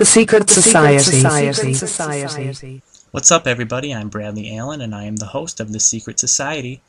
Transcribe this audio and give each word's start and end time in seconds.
The 0.00 0.06
Secret 0.06 0.48
Society. 0.48 1.20
What's 3.10 3.30
up, 3.30 3.46
everybody? 3.46 3.94
I'm 3.94 4.08
Bradley 4.08 4.56
Allen, 4.56 4.80
and 4.80 4.94
I 4.94 5.04
am 5.04 5.16
the 5.16 5.26
host 5.26 5.60
of 5.60 5.74
The 5.74 5.78
Secret 5.78 6.18
Society. 6.18 6.80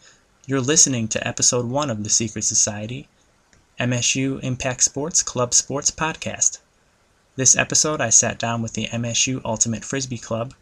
You're 0.46 0.62
listening 0.62 1.10
to 1.10 1.28
episode 1.28 1.66
one 1.66 1.90
of 1.90 2.06
The 2.06 2.10
Secret 2.10 2.46
Society, 2.46 3.10
MSU 3.78 4.42
Impact 4.42 4.82
Sports 4.82 5.24
Club 5.24 5.54
Sports 5.54 5.92
Podcast. 5.92 6.60
This 7.36 7.58
episode, 7.58 8.00
I 8.00 8.12
sat 8.12 8.40
down 8.40 8.62
with 8.62 8.76
the 8.76 8.88
MSU 8.88 9.42
Ultimate 9.44 9.84
Frisbee 9.84 10.18
Club. 10.18 10.54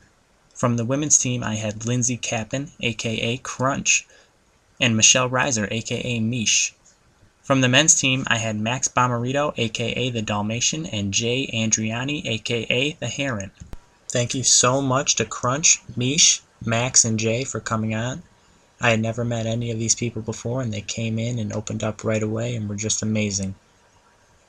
From 0.56 0.76
the 0.76 0.86
women's 0.86 1.20
team, 1.20 1.44
I 1.44 1.58
had 1.58 1.86
Lindsay 1.86 2.18
Capin, 2.18 2.72
aka 2.80 3.38
Crunch, 3.38 4.08
and 4.82 4.98
Michelle 4.98 5.30
Reiser, 5.30 5.68
aka 5.70 6.20
Mish. 6.20 6.74
From 7.50 7.62
the 7.62 7.68
men's 7.68 7.96
team, 7.96 8.26
I 8.28 8.38
had 8.38 8.60
Max 8.60 8.88
Bomarito, 8.88 9.56
aka 9.58 10.12
the 10.12 10.22
Dalmatian, 10.22 10.86
and 10.86 11.12
Jay 11.12 11.50
Andriani, 11.52 12.24
aka 12.24 12.92
the 13.00 13.08
Heron. 13.08 13.50
Thank 14.08 14.36
you 14.36 14.44
so 14.44 14.84
much 14.84 15.16
to 15.16 15.26
Crunch, 15.26 15.82
Mish, 15.96 16.44
Max, 16.64 17.04
and 17.04 17.18
Jay 17.18 17.44
for 17.44 17.60
coming 17.60 17.96
on. 17.96 18.22
I 18.80 18.92
had 18.92 19.00
never 19.00 19.26
met 19.26 19.48
any 19.48 19.72
of 19.72 19.80
these 19.80 19.96
people 19.96 20.22
before, 20.22 20.62
and 20.62 20.72
they 20.72 20.82
came 20.82 21.18
in 21.18 21.40
and 21.40 21.52
opened 21.52 21.84
up 21.84 22.04
right 22.04 22.22
away 22.22 22.56
and 22.56 22.70
were 22.70 22.76
just 22.76 23.02
amazing. 23.02 23.56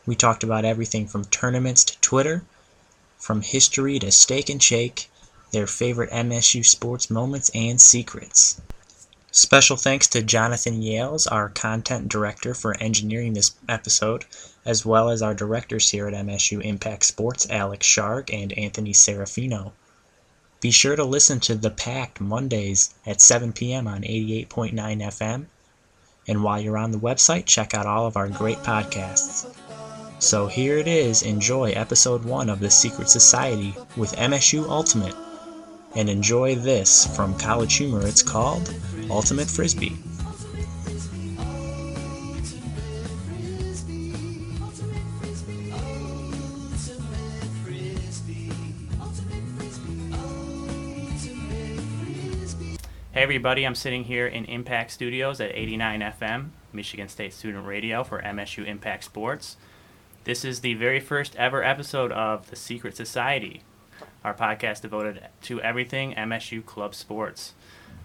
We 0.05 0.15
talked 0.15 0.45
about 0.45 0.67
everything 0.67 1.09
from 1.09 1.25
tournaments 1.25 1.85
to 1.85 2.01
Twitter, 2.03 2.45
from 3.17 3.41
history 3.41 3.99
to 3.99 4.13
steak 4.13 4.51
and 4.51 4.63
shake, 4.63 5.09
their 5.53 5.67
favorite 5.67 6.11
MSU 6.11 6.67
sports 6.67 7.09
moments 7.09 7.51
and 7.55 7.81
secrets. 7.81 8.61
Special 9.33 9.77
thanks 9.77 10.09
to 10.09 10.23
Jonathan 10.23 10.83
Yales, 10.83 11.31
our 11.31 11.49
content 11.49 12.09
director, 12.09 12.53
for 12.53 12.77
engineering 12.79 13.35
this 13.35 13.53
episode, 13.69 14.25
as 14.65 14.85
well 14.85 15.09
as 15.09 15.23
our 15.23 15.35
directors 15.35 15.91
here 15.91 16.09
at 16.09 16.15
MSU 16.15 16.61
Impact 16.65 17.05
Sports, 17.05 17.47
Alex 17.49 17.87
Shark 17.87 18.33
and 18.33 18.53
Anthony 18.55 18.93
Serafino. 18.93 19.71
Be 20.61 20.73
sure 20.73 20.97
to 20.97 21.05
listen 21.05 21.39
to 21.41 21.55
The 21.55 21.71
Pact 21.71 22.21
Mondays 22.21 22.93
at 23.07 23.21
7 23.21 23.53
p.m. 23.53 23.87
on 23.87 24.03
88.9 24.03 24.75
FM. 24.75 25.47
And 26.27 26.43
while 26.43 26.61
you're 26.61 26.77
on 26.77 26.91
the 26.91 26.99
website, 26.99 27.47
check 27.47 27.73
out 27.73 27.87
all 27.87 28.09
of 28.09 28.17
our 28.17 28.29
great 28.29 28.59
podcasts. 28.59 29.47
So 30.19 30.49
here 30.49 30.77
it 30.77 30.89
is. 30.89 31.23
Enjoy 31.23 31.71
episode 31.71 32.25
one 32.25 32.51
of 32.51 32.59
The 32.59 32.69
Secret 32.69 33.09
Society 33.09 33.77
with 33.97 34.17
MSU 34.17 34.69
Ultimate 34.69 35.15
and 35.97 36.09
enjoy 36.09 36.55
this 36.55 37.15
from 37.17 37.37
College 37.39 37.75
Humor. 37.77 38.07
It's 38.07 38.23
called 38.23 38.75
Ultimate 39.11 39.49
Frisbee. 39.49 39.97
Hey 53.13 53.25
everybody, 53.25 53.65
I'm 53.65 53.75
sitting 53.75 54.05
here 54.05 54.27
in 54.27 54.47
Impact 54.47 54.91
Studios 54.91 55.43
at 55.43 55.55
89 55.55 56.01
FM, 56.01 56.51
Michigan 56.73 57.09
State 57.09 57.35
Student 57.35 57.67
Radio 57.67 58.03
for 58.03 58.23
MSU 58.23 58.67
Impact 58.67 59.05
Sports. 59.05 59.59
This 60.25 60.43
is 60.43 60.61
the 60.61 60.73
very 60.73 61.01
first 61.01 61.37
ever 61.37 61.63
episode 61.63 62.13
of 62.13 62.49
The 62.49 62.57
Secret 62.57 62.97
Society, 62.97 63.63
our 64.25 64.35
podcast 64.35 64.83
devoted 64.83 65.23
to 65.43 65.61
everything 65.61 66.15
MSU 66.15 66.65
club 66.65 66.95
sports. 66.95 67.55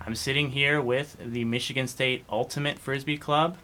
I'm 0.06 0.16
sitting 0.16 0.52
here 0.52 0.82
with 0.82 1.18
the 1.20 1.46
Michigan 1.46 1.88
State 1.88 2.24
Ultimate 2.30 2.80
Frisbee 2.80 3.18
Club, 3.18 3.58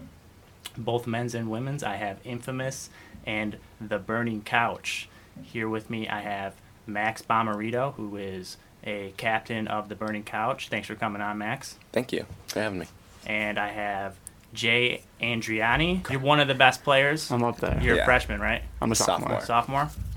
both 0.77 1.08
men's 1.08 1.35
and 1.35 1.49
women's. 1.49 1.83
I 1.83 1.95
have 1.95 2.19
Infamous 2.23 2.89
and 3.25 3.58
The 3.80 3.99
Burning 3.99 4.41
Couch. 4.41 5.08
Here 5.41 5.69
with 5.69 5.89
me, 5.89 6.08
I 6.08 6.21
have 6.21 6.53
Max 6.88 7.21
Bomarito, 7.21 7.93
who 7.95 8.17
is 8.17 8.58
a 8.83 9.13
captain 9.17 9.67
of 9.67 9.89
The 9.89 9.95
Burning 9.95 10.23
Couch. 10.23 10.69
Thanks 10.69 10.88
for 10.88 10.95
coming 10.95 11.21
on, 11.21 11.38
Max. 11.38 11.77
Thank 11.91 12.11
you 12.11 12.25
for 12.47 12.59
having 12.59 12.80
me. 12.80 12.88
And 13.25 13.59
I 13.59 13.69
have 13.69 14.15
Jay 14.53 15.03
Andriani. 15.21 16.09
You're 16.09 16.20
one 16.20 16.39
of 16.39 16.47
the 16.47 16.55
best 16.55 16.83
players. 16.83 17.31
I'm 17.31 17.43
up 17.43 17.59
there. 17.59 17.80
You're 17.81 17.99
a 17.99 18.05
freshman, 18.05 18.42
right? 18.42 18.64
I'm 18.81 18.92
a 18.92 18.95
sophomore. 18.95 19.42
Sophomore. 19.42 19.86
sophomore. 19.86 20.11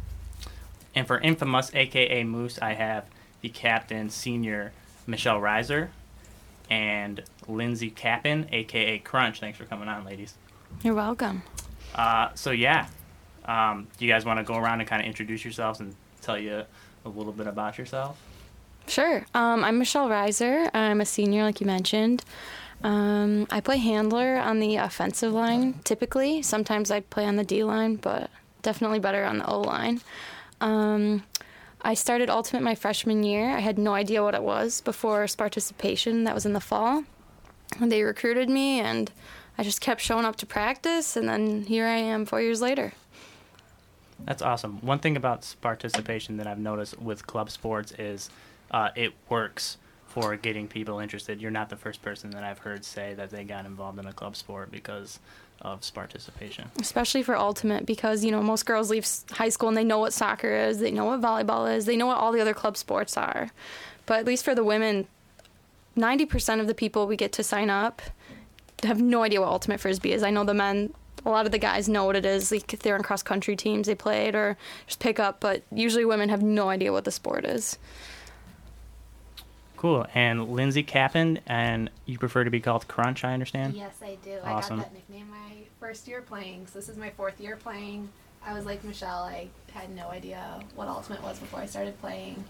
And 0.95 1.07
for 1.07 1.19
Infamous, 1.19 1.75
aka 1.75 2.25
Moose, 2.25 2.59
I 2.61 2.75
have 2.75 3.07
the 3.41 3.49
captain, 3.49 4.11
senior 4.11 4.73
Michelle 5.07 5.41
Reiser, 5.41 5.89
and 6.71 7.23
Lindsay 7.49 7.91
Capin, 7.91 8.47
aka 8.53 8.99
Crunch. 8.99 9.41
Thanks 9.41 9.59
for 9.59 9.65
coming 9.65 9.89
on, 9.89 10.05
ladies. 10.05 10.35
You're 10.83 10.95
welcome. 10.95 11.43
Uh, 11.95 12.31
so 12.35 12.51
yeah, 12.51 12.89
um, 13.45 13.87
do 13.99 14.05
you 14.05 14.11
guys 14.11 14.25
want 14.25 14.39
to 14.39 14.45
go 14.45 14.57
around 14.57 14.81
and 14.81 14.89
kind 14.89 15.03
of 15.03 15.07
introduce 15.07 15.45
yourselves 15.45 15.81
and 15.81 15.95
tell 16.23 16.39
you 16.39 16.65
a 17.05 17.09
little 17.09 17.33
bit 17.33 17.47
about 17.47 17.79
yourself? 17.79 18.21
Sure. 18.87 19.25
Um, 19.35 19.65
I'm 19.65 19.79
Michelle 19.79 20.09
Reiser. 20.09 20.71
I'm 20.75 21.01
a 21.01 21.07
senior, 21.07 21.43
like 21.43 21.61
you 21.61 21.67
mentioned. 21.67 22.25
Um, 22.83 23.47
I 23.51 23.61
play 23.61 23.79
handler 23.79 24.37
on 24.37 24.61
the 24.61 24.77
offensive 24.77 25.33
line 25.33 25.81
typically. 25.85 26.43
Sometimes 26.43 26.91
I 26.91 27.01
play 27.01 27.25
on 27.25 27.37
the 27.37 27.45
D 27.45 27.65
line, 27.65 27.97
but 27.97 28.31
definitely 28.63 28.99
better 28.99 29.25
on 29.25 29.39
the 29.39 29.47
O 29.47 29.61
line. 29.61 30.01
Um, 30.61 31.25
I 31.83 31.95
started 31.95 32.31
Ultimate 32.31 32.63
my 32.63 32.75
freshman 32.75 33.23
year. 33.23 33.51
I 33.51 33.61
had 33.61 33.79
no 33.79 33.95
idea 33.95 34.23
what 34.23 34.35
it 34.35 34.43
was 34.43 34.81
before 34.81 35.27
participation. 35.37 36.25
That 36.25 36.35
was 36.35 36.47
in 36.47 36.55
the 36.55 36.61
fall. 36.61 37.05
They 37.81 38.03
recruited 38.03 38.49
me, 38.49 38.81
and 38.81 39.11
I 39.59 39.63
just 39.63 39.81
kept 39.81 40.01
showing 40.01 40.25
up 40.25 40.37
to 40.37 40.47
practice, 40.47 41.17
and 41.17 41.29
then 41.29 41.63
here 41.65 41.87
I 41.87 41.97
am 41.97 42.25
four 42.25 42.41
years 42.41 42.61
later. 42.61 42.93
That's 44.21 44.43
awesome. 44.43 44.79
One 44.81 44.99
thing 45.01 45.17
about 45.17 45.55
participation 45.61 46.37
that 46.39 46.47
I've 46.47 46.59
noticed 46.59 46.99
with 47.01 47.27
club 47.27 47.51
sports 47.51 47.93
is 47.93 48.31
uh, 48.71 48.91
it 48.95 49.13
works 49.29 49.77
for 50.07 50.37
getting 50.37 50.69
people 50.69 51.01
interested. 51.01 51.41
You're 51.41 51.51
not 51.51 51.69
the 51.69 51.77
first 51.77 52.01
person 52.01 52.31
that 52.31 52.45
I've 52.45 52.59
heard 52.59 52.85
say 52.85 53.15
that 53.15 53.31
they 53.31 53.45
got 53.45 53.67
involved 53.67 53.99
in 53.99 54.07
a 54.07 54.13
club 54.13 54.37
sport 54.37 54.71
because 54.71 55.19
of 55.63 55.81
participation. 55.95 56.71
especially 56.81 57.23
for 57.23 57.37
ultimate 57.37 57.87
because 57.87 58.25
you 58.25 58.31
know 58.31 58.43
most 58.43 58.67
girls 58.67 58.91
leave 58.91 59.07
high 59.31 59.49
school 59.49 59.69
and 59.69 59.77
they 59.77 59.85
know 59.85 59.99
what 59.99 60.13
soccer 60.13 60.55
is 60.55 60.79
they 60.79 60.91
know 60.91 61.07
what 61.07 61.21
volleyball 61.21 61.75
is 61.75 61.87
they 61.87 61.97
know 61.97 62.07
what 62.07 62.19
all 62.19 62.33
the 62.33 62.41
other 62.41 62.55
club 62.55 62.77
sports 62.77 63.17
are. 63.17 63.51
But 64.07 64.19
at 64.19 64.27
least 64.27 64.45
for 64.45 64.55
the 64.55 64.65
women 64.65 65.07
90% 65.97 66.61
of 66.61 66.67
the 66.67 66.75
people 66.75 67.07
we 67.07 67.17
get 67.17 67.33
to 67.33 67.43
sign 67.43 67.71
up 67.71 68.03
have 68.83 69.01
no 69.01 69.23
idea 69.23 69.41
what 69.41 69.49
ultimate 69.49 69.81
frisbee 69.81 70.13
is. 70.13 70.23
I 70.23 70.31
know 70.31 70.45
the 70.45 70.55
men 70.55 70.93
a 71.27 71.31
lot 71.31 71.47
of 71.47 71.53
the 71.53 71.59
guys 71.59 71.89
know 71.89 72.05
what 72.05 72.17
it 72.17 72.27
is 72.27 72.53
like 72.53 72.73
if 72.75 72.81
they're 72.81 72.97
in 72.97 73.03
cross 73.03 73.23
country 73.23 73.57
teams 73.57 73.87
they 73.87 73.95
play 73.95 74.27
it 74.27 74.35
or 74.35 74.57
just 74.87 75.01
pick 75.01 75.19
up 75.19 75.41
but 75.41 75.63
usually 75.73 76.05
women 76.05 76.29
have 76.29 76.43
no 76.43 76.69
idea 76.69 76.93
what 76.93 77.05
the 77.05 77.11
sport 77.11 77.45
is 77.47 77.79
Cool. 79.85 80.07
And 80.15 80.49
Lindsay 80.49 80.83
Capin, 80.83 81.41
and 81.47 81.91
you 82.07 82.17
prefer 82.17 82.43
to 82.43 82.51
be 82.51 82.59
called 82.59 82.89
Crunch, 82.89 83.23
I 83.23 83.35
understand? 83.35 83.75
Yes, 83.75 83.93
I 84.03 84.17
do. 84.25 84.39
Awesome. 84.43 84.81
I 84.81 84.83
got 84.85 84.95
that 84.95 84.95
nickname 84.95 85.29
my 85.29 85.57
first 85.79 86.09
year 86.09 86.23
playing. 86.23 86.69
So 86.69 86.79
this 86.79 86.89
is 86.89 86.97
my 86.97 87.11
fourth 87.11 87.39
year 87.39 87.57
playing. 87.57 88.09
I 88.43 88.55
was 88.55 88.65
like 88.65 88.83
Michelle. 88.83 89.25
I 89.25 89.49
had 89.75 89.95
no 89.95 90.09
idea 90.09 90.59
what 90.75 90.89
ultimate 90.89 91.23
was 91.23 91.39
before 91.39 91.61
I 91.61 91.67
started 91.67 92.01
playing. 92.01 92.43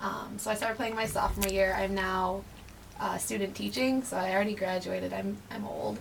Um, 0.00 0.34
so 0.36 0.50
I 0.50 0.54
started 0.54 0.74
playing 0.74 0.96
my 0.96 1.06
sophomore 1.06 1.48
year. 1.48 1.76
I'm 1.78 1.94
now 1.94 2.42
uh, 2.98 3.18
student 3.18 3.54
teaching, 3.54 4.02
so 4.02 4.16
I 4.16 4.32
already 4.32 4.54
graduated. 4.54 5.12
I'm 5.12 5.36
I'm 5.52 5.64
old, 5.64 6.00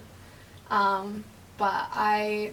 um, 0.71 1.23
but 1.59 1.87
I 1.93 2.51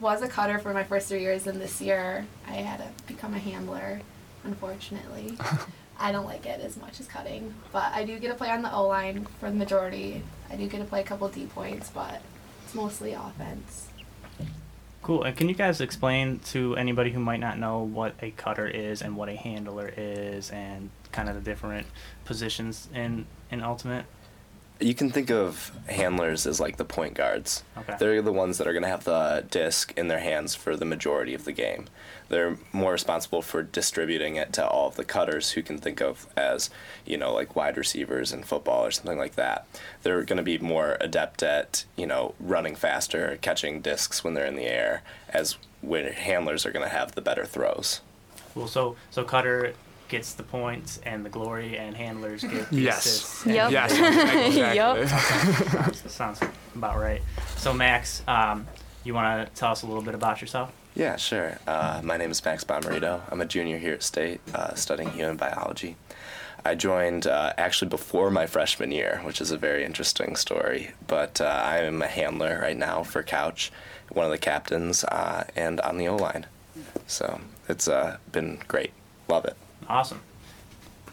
was 0.00 0.22
a 0.22 0.28
cutter 0.28 0.58
for 0.58 0.72
my 0.72 0.84
first 0.84 1.10
three 1.10 1.20
years, 1.20 1.46
and 1.46 1.60
this 1.60 1.82
year 1.82 2.24
I 2.48 2.52
had 2.52 2.78
to 2.78 3.04
become 3.06 3.34
a 3.34 3.38
handler. 3.38 4.00
Unfortunately, 4.42 5.36
I 6.00 6.12
don't 6.12 6.24
like 6.24 6.46
it 6.46 6.60
as 6.60 6.76
much 6.78 6.98
as 6.98 7.06
cutting, 7.06 7.54
but 7.72 7.92
I 7.92 8.04
do 8.04 8.18
get 8.18 8.28
to 8.28 8.34
play 8.34 8.50
on 8.50 8.62
the 8.62 8.72
O 8.72 8.86
line 8.88 9.26
for 9.38 9.50
the 9.50 9.56
majority. 9.56 10.22
I 10.50 10.56
do 10.56 10.66
get 10.66 10.78
to 10.78 10.84
play 10.84 11.00
a 11.00 11.04
couple 11.04 11.28
D 11.28 11.46
points, 11.46 11.90
but 11.90 12.22
it's 12.64 12.74
mostly 12.74 13.12
offense. 13.12 13.88
Cool. 15.02 15.24
And 15.24 15.36
can 15.36 15.48
you 15.48 15.54
guys 15.54 15.80
explain 15.80 16.40
to 16.46 16.76
anybody 16.76 17.10
who 17.10 17.20
might 17.20 17.40
not 17.40 17.58
know 17.58 17.80
what 17.80 18.14
a 18.22 18.30
cutter 18.30 18.66
is 18.66 19.02
and 19.02 19.16
what 19.16 19.28
a 19.28 19.36
handler 19.36 19.92
is 19.96 20.50
and 20.50 20.90
kind 21.12 21.28
of 21.28 21.34
the 21.34 21.40
different 21.40 21.86
positions 22.24 22.88
in, 22.94 23.26
in 23.50 23.62
Ultimate? 23.62 24.06
You 24.80 24.94
can 24.94 25.10
think 25.10 25.30
of 25.30 25.72
handlers 25.88 26.46
as 26.46 26.58
like 26.58 26.78
the 26.78 26.84
point 26.84 27.14
guards. 27.14 27.62
Okay. 27.76 27.96
They're 27.98 28.22
the 28.22 28.32
ones 28.32 28.58
that 28.58 28.66
are 28.66 28.72
going 28.72 28.82
to 28.82 28.88
have 28.88 29.04
the 29.04 29.44
disc 29.50 29.92
in 29.96 30.08
their 30.08 30.20
hands 30.20 30.54
for 30.54 30.74
the 30.74 30.86
majority 30.86 31.34
of 31.34 31.44
the 31.44 31.52
game. 31.52 31.86
They're 32.30 32.56
more 32.72 32.92
responsible 32.92 33.42
for 33.42 33.62
distributing 33.62 34.36
it 34.36 34.52
to 34.54 34.66
all 34.66 34.88
of 34.88 34.96
the 34.96 35.04
cutters 35.04 35.50
who 35.50 35.62
can 35.62 35.78
think 35.78 36.00
of 36.00 36.26
as, 36.36 36.70
you 37.04 37.18
know, 37.18 37.34
like 37.34 37.56
wide 37.56 37.76
receivers 37.76 38.32
in 38.32 38.42
football 38.42 38.86
or 38.86 38.90
something 38.90 39.18
like 39.18 39.34
that. 39.34 39.66
They're 40.02 40.24
going 40.24 40.38
to 40.38 40.42
be 40.42 40.58
more 40.58 40.96
adept 41.00 41.42
at, 41.42 41.84
you 41.96 42.06
know, 42.06 42.34
running 42.40 42.76
faster, 42.76 43.38
catching 43.42 43.80
discs 43.80 44.24
when 44.24 44.34
they're 44.34 44.46
in 44.46 44.56
the 44.56 44.66
air, 44.66 45.02
as 45.28 45.58
when 45.82 46.12
handlers 46.12 46.64
are 46.64 46.72
going 46.72 46.84
to 46.84 46.94
have 46.94 47.14
the 47.14 47.20
better 47.20 47.44
throws. 47.44 48.00
Cool. 48.54 48.68
So, 48.68 48.96
so 49.10 49.24
cutter 49.24 49.74
gets 50.10 50.34
the 50.34 50.42
points 50.42 51.00
and 51.06 51.24
the 51.24 51.30
glory, 51.30 51.78
and 51.78 51.96
handlers 51.96 52.42
get 52.42 52.68
the 52.68 52.76
Yes. 52.82 53.06
assists. 53.06 53.46
Yep. 53.46 53.70
Yes. 53.70 53.92
Exactly. 53.92 55.06
sounds, 56.02 56.12
sounds 56.12 56.40
about 56.74 56.98
right. 56.98 57.22
So, 57.56 57.72
Max, 57.72 58.22
um, 58.28 58.66
you 59.04 59.14
want 59.14 59.46
to 59.48 59.54
tell 59.58 59.72
us 59.72 59.82
a 59.82 59.86
little 59.86 60.02
bit 60.02 60.14
about 60.14 60.40
yourself? 60.40 60.72
Yeah, 60.94 61.16
sure. 61.16 61.58
Uh, 61.66 62.00
my 62.04 62.16
name 62.16 62.30
is 62.32 62.44
Max 62.44 62.64
Bomarito. 62.64 63.20
I'm 63.30 63.40
a 63.40 63.46
junior 63.46 63.78
here 63.78 63.94
at 63.94 64.02
State, 64.02 64.40
uh, 64.54 64.74
studying 64.74 65.10
human 65.10 65.36
biology. 65.36 65.96
I 66.64 66.74
joined 66.74 67.26
uh, 67.26 67.54
actually 67.56 67.88
before 67.88 68.30
my 68.30 68.46
freshman 68.46 68.92
year, 68.92 69.20
which 69.24 69.40
is 69.40 69.50
a 69.50 69.56
very 69.56 69.84
interesting 69.84 70.36
story. 70.36 70.90
But 71.06 71.40
uh, 71.40 71.44
I 71.44 71.78
am 71.78 72.02
a 72.02 72.06
handler 72.08 72.58
right 72.60 72.76
now 72.76 73.02
for 73.04 73.22
Couch, 73.22 73.70
one 74.10 74.26
of 74.26 74.32
the 74.32 74.36
captains, 74.38 75.04
uh, 75.04 75.44
and 75.56 75.80
on 75.80 75.96
the 75.96 76.08
O 76.08 76.16
line. 76.16 76.46
So 77.06 77.40
it's 77.68 77.88
uh, 77.88 78.18
been 78.32 78.58
great. 78.68 78.90
Love 79.28 79.44
it. 79.46 79.56
Awesome. 79.88 80.20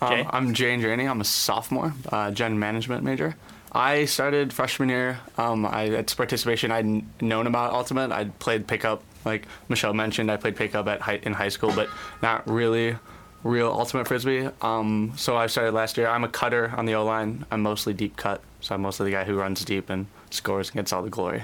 Jay? 0.01 0.21
Um, 0.21 0.29
I'm 0.31 0.53
Jay 0.53 0.75
Andriani. 0.77 1.09
I'm 1.09 1.21
a 1.21 1.25
sophomore, 1.25 1.93
uh, 2.11 2.31
gen 2.31 2.59
management 2.59 3.03
major. 3.03 3.35
I 3.71 4.05
started 4.05 4.53
freshman 4.53 4.89
year. 4.89 5.19
Um, 5.37 5.65
I 5.65 5.89
at 5.89 6.15
participation. 6.15 6.71
I'd 6.71 7.21
known 7.21 7.47
about 7.47 7.73
ultimate. 7.73 8.11
I'd 8.11 8.37
played 8.39 8.67
pickup, 8.67 9.03
like 9.25 9.47
Michelle 9.69 9.93
mentioned. 9.93 10.31
I 10.31 10.37
played 10.37 10.55
pickup 10.55 10.87
at 10.87 11.01
high, 11.01 11.19
in 11.23 11.33
high 11.33 11.49
school, 11.49 11.73
but 11.75 11.89
not 12.21 12.47
really 12.49 12.95
real 13.43 13.67
ultimate 13.67 14.07
frisbee. 14.07 14.49
Um, 14.61 15.13
so 15.15 15.35
I 15.35 15.47
started 15.47 15.73
last 15.73 15.97
year. 15.97 16.07
I'm 16.07 16.23
a 16.23 16.29
cutter 16.29 16.73
on 16.75 16.85
the 16.85 16.95
O 16.95 17.03
line. 17.03 17.45
I'm 17.51 17.61
mostly 17.61 17.93
deep 17.93 18.15
cut, 18.17 18.41
so 18.61 18.75
I'm 18.75 18.81
mostly 18.81 19.05
the 19.05 19.15
guy 19.15 19.25
who 19.25 19.35
runs 19.35 19.63
deep 19.65 19.89
and 19.89 20.07
scores 20.29 20.69
and 20.69 20.75
gets 20.75 20.93
all 20.93 21.01
the 21.01 21.09
glory. 21.09 21.43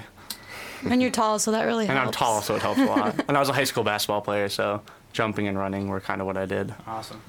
And 0.84 1.00
you're 1.00 1.10
tall, 1.10 1.38
so 1.38 1.50
that 1.52 1.64
really 1.64 1.86
And 1.86 1.98
I'm 1.98 2.12
tall, 2.12 2.42
so 2.42 2.56
it 2.56 2.62
helps 2.62 2.80
a 2.80 2.84
lot. 2.84 3.24
and 3.28 3.36
I 3.36 3.40
was 3.40 3.48
a 3.48 3.52
high 3.54 3.64
school 3.64 3.84
basketball 3.84 4.20
player, 4.20 4.48
so 4.48 4.82
jumping 5.14 5.48
and 5.48 5.56
running 5.56 5.88
were 5.88 6.00
kind 6.00 6.20
of 6.20 6.26
what 6.26 6.36
I 6.36 6.44
did. 6.44 6.74
Awesome. 6.86 7.22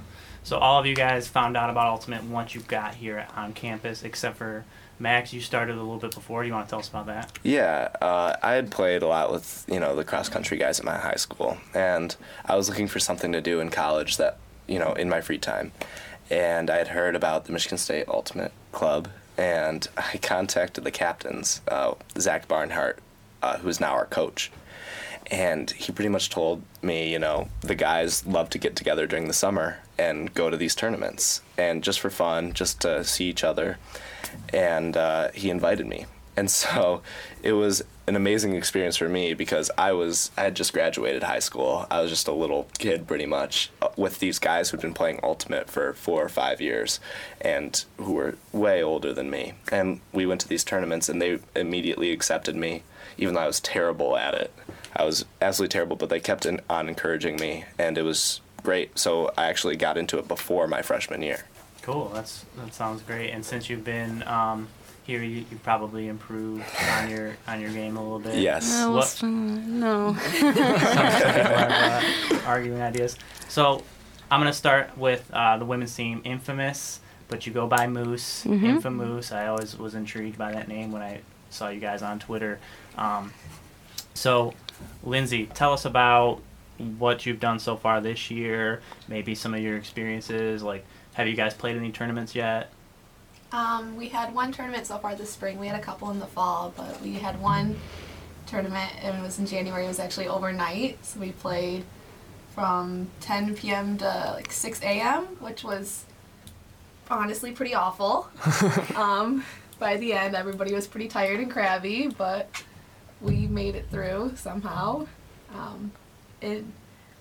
So 0.43 0.57
all 0.57 0.79
of 0.79 0.85
you 0.85 0.93
guys 0.93 1.27
found 1.27 1.55
out 1.55 1.69
about 1.69 1.87
Ultimate 1.87 2.23
once 2.25 2.53
you 2.53 2.61
got 2.61 2.95
here 2.95 3.25
on 3.35 3.53
campus, 3.53 4.03
except 4.03 4.37
for 4.37 4.65
Max. 4.99 5.33
You 5.33 5.41
started 5.41 5.73
a 5.73 5.79
little 5.79 5.97
bit 5.97 6.13
before. 6.13 6.43
You 6.43 6.53
want 6.53 6.67
to 6.67 6.69
tell 6.69 6.79
us 6.79 6.89
about 6.89 7.07
that? 7.07 7.37
Yeah, 7.43 7.89
uh, 8.01 8.35
I 8.41 8.53
had 8.53 8.71
played 8.71 9.01
a 9.01 9.07
lot 9.07 9.31
with 9.31 9.65
you 9.67 9.79
know 9.79 9.95
the 9.95 10.03
cross 10.03 10.29
country 10.29 10.57
guys 10.57 10.79
at 10.79 10.85
my 10.85 10.97
high 10.97 11.15
school, 11.15 11.57
and 11.73 12.15
I 12.45 12.55
was 12.55 12.69
looking 12.69 12.87
for 12.87 12.99
something 12.99 13.31
to 13.31 13.41
do 13.41 13.59
in 13.59 13.69
college 13.69 14.17
that 14.17 14.37
you 14.67 14.79
know 14.79 14.93
in 14.93 15.09
my 15.09 15.21
free 15.21 15.37
time, 15.37 15.71
and 16.29 16.69
I 16.69 16.77
had 16.77 16.89
heard 16.89 17.15
about 17.15 17.45
the 17.45 17.51
Michigan 17.51 17.77
State 17.77 18.07
Ultimate 18.07 18.51
Club, 18.71 19.09
and 19.37 19.87
I 19.97 20.17
contacted 20.21 20.83
the 20.83 20.91
captains, 20.91 21.61
uh, 21.67 21.95
Zach 22.17 22.47
Barnhart, 22.47 22.99
uh, 23.41 23.57
who 23.57 23.67
is 23.67 23.79
now 23.79 23.93
our 23.93 24.05
coach, 24.05 24.51
and 25.31 25.71
he 25.71 25.91
pretty 25.91 26.09
much 26.09 26.29
told 26.29 26.61
me, 26.81 27.11
you 27.11 27.19
know, 27.19 27.49
the 27.61 27.75
guys 27.75 28.25
love 28.25 28.49
to 28.51 28.57
get 28.57 28.75
together 28.75 29.07
during 29.07 29.27
the 29.27 29.33
summer 29.33 29.79
and 29.97 30.33
go 30.33 30.49
to 30.49 30.57
these 30.57 30.75
tournaments, 30.75 31.41
and 31.57 31.83
just 31.83 31.99
for 31.99 32.09
fun, 32.09 32.53
just 32.53 32.81
to 32.81 33.03
see 33.03 33.25
each 33.25 33.43
other, 33.43 33.77
and 34.53 34.97
uh, 34.97 35.29
he 35.33 35.49
invited 35.49 35.87
me, 35.87 36.05
and 36.35 36.51
so 36.61 37.01
it 37.41 37.53
was 37.53 37.83
an 38.07 38.15
amazing 38.15 38.55
experience 38.55 38.97
for 38.97 39.09
me 39.09 39.33
because 39.33 39.71
I 39.77 39.91
was 39.93 40.31
I 40.37 40.43
had 40.43 40.55
just 40.55 40.73
graduated 40.73 41.23
high 41.23 41.39
school. 41.39 41.87
I 41.89 42.01
was 42.01 42.11
just 42.11 42.27
a 42.27 42.31
little 42.33 42.67
kid, 42.77 43.07
pretty 43.07 43.25
much, 43.25 43.71
uh, 43.81 43.89
with 43.95 44.19
these 44.19 44.37
guys 44.37 44.69
who'd 44.69 44.81
been 44.81 44.93
playing 44.93 45.19
ultimate 45.23 45.69
for 45.69 45.93
four 45.93 46.23
or 46.23 46.29
five 46.29 46.61
years, 46.61 46.99
and 47.41 47.83
who 47.97 48.13
were 48.13 48.37
way 48.51 48.83
older 48.83 49.13
than 49.13 49.29
me. 49.29 49.53
And 49.71 50.01
we 50.13 50.25
went 50.25 50.41
to 50.41 50.47
these 50.47 50.63
tournaments, 50.63 51.09
and 51.09 51.21
they 51.21 51.39
immediately 51.55 52.11
accepted 52.11 52.55
me, 52.55 52.83
even 53.17 53.33
though 53.33 53.41
I 53.41 53.47
was 53.47 53.59
terrible 53.59 54.17
at 54.17 54.35
it. 54.35 54.53
I 54.95 55.03
was 55.03 55.25
absolutely 55.41 55.71
terrible, 55.73 55.95
but 55.95 56.09
they 56.09 56.19
kept 56.19 56.45
in, 56.45 56.61
on 56.69 56.87
encouraging 56.87 57.35
me, 57.37 57.65
and 57.77 57.97
it 57.97 58.03
was 58.03 58.41
great. 58.63 58.97
So 58.97 59.31
I 59.37 59.45
actually 59.47 59.75
got 59.75 59.97
into 59.97 60.17
it 60.19 60.27
before 60.27 60.67
my 60.67 60.81
freshman 60.81 61.21
year. 61.21 61.45
Cool. 61.81 62.09
That's 62.13 62.45
that 62.57 62.73
sounds 62.73 63.01
great. 63.03 63.29
And 63.31 63.45
since 63.45 63.69
you've 63.69 63.83
been 63.83 64.23
um, 64.27 64.67
here, 65.03 65.21
you, 65.21 65.45
you 65.51 65.59
probably 65.63 66.07
improved 66.07 66.63
on 66.97 67.09
your 67.09 67.35
on 67.47 67.61
your 67.61 67.69
game 67.71 67.97
a 67.97 68.01
little 68.01 68.19
bit. 68.19 68.35
Yes. 68.39 68.69
No, 68.71 68.91
What- 68.91 69.21
no. 69.23 70.15
Some 70.39 70.57
uh, 70.57 72.39
arguing 72.45 72.81
ideas. 72.81 73.17
So 73.49 73.83
I'm 74.31 74.39
gonna 74.39 74.53
start 74.53 74.97
with 74.97 75.29
uh, 75.33 75.57
the 75.57 75.65
women's 75.65 75.95
team, 75.95 76.21
Infamous, 76.23 76.99
but 77.27 77.45
you 77.45 77.53
go 77.53 77.67
by 77.67 77.85
Moose, 77.87 78.43
Mhm. 78.45 78.63
Infamous. 78.63 79.31
I 79.31 79.47
always 79.47 79.77
was 79.77 79.93
intrigued 79.93 80.37
by 80.37 80.53
that 80.53 80.67
name 80.67 80.91
when 80.91 81.01
I 81.01 81.19
saw 81.51 81.69
you 81.69 81.79
guys 81.79 82.01
on 82.01 82.17
Twitter. 82.19 82.59
Um, 82.97 83.31
so, 84.15 84.53
Lindsay, 85.03 85.47
tell 85.47 85.73
us 85.73 85.85
about 85.85 86.41
what 86.97 87.25
you've 87.25 87.39
done 87.39 87.59
so 87.59 87.77
far 87.77 88.01
this 88.01 88.29
year. 88.29 88.81
Maybe 89.07 89.35
some 89.35 89.53
of 89.53 89.61
your 89.61 89.77
experiences. 89.77 90.63
Like, 90.63 90.85
have 91.13 91.27
you 91.27 91.35
guys 91.35 91.53
played 91.53 91.77
any 91.77 91.91
tournaments 91.91 92.35
yet? 92.35 92.71
Um, 93.51 93.95
we 93.95 94.09
had 94.09 94.33
one 94.33 94.51
tournament 94.51 94.85
so 94.85 94.97
far 94.97 95.15
this 95.15 95.31
spring. 95.31 95.59
We 95.59 95.67
had 95.67 95.79
a 95.79 95.83
couple 95.83 96.11
in 96.11 96.19
the 96.19 96.25
fall, 96.25 96.73
but 96.75 97.01
we 97.01 97.13
had 97.13 97.41
one 97.41 97.77
tournament 98.47 98.91
and 99.01 99.17
it 99.17 99.21
was 99.21 99.39
in 99.39 99.45
January. 99.45 99.85
It 99.85 99.87
was 99.87 99.99
actually 99.99 100.27
overnight, 100.27 101.03
so 101.05 101.19
we 101.19 101.31
played 101.31 101.85
from 102.53 103.07
10 103.21 103.55
p.m. 103.55 103.97
to 103.99 104.31
like 104.33 104.51
6 104.51 104.81
a.m., 104.81 105.25
which 105.39 105.63
was 105.63 106.05
honestly 107.09 107.51
pretty 107.51 107.73
awful. 107.73 108.29
um, 108.95 109.43
by 109.79 109.97
the 109.97 110.13
end, 110.13 110.35
everybody 110.35 110.73
was 110.73 110.87
pretty 110.87 111.07
tired 111.07 111.39
and 111.39 111.51
crabby, 111.51 112.07
but 112.07 112.49
we 113.21 113.47
made 113.47 113.75
it 113.75 113.85
through 113.89 114.33
somehow. 114.35 115.07
Um, 115.53 115.91
it, 116.41 116.63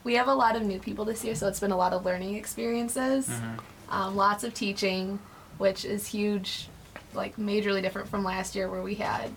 we 0.02 0.14
have 0.14 0.28
a 0.28 0.34
lot 0.34 0.56
of 0.56 0.62
new 0.62 0.78
people 0.78 1.04
this 1.04 1.24
year, 1.24 1.34
so 1.34 1.48
it's 1.48 1.60
been 1.60 1.70
a 1.70 1.76
lot 1.76 1.92
of 1.92 2.04
learning 2.04 2.34
experiences 2.34 3.30
um, 3.88 4.16
lots 4.16 4.44
of 4.44 4.54
teaching, 4.54 5.18
which 5.58 5.84
is 5.84 6.06
huge, 6.06 6.68
like 7.14 7.36
majorly 7.36 7.82
different 7.82 8.08
from 8.08 8.24
last 8.24 8.54
year 8.54 8.68
where 8.68 8.82
we 8.82 8.94
had 8.96 9.30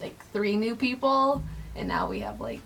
like 0.00 0.18
three 0.32 0.56
new 0.56 0.74
people, 0.74 1.42
and 1.76 1.86
now 1.86 2.08
we 2.08 2.20
have 2.20 2.40
like 2.40 2.60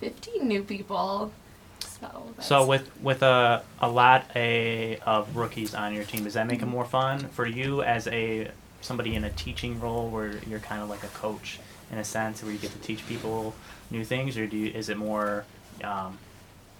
15 0.00 0.46
new 0.46 0.62
people. 0.62 1.32
So, 1.80 2.34
So 2.40 2.66
with 2.66 2.90
with 3.02 3.22
a 3.22 3.62
a 3.80 3.88
lot 3.88 4.30
a, 4.34 4.98
of 5.06 5.36
rookies 5.36 5.74
on 5.74 5.94
your 5.94 6.04
team, 6.04 6.24
does 6.24 6.34
that 6.34 6.46
make 6.46 6.60
it 6.60 6.66
more 6.66 6.84
fun 6.84 7.28
for 7.28 7.46
you 7.46 7.82
as 7.82 8.06
a 8.08 8.50
somebody 8.80 9.14
in 9.14 9.24
a 9.24 9.30
teaching 9.30 9.80
role 9.80 10.08
where 10.08 10.36
you're 10.46 10.60
kind 10.60 10.82
of 10.82 10.90
like 10.90 11.02
a 11.04 11.08
coach 11.08 11.58
in 11.92 11.98
a 11.98 12.04
sense 12.04 12.42
where 12.42 12.52
you 12.52 12.58
get 12.58 12.72
to 12.72 12.78
teach 12.78 13.06
people 13.06 13.54
new 13.90 14.04
things, 14.04 14.36
or 14.38 14.46
do 14.46 14.56
you, 14.56 14.70
is 14.72 14.88
it 14.88 14.96
more 14.96 15.44
um, 15.82 16.18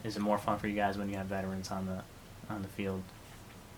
is 0.05 0.17
it 0.17 0.21
more 0.21 0.39
fun 0.39 0.59
for 0.59 0.69
you 0.69 0.75
guys 0.75 0.99
when 0.99 1.09
you 1.09 1.17
have 1.17 1.27
veterans 1.27 1.71
on 1.71 1.87
the 1.87 2.03
on 2.53 2.63
the 2.63 2.69
field? 2.69 3.03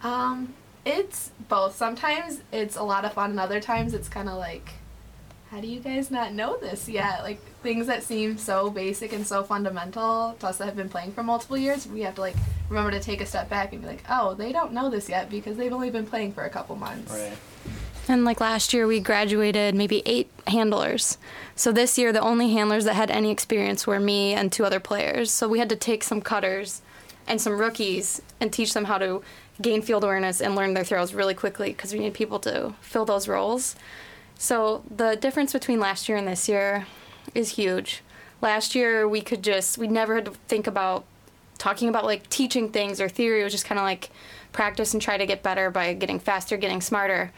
um, 0.02 0.54
it's 0.84 1.30
both. 1.48 1.74
Sometimes 1.74 2.40
it's 2.52 2.76
a 2.76 2.82
lot 2.82 3.04
of 3.04 3.12
fun, 3.12 3.30
and 3.30 3.40
other 3.40 3.60
times 3.60 3.92
it's 3.94 4.08
kind 4.08 4.28
of 4.28 4.36
like, 4.36 4.70
how 5.50 5.60
do 5.60 5.66
you 5.66 5.80
guys 5.80 6.10
not 6.10 6.32
know 6.32 6.56
this 6.58 6.88
yet? 6.88 7.22
Like 7.22 7.40
things 7.62 7.86
that 7.88 8.02
seem 8.02 8.38
so 8.38 8.70
basic 8.70 9.12
and 9.12 9.26
so 9.26 9.42
fundamental 9.42 10.36
to 10.40 10.46
us 10.46 10.58
that 10.58 10.66
have 10.66 10.76
been 10.76 10.88
playing 10.88 11.12
for 11.12 11.22
multiple 11.22 11.56
years, 11.56 11.86
we 11.88 12.02
have 12.02 12.14
to 12.16 12.20
like 12.20 12.36
remember 12.68 12.92
to 12.92 13.00
take 13.00 13.20
a 13.20 13.26
step 13.26 13.48
back 13.48 13.72
and 13.72 13.82
be 13.82 13.88
like, 13.88 14.04
oh, 14.08 14.34
they 14.34 14.52
don't 14.52 14.72
know 14.72 14.88
this 14.90 15.08
yet 15.08 15.30
because 15.30 15.56
they've 15.56 15.72
only 15.72 15.90
been 15.90 16.06
playing 16.06 16.32
for 16.32 16.44
a 16.44 16.50
couple 16.50 16.76
months. 16.76 17.12
Right. 17.12 17.32
And 18.08 18.24
like 18.24 18.40
last 18.40 18.72
year, 18.72 18.86
we 18.86 19.00
graduated 19.00 19.74
maybe 19.74 20.02
eight 20.06 20.30
handlers. 20.46 21.18
So 21.56 21.72
this 21.72 21.98
year, 21.98 22.12
the 22.12 22.20
only 22.20 22.52
handlers 22.52 22.84
that 22.84 22.94
had 22.94 23.10
any 23.10 23.30
experience 23.30 23.86
were 23.86 23.98
me 23.98 24.32
and 24.32 24.52
two 24.52 24.64
other 24.64 24.78
players. 24.78 25.30
So 25.30 25.48
we 25.48 25.58
had 25.58 25.68
to 25.70 25.76
take 25.76 26.04
some 26.04 26.20
cutters 26.20 26.82
and 27.26 27.40
some 27.40 27.58
rookies 27.58 28.22
and 28.40 28.52
teach 28.52 28.74
them 28.74 28.84
how 28.84 28.98
to 28.98 29.22
gain 29.60 29.82
field 29.82 30.04
awareness 30.04 30.40
and 30.40 30.54
learn 30.54 30.74
their 30.74 30.84
throws 30.84 31.14
really 31.14 31.34
quickly 31.34 31.70
because 31.70 31.92
we 31.92 31.98
need 31.98 32.14
people 32.14 32.38
to 32.40 32.74
fill 32.80 33.04
those 33.04 33.26
roles. 33.26 33.74
So 34.38 34.84
the 34.94 35.16
difference 35.16 35.52
between 35.52 35.80
last 35.80 36.08
year 36.08 36.18
and 36.18 36.28
this 36.28 36.48
year 36.48 36.86
is 37.34 37.56
huge. 37.56 38.02
Last 38.42 38.74
year, 38.74 39.08
we 39.08 39.22
could 39.22 39.42
just, 39.42 39.78
we 39.78 39.88
never 39.88 40.14
had 40.14 40.26
to 40.26 40.32
think 40.46 40.66
about 40.66 41.04
talking 41.58 41.88
about 41.88 42.04
like 42.04 42.28
teaching 42.28 42.70
things 42.70 43.00
or 43.00 43.08
theory. 43.08 43.40
It 43.40 43.44
was 43.44 43.52
just 43.52 43.64
kind 43.64 43.78
of 43.78 43.84
like 43.84 44.10
practice 44.52 44.92
and 44.92 45.02
try 45.02 45.16
to 45.16 45.26
get 45.26 45.42
better 45.42 45.70
by 45.70 45.94
getting 45.94 46.20
faster, 46.20 46.56
getting 46.56 46.82
smarter. 46.82 47.32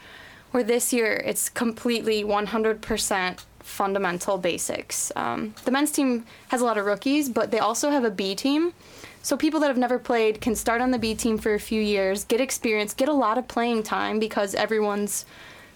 Where 0.51 0.63
this 0.63 0.91
year, 0.91 1.21
it's 1.25 1.49
completely 1.49 2.23
100% 2.23 3.39
fundamental 3.59 4.37
basics. 4.37 5.11
Um, 5.15 5.53
the 5.65 5.71
men's 5.71 5.91
team 5.91 6.25
has 6.49 6.61
a 6.61 6.65
lot 6.65 6.77
of 6.77 6.85
rookies, 6.85 7.29
but 7.29 7.51
they 7.51 7.59
also 7.59 7.91
have 7.91 8.03
a 8.03 8.11
B 8.11 8.35
team. 8.35 8.73
So 9.21 9.37
people 9.37 9.59
that 9.59 9.67
have 9.67 9.77
never 9.77 9.99
played 9.99 10.41
can 10.41 10.55
start 10.55 10.81
on 10.81 10.91
the 10.91 10.97
B 10.97 11.13
team 11.13 11.37
for 11.37 11.53
a 11.53 11.59
few 11.59 11.81
years, 11.81 12.23
get 12.23 12.41
experience, 12.41 12.93
get 12.93 13.09
a 13.09 13.13
lot 13.13 13.37
of 13.37 13.47
playing 13.47 13.83
time 13.83 14.17
because 14.17 14.55
everyone's 14.55 15.25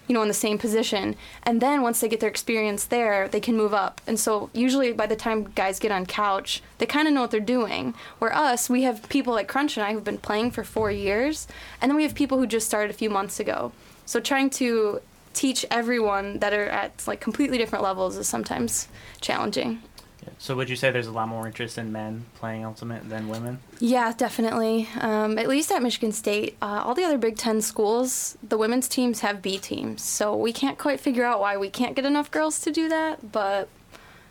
you 0.06 0.14
know, 0.14 0.22
in 0.22 0.28
the 0.28 0.34
same 0.34 0.58
position. 0.58 1.16
And 1.44 1.60
then 1.60 1.82
once 1.82 2.00
they 2.00 2.08
get 2.08 2.20
their 2.20 2.28
experience 2.28 2.84
there, 2.84 3.28
they 3.28 3.40
can 3.40 3.56
move 3.56 3.72
up. 3.72 4.00
And 4.06 4.20
so 4.20 4.50
usually 4.52 4.92
by 4.92 5.06
the 5.06 5.16
time 5.16 5.44
guys 5.54 5.78
get 5.78 5.92
on 5.92 6.04
couch, 6.04 6.62
they 6.78 6.86
kind 6.86 7.08
of 7.08 7.14
know 7.14 7.22
what 7.22 7.30
they're 7.30 7.40
doing. 7.40 7.94
Where 8.18 8.34
us, 8.34 8.68
we 8.68 8.82
have 8.82 9.08
people 9.08 9.32
like 9.32 9.48
Crunch 9.48 9.76
and 9.76 9.86
I 9.86 9.92
who've 9.92 10.04
been 10.04 10.18
playing 10.18 10.50
for 10.50 10.62
four 10.62 10.90
years, 10.90 11.48
and 11.80 11.90
then 11.90 11.96
we 11.96 12.02
have 12.02 12.14
people 12.14 12.38
who 12.38 12.46
just 12.46 12.66
started 12.66 12.90
a 12.90 12.98
few 12.98 13.08
months 13.08 13.40
ago. 13.40 13.72
So 14.06 14.20
trying 14.20 14.50
to 14.50 15.00
teach 15.32 15.66
everyone 15.70 16.38
that 16.38 16.52
are 16.52 16.66
at 16.66 17.06
like 17.06 17.20
completely 17.20 17.58
different 17.58 17.82
levels 17.82 18.16
is 18.16 18.28
sometimes 18.28 18.88
challenging. 19.20 19.82
So 20.38 20.56
would 20.56 20.70
you 20.70 20.76
say 20.76 20.90
there's 20.90 21.06
a 21.06 21.12
lot 21.12 21.28
more 21.28 21.46
interest 21.46 21.76
in 21.76 21.92
men 21.92 22.26
playing 22.36 22.64
ultimate 22.64 23.08
than 23.08 23.28
women? 23.28 23.58
Yeah, 23.78 24.12
definitely. 24.16 24.88
Um, 25.00 25.38
at 25.38 25.48
least 25.48 25.70
at 25.70 25.82
Michigan 25.82 26.12
State, 26.12 26.56
uh, 26.62 26.82
all 26.84 26.94
the 26.94 27.04
other 27.04 27.18
Big 27.18 27.36
Ten 27.36 27.60
schools, 27.60 28.38
the 28.42 28.56
women's 28.56 28.88
teams 28.88 29.20
have 29.20 29.42
B 29.42 29.58
teams. 29.58 30.02
So 30.02 30.34
we 30.34 30.52
can't 30.52 30.78
quite 30.78 31.00
figure 31.00 31.24
out 31.24 31.40
why 31.40 31.56
we 31.56 31.68
can't 31.68 31.94
get 31.94 32.04
enough 32.04 32.30
girls 32.30 32.60
to 32.60 32.70
do 32.70 32.88
that. 32.88 33.32
But 33.32 33.68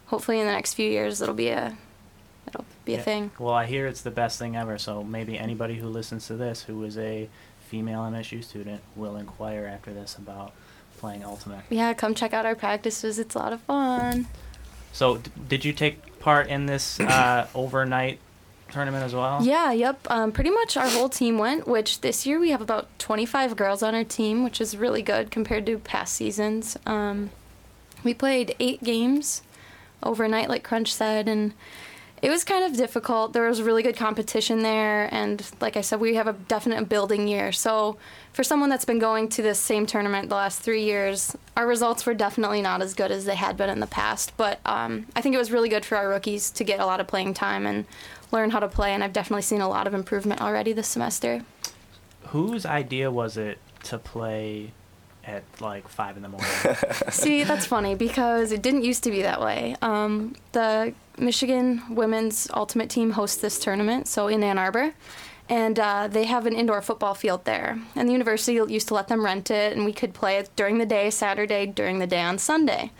hopefully, 0.07 0.39
in 0.39 0.45
the 0.45 0.51
next 0.51 0.73
few 0.73 0.89
years, 0.89 1.21
it'll 1.21 1.35
be 1.35 1.49
a, 1.49 1.77
it'll 2.47 2.65
be 2.85 2.95
a 2.95 3.01
thing. 3.01 3.31
Well, 3.37 3.53
I 3.53 3.65
hear 3.65 3.85
it's 3.85 4.01
the 4.01 4.11
best 4.11 4.39
thing 4.39 4.55
ever. 4.55 4.77
So 4.77 5.03
maybe 5.03 5.37
anybody 5.37 5.75
who 5.75 5.87
listens 5.87 6.27
to 6.27 6.35
this 6.35 6.63
who 6.63 6.83
is 6.83 6.97
a 6.97 7.29
female 7.73 8.01
MSU 8.01 8.43
student 8.43 8.83
will 8.95 9.15
inquire 9.15 9.65
after 9.65 9.91
this 9.91 10.15
about 10.15 10.53
playing 10.99 11.23
Ultimate. 11.23 11.61
Yeah, 11.71 11.95
come 11.95 12.13
check 12.13 12.31
out 12.31 12.45
our 12.45 12.53
practices. 12.53 13.17
It's 13.17 13.33
a 13.33 13.39
lot 13.39 13.51
of 13.51 13.61
fun. 13.61 14.27
So, 14.91 15.17
d- 15.17 15.31
did 15.47 15.65
you 15.65 15.73
take 15.73 16.19
part 16.19 16.49
in 16.49 16.67
this 16.67 16.99
uh, 16.99 17.47
overnight 17.55 18.19
tournament 18.71 19.03
as 19.03 19.15
well? 19.15 19.43
Yeah, 19.43 19.71
yep. 19.71 20.05
Um, 20.07 20.31
pretty 20.31 20.51
much 20.51 20.77
our 20.77 20.87
whole 20.87 21.09
team 21.09 21.39
went, 21.39 21.67
which 21.67 22.01
this 22.01 22.27
year 22.27 22.39
we 22.39 22.51
have 22.51 22.61
about 22.61 22.89
25 22.99 23.55
girls 23.55 23.81
on 23.81 23.95
our 23.95 24.03
team, 24.03 24.43
which 24.43 24.61
is 24.61 24.77
really 24.77 25.01
good 25.01 25.31
compared 25.31 25.65
to 25.65 25.79
past 25.79 26.13
seasons. 26.13 26.77
Um, 26.85 27.31
we 28.03 28.13
played 28.13 28.55
eight 28.59 28.83
games 28.83 29.41
overnight, 30.03 30.47
like 30.47 30.63
Crunch 30.63 30.93
said, 30.93 31.27
and 31.27 31.55
it 32.23 32.29
was 32.29 32.45
kind 32.45 32.63
of 32.63 32.77
difficult. 32.77 33.33
There 33.33 33.49
was 33.49 33.61
really 33.61 33.83
good 33.83 33.97
competition 33.97 34.63
there, 34.63 35.13
and 35.13 35.45
like 35.59 35.75
I 35.75 35.81
said, 35.81 35.99
we 35.99 36.15
have 36.15 36.25
a 36.25 36.31
definite 36.31 36.87
building 36.87 37.27
year. 37.27 37.51
So, 37.51 37.97
for 38.31 38.45
someone 38.45 38.69
that's 38.69 38.85
been 38.85 38.97
going 38.97 39.27
to 39.27 39.41
this 39.41 39.59
same 39.59 39.85
tournament 39.85 40.29
the 40.29 40.35
last 40.35 40.61
three 40.61 40.85
years, 40.85 41.35
our 41.57 41.67
results 41.67 42.05
were 42.05 42.13
definitely 42.13 42.61
not 42.61 42.81
as 42.81 42.93
good 42.93 43.11
as 43.11 43.25
they 43.25 43.35
had 43.35 43.57
been 43.57 43.69
in 43.69 43.81
the 43.81 43.87
past. 43.87 44.31
But 44.37 44.61
um, 44.65 45.05
I 45.17 45.21
think 45.21 45.35
it 45.35 45.37
was 45.37 45.51
really 45.51 45.67
good 45.67 45.83
for 45.83 45.97
our 45.97 46.07
rookies 46.07 46.49
to 46.51 46.63
get 46.63 46.79
a 46.79 46.85
lot 46.85 47.01
of 47.01 47.07
playing 47.07 47.33
time 47.33 47.67
and 47.67 47.83
learn 48.31 48.51
how 48.51 48.61
to 48.61 48.69
play, 48.69 48.93
and 48.93 49.03
I've 49.03 49.11
definitely 49.11 49.41
seen 49.41 49.59
a 49.59 49.67
lot 49.67 49.85
of 49.85 49.93
improvement 49.93 50.39
already 50.39 50.71
this 50.71 50.87
semester. 50.87 51.41
Whose 52.27 52.65
idea 52.65 53.11
was 53.11 53.35
it 53.35 53.57
to 53.83 53.97
play 53.97 54.71
at 55.25 55.43
like 55.59 55.87
five 55.87 56.17
in 56.17 56.23
the 56.23 56.29
morning? 56.29 56.49
See, 57.09 57.43
that's 57.43 57.65
funny 57.65 57.95
because 57.95 58.51
it 58.51 58.61
didn't 58.61 58.83
used 58.83 59.03
to 59.03 59.11
be 59.11 59.21
that 59.21 59.41
way. 59.41 59.75
Um, 59.81 60.35
the 60.51 60.93
Michigan 61.17 61.81
women's 61.89 62.49
ultimate 62.53 62.89
team 62.89 63.11
hosts 63.11 63.41
this 63.41 63.59
tournament, 63.59 64.07
so 64.07 64.27
in 64.27 64.43
Ann 64.43 64.57
Arbor, 64.57 64.93
and 65.49 65.77
uh, 65.79 66.07
they 66.07 66.25
have 66.25 66.45
an 66.45 66.55
indoor 66.55 66.81
football 66.81 67.13
field 67.13 67.45
there. 67.45 67.79
And 67.95 68.07
the 68.07 68.13
university 68.13 68.53
used 68.53 68.87
to 68.87 68.93
let 68.93 69.07
them 69.07 69.23
rent 69.23 69.51
it, 69.51 69.75
and 69.75 69.85
we 69.85 69.93
could 69.93 70.13
play 70.13 70.37
it 70.37 70.49
during 70.55 70.77
the 70.77 70.85
day, 70.85 71.09
Saturday, 71.09 71.65
during 71.65 71.99
the 71.99 72.07
day 72.07 72.21
on 72.21 72.37
Sunday. 72.37 72.91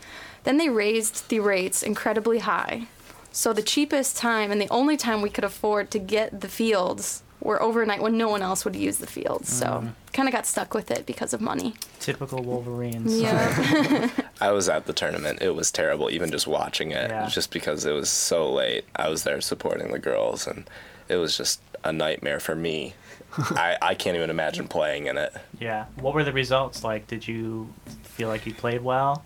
Then 0.44 0.58
they 0.58 0.68
raised 0.68 1.28
the 1.30 1.40
rates 1.40 1.82
incredibly 1.82 2.40
high. 2.40 2.86
So 3.32 3.52
the 3.52 3.62
cheapest 3.62 4.16
time 4.16 4.52
and 4.52 4.60
the 4.60 4.68
only 4.68 4.96
time 4.96 5.20
we 5.20 5.30
could 5.30 5.42
afford 5.42 5.90
to 5.90 5.98
get 5.98 6.40
the 6.40 6.48
fields 6.48 7.23
were 7.44 7.62
overnight 7.62 8.02
when 8.02 8.16
no 8.16 8.28
one 8.28 8.42
else 8.42 8.64
would 8.64 8.74
use 8.74 8.98
the 8.98 9.06
fields. 9.06 9.52
So 9.52 9.66
mm-hmm. 9.66 9.88
kind 10.12 10.28
of 10.28 10.32
got 10.32 10.46
stuck 10.46 10.74
with 10.74 10.90
it 10.90 11.06
because 11.06 11.32
of 11.32 11.40
money. 11.40 11.74
Typical 12.00 12.42
Wolverines. 12.42 13.20
Yeah. 13.20 14.10
I 14.40 14.50
was 14.50 14.68
at 14.68 14.86
the 14.86 14.92
tournament. 14.92 15.42
It 15.42 15.54
was 15.54 15.70
terrible, 15.70 16.10
even 16.10 16.30
just 16.30 16.46
watching 16.46 16.90
it, 16.90 17.10
Yeah. 17.10 17.28
just 17.28 17.52
because 17.52 17.84
it 17.84 17.92
was 17.92 18.08
so 18.08 18.50
late. 18.52 18.84
I 18.96 19.08
was 19.08 19.22
there 19.22 19.40
supporting 19.40 19.92
the 19.92 19.98
girls, 19.98 20.46
and 20.46 20.68
it 21.08 21.16
was 21.16 21.36
just 21.36 21.60
a 21.84 21.92
nightmare 21.92 22.40
for 22.40 22.56
me. 22.56 22.94
I, 23.38 23.76
I 23.82 23.94
can't 23.94 24.16
even 24.16 24.30
imagine 24.30 24.66
playing 24.66 25.06
in 25.06 25.18
it. 25.18 25.32
Yeah. 25.60 25.84
What 25.96 26.14
were 26.14 26.24
the 26.24 26.32
results 26.32 26.82
like? 26.82 27.06
Did 27.06 27.28
you 27.28 27.72
feel 28.02 28.28
like 28.28 28.46
you 28.46 28.54
played 28.54 28.82
well? 28.82 29.24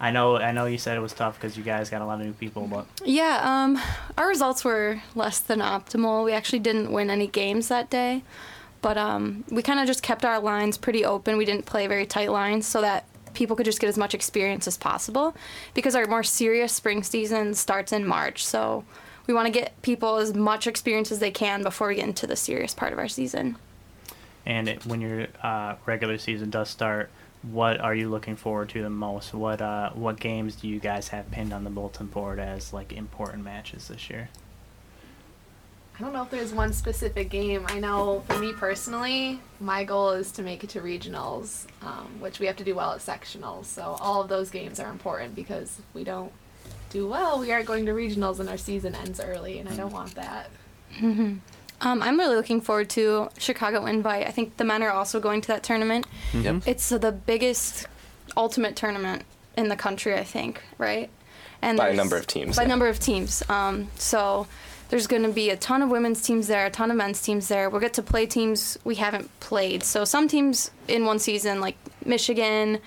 I 0.00 0.10
know. 0.10 0.36
I 0.36 0.52
know 0.52 0.66
you 0.66 0.78
said 0.78 0.96
it 0.96 1.00
was 1.00 1.12
tough 1.12 1.40
because 1.40 1.56
you 1.56 1.62
guys 1.62 1.88
got 1.90 2.02
a 2.02 2.04
lot 2.04 2.20
of 2.20 2.26
new 2.26 2.32
people, 2.32 2.66
but 2.66 2.86
Yeah, 3.04 3.40
um, 3.42 3.80
our 4.18 4.28
results 4.28 4.64
were 4.64 5.02
less 5.14 5.38
than 5.40 5.60
optimal. 5.60 6.24
We 6.24 6.32
actually 6.32 6.58
didn't 6.58 6.92
win 6.92 7.10
any 7.10 7.26
games 7.26 7.68
that 7.68 7.90
day, 7.90 8.22
but 8.82 8.98
um, 8.98 9.44
we 9.50 9.62
kind 9.62 9.80
of 9.80 9.86
just 9.86 10.02
kept 10.02 10.24
our 10.24 10.40
lines 10.40 10.76
pretty 10.76 11.04
open. 11.04 11.36
We 11.36 11.44
didn't 11.44 11.66
play 11.66 11.86
very 11.86 12.06
tight 12.06 12.30
lines 12.30 12.66
so 12.66 12.80
that 12.80 13.06
people 13.34 13.56
could 13.56 13.66
just 13.66 13.80
get 13.80 13.88
as 13.88 13.98
much 13.98 14.14
experience 14.14 14.66
as 14.66 14.76
possible 14.76 15.34
because 15.74 15.94
our 15.94 16.06
more 16.06 16.22
serious 16.22 16.72
spring 16.72 17.02
season 17.02 17.54
starts 17.54 17.92
in 17.92 18.06
March. 18.06 18.44
So 18.44 18.84
we 19.26 19.34
want 19.34 19.46
to 19.46 19.52
get 19.52 19.80
people 19.82 20.16
as 20.16 20.34
much 20.34 20.66
experience 20.66 21.10
as 21.10 21.18
they 21.18 21.30
can 21.30 21.62
before 21.62 21.88
we 21.88 21.96
get 21.96 22.04
into 22.04 22.26
the 22.26 22.36
serious 22.36 22.74
part 22.74 22.92
of 22.92 22.98
our 22.98 23.08
season. 23.08 23.56
and 24.46 24.68
it, 24.68 24.84
when 24.86 25.00
your 25.00 25.28
uh, 25.42 25.76
regular 25.86 26.18
season 26.18 26.50
does 26.50 26.68
start, 26.68 27.10
what 27.50 27.80
are 27.80 27.94
you 27.94 28.08
looking 28.08 28.36
forward 28.36 28.70
to 28.70 28.82
the 28.82 28.90
most? 28.90 29.34
What 29.34 29.60
uh, 29.60 29.90
what 29.90 30.18
games 30.18 30.56
do 30.56 30.68
you 30.68 30.80
guys 30.80 31.08
have 31.08 31.30
pinned 31.30 31.52
on 31.52 31.64
the 31.64 31.70
bulletin 31.70 32.06
board 32.06 32.38
as 32.38 32.72
like 32.72 32.92
important 32.92 33.44
matches 33.44 33.88
this 33.88 34.08
year? 34.08 34.28
I 35.96 36.02
don't 36.02 36.12
know 36.12 36.22
if 36.22 36.30
there's 36.30 36.52
one 36.52 36.72
specific 36.72 37.30
game. 37.30 37.64
I 37.68 37.78
know 37.78 38.24
for 38.26 38.38
me 38.38 38.52
personally, 38.52 39.40
my 39.60 39.84
goal 39.84 40.10
is 40.10 40.32
to 40.32 40.42
make 40.42 40.64
it 40.64 40.70
to 40.70 40.80
regionals, 40.80 41.66
um, 41.82 42.08
which 42.18 42.40
we 42.40 42.46
have 42.46 42.56
to 42.56 42.64
do 42.64 42.74
well 42.74 42.92
at 42.92 42.98
sectionals. 42.98 43.66
So 43.66 43.96
all 44.00 44.20
of 44.20 44.28
those 44.28 44.50
games 44.50 44.80
are 44.80 44.90
important 44.90 45.36
because 45.36 45.78
if 45.78 45.94
we 45.94 46.02
don't 46.02 46.32
do 46.90 47.06
well, 47.06 47.38
we 47.38 47.52
are 47.52 47.62
going 47.62 47.86
to 47.86 47.92
regionals 47.92 48.40
and 48.40 48.48
our 48.48 48.56
season 48.56 48.96
ends 48.96 49.20
early, 49.20 49.60
and 49.60 49.68
I 49.68 49.76
don't 49.76 49.92
want 49.92 50.16
that. 50.16 50.50
Um, 51.80 52.02
I'm 52.02 52.18
really 52.18 52.36
looking 52.36 52.60
forward 52.60 52.88
to 52.90 53.28
Chicago 53.36 53.84
Invite. 53.86 54.26
I 54.26 54.30
think 54.30 54.56
the 54.56 54.64
men 54.64 54.82
are 54.82 54.90
also 54.90 55.20
going 55.20 55.40
to 55.42 55.48
that 55.48 55.62
tournament. 55.62 56.06
Yep. 56.34 56.62
It's 56.66 56.88
the 56.88 57.12
biggest 57.12 57.86
ultimate 58.36 58.76
tournament 58.76 59.22
in 59.56 59.68
the 59.68 59.76
country, 59.76 60.14
I 60.14 60.24
think, 60.24 60.62
right? 60.78 61.08
And 61.62 61.78
By 61.78 61.84
there's- 61.84 61.96
number 61.96 62.16
of 62.16 62.26
teams, 62.26 62.56
By 62.56 62.62
yeah. 62.62 62.68
number 62.68 62.88
of 62.88 62.98
teams. 63.00 63.42
Um, 63.48 63.88
so 63.96 64.46
there's 64.90 65.06
going 65.06 65.22
to 65.22 65.30
be 65.30 65.50
a 65.50 65.56
ton 65.56 65.80
of 65.82 65.88
women's 65.88 66.20
teams 66.20 66.46
there, 66.46 66.66
a 66.66 66.70
ton 66.70 66.90
of 66.90 66.96
men's 66.96 67.22
teams 67.22 67.48
there. 67.48 67.70
We'll 67.70 67.80
get 67.80 67.94
to 67.94 68.02
play 68.02 68.26
teams 68.26 68.78
we 68.84 68.96
haven't 68.96 69.30
played. 69.40 69.82
So 69.82 70.04
some 70.04 70.28
teams 70.28 70.70
in 70.88 71.04
one 71.06 71.18
season, 71.18 71.60
like 71.60 71.76
Michigan, 72.04 72.78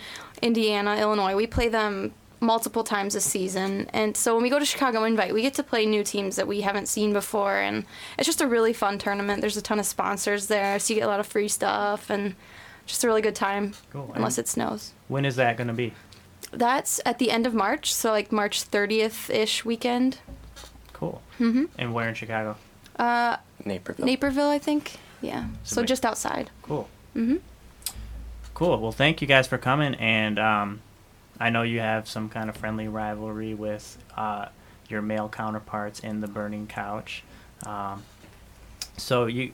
Indiana, 0.41 0.97
Illinois, 0.97 1.35
we 1.35 1.47
play 1.47 1.69
them 1.69 2.13
multiple 2.39 2.83
times 2.83 3.15
a 3.15 3.21
season. 3.21 3.89
And 3.93 4.15
so 4.15 4.35
when 4.35 4.43
we 4.43 4.49
go 4.51 4.59
to 4.59 4.65
Chicago 4.65 5.03
Invite, 5.05 5.33
we 5.33 5.41
get 5.41 5.55
to 5.55 5.63
play 5.63 5.87
new 5.87 6.03
teams 6.03 6.35
that 6.35 6.47
we 6.47 6.61
haven't 6.61 6.87
seen 6.87 7.11
before. 7.13 7.55
And 7.57 7.83
it's 8.19 8.27
just 8.27 8.41
a 8.41 8.47
really 8.47 8.73
fun 8.73 8.99
tournament. 8.99 9.41
There's 9.41 9.57
a 9.57 9.61
ton 9.61 9.79
of 9.79 9.87
sponsors 9.87 10.45
there, 10.45 10.77
so 10.77 10.93
you 10.93 10.99
get 10.99 11.05
a 11.07 11.09
lot 11.09 11.19
of 11.19 11.25
free 11.25 11.47
stuff 11.47 12.11
and 12.11 12.35
just 12.87 13.03
a 13.03 13.07
really 13.07 13.21
good 13.21 13.35
time, 13.35 13.73
Cool. 13.91 14.11
unless 14.15 14.37
And 14.37 14.45
it 14.45 14.49
snows. 14.49 14.93
when 15.07 15.25
is 15.25 15.35
that 15.35 15.57
going 15.57 15.67
to 15.67 15.73
be? 15.73 15.93
That's 16.51 16.99
at 17.05 17.19
the 17.19 17.29
end 17.29 17.45
of 17.45 17.53
March, 17.53 17.93
so 17.93 18.09
like 18.11 18.31
March 18.31 18.69
30th 18.69 19.29
ish 19.29 19.63
weekend. 19.65 20.19
Cool. 20.93 21.21
Mm-hmm. 21.39 21.65
And 21.77 21.93
where 21.93 22.07
in 22.09 22.15
Chicago? 22.15 22.55
Uh, 22.97 23.37
Naperville. 23.65 24.05
Naperville, 24.05 24.49
I 24.49 24.57
think. 24.57 24.93
Yeah. 25.21 25.47
So 25.63 25.81
wait. 25.81 25.87
just 25.87 26.05
outside. 26.05 26.49
Cool. 26.63 26.87
Mm-hmm. 27.15 27.37
Cool. 28.53 28.79
Well, 28.79 28.91
thank 28.91 29.21
you 29.21 29.27
guys 29.27 29.45
for 29.47 29.57
coming, 29.59 29.93
and 29.95 30.39
um, 30.39 30.81
I 31.39 31.49
know 31.51 31.61
you 31.61 31.79
have 31.79 32.07
some 32.07 32.29
kind 32.29 32.49
of 32.49 32.57
friendly 32.57 32.87
rivalry 32.87 33.53
with 33.53 33.97
uh, 34.15 34.47
your 34.89 35.01
male 35.01 35.29
counterparts 35.29 35.99
in 35.99 36.21
the 36.21 36.27
Burning 36.27 36.65
Couch. 36.65 37.23
Um, 37.65 38.03
so 38.95 39.25
you 39.27 39.53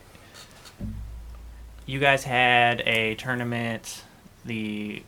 you 1.85 1.99
guys 1.99 2.23
had 2.23 2.81
a 2.81 3.15
tournament, 3.15 4.03
the 4.45 5.03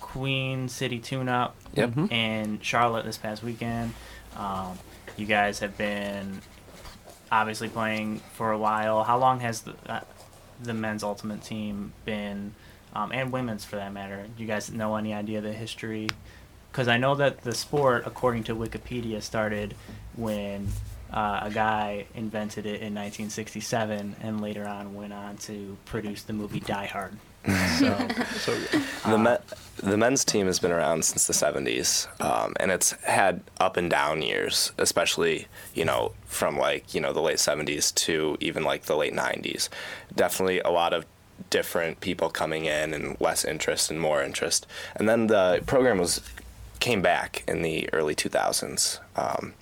Queen 0.00 0.68
City 0.68 0.98
Tune 0.98 1.28
Up 1.28 1.54
Yep. 1.74 1.90
Mhm. 1.90 2.12
in 2.12 2.60
Charlotte 2.60 3.04
this 3.04 3.18
past 3.18 3.42
weekend. 3.42 3.94
Um, 4.36 4.78
you 5.16 5.26
guys 5.26 5.58
have 5.60 5.76
been 5.76 6.40
obviously 7.30 7.68
playing 7.68 8.20
for 8.34 8.52
a 8.52 8.58
while. 8.58 9.04
How 9.04 9.18
long 9.18 9.40
has 9.40 9.62
the 9.62 9.74
uh, 9.86 10.00
the 10.62 10.74
men's 10.74 11.04
ultimate 11.04 11.42
team 11.42 11.92
been, 12.04 12.52
um, 12.94 13.12
and 13.12 13.30
women's 13.32 13.64
for 13.64 13.76
that 13.76 13.92
matter? 13.92 14.26
Do 14.36 14.42
you 14.42 14.48
guys 14.48 14.70
know 14.70 14.96
any 14.96 15.14
idea 15.14 15.38
of 15.38 15.44
the 15.44 15.52
history? 15.52 16.08
Because 16.72 16.88
I 16.88 16.96
know 16.96 17.14
that 17.16 17.42
the 17.42 17.54
sport, 17.54 18.04
according 18.06 18.44
to 18.44 18.54
Wikipedia, 18.56 19.22
started 19.22 19.74
when 20.16 20.68
uh, 21.12 21.40
a 21.42 21.50
guy 21.50 22.06
invented 22.14 22.66
it 22.66 22.80
in 22.80 22.94
1967, 22.94 24.16
and 24.20 24.40
later 24.40 24.66
on 24.66 24.94
went 24.94 25.12
on 25.12 25.36
to 25.38 25.76
produce 25.84 26.22
the 26.22 26.32
movie 26.32 26.60
Die 26.60 26.86
Hard. 26.86 27.16
So 27.78 28.08
So 28.40 28.58
The, 29.10 29.18
men, 29.18 29.38
the 29.76 29.96
men's 29.96 30.24
team 30.24 30.46
has 30.46 30.58
been 30.58 30.72
around 30.72 31.04
since 31.04 31.26
the 31.26 31.32
70s, 31.32 32.08
um, 32.20 32.54
and 32.60 32.70
it's 32.70 32.90
had 33.02 33.42
up 33.58 33.76
and 33.76 33.88
down 33.88 34.20
years, 34.20 34.72
especially, 34.76 35.46
you 35.72 35.84
know, 35.84 36.12
from 36.26 36.58
like, 36.58 36.94
you 36.94 37.00
know, 37.00 37.12
the 37.12 37.22
late 37.22 37.38
70s 37.38 37.94
to 38.06 38.36
even 38.40 38.64
like 38.64 38.82
the 38.82 38.96
late 38.96 39.14
90s. 39.14 39.68
Definitely 40.14 40.60
a 40.60 40.70
lot 40.70 40.92
of 40.92 41.06
different 41.50 42.00
people 42.00 42.28
coming 42.28 42.64
in 42.64 42.92
and 42.92 43.18
less 43.20 43.44
interest 43.44 43.90
and 43.90 44.00
more 44.00 44.22
interest. 44.22 44.66
And 44.96 45.08
then 45.08 45.28
the 45.28 45.62
program 45.66 45.98
was 45.98 46.20
came 46.80 47.02
back 47.02 47.42
in 47.48 47.62
the 47.62 47.88
early 47.92 48.14
2000s 48.14 49.00
um, 49.16 49.52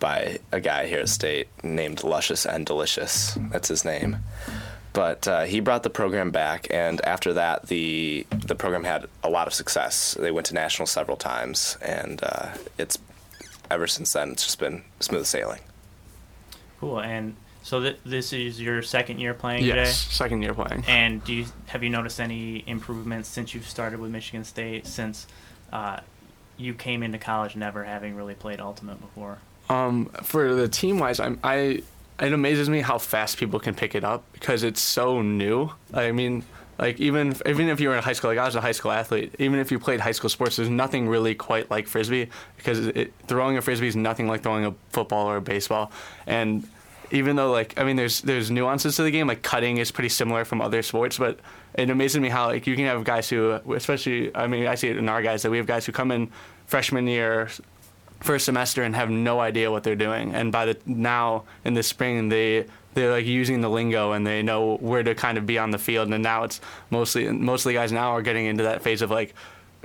by 0.00 0.38
a 0.50 0.60
guy 0.60 0.86
here 0.86 1.00
at 1.00 1.08
State 1.08 1.46
named 1.62 2.02
Luscious 2.02 2.46
and 2.46 2.66
Delicious. 2.66 3.38
That's 3.50 3.68
his 3.68 3.84
name 3.84 4.16
but 4.92 5.28
uh, 5.28 5.44
he 5.44 5.60
brought 5.60 5.82
the 5.82 5.90
program 5.90 6.30
back, 6.30 6.66
and 6.70 7.00
after 7.04 7.32
that, 7.34 7.66
the 7.66 8.26
the 8.30 8.54
program 8.54 8.84
had 8.84 9.06
a 9.22 9.30
lot 9.30 9.46
of 9.46 9.54
success. 9.54 10.16
They 10.18 10.30
went 10.30 10.46
to 10.48 10.54
national 10.54 10.86
several 10.86 11.16
times, 11.16 11.78
and 11.80 12.20
uh, 12.22 12.48
it's 12.76 12.98
ever 13.70 13.86
since 13.86 14.12
then 14.12 14.30
it's 14.30 14.44
just 14.44 14.58
been 14.58 14.82
smooth 14.98 15.26
sailing. 15.26 15.60
cool. 16.80 17.00
And 17.00 17.36
so 17.62 17.80
th- 17.80 17.98
this 18.04 18.32
is 18.32 18.60
your 18.60 18.82
second 18.82 19.20
year 19.20 19.32
playing 19.32 19.64
yes, 19.64 20.02
today. 20.02 20.14
second 20.14 20.42
year 20.42 20.54
playing. 20.54 20.84
And 20.88 21.22
do 21.22 21.32
you 21.32 21.46
have 21.66 21.84
you 21.84 21.90
noticed 21.90 22.20
any 22.20 22.64
improvements 22.66 23.28
since 23.28 23.54
you've 23.54 23.68
started 23.68 24.00
with 24.00 24.10
Michigan 24.10 24.44
State? 24.44 24.86
Since 24.86 25.28
uh, 25.72 26.00
you 26.56 26.74
came 26.74 27.04
into 27.04 27.18
college 27.18 27.54
never 27.54 27.84
having 27.84 28.16
really 28.16 28.34
played 28.34 28.60
Ultimate 28.60 29.00
before. 29.00 29.38
Um, 29.70 30.06
for 30.24 30.54
the 30.54 30.68
team 30.68 30.98
wise, 30.98 31.20
I'm 31.20 31.38
I. 31.44 31.82
It 32.18 32.34
amazes 32.34 32.68
me 32.68 32.80
how 32.80 32.98
fast 32.98 33.38
people 33.38 33.60
can 33.60 33.74
pick 33.74 33.94
it 33.94 34.04
up 34.04 34.24
because 34.32 34.62
it's 34.62 34.80
so 34.80 35.22
new. 35.22 35.70
I 35.94 36.12
mean, 36.12 36.42
like 36.78 36.98
even 36.98 37.34
even 37.46 37.68
if 37.68 37.80
you 37.80 37.88
were 37.88 37.96
in 37.96 38.02
high 38.02 38.14
school, 38.14 38.30
like 38.30 38.38
I 38.38 38.44
was 38.44 38.56
a 38.56 38.60
high 38.60 38.72
school 38.72 38.90
athlete. 38.90 39.34
Even 39.38 39.60
if 39.60 39.70
you 39.70 39.78
played 39.78 40.00
high 40.00 40.12
school 40.12 40.28
sports, 40.28 40.56
there's 40.56 40.68
nothing 40.68 41.08
really 41.08 41.34
quite 41.34 41.70
like 41.70 41.86
frisbee 41.86 42.28
because 42.56 42.86
it, 42.88 43.14
throwing 43.28 43.56
a 43.56 43.62
frisbee 43.62 43.86
is 43.86 43.96
nothing 43.96 44.26
like 44.26 44.42
throwing 44.42 44.66
a 44.66 44.74
football 44.90 45.28
or 45.28 45.36
a 45.36 45.40
baseball. 45.40 45.92
And 46.26 46.68
even 47.12 47.36
though 47.36 47.52
like 47.52 47.78
I 47.78 47.84
mean, 47.84 47.96
there's 47.96 48.22
there's 48.22 48.50
nuances 48.50 48.96
to 48.96 49.04
the 49.04 49.12
game. 49.12 49.28
Like 49.28 49.42
cutting 49.42 49.78
is 49.78 49.92
pretty 49.92 50.08
similar 50.08 50.44
from 50.44 50.60
other 50.60 50.82
sports, 50.82 51.16
but 51.16 51.38
it 51.74 51.90
amazes 51.90 52.20
me 52.20 52.28
how 52.28 52.46
like 52.46 52.66
you 52.66 52.74
can 52.74 52.86
have 52.86 53.04
guys 53.04 53.28
who, 53.28 53.52
especially 53.72 54.34
I 54.34 54.48
mean, 54.48 54.66
I 54.66 54.74
see 54.74 54.88
it 54.88 54.96
in 54.96 55.08
our 55.08 55.22
guys 55.22 55.42
that 55.42 55.50
we 55.50 55.58
have 55.58 55.66
guys 55.66 55.86
who 55.86 55.92
come 55.92 56.10
in 56.10 56.30
freshman 56.66 57.06
year 57.06 57.48
first 58.20 58.44
semester 58.44 58.82
and 58.82 58.94
have 58.94 59.10
no 59.10 59.40
idea 59.40 59.70
what 59.70 59.82
they're 59.82 59.96
doing. 59.96 60.34
And 60.34 60.52
by 60.52 60.66
the 60.66 60.78
now 60.86 61.44
in 61.64 61.74
the 61.74 61.82
spring, 61.82 62.28
they 62.28 62.66
they're 62.94 63.10
like 63.10 63.26
using 63.26 63.60
the 63.60 63.68
lingo 63.68 64.12
and 64.12 64.26
they 64.26 64.42
know 64.42 64.76
where 64.78 65.02
to 65.02 65.14
kind 65.14 65.38
of 65.38 65.46
be 65.46 65.58
on 65.58 65.70
the 65.70 65.78
field. 65.78 66.12
And 66.12 66.22
now 66.22 66.44
it's 66.44 66.60
mostly 66.90 67.30
most 67.30 67.64
of 67.64 67.70
the 67.70 67.74
guys 67.74 67.92
now 67.92 68.10
are 68.10 68.22
getting 68.22 68.46
into 68.46 68.64
that 68.64 68.82
phase 68.82 69.02
of 69.02 69.10
like 69.10 69.34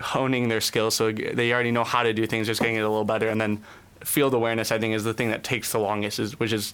honing 0.02 0.50
their 0.50 0.62
skills, 0.62 0.96
so 0.96 1.12
they 1.12 1.54
already 1.54 1.72
know 1.72 1.84
how 1.84 2.04
to 2.04 2.14
do 2.14 2.26
things, 2.26 2.48
just 2.48 2.60
getting 2.60 2.76
it 2.76 2.82
a 2.82 2.90
little 2.90 3.06
better. 3.06 3.30
And 3.30 3.40
then 3.40 3.62
field 4.02 4.34
awareness, 4.34 4.72
I 4.72 4.80
think, 4.80 4.94
is 4.94 5.04
the 5.04 5.14
thing 5.14 5.30
that 5.30 5.44
takes 5.44 5.72
the 5.72 5.80
longest, 5.80 6.20
is 6.20 6.40
which 6.40 6.52
is 6.52 6.74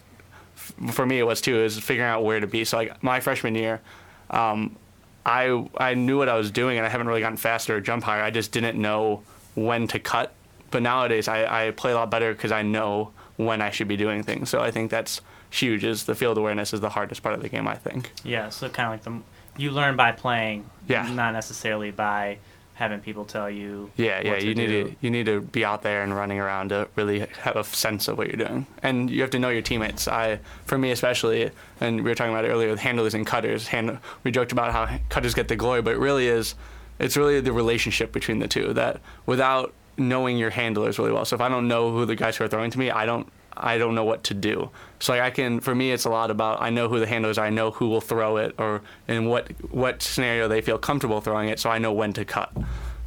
for 0.92 1.06
me 1.06 1.20
it 1.20 1.24
was 1.24 1.42
too, 1.42 1.58
is 1.64 1.78
figuring 1.78 2.10
out 2.10 2.24
where 2.24 2.40
to 2.40 2.48
be. 2.48 2.64
So 2.66 2.78
like 2.78 3.04
my 3.04 3.20
freshman 3.20 3.56
year. 3.56 3.82
Um, 4.30 4.78
I 5.24 5.68
I 5.78 5.94
knew 5.94 6.18
what 6.18 6.30
I 6.30 6.36
was 6.36 6.50
doing 6.50 6.78
and 6.78 6.86
I 6.86 6.90
haven't 6.90 7.08
really 7.08 7.20
gotten 7.22 7.38
faster 7.38 7.76
or 7.76 7.82
jump 7.82 8.04
higher. 8.04 8.24
I 8.24 8.32
just 8.32 8.52
didn't 8.52 8.82
know 8.82 9.22
when 9.54 9.88
to 9.90 10.00
cut 10.00 10.34
but 10.72 10.82
nowadays 10.82 11.28
I, 11.28 11.68
I 11.68 11.72
play 11.72 11.92
a 11.92 11.96
lot 11.96 12.10
better 12.10 12.34
because 12.34 12.52
I 12.52 12.64
know 12.64 13.12
when 13.38 13.62
I 13.62 13.70
should 13.70 13.88
be 13.88 13.98
doing 13.98 14.24
things. 14.24 14.50
So 14.50 14.62
I 14.62 14.72
think 14.72 14.90
that's 14.90 15.22
huge. 15.50 15.84
Is 15.84 16.06
the 16.06 16.16
field 16.16 16.38
awareness 16.38 16.74
is 16.74 16.80
the 16.80 16.90
hardest 16.90 17.22
part 17.22 17.36
of 17.36 17.42
the 17.42 17.50
game. 17.50 17.68
I 17.68 17.76
think. 17.76 18.12
Yeah. 18.24 18.50
So 18.50 18.70
kind 18.70 18.88
of 18.88 18.94
like 18.94 19.04
the 19.04 19.62
you 19.62 19.72
learn 19.72 19.96
by 19.96 20.12
playing. 20.12 20.70
Yeah. 20.88 21.12
Not 21.14 21.34
necessarily 21.34 21.92
by 21.92 22.38
having 22.82 23.00
people 23.00 23.26
tell 23.26 23.48
you. 23.48 23.92
Yeah, 23.96 24.22
yeah. 24.24 24.38
You 24.38 24.56
need 24.56 24.68
to 24.68 24.96
you 25.02 25.12
need 25.12 25.28
to 25.28 25.42
be 25.42 25.64
out 25.64 25.84
there 25.84 26.02
and 26.02 26.16
running 26.16 26.40
around 26.40 26.70
to 26.70 26.88
really 26.96 27.20
have 27.20 27.56
a 27.56 27.64
sense 27.64 28.08
of 28.08 28.18
what 28.18 28.28
you're 28.28 28.48
doing, 28.48 28.66
and 28.82 29.10
you 29.10 29.22
have 29.22 29.30
to 29.32 29.40
know 29.40 29.50
your 29.50 29.62
teammates. 29.62 30.08
I, 30.08 30.40
for 30.66 30.78
me 30.78 30.90
especially, 30.92 31.52
and 31.80 31.98
we 31.98 32.10
were 32.10 32.16
talking 32.16 32.34
about 32.34 32.46
it 32.46 32.48
earlier 32.48 32.72
with 32.72 32.80
handlers 32.80 33.14
and 33.14 33.26
cutters. 33.26 33.68
Hand, 33.68 34.00
we 34.24 34.32
joked 34.32 34.52
about 34.52 34.72
how 34.72 34.98
cutters 35.10 35.36
get 35.36 35.48
the 35.48 35.56
glory, 35.56 35.84
but 35.84 35.94
it 35.94 36.00
really 36.00 36.28
is, 36.28 36.56
it's 36.98 37.16
really 37.16 37.40
the 37.40 37.54
relationship 37.54 38.12
between 38.12 38.40
the 38.40 38.48
two. 38.48 38.74
That 38.74 39.00
without 39.28 39.74
knowing 39.98 40.38
your 40.38 40.50
handlers 40.50 40.98
really 41.00 41.12
well. 41.12 41.26
So 41.26 41.36
if 41.36 41.42
I 41.42 41.50
don't 41.50 41.68
know 41.68 41.92
who 41.92 42.06
the 42.06 42.16
guys 42.16 42.38
who 42.38 42.44
are 42.44 42.48
throwing 42.48 42.72
to 42.72 42.80
me, 42.80 42.90
I 42.92 43.06
don't 43.06 43.28
I 43.56 43.78
don't 43.78 43.96
know 43.96 44.06
what 44.06 44.24
to 44.26 44.34
do. 44.34 44.70
So 45.00 45.14
like 45.14 45.22
I 45.22 45.30
can 45.30 45.60
for 45.60 45.76
me 45.76 45.92
it's 45.92 46.06
a 46.06 46.10
lot 46.10 46.32
about 46.32 46.62
I 46.62 46.70
know 46.70 46.88
who 46.88 47.00
the 47.00 47.08
handlers 47.08 47.38
are, 47.38 47.46
I 47.46 47.50
know 47.50 47.72
who 47.72 47.90
will 47.90 48.02
throw 48.02 48.38
it 48.38 48.56
or 48.58 48.82
in 49.08 49.26
what 49.26 49.50
what 49.72 50.02
scenario 50.02 50.48
they 50.48 50.62
feel 50.62 50.78
comfortable 50.78 51.22
throwing 51.22 51.50
it 51.50 51.60
so 51.60 51.70
I 51.70 51.78
know 51.78 51.92
when 51.92 52.14
to 52.14 52.26
cut, 52.26 52.52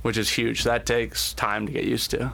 which 0.02 0.16
is 0.16 0.30
huge. 0.30 0.64
That 0.64 0.86
takes 0.86 1.32
time 1.34 1.66
to 1.66 1.72
get 1.72 1.84
used 1.84 2.10
to. 2.10 2.32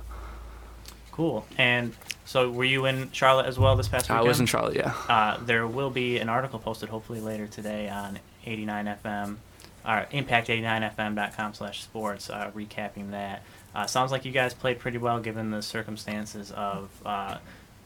Cool. 1.12 1.47
And 1.59 1.95
so 2.25 2.50
were 2.50 2.64
you 2.64 2.87
in 2.87 3.11
Charlotte 3.12 3.47
as 3.47 3.59
well 3.59 3.76
this 3.76 3.88
past 3.88 4.09
weekend? 4.09 4.25
I 4.25 4.28
was 4.28 4.40
in 4.40 4.47
Charlotte, 4.47 4.76
yeah. 4.76 4.95
Uh, 5.09 5.38
there 5.45 5.66
will 5.66 5.90
be 5.90 6.19
an 6.19 6.28
article 6.28 6.59
posted 6.59 6.88
hopefully 6.88 7.21
later 7.21 7.47
today 7.47 7.88
on 7.88 8.19
89 8.47 8.87
FM 9.02 9.37
or 9.85 10.07
impact89fm.com 10.12 11.54
slash 11.54 11.83
sports 11.83 12.30
uh, 12.30 12.50
recapping 12.54 13.11
that. 13.11 13.42
Uh, 13.74 13.86
sounds 13.86 14.10
like 14.10 14.24
you 14.24 14.32
guys 14.32 14.52
played 14.52 14.78
pretty 14.78 14.98
well 14.98 15.20
given 15.20 15.50
the 15.50 15.62
circumstances 15.62 16.50
of 16.52 16.90
uh, 17.04 17.38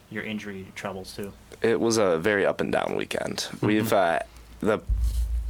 your 0.09 0.23
injury 0.23 0.65
troubles 0.75 1.15
too. 1.15 1.31
It 1.61 1.79
was 1.79 1.97
a 1.97 2.17
very 2.17 2.45
up 2.45 2.61
and 2.61 2.71
down 2.71 2.95
weekend. 2.95 3.37
Mm-hmm. 3.37 3.65
We've 3.67 3.93
uh, 3.93 4.19
the 4.61 4.79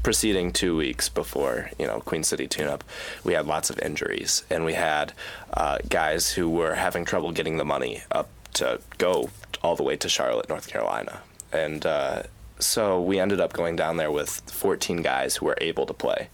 preceding 0.03 0.51
two 0.51 0.77
weeks 0.77 1.09
before 1.09 1.71
you 1.79 1.87
know 1.87 1.99
Queen 1.99 2.23
City 2.23 2.47
tune-up, 2.47 2.83
we 3.23 3.33
had 3.33 3.47
lots 3.47 3.69
of 3.69 3.79
injuries, 3.79 4.43
and 4.49 4.65
we 4.65 4.73
had 4.73 5.13
uh, 5.53 5.79
guys 5.89 6.31
who 6.31 6.49
were 6.49 6.75
having 6.75 7.05
trouble 7.05 7.31
getting 7.31 7.57
the 7.57 7.65
money 7.65 8.03
up 8.11 8.29
to 8.53 8.79
go 8.97 9.29
all 9.63 9.75
the 9.75 9.83
way 9.83 9.95
to 9.97 10.07
Charlotte, 10.07 10.47
North 10.47 10.67
Carolina, 10.67 11.21
and 11.51 11.85
uh, 11.85 12.23
so 12.59 13.01
we 13.01 13.19
ended 13.19 13.39
up 13.39 13.53
going 13.53 13.75
down 13.75 13.97
there 13.97 14.11
with 14.11 14.29
14 14.51 15.01
guys 15.01 15.35
who 15.37 15.45
were 15.45 15.57
able 15.59 15.85
to 15.85 15.93
play 15.93 16.29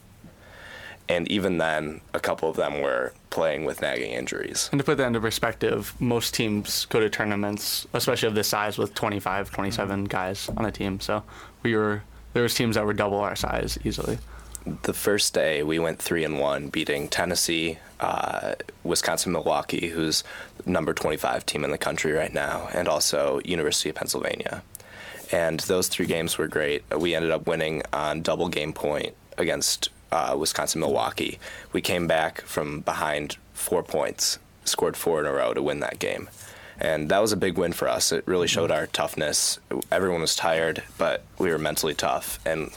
and 1.12 1.30
even 1.30 1.58
then, 1.58 2.00
a 2.14 2.22
couple 2.22 2.50
of 2.50 2.56
them 2.56 2.82
were 2.82 3.12
playing 3.32 3.66
with 3.66 3.82
nagging 3.82 4.14
injuries. 4.14 4.70
And 4.72 4.80
to 4.80 4.86
put 4.86 4.98
that 4.98 5.08
into 5.08 5.20
perspective, 5.20 5.94
most 6.00 6.34
teams 6.34 6.86
go 6.86 7.02
to 7.02 7.10
tournaments, 7.10 7.86
especially 7.92 8.30
of 8.30 8.36
this 8.36 8.48
size, 8.48 8.78
with 8.78 8.94
25, 8.96 9.52
27 9.52 10.00
mm-hmm. 10.00 10.06
guys 10.06 10.48
on 10.56 10.64
a 10.64 10.72
team. 10.72 11.02
So 11.02 11.22
we 11.64 11.76
were 11.76 12.04
there 12.32 12.44
was 12.44 12.54
teams 12.54 12.76
that 12.76 12.86
were 12.86 12.94
double 12.94 13.20
our 13.20 13.36
size 13.36 13.78
easily. 13.84 14.20
The 14.84 14.94
first 14.94 15.34
day 15.34 15.64
we 15.64 15.80
went 15.80 16.00
three 16.00 16.24
and 16.24 16.40
one, 16.40 16.70
beating 16.70 17.10
Tennessee, 17.10 17.78
uh, 18.00 18.56
Wisconsin, 18.86 19.34
Milwaukee, 19.34 19.90
who's 19.90 20.24
number 20.66 20.94
25 20.94 21.46
team 21.46 21.66
in 21.66 21.72
the 21.72 21.78
country 21.78 22.14
right 22.14 22.34
now, 22.34 22.70
and 22.74 22.88
also 22.88 23.42
University 23.44 23.90
of 23.90 23.96
Pennsylvania. 23.96 24.64
And 25.30 25.60
those 25.62 25.90
three 25.90 26.06
games 26.06 26.38
were 26.38 26.48
great. 26.48 26.86
We 26.98 27.16
ended 27.16 27.32
up 27.32 27.48
winning 27.48 27.84
on 27.92 28.22
double 28.22 28.48
game 28.48 28.72
point 28.72 29.14
against 29.38 29.90
uh, 30.12 30.36
Wisconsin 30.38 30.82
Milwaukee. 30.82 31.40
We 31.74 31.82
came 31.82 32.08
back 32.08 32.42
from 32.42 32.82
behind 32.82 33.38
four 33.54 33.84
points, 33.84 34.40
scored 34.66 34.98
four 34.98 35.20
in 35.20 35.26
a 35.26 35.32
row 35.32 35.54
to 35.54 35.62
win 35.62 35.80
that 35.80 36.00
game. 36.00 36.30
And 36.80 37.10
that 37.10 37.20
was 37.20 37.32
a 37.32 37.38
big 37.38 37.58
win 37.58 37.74
for 37.74 37.88
us. 37.88 38.12
It 38.12 38.24
really 38.26 38.48
showed 38.48 38.72
our 38.72 38.88
toughness. 38.88 39.60
Everyone 39.92 40.22
was 40.22 40.36
tired, 40.36 40.82
but 40.98 41.24
we 41.38 41.52
were 41.52 41.60
mentally 41.60 41.94
tough 41.94 42.40
and 42.46 42.72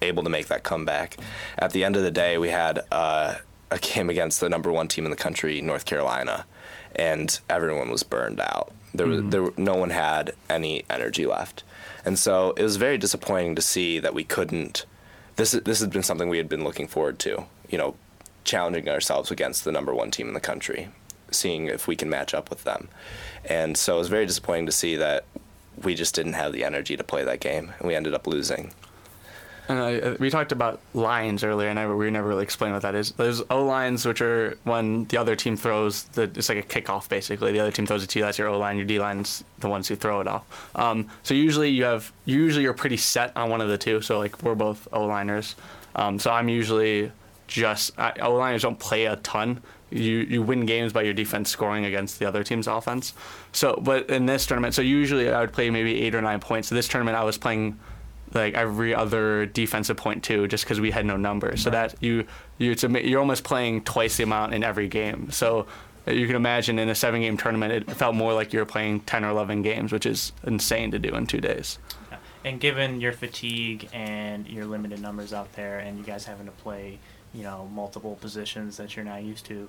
able 0.00 0.22
to 0.22 0.30
make 0.30 0.48
that 0.48 0.62
comeback. 0.62 1.18
At 1.58 1.72
the 1.72 1.84
end 1.84 1.96
of 1.96 2.02
the 2.02 2.10
day, 2.10 2.38
we 2.38 2.48
had 2.48 2.80
uh, 2.90 3.34
a 3.70 3.78
game 3.78 4.10
against 4.10 4.40
the 4.40 4.48
number 4.48 4.72
one 4.72 4.88
team 4.88 5.04
in 5.04 5.10
the 5.10 5.16
country, 5.16 5.60
North 5.60 5.84
Carolina, 5.84 6.46
and 6.96 7.38
everyone 7.48 7.90
was 7.90 8.02
burned 8.02 8.40
out. 8.40 8.72
There 8.94 9.06
was 9.06 9.20
mm. 9.20 9.30
there 9.30 9.50
no 9.56 9.76
one 9.76 9.90
had 9.90 10.32
any 10.48 10.84
energy 10.90 11.26
left, 11.26 11.62
and 12.04 12.18
so 12.18 12.52
it 12.56 12.62
was 12.62 12.76
very 12.76 12.98
disappointing 12.98 13.54
to 13.54 13.62
see 13.62 14.00
that 14.00 14.14
we 14.14 14.24
couldn't 14.24 14.84
this 15.40 15.52
this 15.52 15.80
has 15.80 15.88
been 15.88 16.02
something 16.02 16.28
we 16.28 16.36
had 16.36 16.48
been 16.48 16.64
looking 16.64 16.86
forward 16.86 17.18
to. 17.20 17.46
You 17.70 17.78
know, 17.78 17.96
challenging 18.44 18.88
ourselves 18.88 19.30
against 19.30 19.64
the 19.64 19.72
number 19.72 19.94
one 19.94 20.10
team 20.10 20.28
in 20.28 20.34
the 20.34 20.40
country, 20.40 20.88
seeing 21.30 21.66
if 21.66 21.88
we 21.88 21.96
can 21.96 22.10
match 22.10 22.34
up 22.34 22.50
with 22.50 22.64
them. 22.64 22.88
And 23.44 23.76
so 23.76 23.96
it 23.96 23.98
was 23.98 24.08
very 24.08 24.26
disappointing 24.26 24.66
to 24.66 24.72
see 24.72 24.96
that 24.96 25.24
we 25.82 25.94
just 25.94 26.14
didn't 26.14 26.34
have 26.34 26.52
the 26.52 26.64
energy 26.64 26.96
to 26.96 27.04
play 27.04 27.24
that 27.24 27.40
game, 27.40 27.72
and 27.78 27.88
we 27.88 27.94
ended 27.94 28.12
up 28.12 28.26
losing. 28.26 28.74
And 29.70 30.04
uh, 30.04 30.16
we 30.18 30.30
talked 30.30 30.50
about 30.50 30.80
lines 30.94 31.44
earlier, 31.44 31.68
and 31.68 31.78
I, 31.78 31.86
we 31.86 32.10
never 32.10 32.26
really 32.26 32.42
explained 32.42 32.74
what 32.74 32.82
that 32.82 32.96
is. 32.96 33.12
There's 33.12 33.40
O 33.50 33.64
lines, 33.64 34.04
which 34.04 34.20
are 34.20 34.58
when 34.64 35.04
the 35.04 35.16
other 35.16 35.36
team 35.36 35.56
throws 35.56 36.02
the 36.04 36.22
it's 36.22 36.48
like 36.48 36.58
a 36.58 36.62
kickoff 36.62 37.08
basically. 37.08 37.52
The 37.52 37.60
other 37.60 37.70
team 37.70 37.86
throws 37.86 38.02
it 38.02 38.08
to 38.08 38.18
you. 38.18 38.24
That's 38.24 38.36
your 38.36 38.48
O 38.48 38.58
line. 38.58 38.78
Your 38.78 38.84
D 38.84 38.98
line's 38.98 39.44
the 39.60 39.68
ones 39.68 39.86
who 39.86 39.94
throw 39.94 40.20
it 40.20 40.26
off. 40.26 40.44
Um, 40.74 41.08
so 41.22 41.34
usually 41.34 41.68
you 41.70 41.84
have 41.84 42.12
usually 42.24 42.64
you're 42.64 42.74
pretty 42.74 42.96
set 42.96 43.36
on 43.36 43.48
one 43.48 43.60
of 43.60 43.68
the 43.68 43.78
two. 43.78 44.00
So 44.00 44.18
like 44.18 44.42
we're 44.42 44.56
both 44.56 44.88
O 44.92 45.04
liners. 45.04 45.54
Um, 45.94 46.18
so 46.18 46.32
I'm 46.32 46.48
usually 46.48 47.12
just 47.46 47.92
O 48.20 48.34
liners 48.34 48.62
don't 48.62 48.78
play 48.78 49.04
a 49.04 49.14
ton. 49.16 49.62
You 49.90 50.18
you 50.18 50.42
win 50.42 50.66
games 50.66 50.92
by 50.92 51.02
your 51.02 51.14
defense 51.14 51.48
scoring 51.48 51.84
against 51.84 52.18
the 52.18 52.26
other 52.26 52.42
team's 52.42 52.66
offense. 52.66 53.12
So 53.52 53.78
but 53.80 54.10
in 54.10 54.26
this 54.26 54.46
tournament, 54.46 54.74
so 54.74 54.82
usually 54.82 55.30
I 55.30 55.40
would 55.40 55.52
play 55.52 55.70
maybe 55.70 56.02
eight 56.02 56.16
or 56.16 56.22
nine 56.22 56.40
points. 56.40 56.70
So 56.70 56.74
this 56.74 56.88
tournament 56.88 57.16
I 57.16 57.22
was 57.22 57.38
playing 57.38 57.78
like 58.32 58.54
every 58.54 58.94
other 58.94 59.46
defensive 59.46 59.96
point 59.96 60.22
too, 60.22 60.46
just 60.46 60.64
because 60.64 60.80
we 60.80 60.90
had 60.90 61.04
no 61.04 61.16
numbers. 61.16 61.62
So 61.62 61.70
that 61.70 61.94
you 62.00 62.26
you 62.58 62.72
it's 62.72 62.82
you're 62.82 63.20
almost 63.20 63.44
playing 63.44 63.84
twice 63.84 64.16
the 64.16 64.22
amount 64.24 64.54
in 64.54 64.62
every 64.62 64.88
game. 64.88 65.30
So 65.30 65.66
you 66.06 66.26
can 66.26 66.36
imagine 66.36 66.78
in 66.78 66.88
a 66.88 66.94
seven 66.94 67.20
game 67.20 67.36
tournament, 67.36 67.72
it 67.72 67.90
felt 67.96 68.14
more 68.14 68.32
like 68.32 68.52
you 68.52 68.58
were 68.58 68.66
playing 68.66 69.00
ten 69.00 69.24
or 69.24 69.30
eleven 69.30 69.62
games, 69.62 69.92
which 69.92 70.06
is 70.06 70.32
insane 70.44 70.90
to 70.92 70.98
do 70.98 71.14
in 71.14 71.26
two 71.26 71.40
days. 71.40 71.78
And 72.42 72.58
given 72.58 73.02
your 73.02 73.12
fatigue 73.12 73.88
and 73.92 74.46
your 74.46 74.64
limited 74.64 75.00
numbers 75.00 75.34
out 75.34 75.52
there, 75.52 75.78
and 75.78 75.98
you 75.98 76.04
guys 76.04 76.24
having 76.24 76.46
to 76.46 76.52
play, 76.52 76.98
you 77.34 77.42
know, 77.42 77.68
multiple 77.74 78.16
positions 78.18 78.78
that 78.78 78.96
you're 78.96 79.04
not 79.04 79.22
used 79.22 79.44
to, 79.46 79.68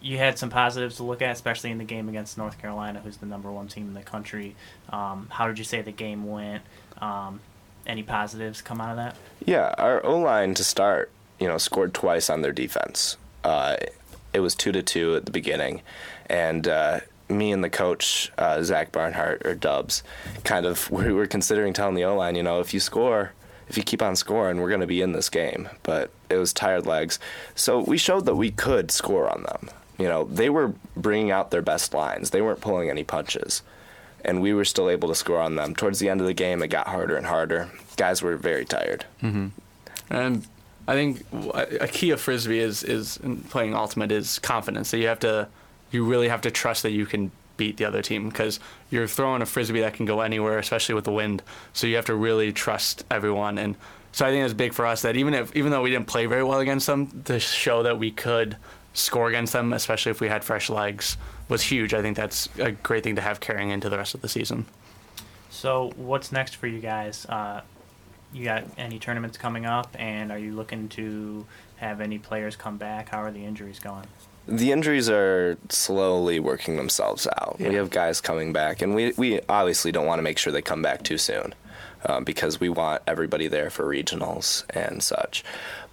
you 0.00 0.16
had 0.16 0.38
some 0.38 0.48
positives 0.48 0.96
to 0.96 1.02
look 1.02 1.20
at, 1.20 1.32
especially 1.32 1.70
in 1.70 1.78
the 1.78 1.84
game 1.84 2.08
against 2.08 2.38
North 2.38 2.58
Carolina, 2.58 3.00
who's 3.04 3.18
the 3.18 3.26
number 3.26 3.52
one 3.52 3.68
team 3.68 3.88
in 3.88 3.94
the 3.94 4.02
country. 4.02 4.56
Um, 4.88 5.28
how 5.30 5.46
did 5.46 5.58
you 5.58 5.64
say 5.64 5.82
the 5.82 5.92
game 5.92 6.26
went? 6.26 6.62
Um, 6.98 7.40
any 7.86 8.02
positives 8.02 8.62
come 8.62 8.80
out 8.80 8.90
of 8.90 8.96
that? 8.96 9.16
Yeah, 9.44 9.74
our 9.78 10.04
O 10.04 10.18
line 10.18 10.54
to 10.54 10.64
start, 10.64 11.10
you 11.38 11.46
know, 11.46 11.58
scored 11.58 11.94
twice 11.94 12.30
on 12.30 12.42
their 12.42 12.52
defense. 12.52 13.16
Uh, 13.44 13.76
it 14.32 14.40
was 14.40 14.54
two 14.54 14.72
to 14.72 14.82
two 14.82 15.16
at 15.16 15.24
the 15.24 15.32
beginning, 15.32 15.82
and 16.28 16.66
uh, 16.68 17.00
me 17.28 17.52
and 17.52 17.62
the 17.62 17.70
coach 17.70 18.32
uh, 18.38 18.62
Zach 18.62 18.92
Barnhart 18.92 19.44
or 19.46 19.54
Dubs, 19.54 20.02
kind 20.44 20.66
of 20.66 20.90
we 20.90 21.12
were 21.12 21.26
considering 21.26 21.72
telling 21.72 21.94
the 21.94 22.04
O 22.04 22.16
line, 22.16 22.34
you 22.34 22.42
know, 22.42 22.60
if 22.60 22.74
you 22.74 22.80
score, 22.80 23.32
if 23.68 23.76
you 23.76 23.82
keep 23.82 24.02
on 24.02 24.16
scoring, 24.16 24.60
we're 24.60 24.68
going 24.68 24.80
to 24.80 24.86
be 24.86 25.02
in 25.02 25.12
this 25.12 25.28
game. 25.28 25.68
But 25.82 26.10
it 26.28 26.36
was 26.36 26.52
tired 26.52 26.86
legs, 26.86 27.18
so 27.54 27.80
we 27.80 27.98
showed 27.98 28.26
that 28.26 28.36
we 28.36 28.50
could 28.50 28.90
score 28.90 29.30
on 29.30 29.42
them. 29.44 29.70
You 29.98 30.08
know, 30.08 30.24
they 30.24 30.50
were 30.50 30.74
bringing 30.94 31.30
out 31.30 31.50
their 31.50 31.62
best 31.62 31.94
lines. 31.94 32.30
They 32.30 32.42
weren't 32.42 32.60
pulling 32.60 32.90
any 32.90 33.02
punches 33.02 33.62
and 34.26 34.42
we 34.42 34.52
were 34.52 34.64
still 34.64 34.90
able 34.90 35.08
to 35.08 35.14
score 35.14 35.40
on 35.40 35.54
them. 35.54 35.74
Towards 35.74 36.00
the 36.00 36.10
end 36.10 36.20
of 36.20 36.26
the 36.26 36.34
game, 36.34 36.62
it 36.62 36.68
got 36.68 36.88
harder 36.88 37.16
and 37.16 37.24
harder. 37.24 37.70
Guys 37.96 38.20
were 38.20 38.36
very 38.36 38.64
tired. 38.64 39.06
Mm-hmm. 39.22 39.46
And 40.10 40.46
I 40.88 40.94
think 40.94 41.24
a 41.80 41.88
key 41.88 42.10
of 42.10 42.20
frisbee 42.20 42.58
is 42.58 42.82
is 42.82 43.16
in 43.18 43.38
playing 43.38 43.74
ultimate 43.74 44.12
is 44.12 44.38
confidence. 44.40 44.88
So 44.88 44.96
you 44.96 45.06
have 45.06 45.20
to, 45.20 45.48
you 45.90 46.04
really 46.04 46.28
have 46.28 46.42
to 46.42 46.50
trust 46.50 46.82
that 46.82 46.90
you 46.90 47.06
can 47.06 47.30
beat 47.56 47.76
the 47.76 47.84
other 47.84 48.02
team 48.02 48.28
because 48.28 48.60
you're 48.90 49.06
throwing 49.06 49.42
a 49.42 49.46
frisbee 49.46 49.80
that 49.80 49.94
can 49.94 50.06
go 50.06 50.20
anywhere, 50.20 50.58
especially 50.58 50.94
with 50.94 51.04
the 51.04 51.12
wind. 51.12 51.42
So 51.72 51.86
you 51.86 51.96
have 51.96 52.04
to 52.06 52.14
really 52.14 52.52
trust 52.52 53.04
everyone. 53.10 53.58
And 53.58 53.76
so 54.12 54.26
I 54.26 54.30
think 54.30 54.44
it's 54.44 54.54
big 54.54 54.74
for 54.74 54.86
us 54.86 55.02
that 55.02 55.16
even 55.16 55.34
if 55.34 55.54
even 55.54 55.70
though 55.70 55.82
we 55.82 55.90
didn't 55.90 56.08
play 56.08 56.26
very 56.26 56.42
well 56.42 56.58
against 56.58 56.88
them, 56.88 57.22
to 57.24 57.38
show 57.38 57.84
that 57.84 57.98
we 57.98 58.10
could 58.10 58.56
score 58.92 59.28
against 59.28 59.52
them, 59.52 59.72
especially 59.72 60.10
if 60.10 60.20
we 60.20 60.28
had 60.28 60.42
fresh 60.42 60.68
legs, 60.68 61.16
was 61.48 61.62
huge. 61.62 61.94
I 61.94 62.02
think 62.02 62.16
that's 62.16 62.48
a 62.58 62.72
great 62.72 63.04
thing 63.04 63.16
to 63.16 63.22
have 63.22 63.40
carrying 63.40 63.70
into 63.70 63.88
the 63.88 63.96
rest 63.96 64.14
of 64.14 64.22
the 64.22 64.28
season. 64.28 64.66
So, 65.50 65.92
what's 65.96 66.32
next 66.32 66.56
for 66.56 66.66
you 66.66 66.80
guys? 66.80 67.24
Uh, 67.26 67.62
you 68.32 68.44
got 68.44 68.64
any 68.76 68.98
tournaments 68.98 69.38
coming 69.38 69.64
up, 69.64 69.94
and 69.98 70.30
are 70.30 70.38
you 70.38 70.54
looking 70.54 70.88
to 70.90 71.46
have 71.76 72.00
any 72.00 72.18
players 72.18 72.56
come 72.56 72.76
back? 72.76 73.08
How 73.08 73.22
are 73.22 73.30
the 73.30 73.44
injuries 73.44 73.78
going? 73.78 74.06
The 74.48 74.70
injuries 74.70 75.08
are 75.08 75.58
slowly 75.70 76.38
working 76.38 76.76
themselves 76.76 77.26
out. 77.38 77.58
We 77.58 77.74
have 77.74 77.90
guys 77.90 78.20
coming 78.20 78.52
back, 78.52 78.82
and 78.82 78.94
we, 78.94 79.12
we 79.16 79.40
obviously 79.48 79.90
don't 79.92 80.06
want 80.06 80.18
to 80.18 80.22
make 80.22 80.38
sure 80.38 80.52
they 80.52 80.62
come 80.62 80.82
back 80.82 81.02
too 81.02 81.18
soon 81.18 81.54
um, 82.04 82.24
because 82.24 82.60
we 82.60 82.68
want 82.68 83.02
everybody 83.06 83.48
there 83.48 83.70
for 83.70 83.84
regionals 83.84 84.64
and 84.70 85.02
such. 85.02 85.42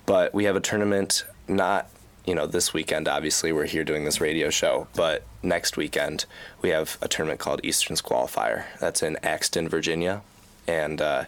But 0.05 0.33
we 0.33 0.43
have 0.43 0.55
a 0.55 0.59
tournament 0.59 1.25
not, 1.47 1.89
you 2.25 2.35
know, 2.35 2.47
this 2.47 2.73
weekend, 2.73 3.07
obviously, 3.07 3.51
we're 3.51 3.65
here 3.65 3.83
doing 3.83 4.05
this 4.05 4.21
radio 4.21 4.49
show, 4.49 4.87
but 4.95 5.23
next 5.41 5.75
weekend 5.75 6.25
we 6.61 6.69
have 6.69 6.97
a 7.01 7.07
tournament 7.07 7.39
called 7.39 7.59
Eastern's 7.63 8.01
Qualifier. 8.01 8.65
That's 8.79 9.03
in 9.03 9.17
Axton, 9.23 9.67
Virginia. 9.67 10.21
And 10.67 11.01
uh, 11.01 11.25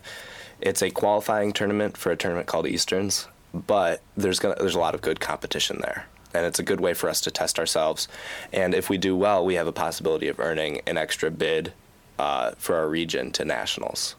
it's 0.62 0.82
a 0.82 0.90
qualifying 0.90 1.52
tournament 1.52 1.98
for 1.98 2.12
a 2.12 2.16
tournament 2.16 2.48
called 2.48 2.68
Easterns, 2.68 3.28
but 3.54 4.02
there's 4.16 4.40
gonna 4.40 4.56
there's 4.56 4.76
a 4.76 4.80
lot 4.80 4.96
of 4.96 5.02
good 5.02 5.20
competition 5.20 5.80
there, 5.82 6.06
and 6.34 6.46
it's 6.46 6.60
a 6.60 6.64
good 6.64 6.80
way 6.80 6.94
for 6.94 7.10
us 7.10 7.20
to 7.22 7.32
test 7.32 7.60
ourselves. 7.60 8.08
And 8.54 8.74
if 8.74 8.90
we 8.90 8.98
do 8.98 9.16
well, 9.16 9.44
we 9.46 9.56
have 9.56 9.68
a 9.68 9.74
possibility 9.74 10.28
of 10.28 10.40
earning 10.40 10.82
an 10.88 10.98
extra 10.98 11.30
bid 11.30 11.74
uh, 12.18 12.52
for 12.58 12.76
our 12.76 12.88
region 12.88 13.32
to 13.34 13.44
nationals. 13.44 14.16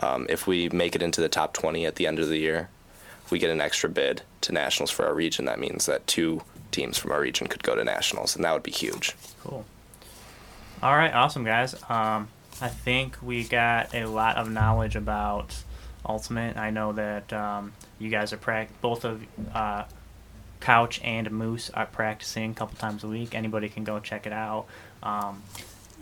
Um, 0.00 0.26
if 0.30 0.46
we 0.46 0.68
make 0.70 0.94
it 0.94 1.02
into 1.02 1.20
the 1.20 1.28
top 1.28 1.52
20 1.54 1.84
at 1.84 1.96
the 1.96 2.06
end 2.06 2.18
of 2.18 2.28
the 2.28 2.38
year, 2.38 2.68
if 3.28 3.32
we 3.32 3.38
get 3.38 3.50
an 3.50 3.60
extra 3.60 3.90
bid 3.90 4.22
to 4.40 4.52
nationals 4.52 4.90
for 4.90 5.04
our 5.04 5.12
region, 5.12 5.44
that 5.44 5.58
means 5.58 5.84
that 5.84 6.06
two 6.06 6.40
teams 6.70 6.96
from 6.96 7.12
our 7.12 7.20
region 7.20 7.46
could 7.46 7.62
go 7.62 7.74
to 7.74 7.84
nationals, 7.84 8.34
and 8.34 8.42
that 8.42 8.54
would 8.54 8.62
be 8.62 8.70
huge. 8.70 9.14
Cool. 9.44 9.66
All 10.82 10.96
right, 10.96 11.12
awesome 11.12 11.44
guys. 11.44 11.74
Um, 11.90 12.28
I 12.62 12.68
think 12.68 13.18
we 13.22 13.44
got 13.44 13.94
a 13.94 14.06
lot 14.06 14.38
of 14.38 14.50
knowledge 14.50 14.96
about 14.96 15.62
Ultimate. 16.06 16.56
I 16.56 16.70
know 16.70 16.92
that 16.94 17.30
um, 17.34 17.74
you 17.98 18.08
guys 18.08 18.32
are 18.32 18.38
prac- 18.38 18.80
both 18.80 19.04
of 19.04 19.22
uh, 19.52 19.84
Couch 20.60 20.98
and 21.04 21.30
Moose 21.30 21.68
are 21.68 21.84
practicing 21.84 22.52
a 22.52 22.54
couple 22.54 22.78
times 22.78 23.04
a 23.04 23.08
week. 23.08 23.34
Anybody 23.34 23.68
can 23.68 23.84
go 23.84 24.00
check 24.00 24.26
it 24.26 24.32
out. 24.32 24.64
Um, 25.02 25.42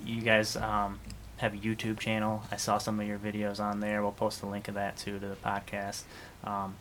you 0.04 0.20
guys 0.20 0.54
um, 0.54 1.00
have 1.38 1.54
a 1.54 1.56
YouTube 1.56 1.98
channel. 1.98 2.44
I 2.52 2.56
saw 2.56 2.78
some 2.78 3.00
of 3.00 3.06
your 3.08 3.18
videos 3.18 3.58
on 3.58 3.80
there. 3.80 4.00
We'll 4.00 4.12
post 4.12 4.44
a 4.44 4.46
link 4.46 4.68
of 4.68 4.74
that 4.74 4.96
too 4.96 5.18
to 5.18 5.26
the 5.26 5.34
podcast. 5.34 6.02
Um, 6.44 6.76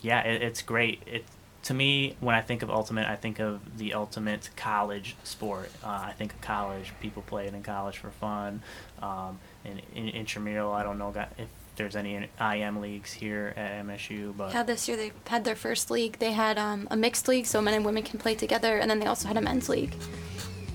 yeah, 0.00 0.22
it, 0.22 0.42
it's 0.42 0.62
great. 0.62 1.02
It 1.06 1.24
to 1.66 1.74
me, 1.74 2.14
when 2.20 2.36
I 2.36 2.42
think 2.42 2.62
of 2.62 2.70
ultimate, 2.70 3.08
I 3.08 3.16
think 3.16 3.40
of 3.40 3.76
the 3.76 3.94
ultimate 3.94 4.50
college 4.54 5.16
sport. 5.24 5.68
Uh, 5.82 6.04
I 6.06 6.12
think 6.16 6.32
of 6.32 6.40
college. 6.40 6.92
People 7.00 7.22
play 7.22 7.48
it 7.48 7.54
in 7.54 7.64
college 7.64 7.98
for 7.98 8.10
fun. 8.10 8.62
Um, 9.02 9.40
in, 9.64 9.80
in 9.92 10.08
intramural, 10.10 10.72
I 10.72 10.84
don't 10.84 10.96
know 10.96 11.12
if 11.38 11.48
there's 11.74 11.96
any 11.96 12.28
IM 12.40 12.80
leagues 12.80 13.12
here 13.12 13.52
at 13.56 13.84
MSU, 13.84 14.36
but 14.36 14.52
Yeah, 14.52 14.62
this 14.62 14.86
year 14.86 14.96
they 14.96 15.10
had 15.26 15.44
their 15.44 15.56
first 15.56 15.90
league. 15.90 16.20
They 16.20 16.30
had 16.30 16.56
um, 16.56 16.86
a 16.88 16.96
mixed 16.96 17.26
league, 17.26 17.46
so 17.46 17.60
men 17.60 17.74
and 17.74 17.84
women 17.84 18.04
can 18.04 18.20
play 18.20 18.36
together, 18.36 18.78
and 18.78 18.88
then 18.88 19.00
they 19.00 19.06
also 19.06 19.26
had 19.26 19.36
a 19.36 19.40
men's 19.40 19.68
league. 19.68 19.94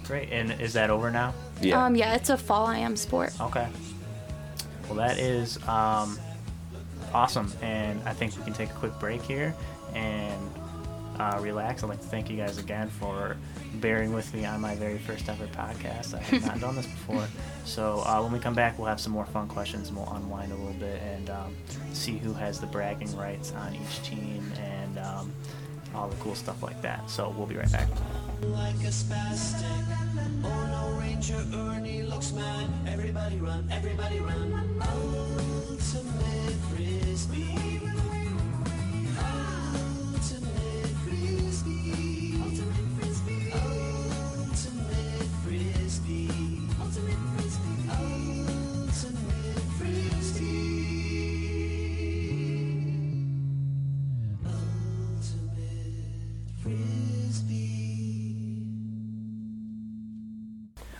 great. 0.03 0.29
And 0.29 0.59
is 0.59 0.73
that 0.73 0.89
over 0.89 1.09
now? 1.09 1.33
Yeah. 1.61 1.85
Um, 1.85 1.95
yeah, 1.95 2.15
it's 2.15 2.29
a 2.29 2.37
fall 2.37 2.69
IM 2.69 2.97
sport. 2.97 3.31
Okay. 3.39 3.69
Well, 4.87 4.95
that 4.95 5.17
is 5.19 5.57
um, 5.69 6.19
awesome, 7.13 7.51
and 7.61 8.01
I 8.05 8.13
think 8.13 8.35
we 8.37 8.43
can 8.43 8.53
take 8.53 8.69
a 8.69 8.73
quick 8.73 8.97
break 8.99 9.21
here 9.21 9.53
and 9.93 10.49
uh, 11.19 11.37
relax. 11.41 11.83
I'd 11.83 11.89
like 11.89 12.01
to 12.01 12.07
thank 12.07 12.29
you 12.29 12.37
guys 12.37 12.57
again 12.57 12.89
for 12.89 13.37
bearing 13.75 14.13
with 14.13 14.33
me 14.33 14.45
on 14.45 14.61
my 14.61 14.75
very 14.75 14.97
first 14.97 15.27
ever 15.29 15.45
podcast. 15.47 16.13
I 16.15 16.19
have 16.19 16.45
not 16.45 16.59
done 16.59 16.75
this 16.75 16.87
before, 16.87 17.27
so 17.65 18.03
uh, 18.05 18.21
when 18.21 18.31
we 18.31 18.39
come 18.39 18.53
back, 18.55 18.77
we'll 18.79 18.87
have 18.87 18.99
some 18.99 19.13
more 19.13 19.25
fun 19.25 19.47
questions, 19.47 19.89
and 19.89 19.97
we'll 19.97 20.11
unwind 20.13 20.51
a 20.51 20.55
little 20.55 20.73
bit 20.73 21.01
and 21.01 21.29
um, 21.29 21.55
see 21.93 22.17
who 22.17 22.33
has 22.33 22.59
the 22.59 22.67
bragging 22.67 23.15
rights 23.15 23.51
on 23.53 23.75
each 23.75 24.01
team 24.03 24.51
and 24.59 24.97
um, 24.99 25.31
all 25.93 26.07
the 26.07 26.15
cool 26.17 26.35
stuff 26.35 26.63
like 26.63 26.81
that. 26.81 27.09
So 27.09 27.33
we'll 27.37 27.47
be 27.47 27.55
right 27.57 27.71
back. 27.71 27.87
like 28.43 28.75
a 28.75 28.91
spastic. 28.91 29.65
Oh 30.43 30.67
no, 30.71 30.99
Ranger 30.99 31.43
Ernie 31.53 32.03
looks 32.03 32.31
mad. 32.31 32.67
Everybody 32.87 33.37
run, 33.37 33.67
everybody 33.71 34.19
run. 34.19 34.81
Ultimate 34.81 36.53
frisbee. 36.69 37.00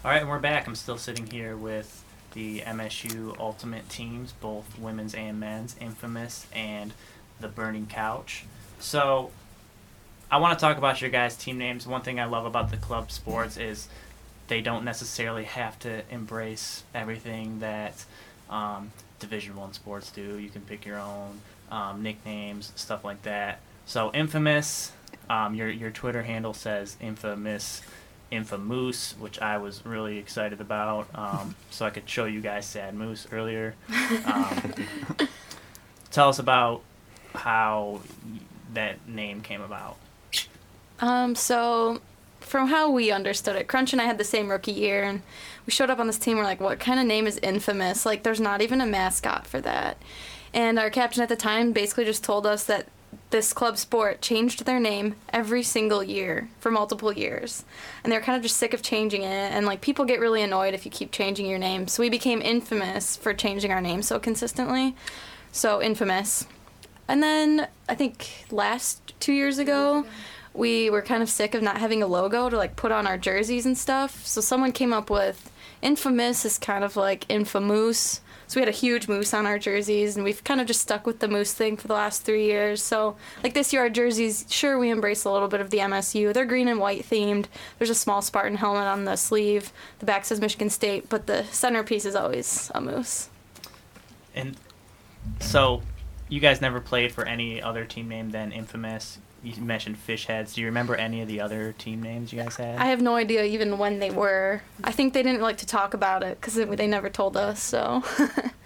All 0.04 0.10
right, 0.10 0.22
and 0.22 0.30
we're 0.30 0.40
back. 0.40 0.68
I'm 0.68 0.76
still 0.76 0.98
sitting 0.98 1.28
here 1.28 1.56
with 1.56 2.04
the 2.32 2.62
MSU 2.62 3.38
Ultimate 3.40 3.90
teams, 3.90 4.32
both 4.34 4.78
women's 4.80 5.14
and 5.14 5.40
men's, 5.40 5.76
Infamous 5.80 6.48
and 6.54 6.94
the 7.40 7.48
Burning 7.48 7.88
Couch. 7.88 8.46
So, 8.80 9.32
I 10.32 10.38
want 10.38 10.58
to 10.58 10.64
talk 10.64 10.78
about 10.78 11.02
your 11.02 11.10
guys' 11.10 11.36
team 11.36 11.58
names. 11.58 11.86
One 11.86 12.02
thing 12.02 12.20
I 12.20 12.26
love 12.26 12.46
about 12.46 12.72
the 12.72 12.78
club 12.78 13.12
sports 13.12 13.58
is 13.58 13.90
they 14.48 14.62
don't 14.62 14.86
necessarily 14.86 15.44
have 15.44 15.78
to 15.80 16.04
embrace 16.10 16.84
everything 16.96 17.60
that 17.60 18.06
um, 18.50 18.92
Division 19.20 19.56
One 19.56 19.74
sports 19.74 20.10
do. 20.12 20.38
You 20.38 20.50
can 20.50 20.62
pick 20.62 20.86
your 20.86 21.00
own 21.00 21.42
um, 21.70 22.02
nicknames, 22.02 22.72
stuff 22.76 23.04
like 23.04 23.22
that. 23.24 23.60
So, 23.86 24.12
Infamous, 24.14 24.92
um, 25.30 25.56
your 25.56 25.70
your 25.70 25.92
Twitter 25.92 26.24
handle 26.24 26.54
says 26.54 26.96
Infamous. 27.02 27.82
Infamoose, 28.32 29.18
which 29.18 29.40
I 29.40 29.58
was 29.58 29.86
really 29.86 30.18
excited 30.18 30.62
about, 30.62 31.08
um, 31.14 31.56
so 31.70 31.86
I 31.86 31.90
could 31.90 32.10
show 32.10 32.26
you 32.26 32.42
guys 32.42 32.66
Sad 32.66 32.94
Moose 32.96 33.28
earlier. 33.32 33.76
Um, 34.26 34.74
tell 36.12 36.30
us 36.30 36.40
about 36.40 36.82
how 37.34 38.02
that 38.74 39.08
name 39.08 39.42
came 39.42 39.62
about. 39.62 39.98
Um, 41.00 41.36
so 41.36 42.02
from 42.40 42.68
how 42.68 42.90
we 42.90 43.12
understood 43.12 43.56
it, 43.56 43.68
Crunch 43.68 43.94
and 43.94 44.02
I 44.02 44.06
had 44.06 44.18
the 44.18 44.24
same 44.24 44.50
rookie 44.50 44.72
year, 44.72 45.04
and 45.04 45.22
we 45.66 45.72
showed 45.72 45.90
up 45.90 46.00
on 46.00 46.08
this 46.08 46.18
team. 46.18 46.38
We're 46.38 46.44
like, 46.44 46.60
what 46.60 46.80
kind 46.80 47.00
of 47.00 47.06
name 47.06 47.28
is 47.28 47.38
infamous? 47.40 48.06
Like, 48.06 48.24
there's 48.24 48.40
not 48.40 48.62
even 48.62 48.82
a 48.82 48.86
mascot 48.86 49.48
for 49.48 49.62
that. 49.62 49.98
And 50.54 50.78
our 50.78 50.90
captain 50.90 51.24
at 51.24 51.30
the 51.30 51.36
time 51.36 51.72
basically 51.72 52.06
just 52.06 52.24
told 52.24 52.46
us 52.46 52.64
that 52.66 52.88
this 53.32 53.54
club 53.54 53.78
sport 53.78 54.22
changed 54.22 54.66
their 54.66 54.80
name 54.80 55.16
every 55.30 55.64
single 55.64 56.04
year 56.04 56.50
for 56.60 56.70
multiple 56.72 57.12
years. 57.12 57.66
And 58.04 58.12
they're 58.12 58.22
kind 58.22 58.38
of 58.38 58.44
just 58.44 58.58
sick 58.58 58.74
of 58.74 58.82
changing 58.82 59.24
it. 59.24 59.52
And 59.52 59.66
like 59.66 59.82
people 59.82 60.06
get 60.06 60.20
really 60.20 60.42
annoyed 60.42 60.74
if 60.74 60.86
you 60.86 60.92
keep 60.92 61.12
changing 61.12 61.48
your 61.48 61.60
name. 61.60 61.88
So 61.88 62.04
we 62.04 62.10
became 62.10 62.42
infamous 62.42 63.16
for 63.16 63.34
changing 63.34 63.72
our 63.72 63.82
name 63.82 64.02
so 64.02 64.20
consistently. 64.20 64.96
So 65.52 65.82
infamous. 65.82 66.46
And 67.08 67.22
then 67.22 67.68
I 67.90 67.96
think 67.96 68.46
last 68.52 69.14
two 69.20 69.34
years 69.34 69.58
ago, 69.58 70.06
we 70.54 70.90
were 70.90 71.02
kind 71.02 71.24
of 71.24 71.30
sick 71.30 71.54
of 71.54 71.62
not 71.62 71.78
having 71.78 72.04
a 72.04 72.08
logo 72.08 72.50
to 72.50 72.58
like 72.58 72.76
put 72.76 72.92
on 72.92 73.08
our 73.08 73.18
jerseys 73.18 73.66
and 73.66 73.78
stuff. 73.78 74.26
So 74.26 74.42
someone 74.42 74.72
came 74.72 74.94
up 74.94 75.10
with 75.10 75.52
infamous 75.82 76.46
is 76.46 76.58
kind 76.58 76.84
of 76.84 76.96
like 76.96 77.26
infamous. 77.30 78.22
So 78.52 78.60
we 78.60 78.64
had 78.64 78.68
a 78.68 78.78
huge 78.78 79.08
moose 79.08 79.34
on 79.34 79.46
our 79.46 79.58
jerseys, 79.58 80.18
and 80.18 80.26
we've 80.26 80.44
kind 80.44 80.60
of 80.60 80.68
just 80.68 80.82
stuck 80.82 81.08
with 81.08 81.20
the 81.20 81.30
moose 81.30 81.54
thing 81.54 81.78
for 81.78 81.88
the 81.88 81.94
last 81.94 82.24
three 82.24 82.44
years. 82.48 82.84
So, 82.84 83.16
like 83.46 83.54
this 83.54 83.72
year, 83.72 83.84
our 83.84 83.90
jerseys, 83.90 84.46
sure, 84.50 84.78
we 84.78 84.90
embrace 84.90 85.24
a 85.24 85.32
little 85.32 85.48
bit 85.48 85.62
of 85.62 85.70
the 85.70 85.78
MSU. 85.78 86.34
They're 86.34 86.44
green 86.44 86.68
and 86.68 86.78
white 86.78 87.10
themed. 87.10 87.46
There's 87.78 87.90
a 87.90 87.96
small 87.96 88.22
Spartan 88.22 88.58
helmet 88.58 88.88
on 88.88 89.06
the 89.06 89.16
sleeve. 89.16 89.72
The 90.00 90.06
back 90.06 90.26
says 90.26 90.42
Michigan 90.42 90.70
State, 90.70 91.08
but 91.08 91.28
the 91.28 91.46
centerpiece 91.46 92.04
is 92.04 92.14
always 92.14 92.70
a 92.76 92.82
moose. 92.82 93.30
And 94.36 94.58
so, 95.40 95.82
you 96.28 96.42
guys 96.42 96.60
never 96.60 96.82
played 96.82 97.14
for 97.14 97.26
any 97.26 97.62
other 97.62 97.86
team 97.86 98.10
name 98.10 98.32
than 98.32 98.52
Infamous. 98.52 99.20
You 99.44 99.62
mentioned 99.62 99.98
Fish 99.98 100.28
Heads. 100.28 100.54
Do 100.54 100.62
you 100.62 100.68
remember 100.68 100.96
any 100.96 101.22
of 101.22 101.28
the 101.28 101.42
other 101.42 101.74
team 101.78 102.04
names 102.04 102.32
you 102.32 102.42
guys 102.42 102.56
had? 102.58 102.78
I 102.78 102.86
have 102.86 103.02
no 103.02 103.16
idea 103.16 103.44
even 103.44 103.78
when 103.78 104.00
they 104.00 104.12
were. 104.12 104.62
I 104.84 104.92
think 104.92 105.14
they 105.14 105.24
didn't 105.24 105.42
like 105.42 105.58
to 105.58 105.66
talk 105.66 105.94
about 105.94 106.22
it 106.22 106.40
because 106.40 106.56
they 106.56 106.88
never 106.88 107.10
told 107.10 107.36
us. 107.36 107.62
So 107.62 108.04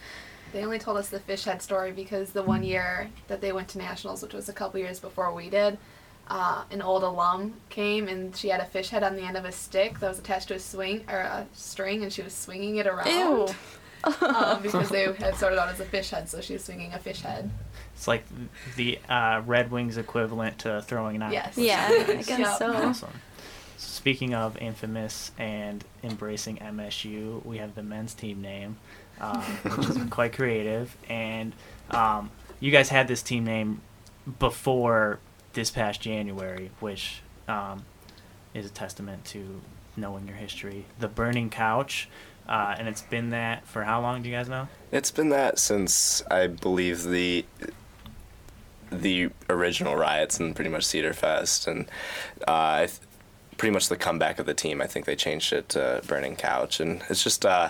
They 0.56 0.64
only 0.64 0.80
told 0.80 0.96
us 0.96 1.10
the 1.10 1.20
fish 1.20 1.44
head 1.44 1.62
story 1.62 1.92
because 1.92 2.32
the 2.32 2.42
one 2.42 2.64
year 2.64 3.10
that 3.28 3.42
they 3.42 3.52
went 3.52 3.68
to 3.70 3.78
nationals, 3.78 4.24
which 4.24 4.34
was 4.34 4.48
a 4.48 4.54
couple 4.54 4.80
years 4.80 5.02
before 5.02 5.34
we 5.34 5.50
did, 5.50 5.78
uh, 6.30 6.64
an 6.72 6.82
old 6.82 7.04
alum 7.04 7.56
came 7.70 8.08
and 8.08 8.34
she 8.34 8.48
had 8.48 8.62
a 8.62 8.66
fish 8.66 8.88
head 8.88 9.04
on 9.04 9.18
the 9.18 9.22
end 9.22 9.36
of 9.36 9.44
a 9.44 9.52
stick 9.52 10.00
that 10.00 10.08
was 10.08 10.18
attached 10.18 10.48
to 10.48 10.54
a 10.54 10.60
swing 10.60 11.04
or 11.10 11.18
a 11.18 11.46
string, 11.52 12.04
and 12.04 12.14
she 12.14 12.22
was 12.22 12.34
swinging 12.34 12.78
it 12.78 12.88
around. 12.88 13.08
ew. 13.08 13.48
Um, 14.22 14.62
because 14.62 14.88
they 14.88 15.12
had 15.14 15.36
started 15.36 15.60
out 15.60 15.68
as 15.68 15.82
a 15.82 15.86
fish 15.86 16.12
head, 16.12 16.30
so 16.30 16.40
she 16.40 16.54
was 16.54 16.64
swinging 16.64 16.94
a 16.94 17.00
fish 17.00 17.20
head. 17.20 17.52
It's 17.96 18.08
like 18.08 18.26
the 18.76 19.00
uh, 19.10 19.42
Red 19.46 19.72
Wings 19.72 19.98
equivalent 19.98 20.60
to 20.60 20.82
throwing 20.82 21.22
an 21.22 21.32
Yes. 21.32 21.58
Yeah, 21.58 21.88
I 21.90 22.14
guess 22.22 22.30
Yep. 22.40 22.58
so. 22.58 22.74
Awesome. 22.74 23.10
Speaking 23.78 24.34
of 24.36 24.58
infamous 24.58 25.32
and 25.40 25.84
embracing 26.04 26.58
MSU, 26.58 27.44
we 27.46 27.58
have 27.58 27.76
the 27.76 27.84
men's 27.84 28.14
team 28.14 28.42
name, 28.42 28.78
um, 29.20 29.42
which 29.42 29.90
is 29.90 29.98
quite 30.10 30.34
creative. 30.34 30.96
And 31.10 31.54
um, 31.90 32.32
you 32.60 32.72
guys 32.72 32.90
had 32.90 33.08
this 33.08 33.22
team 33.22 33.44
name 33.46 33.82
before 34.40 35.20
this 35.54 35.72
past 35.72 36.02
January, 36.02 36.72
which 36.80 37.22
um, 37.48 37.86
is 38.54 38.66
a 38.66 38.70
testament 38.70 39.26
to 39.26 39.62
knowing 39.98 40.28
your 40.28 40.38
history. 40.38 40.86
The 41.00 41.08
Burning 41.08 41.50
Couch, 41.50 42.10
uh, 42.48 42.76
and 42.78 42.88
it's 42.88 43.02
been 43.02 43.30
that 43.32 43.66
for 43.68 43.84
how 43.84 44.02
long? 44.02 44.22
Do 44.22 44.30
you 44.30 44.36
guys 44.36 44.50
know? 44.50 44.68
It's 44.92 45.12
been 45.12 45.30
that 45.30 45.60
since 45.60 46.22
I 46.30 46.48
believe 46.48 47.04
the 47.04 47.46
the 49.02 49.30
original 49.50 49.96
riots 49.96 50.40
and 50.40 50.56
pretty 50.56 50.70
much 50.70 50.86
Cedar 50.86 51.14
Fest 51.14 51.68
and 51.68 51.86
uh, 52.48 52.88
pretty 53.58 53.74
much 53.74 53.90
the 53.90 53.98
comeback 53.98 54.40
of 54.40 54.46
the 54.46 54.54
team. 54.54 54.82
I 54.82 54.88
think 54.88 55.06
they 55.06 55.16
changed 55.16 55.54
it 55.54 55.70
to 55.70 56.02
Burning 56.08 56.36
Couch, 56.36 56.80
and 56.80 57.04
it's 57.10 57.24
just 57.24 57.46
uh, 57.46 57.70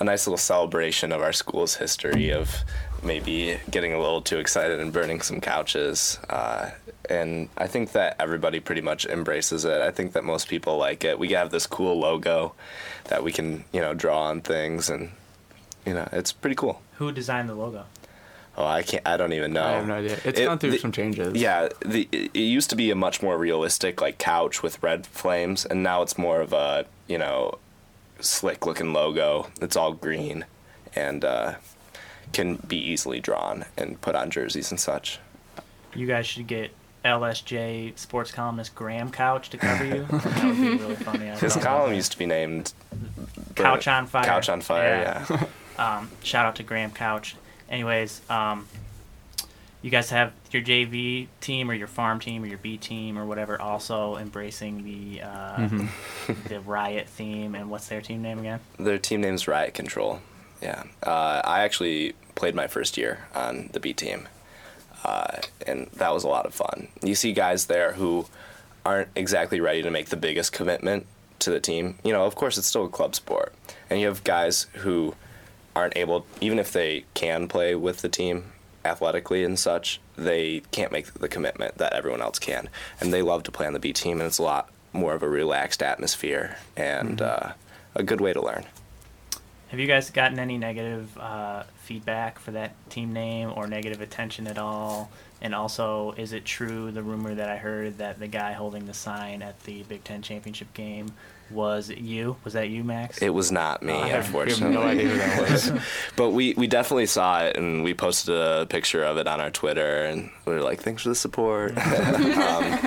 a 0.00 0.04
nice 0.04 0.26
little 0.26 0.38
celebration 0.38 1.12
of 1.12 1.20
our 1.22 1.32
school's 1.32 1.76
history 1.76 2.30
of 2.30 2.64
maybe 3.02 3.58
getting 3.70 3.92
a 3.92 4.00
little 4.00 4.22
too 4.22 4.38
excited 4.38 4.80
and 4.80 4.92
burning 4.92 5.20
some 5.20 5.40
couches. 5.40 6.18
Uh, 6.28 6.70
and 7.08 7.48
I 7.56 7.66
think 7.66 7.92
that 7.92 8.16
everybody 8.18 8.60
pretty 8.60 8.80
much 8.80 9.06
embraces 9.06 9.64
it. 9.64 9.80
I 9.80 9.90
think 9.90 10.12
that 10.12 10.24
most 10.24 10.48
people 10.48 10.76
like 10.76 11.04
it. 11.04 11.18
We 11.18 11.30
have 11.30 11.50
this 11.50 11.66
cool 11.66 11.98
logo 11.98 12.54
that 13.04 13.22
we 13.22 13.32
can, 13.32 13.64
you 13.72 13.80
know, 13.80 13.94
draw 13.94 14.24
on 14.24 14.40
things, 14.40 14.90
and 14.90 15.10
you 15.86 15.94
know, 15.94 16.08
it's 16.12 16.32
pretty 16.32 16.56
cool. 16.56 16.82
Who 16.94 17.12
designed 17.12 17.48
the 17.48 17.54
logo? 17.54 17.86
Oh, 18.60 18.66
I 18.66 18.82
can't. 18.82 19.06
I 19.06 19.16
don't 19.16 19.32
even 19.32 19.52
know. 19.52 19.62
I 19.62 19.70
have 19.74 19.86
no 19.86 19.94
idea. 19.94 20.18
It's 20.24 20.40
It- 20.40 20.44
gone 20.46 20.58
through 20.58 20.72
the- 20.72 20.78
some 20.78 20.90
changes. 20.90 21.32
Yeah, 21.34 21.68
the 21.86 22.08
it 22.12 22.36
used 22.36 22.70
to 22.70 22.76
be 22.76 22.90
a 22.90 22.96
much 22.96 23.22
more 23.22 23.38
realistic 23.38 24.00
like 24.00 24.18
couch 24.18 24.64
with 24.64 24.82
red 24.82 25.06
flames, 25.06 25.64
and 25.64 25.80
now 25.84 26.02
it's 26.02 26.18
more 26.18 26.40
of 26.40 26.52
a 26.52 26.84
you 27.06 27.18
know 27.18 27.58
slick 28.18 28.66
looking 28.66 28.92
logo. 28.92 29.46
It's 29.60 29.76
all 29.76 29.92
green, 29.92 30.44
and 30.96 31.24
uh, 31.24 31.54
can 32.32 32.56
be 32.56 32.76
easily 32.76 33.20
drawn 33.20 33.64
and 33.76 34.00
put 34.00 34.16
on 34.16 34.28
jerseys 34.28 34.72
and 34.72 34.80
such. 34.80 35.20
You 35.94 36.08
guys 36.08 36.26
should 36.26 36.48
get 36.48 36.72
LSJ 37.04 37.96
sports 37.96 38.32
columnist 38.32 38.74
Graham 38.74 39.12
Couch 39.12 39.50
to 39.50 39.56
cover 39.58 39.84
you. 39.84 40.04
that 40.10 40.44
would 40.44 40.56
be 40.56 40.76
really 40.78 40.96
funny. 40.96 41.26
His 41.26 41.54
column 41.54 41.94
used 41.94 42.10
to 42.10 42.18
be 42.18 42.26
named 42.26 42.72
Couch 43.54 43.86
on 43.86 44.06
Fire. 44.08 44.24
Couch 44.24 44.48
on 44.48 44.60
Fire. 44.62 45.24
Yeah. 45.30 45.46
Yeah. 45.78 45.98
Um, 45.98 46.10
shout 46.24 46.44
out 46.44 46.56
to 46.56 46.64
Graham 46.64 46.90
Couch. 46.90 47.36
Anyways, 47.70 48.20
um, 48.30 48.66
you 49.82 49.90
guys 49.90 50.10
have 50.10 50.32
your 50.50 50.62
JV 50.62 51.28
team 51.40 51.70
or 51.70 51.74
your 51.74 51.86
farm 51.86 52.18
team 52.20 52.42
or 52.42 52.46
your 52.46 52.58
B 52.58 52.76
team 52.76 53.18
or 53.18 53.24
whatever 53.24 53.60
also 53.60 54.16
embracing 54.16 54.84
the 54.84 55.22
uh, 55.22 55.56
Mm-hmm. 55.56 56.48
the 56.48 56.60
riot 56.60 57.08
theme. 57.08 57.54
And 57.54 57.70
what's 57.70 57.88
their 57.88 58.00
team 58.00 58.22
name 58.22 58.38
again? 58.40 58.60
Their 58.78 58.98
team 58.98 59.20
name's 59.20 59.46
Riot 59.46 59.74
Control. 59.74 60.20
Yeah. 60.62 60.84
Uh, 61.02 61.40
I 61.44 61.60
actually 61.60 62.14
played 62.34 62.54
my 62.54 62.66
first 62.66 62.96
year 62.96 63.26
on 63.34 63.70
the 63.72 63.78
B 63.80 63.92
team, 63.92 64.28
uh, 65.04 65.38
and 65.66 65.86
that 65.94 66.12
was 66.12 66.24
a 66.24 66.28
lot 66.28 66.46
of 66.46 66.54
fun. 66.54 66.88
You 67.02 67.14
see 67.14 67.32
guys 67.32 67.66
there 67.66 67.92
who 67.92 68.26
aren't 68.84 69.08
exactly 69.14 69.60
ready 69.60 69.82
to 69.82 69.90
make 69.90 70.06
the 70.08 70.16
biggest 70.16 70.52
commitment 70.52 71.06
to 71.40 71.50
the 71.50 71.60
team. 71.60 71.98
You 72.02 72.12
know, 72.12 72.24
of 72.24 72.34
course, 72.34 72.58
it's 72.58 72.66
still 72.66 72.86
a 72.86 72.88
club 72.88 73.14
sport, 73.14 73.54
and 73.88 74.00
you 74.00 74.06
have 74.06 74.24
guys 74.24 74.66
who 74.74 75.14
aren't 75.74 75.96
able, 75.96 76.26
even 76.40 76.58
if 76.58 76.72
they 76.72 77.04
can 77.14 77.48
play 77.48 77.74
with 77.74 78.02
the 78.02 78.08
team 78.08 78.52
athletically 78.84 79.44
and 79.44 79.58
such, 79.58 80.00
they 80.16 80.60
can't 80.70 80.92
make 80.92 81.12
the 81.14 81.28
commitment 81.28 81.78
that 81.78 81.92
everyone 81.92 82.20
else 82.20 82.38
can, 82.38 82.68
and 83.00 83.12
they 83.12 83.22
love 83.22 83.42
to 83.44 83.52
play 83.52 83.66
on 83.66 83.72
the 83.72 83.78
B 83.78 83.92
team, 83.92 84.20
and 84.20 84.26
it's 84.26 84.38
a 84.38 84.42
lot 84.42 84.70
more 84.92 85.14
of 85.14 85.22
a 85.22 85.28
relaxed 85.28 85.82
atmosphere 85.82 86.56
and 86.76 87.20
uh, 87.20 87.52
a 87.94 88.02
good 88.02 88.20
way 88.20 88.32
to 88.32 88.40
learn. 88.40 88.64
Have 89.68 89.78
you 89.78 89.86
guys 89.86 90.08
gotten 90.10 90.38
any 90.38 90.56
negative 90.56 91.16
uh, 91.18 91.64
feedback 91.82 92.38
for 92.38 92.52
that 92.52 92.72
team 92.88 93.12
name 93.12 93.52
or 93.54 93.66
negative 93.66 94.00
attention 94.00 94.46
at 94.46 94.56
all? 94.56 95.10
And 95.42 95.54
also, 95.54 96.12
is 96.16 96.32
it 96.32 96.46
true 96.46 96.90
the 96.90 97.02
rumor 97.02 97.34
that 97.34 97.50
I 97.50 97.58
heard 97.58 97.98
that 97.98 98.18
the 98.18 98.28
guy 98.28 98.52
holding 98.54 98.86
the 98.86 98.94
sign 98.94 99.42
at 99.42 99.62
the 99.64 99.82
Big 99.82 100.04
Ten 100.04 100.22
championship 100.22 100.72
game 100.72 101.12
was 101.50 101.90
it 101.90 101.98
you? 101.98 102.36
Was 102.44 102.52
that 102.52 102.68
you, 102.68 102.84
Max? 102.84 103.18
It 103.18 103.30
was 103.30 103.50
not 103.50 103.82
me, 103.82 103.92
I 103.92 104.08
have, 104.08 104.32
we 104.34 104.50
have 104.50 104.60
no 104.60 104.82
idea 104.82 105.08
who 105.08 105.16
that 105.18 105.50
was. 105.50 105.72
But 106.16 106.30
we, 106.30 106.54
we 106.54 106.66
definitely 106.66 107.06
saw 107.06 107.42
it, 107.42 107.56
and 107.56 107.82
we 107.84 107.94
posted 107.94 108.34
a 108.34 108.66
picture 108.66 109.02
of 109.02 109.16
it 109.16 109.26
on 109.26 109.40
our 109.40 109.50
Twitter, 109.50 110.04
and 110.04 110.30
we 110.46 110.54
were 110.54 110.62
like, 110.62 110.80
"Thanks 110.80 111.02
for 111.02 111.08
the 111.10 111.14
support." 111.14 111.76
um, 111.78 112.78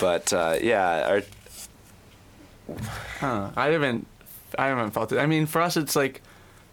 but 0.00 0.32
uh, 0.32 0.56
yeah, 0.60 1.06
our, 1.08 1.22
Huh. 3.20 3.50
I 3.56 3.68
haven't, 3.68 4.06
I 4.58 4.66
haven't 4.66 4.90
felt 4.90 5.12
it. 5.12 5.18
I 5.18 5.26
mean, 5.26 5.46
for 5.46 5.60
us, 5.62 5.76
it's 5.76 5.96
like, 5.96 6.22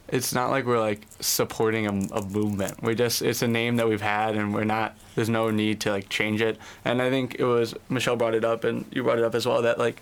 it's 0.10 0.34
not 0.34 0.50
like 0.50 0.66
we're 0.66 0.80
like 0.80 1.06
supporting 1.20 1.88
a, 1.88 2.16
a 2.16 2.22
movement. 2.22 2.82
We 2.84 2.96
just, 2.96 3.22
it's 3.22 3.42
a 3.42 3.48
name 3.48 3.78
that 3.78 3.88
we've 3.88 4.02
had, 4.02 4.36
and 4.36 4.54
we're 4.54 4.64
not. 4.64 4.96
There's 5.16 5.30
no 5.30 5.52
need 5.52 5.82
to 5.82 5.92
like 5.92 6.10
change 6.10 6.42
it. 6.42 6.58
And 6.84 7.02
I 7.02 7.10
think 7.10 7.36
it 7.40 7.46
was 7.46 7.76
Michelle 7.90 8.16
brought 8.16 8.34
it 8.36 8.44
up, 8.44 8.64
and 8.64 8.86
you 8.92 9.04
brought 9.04 9.20
it 9.20 9.24
up 9.24 9.36
as 9.36 9.46
well 9.46 9.62
that 9.62 9.78
like, 9.80 10.02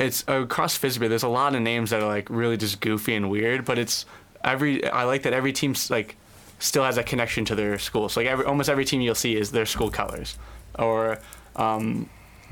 it's 0.00 0.24
across 0.26 0.76
Frisbee. 0.76 1.08
There's 1.08 1.22
a 1.22 1.28
lot 1.28 1.54
of 1.54 1.62
names 1.62 1.90
that 1.90 2.02
are 2.02 2.08
like 2.08 2.28
really 2.30 2.56
just 2.56 2.80
goofy 2.80 3.14
and 3.14 3.30
weird, 3.30 3.64
but 3.64 3.78
it's 3.78 4.06
every. 4.42 4.84
I 4.88 5.04
like 5.04 5.22
that 5.22 5.32
every 5.32 5.52
team's 5.52 5.90
like 5.90 6.16
still 6.58 6.84
has 6.84 6.96
a 6.98 7.02
connection 7.02 7.44
to 7.46 7.54
their 7.54 7.78
school. 7.78 8.08
So 8.08 8.20
like 8.20 8.28
every 8.28 8.44
almost 8.44 8.68
every 8.68 8.84
team 8.84 9.00
you'll 9.00 9.14
see 9.14 9.36
is 9.36 9.52
their 9.52 9.66
school 9.66 9.90
colors, 9.90 10.38
or 10.78 11.20
um, 11.56 12.08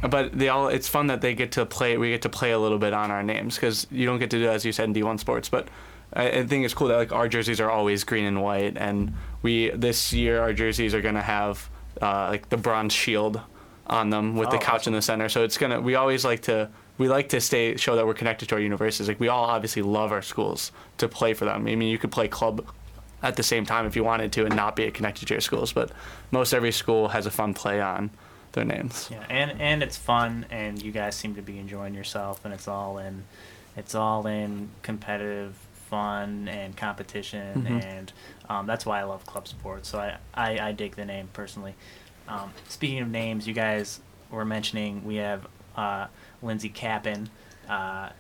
but 0.09 0.39
they 0.39 0.49
all 0.49 0.69
it's 0.69 0.89
fun 0.89 1.09
that 1.09 1.21
they 1.21 1.35
get 1.35 1.53
to 1.53 1.67
play 1.67 1.97
we 1.97 2.11
get 2.11 2.23
to 2.23 2.29
play 2.29 2.53
a 2.53 2.59
little 2.59 2.79
bit 2.79 2.93
on 2.93 3.11
our 3.11 3.23
names 3.23 3.57
because 3.57 3.87
you 3.91 4.07
don't 4.07 4.19
get 4.19 4.31
to 4.31 4.39
do 4.39 4.45
that, 4.45 4.55
as 4.55 4.65
you 4.65 4.73
said 4.73 4.85
in 4.85 4.95
d1 4.95 5.19
sports 5.19 5.49
but 5.49 5.67
I, 6.13 6.29
I 6.31 6.47
think 6.47 6.65
it's 6.65 6.75
cool 6.75 6.89
that 6.89 6.97
like 6.97 7.13
our 7.13 7.29
jerseys 7.29 7.61
are 7.61 7.71
always 7.71 8.05
green 8.05 8.25
and 8.25 8.41
white 8.41 8.77
and 8.77 9.13
we 9.43 9.71
this 9.71 10.13
year 10.13 10.41
our 10.41 10.53
jerseys 10.53 10.95
are 10.95 11.01
gonna 11.01 11.23
have 11.23 11.69
uh, 12.01 12.29
like 12.29 12.49
the 12.49 12.57
bronze 12.57 12.93
shield 12.93 13.41
on 13.89 14.11
them 14.11 14.37
with 14.37 14.51
the 14.51 14.57
Oh, 14.57 14.61
couch 14.61 14.87
in 14.87 14.93
the 14.93 15.03
center 15.03 15.29
so 15.29 15.43
it's 15.43 15.59
gonna 15.59 15.81
we 15.81 15.97
always 15.97 16.25
like 16.25 16.43
to 16.43 16.71
we 16.99 17.09
like 17.09 17.29
to 17.31 17.41
stay 17.41 17.77
show 17.77 17.97
that 17.97 18.07
we're 18.07 18.15
connected 18.15 18.49
to 18.49 18.55
our 18.57 18.61
universities 18.61 19.09
like 19.09 19.21
we 19.21 19.29
all 19.29 19.45
obviously 19.45 19.83
love 19.83 20.13
our 20.13 20.23
schools 20.23 20.73
to 20.99 21.09
play 21.09 21.33
for 21.35 21.45
them 21.45 21.67
i 21.67 21.75
mean 21.75 21.89
you 21.89 21.99
could 21.99 22.11
play 22.13 22.29
club 22.29 22.67
at 23.23 23.37
the 23.37 23.43
same 23.43 23.65
time 23.67 23.87
if 23.87 23.97
you 23.97 24.05
wanted 24.05 24.31
to 24.33 24.45
and 24.45 24.55
not 24.55 24.77
be 24.77 24.91
connected 24.91 25.27
to 25.27 25.35
your 25.35 25.41
schools 25.41 25.73
but 25.73 25.91
most 26.31 26.53
every 26.53 26.73
school 26.73 27.09
has 27.09 27.27
a 27.27 27.31
fun 27.31 27.55
play 27.55 27.81
on 27.81 28.11
their 28.53 28.65
names 28.65 29.09
Yeah, 29.11 29.25
and 29.29 29.61
and 29.61 29.83
it's 29.83 29.97
fun, 29.97 30.47
and 30.51 30.81
you 30.83 30.91
guys 30.93 31.15
seem 31.15 31.35
to 31.35 31.43
be 31.43 31.59
enjoying 31.59 31.95
yourself, 31.95 32.45
and 32.45 32.55
it's 32.55 32.67
all 32.67 32.97
in, 32.99 33.25
it's 33.77 33.95
all 33.95 34.27
in 34.27 34.71
competitive 34.83 35.55
fun 35.91 36.49
and 36.49 36.75
competition, 36.77 37.67
Mhm. 37.67 37.85
and 37.85 38.13
um, 38.49 38.67
that's 38.67 38.87
why 38.87 39.01
I 39.01 39.05
love 39.05 39.27
club 39.27 39.47
sports. 39.49 39.89
So 39.91 39.99
I, 39.99 40.17
I, 40.35 40.69
I 40.69 40.73
dig 40.73 40.97
the 40.97 41.05
name 41.05 41.29
personally. 41.35 41.75
Um, 42.27 42.53
speaking 42.69 43.01
of 43.01 43.09
names, 43.09 43.47
you 43.47 43.53
guys 43.55 44.01
were 44.31 44.45
mentioning 44.47 45.05
we 45.05 45.17
have 45.17 45.47
uh, 45.77 46.07
Lindsay 46.43 46.71
Capin, 46.71 47.29
uh, 47.69 48.11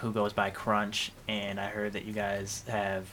who 0.00 0.12
goes 0.12 0.32
by 0.32 0.50
Crunch, 0.50 1.12
and 1.28 1.60
I 1.60 1.66
heard 1.68 1.92
that 1.94 2.04
you 2.04 2.12
guys 2.12 2.64
have 2.68 3.06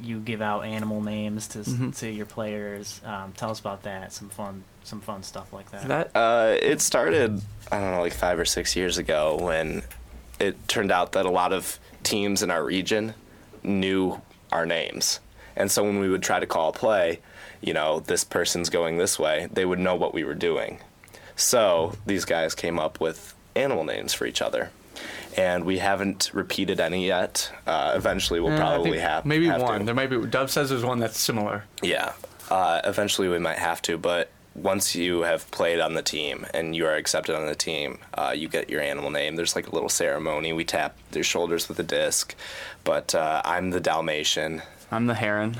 you 0.00 0.18
give 0.20 0.40
out 0.40 0.64
animal 0.64 1.02
names 1.02 1.46
to 1.48 1.60
s 1.60 1.68
Mhm. 1.68 1.96
to 1.98 2.08
your 2.10 2.24
players. 2.26 3.00
Um, 3.04 3.32
tell 3.36 3.50
us 3.50 3.60
about 3.60 3.82
that. 3.82 4.12
Some 4.12 4.30
fun, 4.30 4.64
some 4.84 5.00
fun 5.00 5.22
stuff 5.22 5.52
like 5.52 5.70
that. 5.70 5.86
that 5.88 6.10
uh, 6.16 6.56
it 6.60 6.80
started 6.80 7.42
I 7.70 7.78
don't 7.78 7.90
know 7.92 8.00
like 8.00 8.14
five 8.14 8.38
or 8.38 8.44
six 8.46 8.74
years 8.74 8.96
ago 8.98 9.36
when 9.40 9.82
it 10.40 10.56
turned 10.66 10.90
out 10.90 11.12
that 11.12 11.26
a 11.26 11.30
lot 11.30 11.52
of 11.52 11.78
teams 12.02 12.42
in 12.42 12.50
our 12.50 12.64
region 12.64 13.14
knew 13.62 14.20
our 14.50 14.66
names, 14.66 15.20
and 15.56 15.70
so 15.70 15.84
when 15.84 16.00
we 16.00 16.08
would 16.08 16.22
try 16.22 16.40
to 16.40 16.46
call 16.46 16.70
a 16.70 16.72
play, 16.72 17.20
you 17.60 17.72
know, 17.74 18.00
this 18.00 18.24
person's 18.24 18.70
going 18.70 18.96
this 18.96 19.18
way, 19.18 19.46
they 19.52 19.64
would 19.64 19.78
know 19.78 19.94
what 19.94 20.12
we 20.14 20.24
were 20.24 20.34
doing. 20.34 20.80
So 21.36 21.96
these 22.06 22.24
guys 22.24 22.54
came 22.54 22.78
up 22.78 23.00
with 23.00 23.34
animal 23.54 23.84
names 23.84 24.14
for 24.14 24.26
each 24.26 24.42
other. 24.42 24.70
And 25.36 25.64
we 25.64 25.78
haven't 25.78 26.30
repeated 26.34 26.78
any 26.78 27.06
yet. 27.06 27.50
Uh, 27.66 27.92
eventually, 27.94 28.38
we'll 28.38 28.56
probably 28.56 28.98
have 28.98 29.24
maybe 29.24 29.46
have 29.46 29.62
one. 29.62 29.80
To. 29.80 29.86
There 29.86 29.94
might 29.94 30.10
be. 30.10 30.18
Dove 30.26 30.50
says 30.50 30.68
there's 30.68 30.84
one 30.84 30.98
that's 30.98 31.18
similar. 31.18 31.64
Yeah. 31.80 32.12
Uh, 32.50 32.82
eventually, 32.84 33.28
we 33.28 33.38
might 33.38 33.58
have 33.58 33.80
to, 33.82 33.96
but 33.96 34.28
once 34.54 34.94
you 34.94 35.22
have 35.22 35.50
played 35.50 35.80
on 35.80 35.94
the 35.94 36.02
team 36.02 36.44
and 36.52 36.76
you 36.76 36.84
are 36.84 36.94
accepted 36.94 37.34
on 37.34 37.46
the 37.46 37.54
team, 37.54 37.98
uh, 38.12 38.34
you 38.36 38.46
get 38.46 38.68
your 38.68 38.82
animal 38.82 39.10
name. 39.10 39.36
There's 39.36 39.56
like 39.56 39.66
a 39.68 39.70
little 39.70 39.88
ceremony. 39.88 40.52
We 40.52 40.64
tap 40.64 40.98
their 41.12 41.24
shoulders 41.24 41.66
with 41.66 41.78
a 41.78 41.82
disc, 41.82 42.34
but 42.84 43.14
uh, 43.14 43.40
I'm 43.46 43.70
the 43.70 43.80
Dalmatian, 43.80 44.60
I'm 44.90 45.06
the 45.06 45.14
heron. 45.14 45.56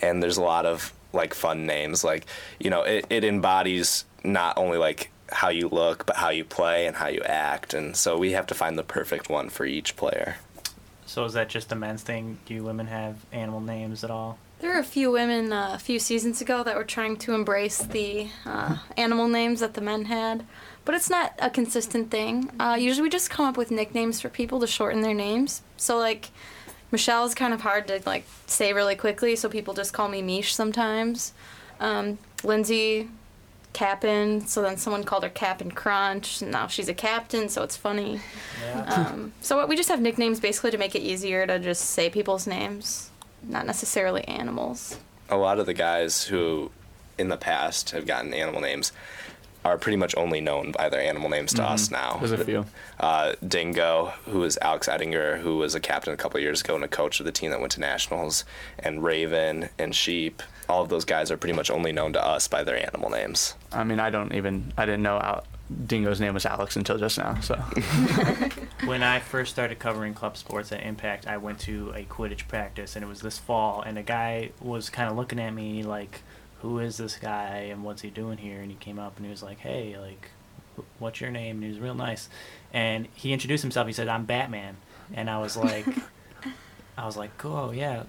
and 0.00 0.22
there's 0.22 0.38
a 0.38 0.42
lot 0.42 0.64
of 0.64 0.94
like 1.12 1.34
fun 1.34 1.66
names. 1.66 2.02
Like 2.04 2.24
you 2.58 2.70
know, 2.70 2.82
it, 2.84 3.04
it 3.10 3.22
embodies 3.24 4.06
not 4.24 4.58
only 4.58 4.78
like 4.78 5.10
how 5.30 5.48
you 5.48 5.68
look, 5.68 6.06
but 6.06 6.16
how 6.16 6.30
you 6.30 6.44
play 6.44 6.86
and 6.86 6.96
how 6.96 7.08
you 7.08 7.22
act, 7.22 7.74
and 7.74 7.96
so 7.96 8.18
we 8.18 8.32
have 8.32 8.46
to 8.48 8.54
find 8.54 8.76
the 8.78 8.82
perfect 8.82 9.28
one 9.28 9.48
for 9.48 9.64
each 9.64 9.96
player. 9.96 10.36
So 11.06 11.24
is 11.24 11.32
that 11.32 11.48
just 11.48 11.72
a 11.72 11.74
men's 11.74 12.02
thing? 12.02 12.38
Do 12.46 12.54
you 12.54 12.62
women 12.62 12.86
have 12.86 13.16
animal 13.32 13.60
names 13.60 14.04
at 14.04 14.10
all? 14.10 14.38
There 14.60 14.70
were 14.70 14.78
a 14.78 14.84
few 14.84 15.10
women 15.10 15.52
uh, 15.52 15.72
a 15.74 15.78
few 15.78 15.98
seasons 15.98 16.40
ago 16.40 16.62
that 16.62 16.76
were 16.76 16.84
trying 16.84 17.16
to 17.18 17.32
embrace 17.32 17.78
the 17.78 18.28
uh, 18.44 18.76
animal 18.96 19.26
names 19.26 19.60
that 19.60 19.74
the 19.74 19.80
men 19.80 20.04
had, 20.04 20.44
but 20.84 20.94
it's 20.94 21.08
not 21.08 21.32
a 21.38 21.48
consistent 21.48 22.10
thing. 22.10 22.50
Uh, 22.60 22.76
usually, 22.78 23.02
we 23.02 23.10
just 23.10 23.30
come 23.30 23.46
up 23.46 23.56
with 23.56 23.70
nicknames 23.70 24.20
for 24.20 24.28
people 24.28 24.60
to 24.60 24.66
shorten 24.66 25.00
their 25.00 25.14
names. 25.14 25.62
So, 25.76 25.96
like, 25.96 26.30
Michelle 26.92 27.24
is 27.24 27.34
kind 27.34 27.54
of 27.54 27.60
hard 27.60 27.88
to 27.88 28.02
like 28.04 28.24
say 28.46 28.72
really 28.72 28.96
quickly, 28.96 29.36
so 29.36 29.48
people 29.48 29.74
just 29.74 29.92
call 29.92 30.08
me 30.08 30.22
Mish 30.22 30.54
sometimes. 30.54 31.32
Um, 31.78 32.18
Lindsay, 32.44 33.08
Capin. 33.72 34.46
So 34.46 34.62
then 34.62 34.76
someone 34.76 35.04
called 35.04 35.22
her 35.22 35.28
Cap'n 35.28 35.70
Crunch. 35.70 36.42
And 36.42 36.50
now 36.50 36.66
she's 36.66 36.88
a 36.88 36.94
captain, 36.94 37.48
so 37.48 37.62
it's 37.62 37.76
funny. 37.76 38.20
Yeah. 38.62 38.82
Um, 39.10 39.32
so 39.40 39.64
we 39.66 39.76
just 39.76 39.88
have 39.88 40.00
nicknames 40.00 40.40
basically 40.40 40.70
to 40.72 40.78
make 40.78 40.94
it 40.94 41.00
easier 41.02 41.46
to 41.46 41.58
just 41.58 41.82
say 41.86 42.10
people's 42.10 42.46
names, 42.46 43.10
not 43.42 43.66
necessarily 43.66 44.24
animals. 44.28 44.98
a 45.28 45.36
lot 45.36 45.58
of 45.60 45.66
the 45.66 45.74
guys 45.74 46.24
who 46.24 46.70
in 47.18 47.28
the 47.28 47.36
past 47.36 47.90
have 47.90 48.06
gotten 48.06 48.34
animal 48.34 48.60
names 48.60 48.92
are 49.64 49.76
pretty 49.78 49.96
much 49.96 50.16
only 50.16 50.40
known 50.40 50.72
by 50.72 50.88
their 50.88 51.00
animal 51.00 51.28
names 51.28 51.52
to 51.54 51.62
us 51.62 51.90
now. 51.90 52.16
There's 52.18 52.32
a 52.32 52.44
few. 52.44 52.66
Uh, 52.98 53.34
Dingo, 53.46 54.12
who 54.26 54.42
is 54.44 54.58
Alex 54.62 54.88
Ettinger, 54.88 55.38
who 55.38 55.58
was 55.58 55.74
a 55.74 55.80
captain 55.80 56.12
a 56.12 56.16
couple 56.16 56.38
of 56.38 56.42
years 56.42 56.60
ago 56.60 56.74
and 56.74 56.84
a 56.84 56.88
coach 56.88 57.20
of 57.20 57.26
the 57.26 57.32
team 57.32 57.50
that 57.50 57.60
went 57.60 57.72
to 57.72 57.80
nationals, 57.80 58.44
and 58.78 59.02
Raven 59.04 59.68
and 59.78 59.94
Sheep. 59.94 60.42
All 60.68 60.82
of 60.82 60.88
those 60.88 61.04
guys 61.04 61.30
are 61.30 61.36
pretty 61.36 61.54
much 61.54 61.70
only 61.70 61.92
known 61.92 62.12
to 62.14 62.24
us 62.24 62.48
by 62.48 62.62
their 62.64 62.76
animal 62.76 63.10
names. 63.10 63.54
I 63.72 63.84
mean, 63.84 64.00
I 64.00 64.10
don't 64.10 64.32
even. 64.34 64.72
I 64.76 64.86
didn't 64.86 65.02
know 65.02 65.18
Al- 65.18 65.44
Dingo's 65.86 66.20
name 66.20 66.34
was 66.34 66.46
Alex 66.46 66.76
until 66.76 66.98
just 66.98 67.18
now. 67.18 67.38
So 67.40 67.54
when 68.84 69.02
I 69.02 69.20
first 69.20 69.52
started 69.52 69.78
covering 69.78 70.14
club 70.14 70.36
sports 70.36 70.72
at 70.72 70.82
Impact, 70.82 71.26
I 71.26 71.36
went 71.36 71.60
to 71.60 71.92
a 71.94 72.04
Quidditch 72.04 72.48
practice, 72.48 72.96
and 72.96 73.04
it 73.04 73.08
was 73.08 73.20
this 73.20 73.38
fall, 73.38 73.82
and 73.82 73.98
a 73.98 74.02
guy 74.02 74.50
was 74.60 74.90
kind 74.90 75.10
of 75.10 75.16
looking 75.16 75.38
at 75.38 75.52
me 75.54 75.82
like, 75.82 76.22
"Who 76.62 76.78
is 76.78 76.96
this 76.96 77.16
guy, 77.16 77.68
and 77.70 77.84
what's 77.84 78.02
he 78.02 78.10
doing 78.10 78.38
here?" 78.38 78.60
And 78.60 78.70
he 78.70 78.76
came 78.76 78.98
up 78.98 79.16
and 79.16 79.24
he 79.24 79.30
was 79.30 79.42
like, 79.42 79.58
"Hey, 79.58 79.96
like, 79.98 80.30
what's 80.98 81.20
your 81.20 81.30
name?" 81.30 81.56
And 81.56 81.64
he 81.64 81.70
was 81.70 81.80
real 81.80 81.94
nice, 81.94 82.28
and 82.72 83.08
he 83.14 83.32
introduced 83.32 83.62
himself. 83.62 83.86
He 83.86 83.92
said, 83.92 84.08
"I'm 84.08 84.24
Batman," 84.24 84.76
and 85.14 85.28
I 85.30 85.38
was 85.38 85.56
like. 85.56 85.86
I 86.98 87.06
was 87.06 87.16
like, 87.16 87.30
"Oh 87.46 87.70
yeah, 87.70 88.02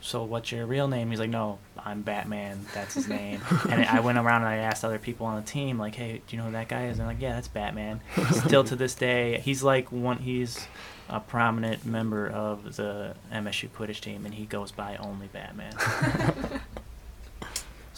so 0.00 0.22
what's 0.22 0.52
your 0.52 0.64
real 0.64 0.86
name?" 0.86 1.10
He's 1.10 1.18
like, 1.18 1.30
"No, 1.30 1.58
I'm 1.76 2.02
Batman. 2.02 2.66
That's 2.72 2.94
his 2.94 3.08
name." 3.08 3.40
and 3.68 3.84
I 3.84 3.98
went 3.98 4.16
around 4.16 4.42
and 4.42 4.50
I 4.50 4.58
asked 4.58 4.84
other 4.84 5.00
people 5.00 5.26
on 5.26 5.42
the 5.42 5.50
team, 5.50 5.76
like, 5.76 5.96
"Hey, 5.96 6.22
do 6.24 6.36
you 6.36 6.38
know 6.38 6.46
who 6.46 6.52
that 6.52 6.68
guy 6.68 6.84
is?" 6.84 6.90
And 6.90 7.00
they're 7.00 7.06
like, 7.08 7.20
"Yeah, 7.20 7.34
that's 7.34 7.48
Batman." 7.48 8.00
Still 8.30 8.62
to 8.64 8.76
this 8.76 8.94
day, 8.94 9.40
he's 9.40 9.64
like 9.64 9.90
one. 9.90 10.18
He's 10.18 10.68
a 11.08 11.18
prominent 11.18 11.84
member 11.84 12.28
of 12.28 12.76
the 12.76 13.16
MSU 13.32 13.68
Quidditch 13.70 14.00
team, 14.00 14.24
and 14.24 14.34
he 14.34 14.44
goes 14.44 14.70
by 14.70 14.96
only 14.98 15.26
Batman. 15.28 15.72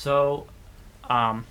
so, 0.00 0.46
um, 1.10 1.44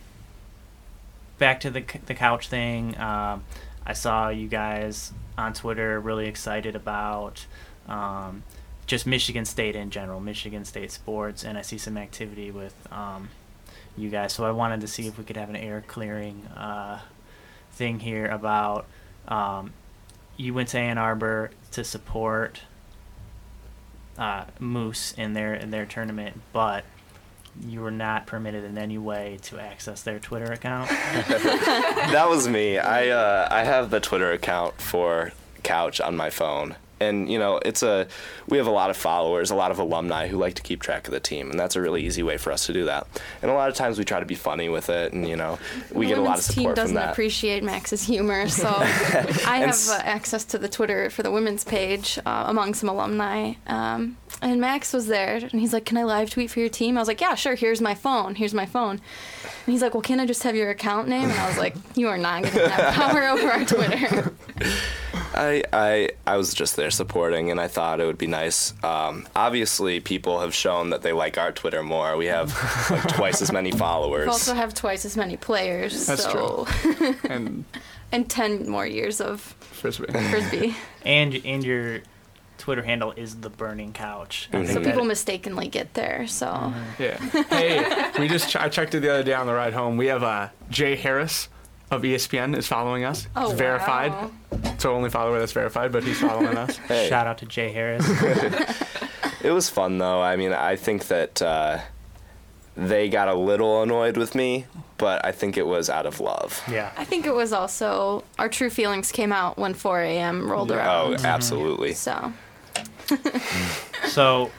back 1.38 1.60
to 1.60 1.70
the 1.70 1.86
the 2.08 2.16
couch 2.16 2.48
thing. 2.48 2.98
Um, 3.00 3.44
I 3.86 3.94
saw 3.94 4.30
you 4.30 4.48
guys 4.48 5.14
on 5.38 5.54
Twitter 5.54 6.00
really 6.00 6.26
excited 6.26 6.76
about 6.76 7.46
um, 7.88 8.42
just 8.88 9.06
Michigan 9.06 9.46
State 9.46 9.76
in 9.76 9.92
general, 9.92 10.20
Michigan 10.20 10.66
State 10.66 10.90
sports, 10.90 11.44
and 11.44 11.60
I 11.60 11.62
see 11.62 11.78
some 11.78 11.96
activity 11.96 12.50
with 12.50 12.74
um, 12.92 13.30
you 13.96 14.10
guys. 14.10 14.34
So 14.34 14.46
I 14.46 14.52
wanted 14.52 14.82
to 14.82 14.88
see 14.88 15.06
if 15.06 15.20
we 15.20 15.24
could 15.26 15.38
have 15.38 15.52
an 15.52 15.56
air 15.56 15.84
clearing 15.86 16.48
uh, 16.48 17.02
thing 17.74 18.00
here 18.00 18.26
about 18.26 18.88
um, 19.28 19.74
you 20.38 20.56
went 20.56 20.70
to 20.70 20.80
Ann 20.80 20.98
Arbor 20.98 21.52
to 21.74 21.84
support 21.84 22.64
uh, 24.18 24.46
Moose 24.60 25.14
in 25.20 25.34
their 25.34 25.54
in 25.54 25.70
their 25.70 25.86
tournament, 25.86 26.42
but 26.52 26.84
you 27.66 27.82
were 27.82 27.92
not 27.92 28.26
permitted 28.28 28.64
in 28.64 28.78
any 28.78 28.98
way 28.98 29.40
to 29.44 29.60
access 29.60 30.04
their 30.04 30.20
Twitter 30.20 30.52
account. 30.52 30.90
that 30.90 32.28
was 32.30 32.48
me. 32.48 32.78
I 32.78 33.10
uh, 33.10 33.48
I 33.50 33.64
have 33.64 33.90
the 33.90 34.00
Twitter 34.00 34.32
account 34.32 34.80
for 34.82 35.32
Couch 35.64 36.00
on 36.02 36.16
my 36.16 36.30
phone, 36.30 36.76
and 37.00 37.32
you 37.32 37.40
know 37.40 37.60
it's 37.66 37.84
a 37.84 38.08
we 38.48 38.58
have 38.58 38.68
a 38.68 38.72
lot 38.72 38.90
of 38.90 38.98
followers, 38.98 39.52
a 39.52 39.56
lot 39.56 39.72
of 39.72 39.80
alumni 39.80 40.28
who 40.28 40.38
like 40.38 40.56
to 40.56 40.62
keep 40.62 40.82
track 40.82 41.08
of 41.08 41.14
the 41.14 41.20
team, 41.20 41.50
and 41.52 41.60
that's 41.60 41.76
a 41.76 41.82
really 41.82 42.06
easy 42.06 42.24
way 42.24 42.38
for 42.38 42.52
us 42.52 42.66
to 42.68 42.74
do 42.74 42.86
that. 42.86 43.08
And 43.42 43.52
a 43.52 43.54
lot 43.54 43.70
of 43.70 43.76
times 43.76 43.98
we 43.98 44.06
try 44.06 44.20
to 44.20 44.26
be 44.26 44.36
funny 44.36 44.70
with 44.70 44.90
it, 44.90 45.14
and 45.14 45.28
you 45.28 45.36
know 45.36 45.60
we 45.92 46.06
the 46.06 46.10
get 46.10 46.18
a 46.18 46.22
lot 46.22 46.40
of 46.40 46.46
women's 46.46 46.48
team 46.48 46.74
doesn't 46.74 46.96
from 46.96 46.96
that. 46.96 47.12
appreciate 47.12 47.64
Max's 47.64 48.04
humor, 48.04 48.48
so 48.50 48.68
I 48.78 49.64
have 49.66 49.80
uh, 49.90 50.02
access 50.04 50.44
to 50.46 50.58
the 50.58 50.70
Twitter 50.70 51.10
for 51.10 51.24
the 51.24 51.32
women's 51.32 51.64
page 51.64 52.20
uh, 52.26 52.46
among 52.48 52.74
some 52.74 52.90
alumni. 52.90 53.54
Um, 53.68 54.18
and 54.42 54.62
Max 54.62 54.94
was 54.94 55.08
there, 55.08 55.36
and 55.36 55.60
he's 55.60 55.74
like, 55.74 55.86
"Can 55.86 55.98
I 55.98 56.04
live 56.04 56.30
tweet 56.30 56.50
for 56.50 56.60
your 56.60 56.70
team?" 56.70 56.98
I 56.98 57.02
was 57.02 57.08
like, 57.08 57.20
"Yeah, 57.22 57.36
sure. 57.36 57.56
Here's 57.56 57.82
my 57.82 57.96
phone. 57.96 58.36
Here's 58.36 58.54
my 58.54 58.66
phone." 58.66 59.02
And 59.66 59.74
he's 59.74 59.82
like, 59.82 59.94
"Well, 59.94 60.02
can 60.02 60.20
I 60.20 60.26
just 60.26 60.44
have 60.44 60.56
your 60.56 60.70
account 60.70 61.08
name?" 61.08 61.30
And 61.30 61.40
I 61.40 61.48
was 61.48 61.58
like, 61.58 61.76
"You 61.96 62.08
are 62.08 62.18
not 62.18 62.44
going 62.44 62.54
to 62.54 62.70
have 62.70 62.94
power 62.94 63.24
over 63.30 63.52
our 63.52 63.66
Twitter." 63.66 64.34
I, 65.40 65.64
I 65.72 66.10
I 66.28 66.38
was 66.38 66.54
just 66.54 66.76
there 66.76 66.92
supporting, 66.92 67.50
and 67.52 67.60
I 67.62 67.68
thought 67.68 68.00
it 68.02 68.06
would 68.06 68.18
be 68.18 68.28
nice. 68.28 68.74
Um, 68.84 69.28
obviously, 69.36 70.00
people 70.02 70.42
have 70.42 70.54
shown 70.54 70.90
that 70.90 71.02
they 71.02 71.14
like 71.14 71.38
our 71.38 71.52
Twitter 71.52 71.82
more. 71.82 72.18
We 72.18 72.26
have 72.26 72.50
like 72.92 73.08
twice 73.16 73.42
as 73.42 73.52
many 73.52 73.72
followers. 73.72 74.26
We 74.26 74.32
also 74.32 74.54
have 74.54 74.74
twice 74.74 75.06
as 75.06 75.16
many 75.16 75.38
players, 75.38 76.06
That's 76.08 76.24
so 76.24 76.68
and 77.30 77.64
and 78.12 78.30
ten 78.30 78.70
more 78.70 78.86
years 78.86 79.22
of 79.22 79.40
frisbee. 79.62 80.12
frisbee. 80.12 80.76
and 81.06 81.34
and 81.46 81.64
your 81.64 82.02
Twitter 82.58 82.84
handle 82.84 83.14
is 83.16 83.36
the 83.38 83.50
Burning 83.50 83.94
Couch. 83.94 84.50
I 84.52 84.58
Mhm. 84.58 84.74
So 84.74 84.84
people 84.84 85.06
mistakenly 85.06 85.70
get 85.70 85.94
there. 85.94 86.28
So 86.28 86.74
Yeah. 87.00 87.18
Hey, 87.50 88.12
we 88.20 88.28
just 88.28 88.50
ch- 88.50 88.58
I 88.58 88.68
checked 88.68 88.94
it 88.96 89.00
the 89.00 89.10
other 89.14 89.24
day 89.24 89.34
on 89.34 89.48
the 89.48 89.54
ride 89.54 89.72
home. 89.74 89.96
We 89.96 90.08
have 90.08 90.24
uh, 90.24 90.50
Jay 90.70 90.98
Harris 90.98 91.48
of 91.92 92.04
ESPN 92.04 92.56
is 92.58 92.68
following 92.68 93.04
us. 93.04 93.28
oh 93.36 93.50
It's 93.52 93.58
verified. 93.60 94.12
wow. 94.12 94.32
So 94.78 94.94
only 94.94 95.10
follower 95.10 95.40
that's 95.40 95.52
verified, 95.52 95.92
but 95.92 96.04
he's 96.04 96.20
following 96.20 96.58
us. 96.58 96.78
Hey. 96.88 97.08
Shout 97.10 97.28
out 97.28 97.38
to 97.40 97.46
Jay 97.46 97.72
Harris. 97.72 98.06
It 99.42 99.52
was 99.52 99.70
fun 99.70 99.98
though. 100.00 100.22
I 100.22 100.36
mean, 100.36 100.52
I 100.52 100.76
think 100.76 101.08
that 101.08 101.42
uh, 101.42 101.80
they 102.76 103.08
got 103.08 103.30
a 103.30 103.34
little 103.34 103.82
annoyed 103.82 104.18
with 104.18 104.36
me, 104.36 104.66
but 104.98 105.24
I 105.26 105.32
think 105.32 105.56
it 105.56 105.66
was 105.66 105.90
out 105.90 106.06
of 106.06 106.20
love. 106.20 106.62
yeah. 106.70 106.92
I 106.98 107.06
think 107.06 107.26
it 107.26 107.34
was 107.34 107.54
also 107.54 108.26
our 108.38 108.50
true 108.50 108.70
feelings 108.70 109.14
came 109.14 109.32
out 109.32 109.58
when 109.58 109.74
4 109.74 110.02
a.m. 110.02 110.52
rolled 110.52 110.72
around. 110.72 110.88
Oh, 110.90 111.12
around. 111.14 111.26
absolutely. 111.26 111.94
So 111.94 112.34
So, 114.10 114.52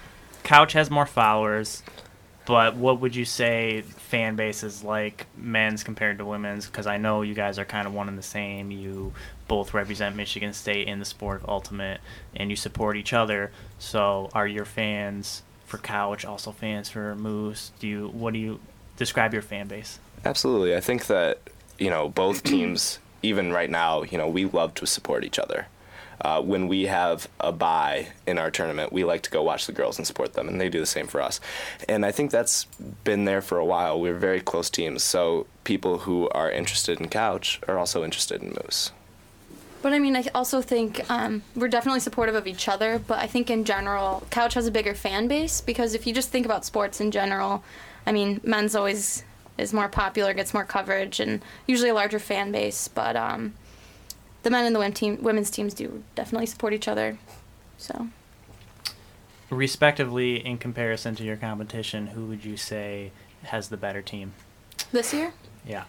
Couch 0.44 0.72
has 0.72 0.90
more 0.90 1.06
followers, 1.06 1.82
but 2.50 2.74
what 2.74 3.00
would 3.00 3.14
you 3.14 3.24
say 3.24 3.82
fan 3.82 4.34
base 4.34 4.64
is 4.64 4.82
like 4.82 5.28
men's 5.36 5.84
compared 5.84 6.18
to 6.18 6.24
women's? 6.24 6.66
Because 6.66 6.84
I 6.84 6.96
know 6.96 7.22
you 7.22 7.32
guys 7.32 7.60
are 7.60 7.64
kind 7.64 7.86
of 7.86 7.94
one 7.94 8.08
and 8.08 8.18
the 8.18 8.24
same. 8.24 8.72
You 8.72 9.12
both 9.46 9.72
represent 9.72 10.16
Michigan 10.16 10.52
State 10.52 10.88
in 10.88 10.98
the 10.98 11.04
sport 11.04 11.42
of 11.44 11.48
ultimate, 11.48 12.00
and 12.34 12.50
you 12.50 12.56
support 12.56 12.96
each 12.96 13.12
other. 13.12 13.52
So, 13.78 14.30
are 14.34 14.48
your 14.48 14.64
fans 14.64 15.44
for 15.64 15.78
Couch 15.78 16.24
also 16.24 16.50
fans 16.50 16.88
for 16.88 17.14
Moose? 17.14 17.70
Do 17.78 17.86
you 17.86 18.08
what 18.08 18.32
do 18.32 18.40
you 18.40 18.58
describe 18.96 19.32
your 19.32 19.42
fan 19.42 19.68
base? 19.68 20.00
Absolutely. 20.24 20.74
I 20.74 20.80
think 20.80 21.06
that, 21.06 21.38
you 21.78 21.88
know, 21.88 22.08
both 22.08 22.42
teams, 22.42 22.98
even 23.22 23.52
right 23.52 23.70
now, 23.70 24.02
you 24.02 24.18
know, 24.18 24.26
we 24.26 24.44
love 24.44 24.74
to 24.74 24.88
support 24.88 25.22
each 25.22 25.38
other. 25.38 25.68
Uh, 26.20 26.42
when 26.42 26.68
we 26.68 26.84
have 26.84 27.28
a 27.40 27.50
bye 27.50 28.08
in 28.26 28.38
our 28.38 28.50
tournament, 28.50 28.92
we 28.92 29.04
like 29.04 29.22
to 29.22 29.30
go 29.30 29.42
watch 29.42 29.66
the 29.66 29.72
girls 29.72 29.98
and 29.98 30.06
support 30.06 30.34
them, 30.34 30.48
and 30.48 30.60
they 30.60 30.68
do 30.68 30.80
the 30.80 30.86
same 30.86 31.06
for 31.06 31.20
us. 31.20 31.40
And 31.88 32.04
I 32.04 32.12
think 32.12 32.30
that's 32.30 32.64
been 33.04 33.24
there 33.24 33.40
for 33.40 33.58
a 33.58 33.64
while. 33.64 34.00
We're 34.00 34.18
very 34.18 34.40
close 34.40 34.68
teams, 34.68 35.02
so 35.02 35.46
people 35.64 35.98
who 35.98 36.28
are 36.30 36.50
interested 36.50 37.00
in 37.00 37.08
Couch 37.08 37.60
are 37.68 37.78
also 37.78 38.04
interested 38.04 38.42
in 38.42 38.50
Moose. 38.50 38.92
But 39.82 39.94
I 39.94 39.98
mean, 39.98 40.14
I 40.14 40.24
also 40.34 40.60
think 40.60 41.10
um, 41.10 41.42
we're 41.56 41.68
definitely 41.68 42.00
supportive 42.00 42.34
of 42.34 42.46
each 42.46 42.68
other. 42.68 42.98
But 42.98 43.18
I 43.18 43.26
think 43.26 43.50
in 43.50 43.64
general, 43.64 44.26
Couch 44.30 44.54
has 44.54 44.66
a 44.66 44.70
bigger 44.70 44.94
fan 44.94 45.26
base 45.26 45.60
because 45.60 45.94
if 45.94 46.06
you 46.06 46.12
just 46.12 46.28
think 46.28 46.44
about 46.44 46.64
sports 46.64 47.00
in 47.00 47.10
general, 47.10 47.64
I 48.06 48.12
mean, 48.12 48.40
men's 48.44 48.74
always 48.74 49.24
is 49.56 49.72
more 49.72 49.88
popular, 49.88 50.32
gets 50.34 50.54
more 50.54 50.64
coverage, 50.64 51.20
and 51.20 51.42
usually 51.66 51.90
a 51.90 51.94
larger 51.94 52.18
fan 52.18 52.52
base. 52.52 52.88
But 52.88 53.16
um, 53.16 53.54
the 54.42 54.50
men 54.50 54.64
and 54.64 54.74
the 54.74 54.78
women 54.78 54.92
team, 54.94 55.22
women's 55.22 55.50
teams 55.50 55.74
do 55.74 56.02
definitely 56.14 56.46
support 56.46 56.72
each 56.72 56.88
other. 56.88 57.18
So 57.78 58.08
Respectively, 59.50 60.44
in 60.46 60.58
comparison 60.58 61.16
to 61.16 61.24
your 61.24 61.36
competition, 61.36 62.08
who 62.08 62.26
would 62.26 62.44
you 62.44 62.56
say 62.56 63.10
has 63.44 63.68
the 63.68 63.76
better 63.76 64.00
team? 64.00 64.32
This 64.92 65.12
year, 65.12 65.32
Yeah. 65.66 65.84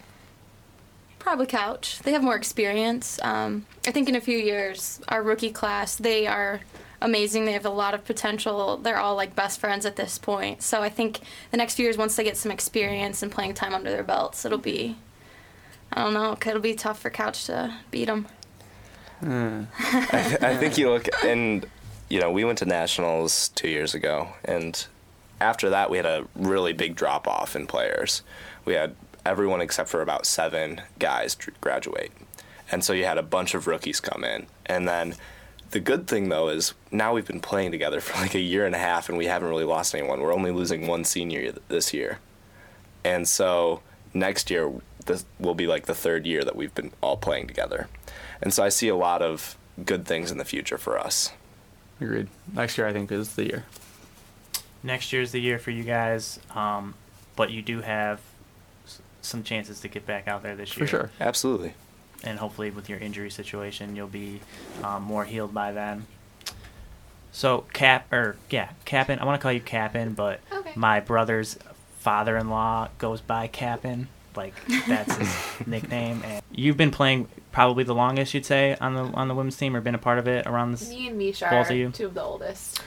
probably 1.19 1.45
Couch. 1.45 1.99
They 2.03 2.11
have 2.13 2.23
more 2.23 2.35
experience. 2.35 3.19
Um, 3.21 3.67
I 3.85 3.91
think 3.91 4.09
in 4.09 4.15
a 4.15 4.21
few 4.21 4.37
years, 4.37 4.99
our 5.09 5.21
rookie 5.21 5.51
class, 5.51 5.95
they 5.95 6.25
are 6.25 6.61
amazing. 7.01 7.45
They 7.45 7.51
have 7.51 7.65
a 7.65 7.69
lot 7.69 7.93
of 7.93 8.03
potential. 8.03 8.77
They're 8.77 8.97
all 8.97 9.15
like 9.15 9.35
best 9.35 9.59
friends 9.59 9.85
at 9.85 9.95
this 9.95 10.17
point. 10.17 10.63
So 10.63 10.81
I 10.81 10.89
think 10.89 11.19
the 11.51 11.57
next 11.57 11.75
few 11.75 11.83
years, 11.85 11.97
once 11.97 12.15
they 12.15 12.23
get 12.23 12.37
some 12.37 12.51
experience 12.51 13.21
and 13.21 13.31
playing 13.31 13.53
time 13.53 13.73
under 13.75 13.91
their 13.91 14.03
belts, 14.03 14.43
it'll 14.43 14.57
be. 14.57 14.97
I 15.93 16.03
don't 16.03 16.13
know. 16.13 16.33
It'll 16.43 16.61
be 16.61 16.73
tough 16.73 16.99
for 16.99 17.09
Couch 17.11 17.45
to 17.45 17.75
beat 17.91 18.05
them. 18.05 18.27
Mm. 19.21 19.67
I, 20.13 20.23
th- 20.23 20.41
I 20.41 20.57
think 20.57 20.77
you 20.77 20.89
look 20.89 21.07
and 21.23 21.65
you 22.09 22.19
know 22.19 22.31
we 22.31 22.43
went 22.43 22.57
to 22.59 22.65
nationals 22.65 23.49
two 23.49 23.69
years 23.69 23.93
ago, 23.93 24.29
and 24.43 24.85
after 25.39 25.69
that 25.69 25.89
we 25.89 25.97
had 25.97 26.05
a 26.05 26.27
really 26.35 26.73
big 26.73 26.95
drop 26.95 27.27
off 27.27 27.55
in 27.55 27.67
players. 27.67 28.23
We 28.65 28.73
had 28.73 28.95
everyone 29.25 29.61
except 29.61 29.89
for 29.89 30.01
about 30.01 30.25
seven 30.25 30.81
guys 30.99 31.37
graduate, 31.61 32.11
and 32.71 32.83
so 32.83 32.93
you 32.93 33.05
had 33.05 33.17
a 33.17 33.23
bunch 33.23 33.53
of 33.53 33.67
rookies 33.67 33.99
come 33.99 34.23
in, 34.23 34.47
and 34.65 34.87
then. 34.87 35.15
The 35.71 35.79
good 35.79 36.05
thing 36.05 36.27
though 36.27 36.49
is 36.49 36.73
now 36.91 37.13
we've 37.13 37.25
been 37.25 37.39
playing 37.39 37.71
together 37.71 38.01
for 38.01 38.19
like 38.19 38.35
a 38.35 38.41
year 38.41 38.65
and 38.65 38.75
a 38.75 38.77
half 38.77 39.07
and 39.07 39.17
we 39.17 39.27
haven't 39.27 39.47
really 39.47 39.63
lost 39.63 39.95
anyone. 39.95 40.19
We're 40.19 40.33
only 40.33 40.51
losing 40.51 40.85
one 40.85 41.05
senior 41.05 41.53
this 41.69 41.93
year. 41.93 42.19
And 43.05 43.25
so 43.25 43.81
next 44.13 44.49
year 44.51 44.69
this 45.05 45.23
will 45.39 45.55
be 45.55 45.67
like 45.67 45.85
the 45.85 45.95
third 45.95 46.25
year 46.25 46.43
that 46.43 46.57
we've 46.57 46.75
been 46.75 46.91
all 46.99 47.15
playing 47.15 47.47
together. 47.47 47.87
And 48.41 48.53
so 48.53 48.63
I 48.63 48.69
see 48.69 48.87
a 48.87 48.95
lot 48.95 49.21
of 49.21 49.55
good 49.85 50.05
things 50.05 50.31
in 50.31 50.37
the 50.37 50.45
future 50.45 50.77
for 50.77 50.97
us. 50.99 51.31
Agreed. 51.99 52.27
Next 52.53 52.77
year, 52.77 52.87
I 52.87 52.93
think, 52.93 53.11
is 53.11 53.35
the 53.35 53.45
year. 53.45 53.65
Next 54.83 55.13
year 55.13 55.21
is 55.21 55.31
the 55.31 55.39
year 55.41 55.59
for 55.59 55.69
you 55.71 55.83
guys, 55.83 56.39
um, 56.55 56.95
but 57.35 57.51
you 57.51 57.61
do 57.61 57.81
have 57.81 58.19
s- 58.85 58.99
some 59.21 59.43
chances 59.43 59.79
to 59.81 59.87
get 59.87 60.07
back 60.07 60.27
out 60.27 60.41
there 60.41 60.55
this 60.55 60.75
year. 60.75 60.87
For 60.87 60.89
sure. 60.89 61.11
Absolutely. 61.19 61.73
and 62.23 62.39
hopefully 62.39 62.69
with 62.71 62.87
your 62.89 62.99
injury 62.99 63.29
situation 63.31 63.95
you'll 63.95 64.05
be 64.07 64.39
um, 64.83 65.01
more 65.01 65.25
healed 65.25 65.51
by 65.55 65.71
then 65.71 66.05
so 67.31 67.61
cap 67.73 68.11
or 68.13 68.35
yeah 68.51 68.69
capin 68.85 69.17
i 69.19 69.25
want 69.25 69.39
to 69.39 69.41
call 69.41 69.51
you 69.51 69.59
capin 69.61 70.15
but 70.15 70.39
Okay. 70.51 70.71
my 70.75 70.99
brother's 70.99 71.57
father-in-law 71.97 72.89
goes 72.99 73.21
by 73.21 73.47
capin 73.47 74.05
like 74.35 74.53
that's 74.87 75.15
his 75.15 75.33
nickname 75.67 76.21
and 76.25 76.41
you've 76.51 76.77
been 76.77 76.91
playing 76.91 77.27
probably 77.51 77.83
the 77.83 77.93
longest 77.95 78.33
you'd 78.33 78.45
say 78.45 78.75
on 78.79 78.93
the 78.93 79.03
on 79.15 79.27
the 79.27 79.35
women's 79.35 79.57
team 79.57 79.75
or 79.75 79.81
been 79.81 79.95
a 79.95 79.99
part 79.99 80.19
of 80.19 80.27
it 80.27 80.45
around 80.47 80.71
this 80.71 80.89
Me 80.89 81.07
and 81.07 81.17
Misha 81.17 81.47
Both 81.49 81.69
are 81.69 81.73
of 81.73 81.77
you? 81.77 81.89
two 81.91 82.05
of 82.07 82.13
the 82.13 82.21
oldest. 82.23 82.81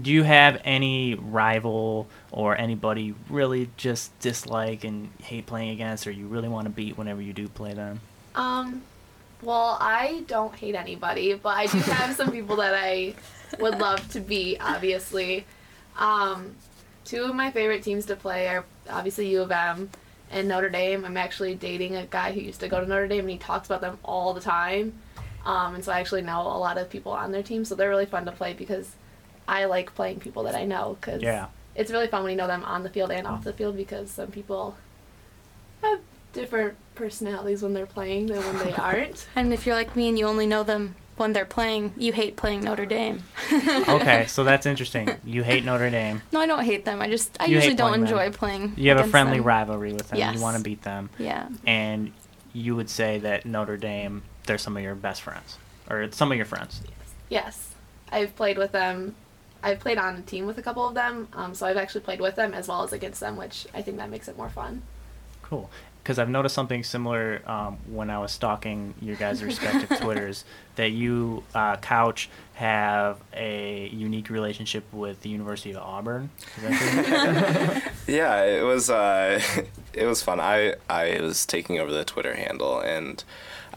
do 0.00 0.10
you 0.10 0.22
have 0.22 0.60
any 0.64 1.14
rival 1.14 2.06
or 2.30 2.56
anybody 2.58 3.02
you 3.02 3.14
really 3.28 3.68
just 3.76 4.18
dislike 4.20 4.84
and 4.84 5.08
hate 5.22 5.46
playing 5.46 5.70
against 5.70 6.06
or 6.06 6.10
you 6.10 6.26
really 6.26 6.48
want 6.48 6.64
to 6.64 6.70
beat 6.70 6.96
whenever 6.98 7.20
you 7.20 7.32
do 7.32 7.48
play 7.48 7.74
them 7.74 8.00
Um, 8.34 8.82
well, 9.42 9.76
I 9.80 10.24
don't 10.26 10.54
hate 10.54 10.74
anybody, 10.74 11.34
but 11.34 11.50
I 11.56 11.66
do 11.66 11.78
have 11.78 12.16
some 12.16 12.32
people 12.32 12.56
that 12.56 12.72
I 12.74 13.14
would 13.60 13.78
love 13.78 14.10
to 14.12 14.20
beat. 14.20 14.56
Obviously, 14.60 15.44
um, 15.98 16.54
two 17.04 17.22
of 17.24 17.34
my 17.34 17.50
favorite 17.50 17.82
teams 17.82 18.06
to 18.06 18.16
play 18.16 18.48
are 18.48 18.64
obviously 18.88 19.28
U 19.28 19.42
of 19.42 19.52
M 19.52 19.90
and 20.30 20.48
Notre 20.48 20.68
Dame. 20.70 21.04
I'm 21.04 21.16
actually 21.16 21.54
dating 21.54 21.96
a 21.96 22.06
guy 22.06 22.32
who 22.32 22.40
used 22.40 22.60
to 22.60 22.68
go 22.68 22.80
to 22.80 22.86
Notre 22.86 23.06
Dame, 23.08 23.20
and 23.20 23.30
he 23.30 23.38
talks 23.38 23.66
about 23.68 23.80
them 23.80 23.98
all 24.04 24.34
the 24.34 24.40
time. 24.40 24.94
Um, 25.44 25.76
and 25.76 25.84
so 25.84 25.92
I 25.92 26.00
actually 26.00 26.22
know 26.22 26.40
a 26.42 26.58
lot 26.58 26.76
of 26.78 26.90
people 26.90 27.12
on 27.12 27.30
their 27.32 27.42
team, 27.42 27.64
so 27.64 27.74
they're 27.74 27.88
really 27.90 28.06
fun 28.06 28.24
to 28.26 28.32
play 28.32 28.52
because 28.52 28.90
I 29.46 29.66
like 29.66 29.94
playing 29.94 30.18
people 30.20 30.42
that 30.44 30.54
I 30.56 30.64
know. 30.64 30.96
Cause 31.00 31.22
Yeah. 31.22 31.46
it's 31.76 31.90
really 31.92 32.08
fun 32.08 32.24
when 32.24 32.32
you 32.32 32.36
know 32.36 32.48
them 32.48 32.64
on 32.64 32.82
the 32.82 32.90
field 32.90 33.12
and 33.12 33.26
off 33.26 33.44
the 33.44 33.52
field 33.52 33.76
because 33.76 34.10
some 34.10 34.28
people 34.32 34.76
have 35.82 36.00
different 36.32 36.74
personalities 36.96 37.62
when 37.62 37.72
they're 37.74 37.86
playing 37.86 38.26
than 38.26 38.38
when 38.42 38.58
they 38.66 38.72
aren't. 38.76 39.28
And 39.36 39.52
if 39.52 39.66
you're 39.66 39.76
like 39.76 39.94
me 39.94 40.08
and 40.08 40.18
you 40.18 40.26
only 40.26 40.46
know 40.46 40.64
them 40.64 40.96
when 41.16 41.32
they're 41.32 41.44
playing, 41.46 41.94
you 41.96 42.12
hate 42.12 42.36
playing 42.36 42.62
Notre 42.64 42.84
Dame. 42.86 43.22
okay 43.88 44.26
so 44.26 44.44
that's 44.44 44.66
interesting 44.66 45.08
you 45.24 45.42
hate 45.42 45.64
notre 45.64 45.90
dame 45.90 46.22
No, 46.32 46.40
I 46.40 46.46
don't 46.46 46.64
hate 46.64 46.84
them. 46.84 47.00
I 47.00 47.08
just 47.08 47.36
I 47.40 47.44
You 47.44 47.48
hate 47.50 47.54
usually 47.56 47.74
don't 47.76 47.88
playing 47.90 48.04
them. 48.04 48.18
enjoy 48.18 48.36
playing. 48.36 48.72
You 48.76 48.88
have 48.90 48.98
a 48.98 49.00
against 49.00 49.10
friendly 49.10 49.38
them. 49.38 49.46
rivalry 49.46 49.92
with 49.92 50.08
them. 50.08 50.18
Yes. 50.18 50.34
You 50.34 50.40
want 50.42 50.56
to 50.56 50.62
beat 50.62 50.82
them, 50.82 51.10
Yeah. 51.18 51.48
and 51.66 52.12
you 52.52 52.74
would 52.76 52.88
say 52.90 53.18
that 53.18 53.44
Notre 53.46 53.76
Dame, 53.76 54.22
they're 54.46 54.58
some 54.58 54.76
of 54.76 54.82
your 54.82 54.94
best 54.94 55.22
friends, 55.22 55.58
or 55.90 56.10
some 56.12 56.30
of 56.32 56.36
your 56.36 56.46
friends. 56.46 56.80
yes, 57.28 57.74
I've 58.10 58.34
played 58.36 58.56
with 58.58 58.72
them. 58.72 59.14
I've 59.62 59.80
played 59.80 59.98
on 59.98 60.16
a 60.16 60.22
team 60.22 60.46
with 60.46 60.58
a 60.58 60.62
couple 60.62 60.86
of 60.86 60.94
them, 60.94 61.28
um, 61.32 61.54
so 61.54 61.66
I've 61.66 61.76
actually 61.76 62.02
played 62.02 62.20
with 62.20 62.36
them 62.36 62.54
as 62.54 62.68
well 62.68 62.82
as 62.84 62.92
against 62.92 63.20
them, 63.20 63.36
which 63.36 63.66
I 63.74 63.82
think 63.82 63.96
that 63.98 64.10
makes 64.10 64.28
it 64.28 64.36
more 64.36 64.48
fun. 64.48 64.82
Cool. 65.42 65.70
Because 66.02 66.20
I've 66.20 66.28
noticed 66.28 66.54
something 66.54 66.84
similar 66.84 67.42
um, 67.46 67.78
when 67.90 68.10
I 68.10 68.18
was 68.20 68.30
stalking 68.30 68.94
your 69.02 69.16
guys' 69.16 69.42
respective 69.50 69.98
Twitters 69.98 70.44
that 70.76 70.90
you, 70.92 71.42
uh, 71.52 71.76
Couch, 71.78 72.28
have 72.56 73.18
a 73.34 73.88
unique 73.88 74.30
relationship 74.30 74.82
with 74.90 75.20
the 75.20 75.28
University 75.28 75.72
of 75.72 75.76
Auburn. 75.76 76.30
Is 76.56 76.62
that? 76.62 77.92
Yeah, 78.06 78.44
it 78.44 78.62
was 78.62 78.88
uh, 78.88 79.40
it 79.92 80.06
was 80.06 80.22
fun. 80.22 80.40
I 80.40 80.74
I 80.88 81.20
was 81.20 81.44
taking 81.44 81.78
over 81.78 81.92
the 81.92 82.04
Twitter 82.04 82.34
handle 82.34 82.80
and 82.80 83.22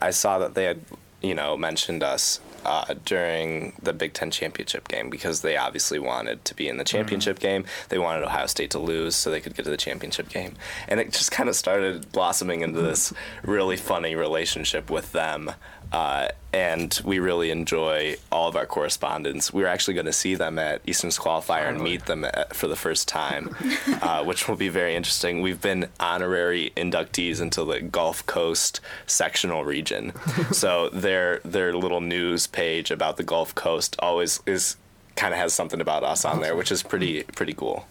I 0.01 0.11
saw 0.11 0.39
that 0.39 0.53
they 0.53 0.63
had 0.63 0.81
you 1.21 1.35
know 1.35 1.57
mentioned 1.57 2.03
us 2.03 2.39
uh, 2.65 2.93
during 3.05 3.73
the 3.81 3.93
Big 3.93 4.13
Ten 4.13 4.31
championship 4.31 4.87
game 4.87 5.09
because 5.09 5.41
they 5.41 5.57
obviously 5.57 5.99
wanted 5.99 6.43
to 6.45 6.55
be 6.55 6.67
in 6.67 6.77
the 6.77 6.83
championship 6.83 7.39
game. 7.39 7.65
They 7.89 7.97
wanted 7.99 8.23
Ohio 8.23 8.45
State 8.47 8.71
to 8.71 8.79
lose 8.79 9.15
so 9.15 9.29
they 9.31 9.39
could 9.41 9.55
get 9.55 9.65
to 9.65 9.71
the 9.71 9.77
championship 9.77 10.29
game, 10.29 10.55
and 10.87 10.99
it 10.99 11.11
just 11.11 11.31
kind 11.31 11.49
of 11.49 11.55
started 11.55 12.11
blossoming 12.11 12.61
into 12.61 12.81
this 12.81 13.13
really 13.43 13.77
funny 13.77 14.15
relationship 14.15 14.89
with 14.89 15.11
them. 15.11 15.51
Uh, 15.91 16.29
and 16.51 16.99
we 17.03 17.19
really 17.19 17.51
enjoy 17.51 18.15
all 18.31 18.47
of 18.47 18.55
our 18.55 18.65
correspondence. 18.65 19.53
We 19.53 19.63
are 19.63 19.67
actually 19.67 19.93
going 19.93 20.05
to 20.07 20.13
see 20.13 20.35
them 20.35 20.57
at 20.57 20.81
Eastern's 20.85 21.17
Qualifier 21.17 21.69
and 21.69 21.81
meet 21.81 22.05
them 22.05 22.25
at, 22.25 22.55
for 22.55 22.67
the 22.67 22.75
first 22.75 23.07
time, 23.07 23.55
uh, 24.01 24.23
which 24.23 24.47
will 24.47 24.55
be 24.55 24.69
very 24.69 24.95
interesting. 24.95 25.41
We've 25.41 25.61
been 25.61 25.89
honorary 25.99 26.71
inductees 26.75 27.41
into 27.41 27.63
the 27.63 27.81
Gulf 27.81 28.25
Coast 28.25 28.81
sectional 29.05 29.63
region, 29.63 30.13
so 30.51 30.89
their 30.89 31.39
their 31.39 31.73
little 31.73 32.01
news 32.01 32.47
page 32.47 32.91
about 32.91 33.17
the 33.17 33.23
Gulf 33.23 33.53
Coast 33.55 33.95
always 33.99 34.41
is 34.45 34.75
kind 35.15 35.33
of 35.33 35.39
has 35.39 35.53
something 35.53 35.81
about 35.81 36.03
us 36.03 36.25
on 36.25 36.39
there, 36.41 36.55
which 36.55 36.71
is 36.71 36.81
pretty 36.81 37.23
pretty 37.23 37.53
cool. 37.53 37.87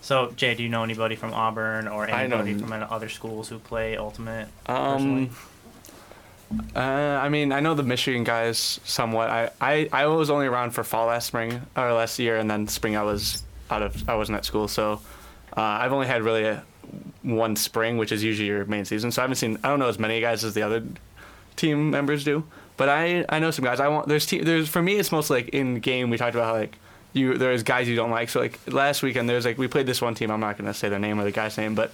so, 0.00 0.32
Jay, 0.36 0.54
do 0.54 0.62
you 0.62 0.68
know 0.68 0.84
anybody 0.84 1.16
from 1.16 1.34
Auburn 1.34 1.86
or 1.88 2.08
anybody 2.08 2.54
from 2.54 2.72
other 2.72 3.08
schools 3.08 3.48
who 3.48 3.58
play 3.58 3.96
Ultimate? 3.96 4.48
personally? 4.64 5.30
Uh, 6.74 6.78
I 6.78 7.28
mean, 7.28 7.52
I 7.52 7.60
know 7.60 7.74
the 7.74 7.82
Michigan 7.82 8.24
guys 8.24 8.80
somewhat. 8.84 9.30
I, 9.30 9.50
I, 9.60 9.88
I 9.92 10.06
was 10.06 10.30
only 10.30 10.46
around 10.46 10.70
for 10.70 10.84
fall 10.84 11.06
last 11.06 11.26
spring 11.26 11.60
or 11.76 11.92
last 11.92 12.18
year, 12.18 12.36
and 12.36 12.50
then 12.50 12.68
spring 12.68 12.96
I 12.96 13.02
was 13.02 13.42
out 13.70 13.82
of 13.82 14.08
I 14.08 14.14
wasn't 14.14 14.38
at 14.38 14.44
school, 14.44 14.68
so 14.68 15.00
uh, 15.56 15.60
I've 15.60 15.92
only 15.92 16.06
had 16.06 16.22
really 16.22 16.44
a, 16.44 16.62
one 17.22 17.56
spring, 17.56 17.98
which 17.98 18.12
is 18.12 18.22
usually 18.22 18.46
your 18.46 18.64
main 18.66 18.84
season. 18.84 19.10
So 19.10 19.22
I 19.22 19.24
haven't 19.24 19.36
seen 19.36 19.58
I 19.64 19.68
don't 19.68 19.78
know 19.78 19.88
as 19.88 19.98
many 19.98 20.20
guys 20.20 20.44
as 20.44 20.54
the 20.54 20.62
other 20.62 20.84
team 21.56 21.90
members 21.90 22.22
do, 22.22 22.44
but 22.76 22.88
I 22.88 23.24
I 23.28 23.38
know 23.40 23.50
some 23.50 23.64
guys. 23.64 23.80
I 23.80 23.88
want 23.88 24.08
there's 24.08 24.26
te- 24.26 24.42
there's 24.42 24.68
for 24.68 24.82
me 24.82 24.96
it's 24.96 25.10
mostly 25.10 25.42
like 25.42 25.48
in 25.48 25.80
game. 25.80 26.10
We 26.10 26.16
talked 26.16 26.34
about 26.34 26.46
how 26.46 26.54
like 26.54 26.78
you 27.12 27.36
there's 27.36 27.64
guys 27.64 27.88
you 27.88 27.96
don't 27.96 28.10
like. 28.10 28.28
So 28.28 28.40
like 28.40 28.60
last 28.68 29.02
weekend 29.02 29.28
there's 29.28 29.44
like 29.44 29.58
we 29.58 29.66
played 29.66 29.86
this 29.86 30.00
one 30.00 30.14
team. 30.14 30.30
I'm 30.30 30.40
not 30.40 30.56
gonna 30.58 30.74
say 30.74 30.88
their 30.88 31.00
name 31.00 31.18
or 31.18 31.24
the 31.24 31.32
guy's 31.32 31.58
name, 31.58 31.74
but 31.74 31.92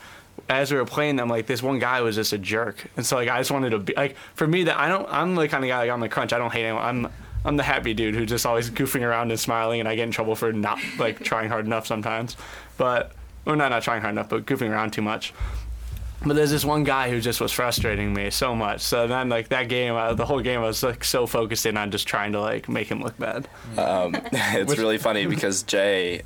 as 0.49 0.71
we 0.71 0.79
were 0.79 0.85
playing 0.85 1.17
them, 1.17 1.29
like 1.29 1.47
this 1.47 1.63
one 1.63 1.79
guy 1.79 2.01
was 2.01 2.17
just 2.17 2.33
a 2.33 2.39
jerk, 2.39 2.87
and 2.97 3.05
so 3.05 3.17
like 3.17 3.29
I 3.29 3.39
just 3.39 3.51
wanted 3.51 3.71
to 3.71 3.79
be 3.79 3.95
like 3.97 4.17
for 4.35 4.47
me 4.47 4.65
that 4.65 4.79
I 4.79 4.89
don't 4.89 5.07
I'm 5.09 5.35
the 5.35 5.49
kind 5.49 5.65
of 5.65 5.69
guy 5.69 5.79
like 5.79 5.91
on 5.91 6.01
the 6.01 6.09
crunch. 6.09 6.33
I 6.33 6.39
don't 6.39 6.53
hate 6.53 6.65
anyone. 6.65 6.83
I'm 6.83 7.13
I'm 7.45 7.57
the 7.57 7.63
happy 7.63 7.95
dude 7.95 8.15
who's 8.15 8.29
just 8.29 8.47
always 8.47 8.71
goofing 8.71 9.03
around 9.03 9.31
and 9.31 9.41
smiling, 9.41 9.81
and 9.81 9.89
I 9.89 9.97
get 9.97 10.05
in 10.05 10.11
trouble 10.11 10.35
for 10.35 10.53
not 10.53 10.79
like 10.99 11.21
trying 11.25 11.49
hard 11.49 11.67
enough 11.67 11.87
sometimes, 11.87 12.37
but 12.77 13.13
or 13.47 13.57
not 13.57 13.71
not 13.71 13.83
trying 13.83 14.01
hard 14.01 14.13
enough, 14.13 14.29
but 14.29 14.47
goofing 14.47 14.71
around 14.71 14.93
too 14.93 15.03
much. 15.03 15.33
But 16.25 16.37
there's 16.37 16.53
this 16.53 16.65
one 16.65 16.85
guy 16.85 17.11
who 17.11 17.21
just 17.21 17.41
was 17.41 17.51
frustrating 17.51 18.15
me 18.15 18.31
so 18.31 18.55
much. 18.55 18.81
So 18.81 19.09
then, 19.09 19.29
like 19.29 19.49
that 19.49 19.69
game, 19.69 19.95
uh, 19.95 20.15
the 20.15 20.25
whole 20.25 20.41
game, 20.41 20.61
I 20.61 20.65
was 20.65 20.83
like 20.83 21.03
so 21.03 21.27
focused 21.27 21.67
in 21.67 21.77
on 21.77 21.91
just 21.91 22.07
trying 22.07 22.33
to 22.33 22.41
like 22.41 22.69
make 22.69 22.89
him 22.89 23.03
look 23.03 23.19
bad. 23.19 23.49
Um, 23.77 24.15
it's 24.33 24.79
really 24.79 24.99
funny 24.99 25.27
because 25.27 25.65
Jay, 25.65 26.23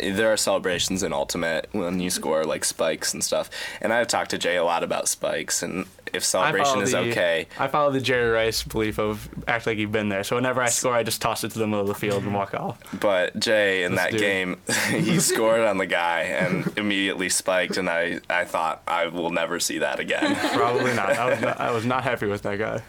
there 0.00 0.32
are 0.32 0.36
celebrations 0.36 1.02
in 1.02 1.12
Ultimate 1.12 1.68
when 1.72 2.00
you 2.00 2.10
score 2.10 2.44
like 2.44 2.64
spikes 2.64 3.12
and 3.14 3.22
stuff, 3.22 3.50
and 3.80 3.92
I've 3.92 4.08
talked 4.08 4.30
to 4.30 4.38
Jay 4.38 4.56
a 4.56 4.64
lot 4.64 4.82
about 4.82 5.08
spikes 5.08 5.62
and 5.62 5.86
if 6.12 6.24
celebration 6.24 6.80
is 6.80 6.92
the- 6.92 6.98
okay. 6.98 7.46
I 7.58 7.68
follow 7.68 7.90
the 7.90 8.00
Jerry 8.00 8.30
Rice 8.30 8.62
belief 8.62 8.98
of 8.98 9.28
act 9.46 9.66
like 9.66 9.78
you've 9.78 9.92
been 9.92 10.08
there. 10.08 10.24
So 10.24 10.36
whenever 10.36 10.60
I 10.60 10.68
score, 10.68 10.92
I 10.94 11.02
just 11.02 11.22
toss 11.22 11.44
it 11.44 11.50
to 11.52 11.58
the 11.58 11.66
middle 11.66 11.82
of 11.82 11.86
the 11.88 11.94
field 11.94 12.24
and 12.24 12.34
walk 12.34 12.54
off. 12.54 12.78
But 12.98 13.38
Jay 13.38 13.84
in 13.84 13.94
Let's 13.94 14.12
that 14.12 14.18
game, 14.18 14.58
he 14.90 15.20
scored 15.20 15.60
on 15.62 15.78
the 15.78 15.86
guy 15.86 16.22
and 16.22 16.66
immediately 16.76 17.28
spiked, 17.28 17.76
and 17.76 17.88
I, 17.88 18.20
I 18.28 18.44
thought 18.44 18.82
I 18.86 19.06
will 19.06 19.30
never 19.30 19.60
see 19.60 19.78
that 19.78 20.00
again. 20.00 20.34
Probably 20.54 20.94
not. 20.94 21.10
I 21.10 21.30
was 21.30 21.40
not, 21.40 21.60
I 21.60 21.70
was 21.70 21.84
not 21.86 22.02
happy 22.04 22.26
with 22.26 22.42
that 22.42 22.58
guy. 22.58 22.82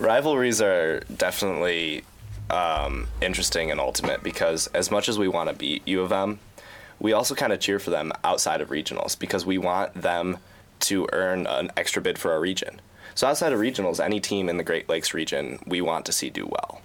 Rivalries 0.00 0.60
are 0.60 1.00
definitely 1.16 2.04
um, 2.50 3.06
interesting 3.20 3.68
in 3.70 3.78
Ultimate 3.78 4.22
because 4.22 4.66
as 4.68 4.90
much 4.90 5.08
as 5.08 5.18
we 5.18 5.28
want 5.28 5.48
to 5.48 5.54
beat 5.54 5.86
U 5.86 6.02
of 6.02 6.10
M, 6.12 6.40
we 7.00 7.12
also 7.12 7.34
kind 7.34 7.52
of 7.52 7.60
cheer 7.60 7.78
for 7.78 7.90
them 7.90 8.12
outside 8.22 8.60
of 8.60 8.68
regionals 8.70 9.18
because 9.18 9.44
we 9.44 9.58
want 9.58 9.94
them 9.94 10.38
to 10.80 11.08
earn 11.12 11.46
an 11.46 11.70
extra 11.76 12.00
bid 12.02 12.18
for 12.18 12.32
our 12.32 12.40
region. 12.40 12.80
So 13.14 13.26
outside 13.28 13.52
of 13.52 13.60
regionals, 13.60 14.00
any 14.04 14.20
team 14.20 14.48
in 14.48 14.56
the 14.56 14.64
Great 14.64 14.88
Lakes 14.88 15.14
region, 15.14 15.58
we 15.66 15.80
want 15.80 16.04
to 16.06 16.12
see 16.12 16.30
do 16.30 16.46
well. 16.46 16.80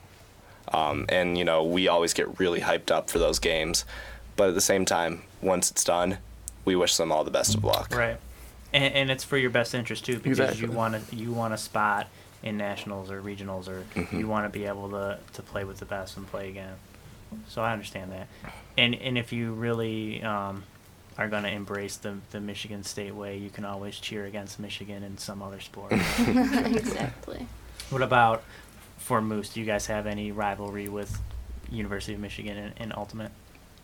Um, 0.72 1.06
and 1.10 1.38
you 1.38 1.44
know, 1.44 1.64
we 1.64 1.88
always 1.88 2.14
get 2.14 2.40
really 2.40 2.62
hyped 2.62 2.92
up 2.92 3.10
for 3.10 3.18
those 3.18 3.40
games, 3.40 3.86
but 4.36 4.50
at 4.50 4.56
the 4.56 4.62
same 4.62 4.86
time, 4.86 5.24
once 5.42 5.72
it's 5.72 5.84
done, 5.84 6.20
we 6.66 6.76
wish 6.76 6.98
them 6.98 7.12
all 7.12 7.24
the 7.24 7.32
best 7.32 7.56
of 7.56 7.64
luck. 7.64 7.96
Right. 7.96 8.18
And, 8.72 8.94
and 8.94 9.12
it's 9.12 9.24
for 9.24 9.38
your 9.38 9.50
best 9.50 9.74
interest 9.74 10.06
too, 10.06 10.20
because 10.20 10.40
Exactly. 10.40 10.68
you 10.68 10.72
want 10.72 11.10
to 11.10 11.16
you 11.16 11.32
want 11.34 11.54
a 11.54 11.58
spot 11.58 12.08
in 12.44 12.58
nationals 12.58 13.10
or 13.10 13.22
regionals, 13.22 13.68
or 13.68 13.84
Mm-hmm. 13.96 14.20
you 14.20 14.28
want 14.28 14.46
to 14.46 14.50
be 14.58 14.66
able 14.66 14.90
to, 14.92 15.18
to 15.34 15.42
play 15.42 15.64
with 15.64 15.80
the 15.80 15.86
best 15.86 16.16
and 16.16 16.28
play 16.28 16.50
again. 16.50 16.76
So 17.48 17.62
I 17.62 17.74
understand 17.74 18.12
that. 18.12 18.28
And 18.78 18.96
and 18.96 19.18
if 19.18 19.32
you 19.34 19.54
really 19.54 20.24
um, 20.24 20.64
are 21.18 21.28
going 21.28 21.44
to 21.44 21.52
embrace 21.52 21.98
the 21.98 22.18
the 22.32 22.40
Michigan 22.40 22.84
State 22.84 23.14
way, 23.14 23.38
you 23.38 23.50
can 23.50 23.66
always 23.66 24.00
cheer 24.00 24.26
against 24.26 24.60
Michigan 24.60 25.04
in 25.04 25.18
some 25.18 25.42
other 25.42 25.60
sport. 25.60 25.92
exactly. 26.20 27.48
what 27.90 28.02
about 28.02 28.44
for 28.98 29.22
Moose? 29.22 29.50
Do 29.54 29.60
you 29.60 29.66
guys 29.66 29.88
have 29.88 30.08
any 30.08 30.32
rivalry 30.32 30.88
with 30.88 31.20
University 31.72 32.14
of 32.14 32.20
Michigan 32.20 32.58
in, 32.58 32.84
in 32.84 32.94
Ultimate? 32.96 33.32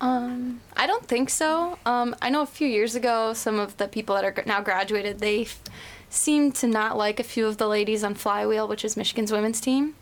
Um, 0.01 0.61
I 0.75 0.87
don't 0.87 1.07
think 1.07 1.29
so. 1.29 1.77
Um, 1.85 2.15
I 2.21 2.29
know 2.29 2.41
a 2.41 2.45
few 2.45 2.67
years 2.67 2.95
ago, 2.95 3.33
some 3.33 3.59
of 3.59 3.77
the 3.77 3.87
people 3.87 4.15
that 4.15 4.25
are 4.25 4.43
now 4.45 4.61
graduated, 4.61 5.19
they 5.19 5.43
f- 5.43 5.61
seemed 6.09 6.55
to 6.55 6.67
not 6.67 6.97
like 6.97 7.19
a 7.19 7.23
few 7.23 7.47
of 7.47 7.57
the 7.57 7.67
ladies 7.67 8.03
on 8.03 8.13
Flywheel, 8.13 8.67
which 8.67 8.83
is 8.83 8.97
Michigan's 8.97 9.31
women's 9.31 9.61
team. 9.61 9.95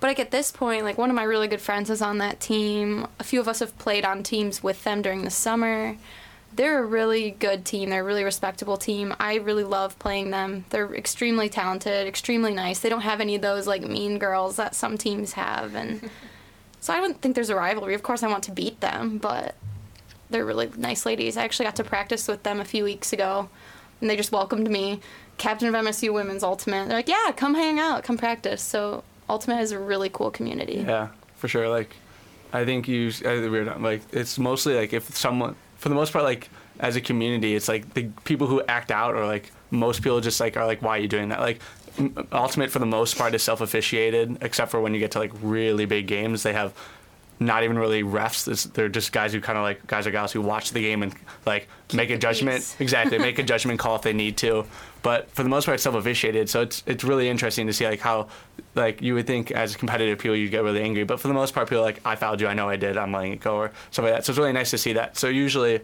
But 0.00 0.08
like 0.08 0.20
at 0.20 0.30
this 0.30 0.50
point, 0.50 0.84
like 0.84 0.98
one 0.98 1.10
of 1.10 1.16
my 1.16 1.22
really 1.22 1.48
good 1.48 1.60
friends 1.60 1.90
is 1.90 2.02
on 2.02 2.18
that 2.18 2.40
team. 2.40 3.06
A 3.18 3.24
few 3.24 3.40
of 3.40 3.48
us 3.48 3.60
have 3.60 3.78
played 3.78 4.04
on 4.04 4.22
teams 4.22 4.62
with 4.62 4.84
them 4.84 5.02
during 5.02 5.24
the 5.24 5.30
summer. 5.30 5.96
They're 6.54 6.82
a 6.82 6.86
really 6.86 7.32
good 7.32 7.64
team. 7.64 7.90
They're 7.90 8.02
a 8.02 8.04
really 8.04 8.24
respectable 8.24 8.76
team. 8.76 9.14
I 9.18 9.36
really 9.36 9.64
love 9.64 9.98
playing 9.98 10.30
them. 10.30 10.64
They're 10.70 10.94
extremely 10.94 11.48
talented, 11.48 12.06
extremely 12.06 12.52
nice. 12.52 12.78
They 12.78 12.88
don't 12.88 13.02
have 13.02 13.20
any 13.20 13.36
of 13.36 13.42
those 13.42 13.66
like 13.66 13.82
mean 13.82 14.18
girls 14.18 14.56
that 14.56 14.74
some 14.74 14.96
teams 14.98 15.32
have 15.32 15.74
and 15.74 16.10
so 16.80 16.92
I 16.92 17.00
don't 17.00 17.20
think 17.20 17.34
there's 17.34 17.50
a 17.50 17.56
rivalry. 17.56 17.94
Of 17.94 18.02
course, 18.02 18.22
I 18.22 18.28
want 18.28 18.44
to 18.44 18.52
beat 18.52 18.80
them, 18.80 19.18
but 19.18 19.54
they're 20.30 20.44
really 20.44 20.70
nice 20.76 21.06
ladies. 21.06 21.36
I 21.36 21.44
actually 21.44 21.66
got 21.66 21.76
to 21.76 21.84
practice 21.84 22.28
with 22.28 22.42
them 22.42 22.60
a 22.60 22.64
few 22.64 22.84
weeks 22.84 23.12
ago, 23.12 23.48
and 24.00 24.10
they 24.10 24.16
just 24.16 24.32
welcomed 24.32 24.70
me, 24.70 25.00
captain 25.38 25.68
of 25.68 25.74
MSU 25.74 26.12
Women's 26.12 26.42
Ultimate. 26.42 26.88
They're 26.88 26.98
like, 26.98 27.08
"Yeah, 27.08 27.32
come 27.36 27.54
hang 27.54 27.78
out, 27.78 28.04
come 28.04 28.18
practice." 28.18 28.62
So 28.62 29.04
Ultimate 29.28 29.60
is 29.60 29.72
a 29.72 29.78
really 29.78 30.08
cool 30.08 30.30
community. 30.30 30.84
Yeah, 30.86 31.08
for 31.36 31.48
sure. 31.48 31.68
Like, 31.68 31.94
I 32.52 32.64
think 32.64 32.88
you. 32.88 33.12
We're 33.24 33.64
not, 33.64 33.82
like 33.82 34.02
it's 34.12 34.38
mostly 34.38 34.74
like 34.74 34.92
if 34.92 35.14
someone, 35.16 35.56
for 35.76 35.88
the 35.88 35.94
most 35.94 36.12
part, 36.12 36.24
like 36.24 36.48
as 36.78 36.96
a 36.96 37.00
community, 37.00 37.54
it's 37.54 37.68
like 37.68 37.94
the 37.94 38.08
people 38.24 38.46
who 38.46 38.62
act 38.68 38.90
out 38.90 39.14
or 39.14 39.26
like 39.26 39.50
most 39.70 40.02
people 40.02 40.20
just 40.20 40.40
like 40.40 40.56
are 40.56 40.66
like, 40.66 40.82
why 40.82 40.98
are 40.98 41.00
you 41.00 41.08
doing 41.08 41.30
that? 41.30 41.40
Like, 41.40 41.60
ultimate 42.32 42.70
for 42.70 42.78
the 42.78 42.86
most 42.86 43.16
part 43.16 43.34
is 43.34 43.42
self 43.42 43.60
officiated, 43.60 44.38
except 44.42 44.70
for 44.70 44.80
when 44.80 44.94
you 44.94 45.00
get 45.00 45.12
to 45.12 45.18
like 45.18 45.32
really 45.42 45.86
big 45.86 46.06
games, 46.06 46.42
they 46.42 46.52
have. 46.52 46.72
Not 47.38 47.64
even 47.64 47.78
really 47.78 48.02
refs. 48.02 48.46
It's- 48.48 48.64
They're 48.64 48.88
just 48.88 49.12
guys 49.12 49.32
who 49.32 49.40
kind 49.40 49.58
of 49.58 49.62
like 49.64 49.86
guys 49.86 50.06
or 50.06 50.10
gals 50.10 50.32
who 50.32 50.40
watch 50.40 50.70
the 50.70 50.80
game 50.80 51.02
and 51.02 51.14
like 51.44 51.68
make 51.92 52.10
a 52.10 52.16
judgment. 52.16 52.56
peace. 52.58 52.76
Exactly, 52.80 53.18
make 53.18 53.38
a 53.38 53.42
judgment 53.52 53.78
call 53.78 53.96
if 53.96 54.02
they 54.02 54.12
need 54.14 54.36
to. 54.38 54.64
But 55.02 55.30
for 55.30 55.42
the 55.42 55.48
most 55.48 55.66
part, 55.66 55.74
it's 55.74 55.82
self-officiated. 55.84 56.48
So 56.48 56.62
it's 56.62 56.82
it's 56.86 57.04
really 57.04 57.28
interesting 57.28 57.66
to 57.66 57.72
see 57.72 57.86
like 57.86 58.00
how 58.00 58.28
like 58.74 59.02
you 59.02 59.14
would 59.14 59.26
think 59.26 59.50
as 59.50 59.76
competitive 59.76 60.18
people 60.18 60.34
you'd 60.34 60.50
get 60.50 60.62
really 60.64 60.82
angry, 60.82 61.04
but 61.04 61.20
for 61.20 61.28
the 61.28 61.34
most 61.34 61.54
part, 61.54 61.68
people 61.68 61.82
are 61.82 61.86
like 61.86 62.00
I 62.06 62.16
fouled 62.16 62.40
you, 62.40 62.46
I 62.48 62.54
know 62.54 62.68
I 62.68 62.76
did, 62.76 62.96
I'm 62.96 63.12
letting 63.12 63.32
it 63.34 63.40
go 63.40 63.56
or 63.56 63.70
something 63.90 64.10
like 64.12 64.18
that. 64.20 64.24
So 64.26 64.30
it's 64.32 64.38
really 64.38 64.52
nice 64.52 64.70
to 64.70 64.78
see 64.78 64.94
that. 64.94 65.16
So 65.16 65.28
usually. 65.28 65.80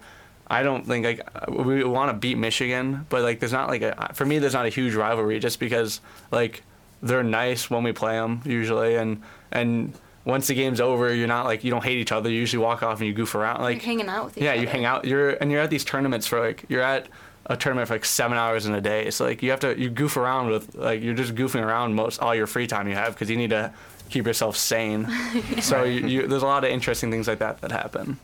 I 0.48 0.62
don't 0.64 0.84
think 0.86 1.06
like 1.06 1.48
we 1.48 1.82
want 1.82 2.10
to 2.10 2.14
beat 2.14 2.36
Michigan, 2.36 3.06
but 3.08 3.22
like 3.22 3.40
there's 3.40 3.52
not 3.52 3.68
like 3.70 3.80
a 3.80 4.10
for 4.12 4.26
me 4.26 4.38
there's 4.38 4.52
not 4.52 4.66
a 4.66 4.68
huge 4.68 4.94
rivalry 4.94 5.38
just 5.38 5.58
because 5.58 6.00
like 6.30 6.62
they're 7.02 7.22
nice 7.22 7.70
when 7.70 7.82
we 7.84 7.92
play 7.92 8.16
them 8.16 8.42
usually 8.44 8.96
and 8.96 9.22
and 9.50 9.94
once 10.24 10.46
the 10.46 10.54
game's 10.54 10.80
over 10.80 11.14
you're 11.14 11.26
not 11.26 11.46
like 11.46 11.64
you 11.64 11.70
don't 11.70 11.84
hate 11.84 11.98
each 11.98 12.12
other 12.12 12.30
you 12.30 12.38
usually 12.38 12.62
walk 12.62 12.82
off 12.82 12.98
and 12.98 13.08
you 13.08 13.12
goof 13.14 13.34
around 13.34 13.60
like 13.60 13.76
You're 13.78 13.86
hanging 13.86 14.08
out 14.08 14.24
with 14.26 14.38
each 14.38 14.44
yeah, 14.44 14.52
other. 14.52 14.60
you 14.60 14.66
hang 14.68 14.84
out. 14.84 15.04
You're 15.04 15.30
and 15.30 15.50
you're 15.50 15.60
at 15.60 15.70
these 15.70 15.84
tournaments 15.84 16.26
for 16.26 16.40
like 16.40 16.64
you're 16.68 16.82
at 16.82 17.08
a 17.46 17.56
tournament 17.56 17.88
for 17.88 17.94
like 17.94 18.04
seven 18.04 18.38
hours 18.38 18.66
in 18.66 18.74
a 18.74 18.80
day. 18.80 19.10
So 19.10 19.24
like 19.24 19.42
you 19.42 19.50
have 19.50 19.60
to 19.60 19.76
you 19.78 19.90
goof 19.90 20.16
around 20.16 20.48
with 20.50 20.74
like 20.76 21.02
you're 21.02 21.14
just 21.14 21.34
goofing 21.34 21.62
around 21.64 21.94
most 21.94 22.20
all 22.20 22.34
your 22.34 22.46
free 22.46 22.68
time 22.68 22.86
you 22.88 22.94
have 22.94 23.14
because 23.14 23.28
you 23.30 23.36
need 23.36 23.50
to 23.50 23.72
keep 24.10 24.26
yourself 24.26 24.56
sane. 24.56 25.08
So 25.60 25.82
you, 25.84 26.06
you, 26.06 26.26
there's 26.28 26.42
a 26.42 26.46
lot 26.46 26.62
of 26.64 26.70
interesting 26.70 27.10
things 27.10 27.26
like 27.26 27.38
that 27.40 27.60
that 27.62 27.72
happen. 27.72 28.18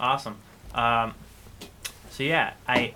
Awesome. 0.00 0.36
Um, 0.74 1.14
so 2.10 2.22
yeah, 2.24 2.54
I 2.66 2.94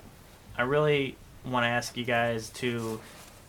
I 0.57 0.63
really 0.63 1.15
want 1.45 1.63
to 1.63 1.69
ask 1.69 1.95
you 1.97 2.03
guys 2.05 2.49
to 2.49 2.99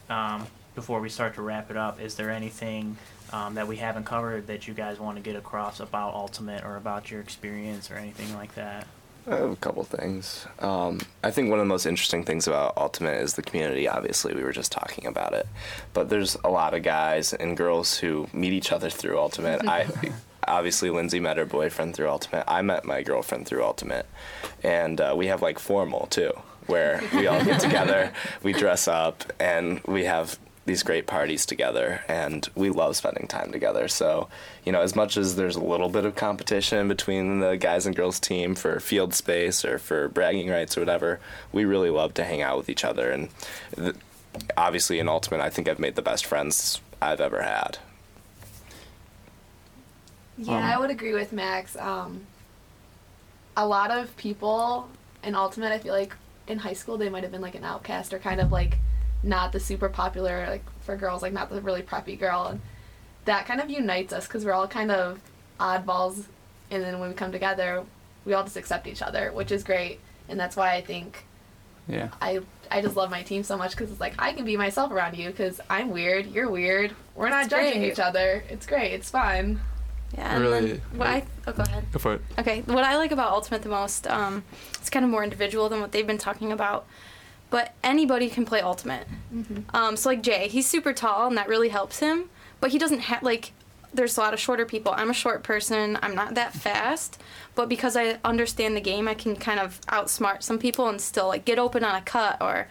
um, 0.09 0.47
before 0.75 1.01
we 1.01 1.09
start 1.09 1.35
to 1.35 1.43
wrap 1.43 1.71
it 1.71 1.77
up. 1.77 2.01
Is 2.01 2.15
there 2.15 2.31
anything 2.31 2.97
um, 3.33 3.55
that 3.55 3.67
we 3.67 3.77
haven't 3.77 4.05
covered 4.05 4.47
that 4.47 4.69
you 4.69 4.75
guys 4.75 4.99
want 4.99 5.17
to 5.17 5.23
get 5.23 5.37
across 5.37 5.81
about 5.81 6.15
Ultimate 6.15 6.65
or 6.65 6.77
about 6.77 7.11
your 7.11 7.21
experience 7.21 7.91
or 7.91 7.95
anything 7.95 8.35
like 8.35 8.55
that? 8.55 8.87
I 9.27 9.37
have 9.37 9.51
a 9.51 9.57
couple 9.57 9.83
things. 9.85 10.47
Um, 10.59 11.01
I 11.23 11.31
think 11.31 11.49
one 11.49 11.59
of 11.59 11.65
the 11.65 11.69
most 11.69 11.87
interesting 11.87 12.25
things 12.25 12.47
about 12.47 12.77
Ultimate 12.77 13.23
is 13.23 13.35
the 13.35 13.43
community. 13.43 13.89
Obviously, 13.89 14.35
we 14.35 14.43
were 14.43 14.53
just 14.53 14.71
talking 14.71 15.07
about 15.07 15.33
it, 15.33 15.47
but 15.95 16.11
there's 16.11 16.37
a 16.45 16.51
lot 16.51 16.75
of 16.75 16.83
guys 16.83 17.33
and 17.33 17.57
girls 17.57 17.99
who 17.99 18.29
meet 18.35 18.53
each 18.53 18.71
other 18.71 18.91
through 18.91 19.19
Ultimate. 19.19 19.67
I 19.67 19.89
obviously 20.47 20.91
Lindsay 20.91 21.21
met 21.21 21.39
her 21.39 21.47
boyfriend 21.47 21.95
through 21.95 22.11
Ultimate. 22.11 22.45
I 22.47 22.61
met 22.61 22.85
my 22.85 23.03
girlfriend 23.03 23.47
through 23.47 23.65
Ultimate, 23.65 24.07
and 24.63 25.01
uh, 25.01 25.15
we 25.17 25.29
have 25.29 25.41
like 25.41 25.59
formal 25.59 26.07
too, 26.07 26.33
where 26.67 27.03
we 27.15 27.27
all 27.27 27.43
get 27.43 27.61
together, 27.61 28.13
we 28.43 28.53
dress 28.53 28.89
up, 28.89 29.25
and 29.41 29.81
we 29.87 30.05
have 30.05 30.39
these 30.67 30.83
great 30.83 31.07
parties 31.07 31.45
together 31.45 32.03
and 32.09 32.49
we 32.55 32.71
love 32.71 32.97
spending 32.97 33.27
time 33.27 33.53
together. 33.53 33.89
So 33.89 34.29
you 34.65 34.73
know 34.73 34.81
as 34.81 34.97
much 34.97 35.17
as 35.17 35.37
there's 35.37 35.57
a 35.57 35.63
little 35.65 35.89
bit 35.89 36.05
of 36.05 36.15
competition 36.15 36.89
between 36.89 37.41
the 37.41 37.57
guys 37.57 37.87
and 37.87 37.95
girls 37.95 38.19
team 38.19 38.55
for 38.55 38.81
field 38.81 39.15
space 39.15 39.65
or 39.65 39.79
for 39.79 40.09
bragging 40.09 40.49
rights 40.49 40.77
or 40.77 40.81
whatever 40.81 41.21
we 41.53 41.65
really 41.65 41.91
love 41.91 42.15
to 42.15 42.25
hang 42.25 42.43
out 42.43 42.57
with 42.57 42.69
each 42.69 42.85
other. 42.85 43.11
And 43.11 43.29
th- 43.77 43.97
obviously 44.57 44.99
in 44.99 45.09
ultimate 45.09 45.41
i 45.41 45.49
think 45.49 45.69
i've 45.69 45.79
made 45.79 45.95
the 45.95 46.03
best 46.03 46.27
friends 46.27 46.81
i've 47.01 47.21
ever 47.21 47.43
had. 47.43 47.79
Yeah, 50.37 50.75
I 50.75 50.79
would 50.79 50.91
agree 50.91 51.15
with 51.15 51.33
Max. 51.33 51.77
Um, 51.77 52.27
a 53.57 53.67
lot 53.67 53.91
of 53.91 54.17
people 54.17 54.89
in 55.23 55.35
Ultimate, 55.35 55.73
I 55.73 55.79
feel 55.79 55.95
like 55.95 56.15
in 56.47 56.59
high 56.59 56.73
school 56.73 56.99
they 56.99 57.09
might 57.09 57.23
have 57.23 57.33
been 57.33 57.41
like 57.41 57.55
an 57.55 57.65
outcast 57.65 58.13
or 58.13 58.19
kind 58.19 58.41
of 58.41 58.53
like 58.53 58.79
not 59.25 59.53
the 59.53 59.59
super 59.61 59.89
popular 59.89 60.47
like 60.49 60.63
for 60.83 60.97
girls, 60.97 61.23
like 61.23 61.33
not 61.33 61.51
the 61.51 61.61
really 61.61 61.83
preppy 61.83 62.19
girl, 62.19 62.47
and 62.47 62.61
that 63.25 63.47
kind 63.47 63.61
of 63.61 63.71
unites 63.71 64.13
us 64.13 64.27
because 64.27 64.45
we're 64.45 64.53
all 64.53 64.69
kind 64.69 64.91
of 64.91 65.19
oddballs, 65.59 66.25
and 66.71 66.83
then 66.83 66.99
when 67.01 67.09
we 67.09 67.15
come 67.15 67.33
together, 67.33 67.83
we 68.25 68.35
all 68.35 68.45
just 68.45 68.57
accept 68.57 68.87
each 68.87 69.03
other, 69.03 69.33
which 69.33 69.51
is 69.51 69.65
great, 69.65 69.99
and 70.29 70.39
that's 70.39 70.57
why 70.57 70.75
I 70.75 70.81
think 70.83 71.25
Yeah. 71.89 72.09
I 72.21 72.41
I 72.71 72.81
just 72.83 72.97
love 72.97 73.11
my 73.11 73.23
team 73.23 73.43
so 73.45 73.57
much 73.57 73.73
because 73.73 73.91
it's 73.91 74.01
like 74.01 74.15
I 74.19 74.33
can 74.33 74.45
be 74.45 74.57
myself 74.57 74.91
around 74.93 75.17
you 75.17 75.31
because 75.31 75.61
I'm 75.71 75.91
weird, 75.91 76.27
you're 76.27 76.51
weird, 76.51 76.93
we're 77.15 77.29
not 77.31 77.45
It's 77.45 77.51
judging 77.51 77.81
great. 77.81 77.93
each 77.93 77.99
other. 78.01 78.45
It's 78.49 78.67
great, 78.67 78.93
it's 78.93 79.11
fun. 79.11 79.61
Yeah, 80.15 80.35
and 80.35 80.43
Really- 80.45 80.73
then 80.75 80.83
what 80.95 81.09
I 81.09 81.25
oh 81.47 81.53
go 81.53 81.63
ahead. 81.63 81.85
Go 81.93 81.99
for 81.99 82.15
it. 82.15 82.21
Okay, 82.39 82.61
what 82.67 82.85
I 82.85 82.97
like 82.97 83.11
about 83.13 83.33
Ultimate 83.33 83.63
the 83.63 83.69
most, 83.69 84.07
um, 84.07 84.45
it's 84.75 84.89
kind 84.91 85.05
of 85.05 85.11
more 85.11 85.25
individual 85.25 85.69
than 85.69 85.81
what 85.81 85.93
they've 85.93 86.07
been 86.07 86.19
talking 86.19 86.53
about. 86.53 86.87
But 87.55 87.73
anybody 87.85 88.29
can 88.31 88.45
play 88.45 88.61
Ultimate. 88.63 89.07
Um, 89.73 89.97
so 89.97 90.09
like 90.09 90.25
Jay, 90.25 90.49
he's 90.49 90.67
super 90.67 90.93
tall, 90.93 91.29
and 91.29 91.39
that 91.39 91.47
really 91.47 91.69
helps 91.69 92.01
him. 92.01 92.29
But 92.59 92.73
he 92.73 92.79
doesn't 92.81 92.99
have 92.99 93.23
like. 93.23 93.53
There's 93.93 94.17
a 94.17 94.21
lot 94.21 94.35
of 94.35 94.41
shorter 94.41 94.67
people. 94.67 94.93
I'm 94.97 95.09
a 95.09 95.15
short 95.15 95.45
person. 95.45 95.97
I'm 96.03 96.17
not 96.17 96.35
that 96.35 96.53
fast, 96.53 97.23
but 97.55 97.69
because 97.69 97.97
I 97.97 98.19
understand 98.25 98.77
the 98.77 98.81
game, 98.81 99.07
I 99.07 99.15
can 99.15 99.37
kind 99.37 99.61
of 99.61 99.81
outsmart 99.83 100.43
some 100.43 100.59
people 100.59 100.89
and 100.89 101.01
still 101.01 101.29
like 101.29 101.45
get 101.45 101.61
open 101.61 101.85
on 101.85 101.95
a 101.95 102.03
cut 102.03 102.39
or. 102.41 102.67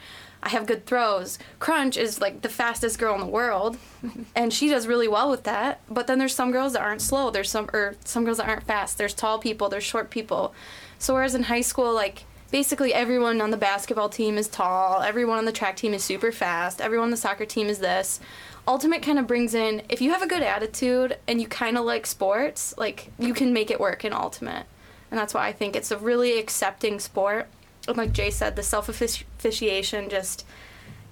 I 0.46 0.50
have 0.50 0.66
good 0.66 0.86
throws. 0.86 1.40
Crunch 1.60 1.96
is 1.96 2.20
like 2.20 2.42
the 2.42 2.50
fastest 2.50 3.00
girl 3.00 3.14
in 3.14 3.22
the 3.22 3.28
world, 3.28 3.78
and 4.36 4.52
she 4.52 4.68
does 4.68 4.86
really 4.88 5.08
well 5.08 5.30
with 5.30 5.46
that. 5.46 5.80
But 5.90 6.08
then 6.08 6.20
there's 6.20 6.36
some 6.36 6.52
girls 6.52 6.74
that 6.74 6.82
aren't 6.82 7.02
slow. 7.02 7.30
There's 7.30 7.50
some 7.50 7.70
or 7.72 7.96
some 8.04 8.26
girls 8.26 8.40
that 8.40 8.50
aren't 8.50 8.68
fast. 8.68 8.98
There's 8.98 9.14
tall 9.14 9.40
people. 9.40 9.70
There's 9.70 9.86
short 9.86 10.10
people. 10.10 10.54
So 11.00 11.14
whereas 11.14 11.36
in 11.36 11.44
high 11.44 11.62
school, 11.62 11.94
like 11.94 12.26
basically 12.54 12.94
everyone 12.94 13.42
on 13.42 13.50
the 13.50 13.58
basketball 13.58 14.10
team 14.10 14.38
is 14.38 14.48
tall. 14.48 15.02
Everyone 15.02 15.40
on 15.40 15.46
the 15.46 15.52
track 15.52 15.76
team 15.76 15.92
is 15.92 16.04
super 16.04 16.32
fast. 16.32 16.80
Everyone 16.80 17.06
on 17.06 17.12
the 17.12 17.18
soccer 17.18 17.48
team 17.48 17.66
is 17.66 17.80
this. 17.80 18.20
Ultimate 18.68 19.02
kind 19.02 19.18
of 19.18 19.26
brings 19.26 19.56
in 19.56 19.82
if 19.90 20.02
you 20.02 20.12
have 20.12 20.22
a 20.22 20.28
good 20.28 20.44
attitude 20.44 21.18
and 21.28 21.42
you 21.42 21.48
kind 21.48 21.80
of 21.80 21.84
like 21.84 22.06
sports, 22.06 22.76
like 22.78 23.12
you 23.18 23.34
can 23.34 23.54
make 23.54 23.72
it 23.72 23.80
work 23.80 24.06
in 24.06 24.14
Ultimate, 24.14 24.68
and 25.10 25.20
that's 25.20 25.34
why 25.34 25.48
I 25.48 25.52
think 25.52 25.76
it's 25.76 25.90
a 25.90 25.98
really 25.98 26.38
accepting 26.38 27.00
sport. 27.00 27.48
And 27.88 27.98
like 27.98 28.14
Jay 28.14 28.30
said, 28.30 28.56
the 28.56 28.62
self 28.62 28.88
officiation 28.88 30.08
just 30.08 30.46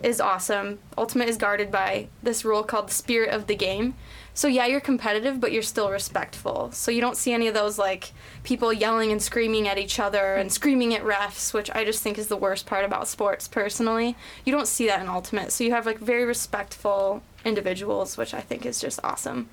is 0.03 0.21
awesome. 0.21 0.77
Ultimate 0.95 1.27
is 1.27 1.37
guarded 1.37 1.71
by 1.71 2.07
this 2.21 2.45
rule 2.45 2.61
called 2.61 2.89
the 2.89 2.93
spirit 2.93 3.31
of 3.31 3.47
the 3.47 3.55
game. 3.55 3.95
So 4.33 4.47
yeah, 4.47 4.65
you're 4.65 4.79
competitive, 4.79 5.39
but 5.39 5.51
you're 5.51 5.61
still 5.61 5.91
respectful. 5.91 6.71
So 6.71 6.89
you 6.89 7.01
don't 7.01 7.17
see 7.17 7.33
any 7.33 7.47
of 7.47 7.53
those 7.53 7.77
like 7.77 8.13
people 8.43 8.71
yelling 8.71 9.11
and 9.11 9.21
screaming 9.21 9.67
at 9.67 9.77
each 9.77 9.99
other 9.99 10.35
and 10.35 10.51
screaming 10.51 10.93
at 10.93 11.03
refs, 11.03 11.53
which 11.53 11.69
I 11.71 11.83
just 11.83 12.01
think 12.01 12.17
is 12.17 12.27
the 12.27 12.37
worst 12.37 12.65
part 12.65 12.85
about 12.85 13.07
sports 13.07 13.47
personally. 13.47 14.15
You 14.45 14.53
don't 14.53 14.67
see 14.67 14.87
that 14.87 15.01
in 15.01 15.09
Ultimate. 15.09 15.51
So 15.51 15.63
you 15.63 15.71
have 15.71 15.85
like 15.85 15.99
very 15.99 16.23
respectful 16.23 17.21
individuals, 17.43 18.17
which 18.17 18.33
I 18.33 18.41
think 18.41 18.65
is 18.65 18.79
just 18.79 18.99
awesome. 19.03 19.49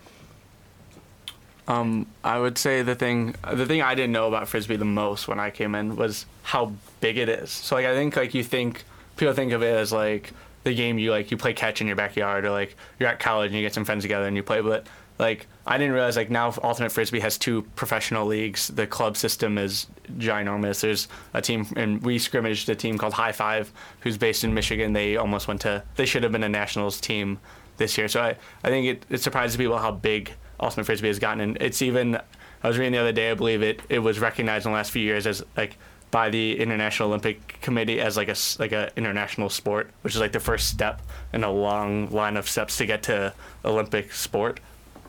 Um, 1.67 2.07
I 2.25 2.39
would 2.39 2.57
say 2.57 2.81
the 2.81 2.95
thing 2.95 3.35
the 3.53 3.67
thing 3.67 3.83
I 3.83 3.95
didn't 3.95 4.13
know 4.13 4.27
about 4.27 4.49
frisbee 4.49 4.77
the 4.77 4.87
most 4.87 5.29
when 5.29 5.39
I 5.39 5.51
came 5.51 5.75
in 5.75 5.97
was 5.97 6.25
how 6.43 6.73
big 7.01 7.19
it 7.19 7.29
is. 7.29 7.51
So 7.51 7.77
like 7.77 7.85
I 7.85 7.95
think 7.95 8.17
like 8.17 8.33
you 8.33 8.43
think 8.43 8.85
people 9.19 9.35
think 9.35 9.53
of 9.53 9.63
it 9.63 9.77
as 9.77 9.93
like 9.93 10.33
the 10.65 10.75
game 10.75 10.99
you 10.99 11.11
like 11.11 11.31
you 11.31 11.37
play 11.37 11.53
catch 11.53 11.81
in 11.81 11.87
your 11.87 11.97
backyard 11.97 12.45
or 12.45 12.51
like 12.51 12.77
you're 12.99 13.09
at 13.09 13.21
college 13.21 13.49
and 13.49 13.57
you 13.57 13.63
get 13.63 13.75
some 13.75 13.85
friends 13.85 14.03
together 14.03 14.27
and 14.27 14.37
you 14.37 14.43
play 14.43 14.61
but 14.61 14.87
like 15.19 15.47
I 15.67 15.77
didn't 15.79 15.93
realize 15.93 16.17
like 16.17 16.31
now 16.31 16.55
ultimate 16.63 16.93
frisbee 16.93 17.21
has 17.21 17.37
two 17.37 17.63
professional 17.75 18.27
leagues. 18.27 18.69
The 18.69 18.87
club 18.87 19.17
system 19.17 19.59
is 19.59 19.87
ginormous. 20.17 20.81
There's 20.81 21.09
a 21.35 21.43
team 21.43 21.67
and 21.77 22.03
we 22.03 22.19
scrimmaged 22.19 22.69
a 22.69 22.75
team 22.75 22.97
called 22.99 23.15
high 23.15 23.33
five 23.33 23.73
who's 24.01 24.17
based 24.17 24.45
in 24.45 24.55
michigan. 24.55 24.93
They 24.93 25.17
almost 25.17 25.49
went 25.49 25.61
to 25.63 25.83
they 25.97 26.07
should 26.07 26.23
have 26.23 26.33
been 26.33 26.45
a 26.45 26.49
nationals 26.49 27.01
team 27.01 27.41
this 27.77 27.99
year. 27.99 28.09
So 28.09 28.23
i, 28.23 28.37
I 28.63 28.69
think 28.69 28.87
it, 28.87 29.07
it 29.11 29.21
surprises 29.21 29.57
people 29.57 29.79
how 29.79 29.91
big 29.91 30.33
ultimate 30.61 30.85
frisbee 30.85 31.09
has 31.09 31.19
gotten. 31.19 31.41
And 31.41 31.57
it's 31.61 31.83
even 31.83 32.21
i 32.63 32.69
was 32.69 32.79
reading 32.79 32.93
the 32.93 32.99
other 32.99 33.13
day 33.13 33.31
i 33.31 33.35
believe 33.35 33.63
it, 33.63 33.81
it 33.89 33.99
was 33.99 34.19
recognized 34.21 34.67
in 34.67 34.73
the 34.73 34.77
last 34.77 34.91
few 34.91 35.03
years 35.03 35.27
as 35.27 35.45
like 35.57 35.77
by 36.11 36.31
the 36.31 36.59
International 36.59 37.09
Olympic 37.09 37.61
Committee 37.61 38.01
as 38.01 38.17
like 38.17 38.29
a 38.29 38.37
like 38.59 38.73
a 38.73 38.91
international 38.97 39.51
sport, 39.51 39.91
which 40.03 40.15
is 40.15 40.21
like 40.21 40.33
the 40.33 40.41
first 40.41 40.69
step 40.69 41.03
in 41.33 41.45
a 41.45 41.51
long 41.51 42.11
line 42.11 42.37
of 42.37 42.49
steps 42.49 42.77
to 42.79 42.87
get 42.87 43.03
to 43.05 43.35
Olympic 43.65 44.13
sport. 44.13 44.61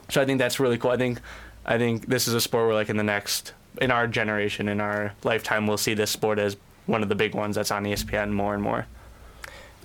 So 0.08 0.20
I 0.20 0.24
think 0.24 0.38
that's 0.38 0.60
really 0.60 0.78
cool. 0.78 0.90
I 0.90 0.96
think 0.96 1.20
I 1.64 1.78
think 1.78 2.06
this 2.06 2.28
is 2.28 2.34
a 2.34 2.40
sport 2.40 2.66
where 2.66 2.74
like 2.74 2.88
in 2.90 2.96
the 2.96 3.04
next 3.04 3.54
in 3.80 3.90
our 3.90 4.06
generation 4.06 4.68
in 4.68 4.80
our 4.80 5.14
lifetime 5.22 5.66
we'll 5.66 5.78
see 5.78 5.94
this 5.94 6.10
sport 6.10 6.38
as 6.38 6.56
one 6.86 7.02
of 7.02 7.08
the 7.08 7.14
big 7.14 7.34
ones 7.34 7.56
that's 7.56 7.70
on 7.70 7.84
ESPN 7.84 8.32
more 8.32 8.52
and 8.52 8.62
more. 8.62 8.86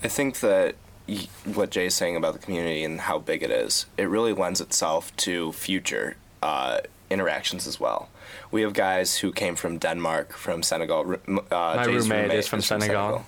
I 0.03 0.07
think 0.07 0.39
that 0.39 0.75
what 1.53 1.69
Jay's 1.69 1.93
saying 1.93 2.15
about 2.15 2.33
the 2.33 2.39
community 2.39 2.83
and 2.83 3.01
how 3.01 3.19
big 3.19 3.43
it 3.43 3.51
is, 3.51 3.85
it 3.97 4.09
really 4.09 4.33
lends 4.33 4.59
itself 4.59 5.15
to 5.17 5.51
future 5.51 6.17
uh, 6.41 6.79
interactions 7.09 7.67
as 7.67 7.79
well. 7.79 8.09
We 8.51 8.61
have 8.61 8.73
guys 8.73 9.17
who 9.17 9.31
came 9.31 9.55
from 9.55 9.77
Denmark, 9.77 10.33
from 10.33 10.63
Senegal. 10.63 11.15
Uh, 11.27 11.41
My 11.51 11.85
Jay's 11.85 12.09
roommate 12.09 12.31
is 12.31 12.47
from 12.47 12.61
Senegal. 12.61 13.25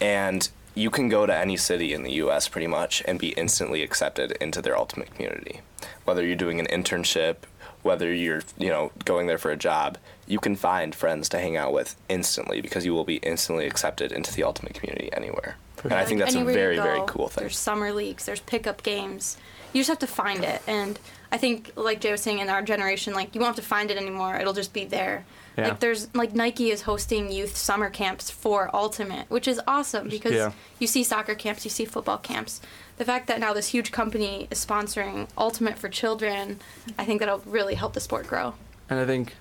And 0.00 0.48
you 0.74 0.90
can 0.90 1.08
go 1.08 1.26
to 1.26 1.34
any 1.34 1.56
city 1.56 1.94
in 1.94 2.02
the 2.02 2.12
U.S. 2.12 2.48
pretty 2.48 2.66
much 2.66 3.02
and 3.06 3.18
be 3.18 3.28
instantly 3.30 3.82
accepted 3.82 4.32
into 4.32 4.60
their 4.60 4.76
ultimate 4.76 5.14
community. 5.14 5.60
Whether 6.04 6.24
you're 6.24 6.36
doing 6.36 6.60
an 6.60 6.66
internship, 6.66 7.36
whether 7.82 8.12
you're 8.12 8.42
you 8.58 8.68
know 8.68 8.92
going 9.04 9.26
there 9.26 9.38
for 9.38 9.50
a 9.50 9.56
job, 9.56 9.96
you 10.26 10.38
can 10.38 10.56
find 10.56 10.94
friends 10.94 11.28
to 11.30 11.38
hang 11.38 11.56
out 11.56 11.72
with 11.72 11.96
instantly 12.08 12.60
because 12.60 12.84
you 12.84 12.92
will 12.92 13.04
be 13.04 13.16
instantly 13.16 13.66
accepted 13.66 14.12
into 14.12 14.34
the 14.34 14.42
ultimate 14.42 14.74
community 14.74 15.08
anywhere. 15.12 15.56
And 15.84 15.94
I 15.94 16.04
think 16.04 16.20
that's 16.20 16.34
a 16.34 16.38
anywhere 16.38 16.72
you 16.72 16.76
very 16.76 16.76
very 16.76 17.02
cool 17.06 17.28
thing. 17.28 17.42
There's 17.42 17.56
summer 17.58 17.92
leagues, 17.92 18.26
there's 18.26 18.40
pickup 18.40 18.82
games. 18.82 19.38
You 19.72 19.80
just 19.80 19.88
have 19.88 19.98
to 20.00 20.06
find 20.06 20.44
it, 20.44 20.62
and 20.66 20.98
I 21.32 21.38
think, 21.38 21.72
like 21.76 22.00
Jay 22.00 22.12
was 22.12 22.20
saying, 22.22 22.38
in 22.38 22.48
our 22.48 22.62
generation, 22.62 23.12
like 23.14 23.34
you 23.34 23.40
won't 23.40 23.56
have 23.56 23.64
to 23.64 23.68
find 23.68 23.90
it 23.90 23.96
anymore. 23.96 24.36
It'll 24.36 24.52
just 24.52 24.72
be 24.72 24.84
there. 24.84 25.24
Yeah. 25.58 25.68
Like 25.68 25.80
there's 25.80 26.14
like 26.14 26.34
Nike 26.34 26.70
is 26.70 26.82
hosting 26.82 27.32
youth 27.32 27.56
summer 27.56 27.88
camps 27.90 28.30
for 28.30 28.70
Ultimate, 28.74 29.28
which 29.30 29.48
is 29.48 29.60
awesome 29.66 30.08
because 30.08 30.32
Yeah. 30.32 30.52
you 30.78 30.86
see 30.86 31.02
soccer 31.02 31.34
camps, 31.34 31.64
you 31.64 31.70
see 31.70 31.84
football 31.86 32.18
camps. 32.18 32.60
The 32.98 33.04
fact 33.04 33.26
that 33.28 33.40
now 33.40 33.52
this 33.54 33.68
huge 33.68 33.90
company 33.90 34.48
is 34.50 34.64
sponsoring 34.64 35.28
Ultimate 35.36 35.78
for 35.78 35.88
children, 35.88 36.60
I 36.98 37.04
think 37.04 37.20
that'll 37.20 37.38
really 37.46 37.74
help 37.74 37.94
the 37.94 38.00
sport 38.00 38.26
grow. 38.26 38.54
And 38.90 39.00
I 39.00 39.06
think, 39.06 39.34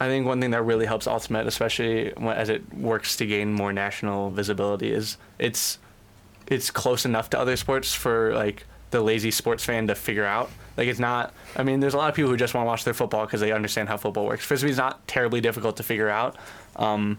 I 0.00 0.06
think 0.06 0.26
one 0.26 0.40
thing 0.40 0.50
that 0.52 0.62
really 0.62 0.86
helps 0.86 1.06
Ultimate, 1.06 1.46
especially 1.46 2.12
when, 2.16 2.36
as 2.36 2.48
it 2.48 2.72
works 2.72 3.16
to 3.16 3.26
gain 3.26 3.52
more 3.52 3.72
national 3.72 4.30
visibility, 4.30 4.92
is 4.92 5.16
it's 5.38 5.78
it's 6.46 6.70
close 6.70 7.04
enough 7.04 7.28
to 7.30 7.38
other 7.38 7.56
sports 7.56 7.92
for 7.92 8.32
like 8.32 8.64
the 8.92 9.00
lazy 9.00 9.32
sports 9.32 9.64
fan 9.64 9.88
to 9.88 9.94
figure 9.96 10.24
out. 10.24 10.48
Like 10.76 10.88
it's 10.88 11.00
not. 11.00 11.32
I 11.56 11.62
mean, 11.62 11.80
there's 11.80 11.94
a 11.94 11.96
lot 11.96 12.08
of 12.08 12.14
people 12.14 12.30
who 12.30 12.36
just 12.36 12.54
want 12.54 12.64
to 12.64 12.68
watch 12.68 12.84
their 12.84 12.94
football 12.94 13.24
because 13.24 13.40
they 13.40 13.52
understand 13.52 13.88
how 13.88 13.96
football 13.96 14.26
works. 14.26 14.44
Frisbee's 14.44 14.76
not 14.76 15.06
terribly 15.08 15.40
difficult 15.40 15.76
to 15.78 15.82
figure 15.82 16.08
out. 16.08 16.36
Um, 16.76 17.18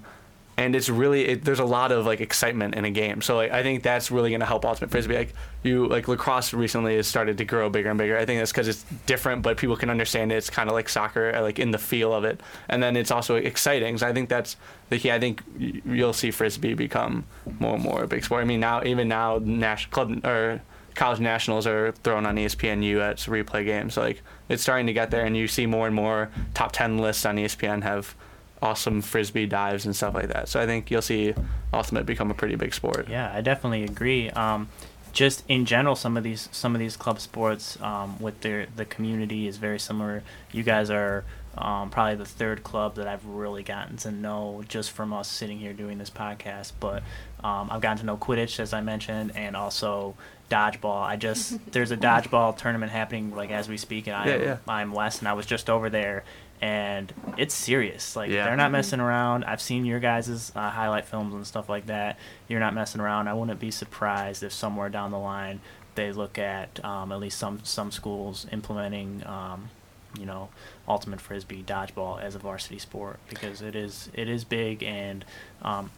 and 0.57 0.75
it's 0.75 0.89
really 0.89 1.27
it, 1.27 1.45
there's 1.45 1.59
a 1.59 1.65
lot 1.65 1.91
of 1.91 2.05
like 2.05 2.19
excitement 2.19 2.73
in 2.73 2.83
a 2.83 2.89
game. 2.89 3.21
So 3.21 3.35
like 3.35 3.51
I 3.51 3.61
think 3.61 3.83
that's 3.83 4.09
really 4.09 4.31
going 4.31 4.39
to 4.39 4.45
help 4.45 4.65
ultimate 4.65 4.89
frisbee. 4.89 5.15
Like 5.15 5.33
you 5.61 5.87
like 5.87 6.07
lacrosse 6.07 6.51
recently 6.51 6.95
has 6.95 7.07
started 7.07 7.37
to 7.37 7.45
grow 7.45 7.69
bigger 7.69 7.89
and 7.89 7.97
bigger. 7.97 8.17
I 8.17 8.25
think 8.25 8.39
that's 8.39 8.51
because 8.51 8.67
it's 8.67 8.83
different, 9.05 9.43
but 9.43 9.57
people 9.57 9.75
can 9.75 9.91
understand 9.91 10.31
it. 10.31 10.35
It's 10.35 10.49
kind 10.49 10.67
of 10.67 10.73
like 10.73 10.89
soccer, 10.89 11.33
uh, 11.33 11.41
like 11.43 11.59
in 11.59 11.69
the 11.69 11.77
feel 11.77 12.11
of 12.11 12.25
it, 12.25 12.41
and 12.69 12.81
then 12.81 12.97
it's 12.97 13.11
also 13.11 13.35
exciting. 13.35 13.99
So 13.99 14.07
I 14.07 14.13
think 14.13 14.29
that's 14.29 14.57
the 14.89 14.97
key. 14.97 15.11
I 15.11 15.19
think 15.19 15.43
you'll 15.57 16.13
see 16.13 16.31
frisbee 16.31 16.73
become 16.73 17.25
more 17.59 17.75
and 17.75 17.83
more 17.83 18.03
a 18.03 18.07
big 18.07 18.23
sport. 18.23 18.41
I 18.41 18.45
mean 18.45 18.59
now 18.59 18.83
even 18.83 19.07
now 19.07 19.39
national 19.39 19.91
club 19.91 20.25
or 20.25 20.61
college 20.97 21.19
nationals 21.19 21.65
are 21.65 21.93
thrown 22.03 22.25
on 22.25 22.35
ESPNU 22.35 22.99
at 22.99 23.17
replay 23.17 23.63
games. 23.63 23.95
Like 23.95 24.21
it's 24.49 24.61
starting 24.61 24.87
to 24.87 24.93
get 24.93 25.11
there, 25.11 25.23
and 25.23 25.37
you 25.37 25.47
see 25.47 25.65
more 25.65 25.85
and 25.85 25.95
more 25.95 26.29
top 26.53 26.73
ten 26.73 26.97
lists 26.97 27.25
on 27.25 27.37
ESPN 27.37 27.83
have 27.83 28.15
awesome 28.61 29.01
frisbee 29.01 29.45
dives 29.45 29.85
and 29.85 29.95
stuff 29.95 30.15
like 30.15 30.27
that. 30.29 30.49
So 30.49 30.59
I 30.59 30.65
think 30.65 30.91
you'll 30.91 31.01
see 31.01 31.33
ultimate 31.73 32.05
become 32.05 32.31
a 32.31 32.33
pretty 32.33 32.55
big 32.55 32.73
sport. 32.73 33.07
Yeah, 33.07 33.31
I 33.33 33.41
definitely 33.41 33.83
agree. 33.83 34.31
Um, 34.31 34.67
just 35.13 35.43
in 35.47 35.65
general, 35.65 35.95
some 35.95 36.17
of 36.17 36.23
these 36.23 36.49
some 36.51 36.75
of 36.75 36.79
these 36.79 36.97
club 36.97 37.19
sports 37.19 37.79
um, 37.81 38.19
with 38.19 38.41
their 38.41 38.65
the 38.75 38.85
community 38.85 39.47
is 39.47 39.57
very 39.57 39.79
similar. 39.79 40.23
You 40.51 40.63
guys 40.63 40.89
are 40.89 41.23
um, 41.57 41.89
probably 41.89 42.15
the 42.15 42.25
third 42.25 42.63
club 42.63 42.95
that 42.95 43.07
I've 43.07 43.25
really 43.25 43.63
gotten 43.63 43.97
to 43.97 44.11
know 44.11 44.63
just 44.67 44.91
from 44.91 45.13
us 45.13 45.27
sitting 45.27 45.59
here 45.59 45.73
doing 45.73 45.97
this 45.97 46.09
podcast. 46.09 46.73
But 46.79 47.03
um, 47.43 47.69
I've 47.71 47.81
gotten 47.81 47.99
to 47.99 48.05
know 48.05 48.17
Quidditch 48.17 48.59
as 48.59 48.73
I 48.73 48.81
mentioned, 48.81 49.31
and 49.35 49.55
also 49.55 50.15
dodgeball. 50.49 51.01
I 51.01 51.15
just 51.15 51.59
there's 51.71 51.91
a 51.91 51.97
dodgeball 51.97 52.57
tournament 52.57 52.91
happening 52.91 53.35
like 53.35 53.51
as 53.51 53.67
we 53.69 53.77
speak, 53.77 54.07
and 54.07 54.15
I 54.15 54.27
Yeah, 54.27 54.33
am, 54.33 54.41
yeah. 54.41 54.57
I'm 54.67 54.91
Wes, 54.91 55.19
and 55.19 55.27
I 55.27 55.33
was 55.33 55.45
just 55.45 55.69
over 55.69 55.89
there. 55.89 56.23
And 56.59 57.13
it's 57.37 57.53
serious. 57.53 58.15
Like 58.15 58.31
Yeah. 58.31 58.45
they're 58.45 58.55
not 58.55 58.71
messing 58.71 58.99
around. 58.99 59.43
I've 59.45 59.61
seen 59.61 59.85
your 59.85 59.99
guys' 59.99 60.51
uh, 60.55 60.71
highlight 60.71 61.05
films 61.05 61.35
and 61.35 61.45
stuff 61.45 61.69
like 61.69 61.85
that. 61.85 62.17
You're 62.47 62.59
not 62.59 62.73
messing 62.73 62.99
around. 62.99 63.27
I 63.27 63.35
wouldn't 63.35 63.59
be 63.59 63.69
surprised 63.69 64.41
if 64.41 64.51
somewhere 64.51 64.89
down 64.89 65.11
the 65.11 65.19
line 65.19 65.59
they 65.93 66.11
look 66.11 66.39
at 66.39 66.83
um, 66.83 67.11
at 67.11 67.19
least 67.19 67.37
some 67.37 67.59
some 67.63 67.91
schools 67.91 68.47
implementing, 68.51 69.23
um, 69.27 69.69
you 70.19 70.25
know, 70.25 70.49
ultimate 70.87 71.21
frisbee 71.21 71.61
dodgeball 71.61 72.19
as 72.19 72.33
a 72.33 72.39
varsity 72.39 72.79
sport 72.79 73.19
because 73.29 73.61
it 73.61 73.75
is 73.75 74.09
it 74.15 74.27
is 74.27 74.43
big 74.43 74.81
and 74.81 75.25
um, 75.61 75.91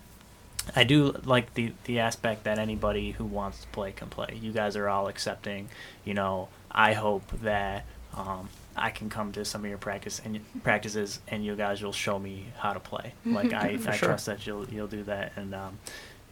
I 0.76 0.84
do 0.84 1.16
like 1.26 1.54
the 1.54 1.74
the 1.86 2.00
aspect 2.00 2.44
that 2.44 2.60
anybody 2.60 3.12
who 3.12 3.26
wants 3.26 3.62
to 3.62 3.68
play 3.68 3.92
can 3.92 4.10
play. 4.10 4.38
You 4.42 4.52
guys 4.52 4.76
are 4.76 4.88
all 4.88 5.08
accepting. 5.08 5.70
You 6.06 6.14
know, 6.14 6.50
I 6.72 6.94
hope 6.94 7.24
that 7.42 7.86
um, 8.16 8.50
I 8.76 8.90
can 8.90 9.10
come 9.10 9.32
to 9.34 9.46
some 9.46 9.64
of 9.64 9.70
your 9.70 9.78
practice 9.78 10.22
and 10.24 10.40
practices, 10.64 11.20
and 11.28 11.44
you 11.46 11.56
guys 11.56 11.82
will 11.82 11.94
show 11.94 12.20
me 12.20 12.46
how 12.58 12.74
to 12.74 12.80
play. 12.80 13.14
Like 13.26 13.54
I, 13.54 13.78
I 13.86 13.96
sure. 13.96 14.10
trust 14.10 14.26
that 14.28 14.46
you'll 14.46 14.68
you'll 14.70 14.88
do 14.88 15.04
that, 15.04 15.34
and 15.36 15.56
um, 15.56 15.80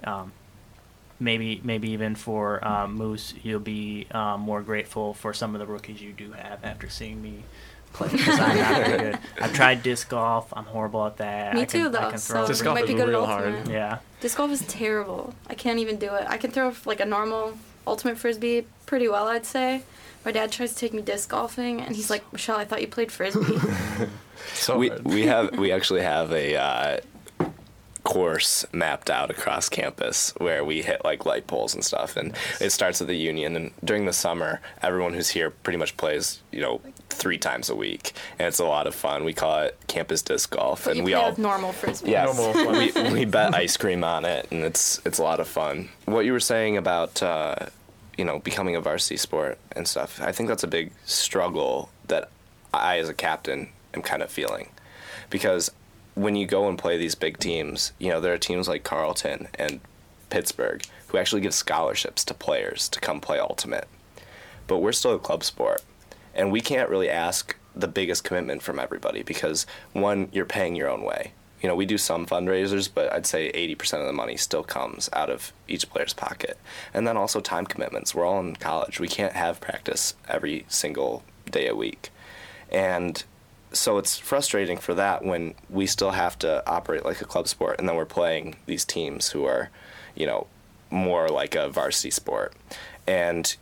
um, 0.04 0.32
maybe 1.20 1.62
maybe 1.64 1.92
even 1.92 2.16
for 2.16 2.66
um, 2.66 2.94
Moose, 2.96 3.34
you'll 3.44 3.60
be 3.60 4.08
um, 4.12 4.42
more 4.42 4.62
grateful 4.62 5.14
for 5.14 5.34
some 5.34 5.56
of 5.56 5.60
the 5.60 5.66
rookies 5.68 6.02
you 6.02 6.14
do 6.14 6.32
have 6.32 6.64
after 6.64 6.90
seeing 6.90 7.22
me 7.22 7.44
play 7.94 8.10
because 8.12 8.40
I'm 8.40 8.58
not 8.58 8.86
very 8.88 8.98
good. 9.12 9.20
I've 9.42 9.54
tried 9.54 9.84
disc 9.84 10.10
golf. 10.10 10.52
I'm 10.54 10.66
horrible 10.66 11.06
at 11.06 11.18
that. 11.18 11.54
Me 11.56 11.62
I 11.62 11.66
can, 11.66 11.82
too, 11.82 11.88
I 11.88 11.90
though. 12.02 12.10
can 12.10 12.18
So 12.20 12.48
Disc 12.48 12.64
golf 12.64 12.76
might 12.76 12.84
is 12.86 12.90
be 12.90 12.96
good 12.96 13.10
real 13.10 13.24
at 13.24 13.28
hard. 13.30 13.54
ultimate. 13.56 13.70
Yeah. 13.74 13.98
Disc 14.22 14.38
golf 14.38 14.52
is 14.52 14.62
terrible. 14.68 15.34
I 15.50 15.54
can't 15.56 15.80
even 15.80 15.98
do 15.98 16.14
it. 16.16 16.26
I 16.28 16.38
can 16.38 16.52
throw 16.52 16.74
like 16.86 17.00
a 17.00 17.06
normal 17.06 17.58
ultimate 17.86 18.18
frisbee 18.18 18.66
pretty 18.86 19.08
well, 19.08 19.28
I'd 19.28 19.46
say. 19.46 19.84
My 20.26 20.32
dad 20.32 20.52
tries 20.52 20.74
to 20.74 20.78
take 20.78 20.94
me 20.94 21.02
disc 21.02 21.30
golfing, 21.30 21.80
and 21.80 21.96
he's 21.96 22.10
like, 22.10 22.32
"Michelle, 22.34 22.58
I 22.58 22.66
thought 22.66 22.82
you 22.82 22.88
played 22.88 23.12
frisbee." 23.12 23.58
So 24.54 24.78
we 24.78 24.90
hard. 24.90 25.04
we 25.06 25.26
have 25.26 25.58
we 25.58 25.72
actually 25.72 26.02
have 26.02 26.32
a 26.32 26.56
uh, 26.56 27.00
course 28.04 28.66
mapped 28.72 29.10
out 29.10 29.30
across 29.30 29.68
campus 29.68 30.34
where 30.38 30.64
we 30.64 30.82
hit 30.82 31.04
like 31.04 31.26
light 31.26 31.48
poles 31.48 31.74
and 31.74 31.84
stuff 31.84 32.16
and 32.16 32.34
it 32.62 32.70
starts 32.70 33.02
at 33.02 33.08
the 33.08 33.16
union 33.18 33.56
and 33.56 33.72
during 33.84 34.06
the 34.06 34.14
summer 34.14 34.62
everyone 34.82 35.14
who's 35.14 35.30
here 35.32 35.50
pretty 35.50 35.78
much 35.78 35.98
plays 35.98 36.42
you 36.52 36.62
know 36.62 36.80
three 37.18 37.38
times 37.38 37.70
a 37.70 37.76
week 37.76 38.14
and 38.40 38.48
it's 38.48 38.60
a 38.60 38.66
lot 38.66 38.88
of 38.88 38.96
fun 38.96 39.24
we 39.24 39.34
call 39.34 39.64
it 39.64 39.78
campus 39.88 40.22
disc 40.22 40.50
golf 40.52 40.86
But 40.86 40.92
and 40.92 41.00
you 41.00 41.04
we 41.04 41.12
play 41.14 41.22
all 41.22 41.30
with 41.32 41.40
normal 41.40 41.72
frisbee. 41.74 42.12
Yes. 42.12 42.38
Normal 42.38 42.72
we, 43.04 43.12
we 43.12 43.26
bet 43.26 43.54
ice 43.56 43.76
cream 43.78 44.04
on 44.04 44.26
it, 44.26 44.48
and 44.52 44.64
it's 44.64 45.02
it's 45.06 45.18
a 45.20 45.24
lot 45.24 45.40
of 45.40 45.48
fun. 45.48 45.90
What 46.06 46.26
you 46.26 46.32
were 46.32 46.40
saying 46.40 46.78
about 46.78 47.22
uh, 47.24 47.56
you 48.18 48.26
know 48.26 48.40
becoming 48.40 48.76
a 48.76 48.82
varsity 48.82 49.18
sport 49.18 49.58
and 49.74 49.88
stuff, 49.88 50.22
I 50.22 50.32
think 50.32 50.50
that's 50.50 50.64
a 50.64 50.68
big 50.68 50.92
struggle 51.06 51.90
that 52.08 52.30
I, 52.74 53.00
as 53.00 53.10
a 53.10 53.14
captain, 53.14 53.70
am 53.94 54.02
kind 54.02 54.22
of 54.22 54.30
feeling, 54.30 54.70
because 55.30 55.72
when 56.16 56.36
you 56.36 56.46
go 56.48 56.68
and 56.68 56.78
play 56.78 56.98
these 56.98 57.16
big 57.16 57.38
teams, 57.40 57.92
you 58.00 58.10
know 58.10 58.20
there 58.22 58.34
are 58.34 58.38
teams 58.38 58.68
like 58.68 58.84
Carleton 58.84 59.48
and 59.56 59.80
Pittsburgh 60.30 60.84
who 61.08 61.18
actually 61.18 61.42
give 61.42 61.54
scholarships 61.54 62.24
to 62.26 62.34
players 62.34 62.90
to 62.90 63.00
come 63.00 63.22
play 63.22 63.40
ultimate. 63.40 63.88
But 64.68 64.80
we're 64.80 64.92
still 64.92 65.16
a 65.16 65.20
club 65.20 65.44
sport, 65.44 65.82
and 66.38 66.52
we 66.52 66.62
can't 66.62 66.90
really 66.90 67.10
ask 67.10 67.56
the 67.76 67.88
biggest 67.88 68.24
commitment 68.24 68.62
from 68.62 68.80
everybody 68.80 69.24
because 69.24 69.66
one, 69.94 70.30
you're 70.32 70.46
paying 70.46 70.76
your 70.76 70.90
own 70.90 71.04
way. 71.04 71.34
You 71.62 71.68
know, 71.68 71.76
we 71.76 71.88
do 71.88 71.98
some 71.98 72.28
fundraisers, 72.28 72.88
but 72.94 73.12
I'd 73.12 73.26
say 73.26 73.52
80% 73.52 74.00
of 74.00 74.06
the 74.06 74.14
money 74.14 74.38
still 74.38 74.64
comes 74.64 75.10
out 75.14 75.30
of 75.30 75.52
each 75.68 75.90
player's 75.90 76.14
pocket. 76.14 76.58
And 76.94 77.08
then 77.08 77.18
also 77.18 77.42
time 77.42 77.66
commitments. 77.66 78.14
We're 78.14 78.26
all 78.26 78.40
in 78.40 78.56
college. 78.56 79.00
We 79.00 79.08
can't 79.08 79.34
have 79.34 79.60
practice 79.60 80.14
every 80.28 80.66
single 80.68 81.24
day 81.50 81.68
a 81.68 81.76
week. 81.76 82.12
And 82.72 83.24
so 83.72 83.98
it's 83.98 84.18
frustrating 84.18 84.78
for 84.78 84.94
that 84.94 85.26
when 85.26 85.56
we 85.70 85.88
still 85.88 86.12
have 86.12 86.38
to 86.40 86.68
operate 86.70 87.06
like 87.06 87.22
a 87.22 87.26
club 87.26 87.48
sport 87.48 87.78
and 87.80 87.90
then 87.90 87.96
we're 87.96 88.06
playing 88.06 88.56
these 88.66 88.86
teams 88.86 89.32
who 89.32 89.46
are, 89.46 89.70
you 90.16 90.26
know, 90.26 90.48
more 90.90 91.28
like 91.28 91.56
a 91.56 91.70
varsity 91.70 92.12
sport. 92.12 92.54
And 93.08 93.56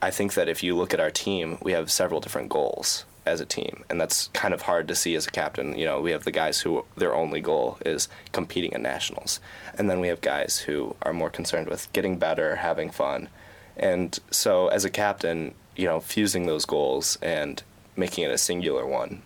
I 0.00 0.10
think 0.10 0.34
that 0.34 0.48
if 0.48 0.62
you 0.62 0.76
look 0.76 0.94
at 0.94 1.00
our 1.00 1.10
team, 1.10 1.58
we 1.62 1.72
have 1.72 1.90
several 1.90 2.20
different 2.20 2.48
goals 2.48 3.04
as 3.26 3.40
a 3.40 3.46
team, 3.46 3.84
and 3.90 4.00
that's 4.00 4.28
kind 4.28 4.54
of 4.54 4.62
hard 4.62 4.88
to 4.88 4.94
see 4.94 5.14
as 5.14 5.26
a 5.26 5.30
captain. 5.30 5.76
You 5.76 5.84
know, 5.84 6.00
we 6.00 6.12
have 6.12 6.24
the 6.24 6.30
guys 6.30 6.60
who 6.60 6.84
their 6.96 7.14
only 7.14 7.40
goal 7.40 7.78
is 7.84 8.08
competing 8.32 8.72
in 8.72 8.82
nationals, 8.82 9.40
and 9.76 9.90
then 9.90 10.00
we 10.00 10.08
have 10.08 10.20
guys 10.20 10.60
who 10.60 10.96
are 11.02 11.12
more 11.12 11.30
concerned 11.30 11.68
with 11.68 11.92
getting 11.92 12.18
better, 12.18 12.56
having 12.56 12.90
fun, 12.90 13.28
and 13.76 14.18
so 14.30 14.68
as 14.68 14.84
a 14.84 14.90
captain, 14.90 15.54
you 15.76 15.86
know, 15.86 16.00
fusing 16.00 16.46
those 16.46 16.64
goals 16.64 17.18
and 17.20 17.62
making 17.96 18.24
it 18.24 18.30
a 18.30 18.38
singular 18.38 18.86
one 18.86 19.22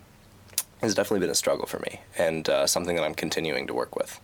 has 0.81 0.93
definitely 0.93 1.21
been 1.21 1.29
a 1.29 1.35
struggle 1.35 1.65
for 1.65 1.79
me, 1.79 2.01
and 2.17 2.49
uh, 2.49 2.67
something 2.67 2.95
that 2.95 3.03
I'm 3.03 3.15
continuing 3.15 3.67
to 3.67 3.73
work 3.73 3.95
with. 3.95 4.19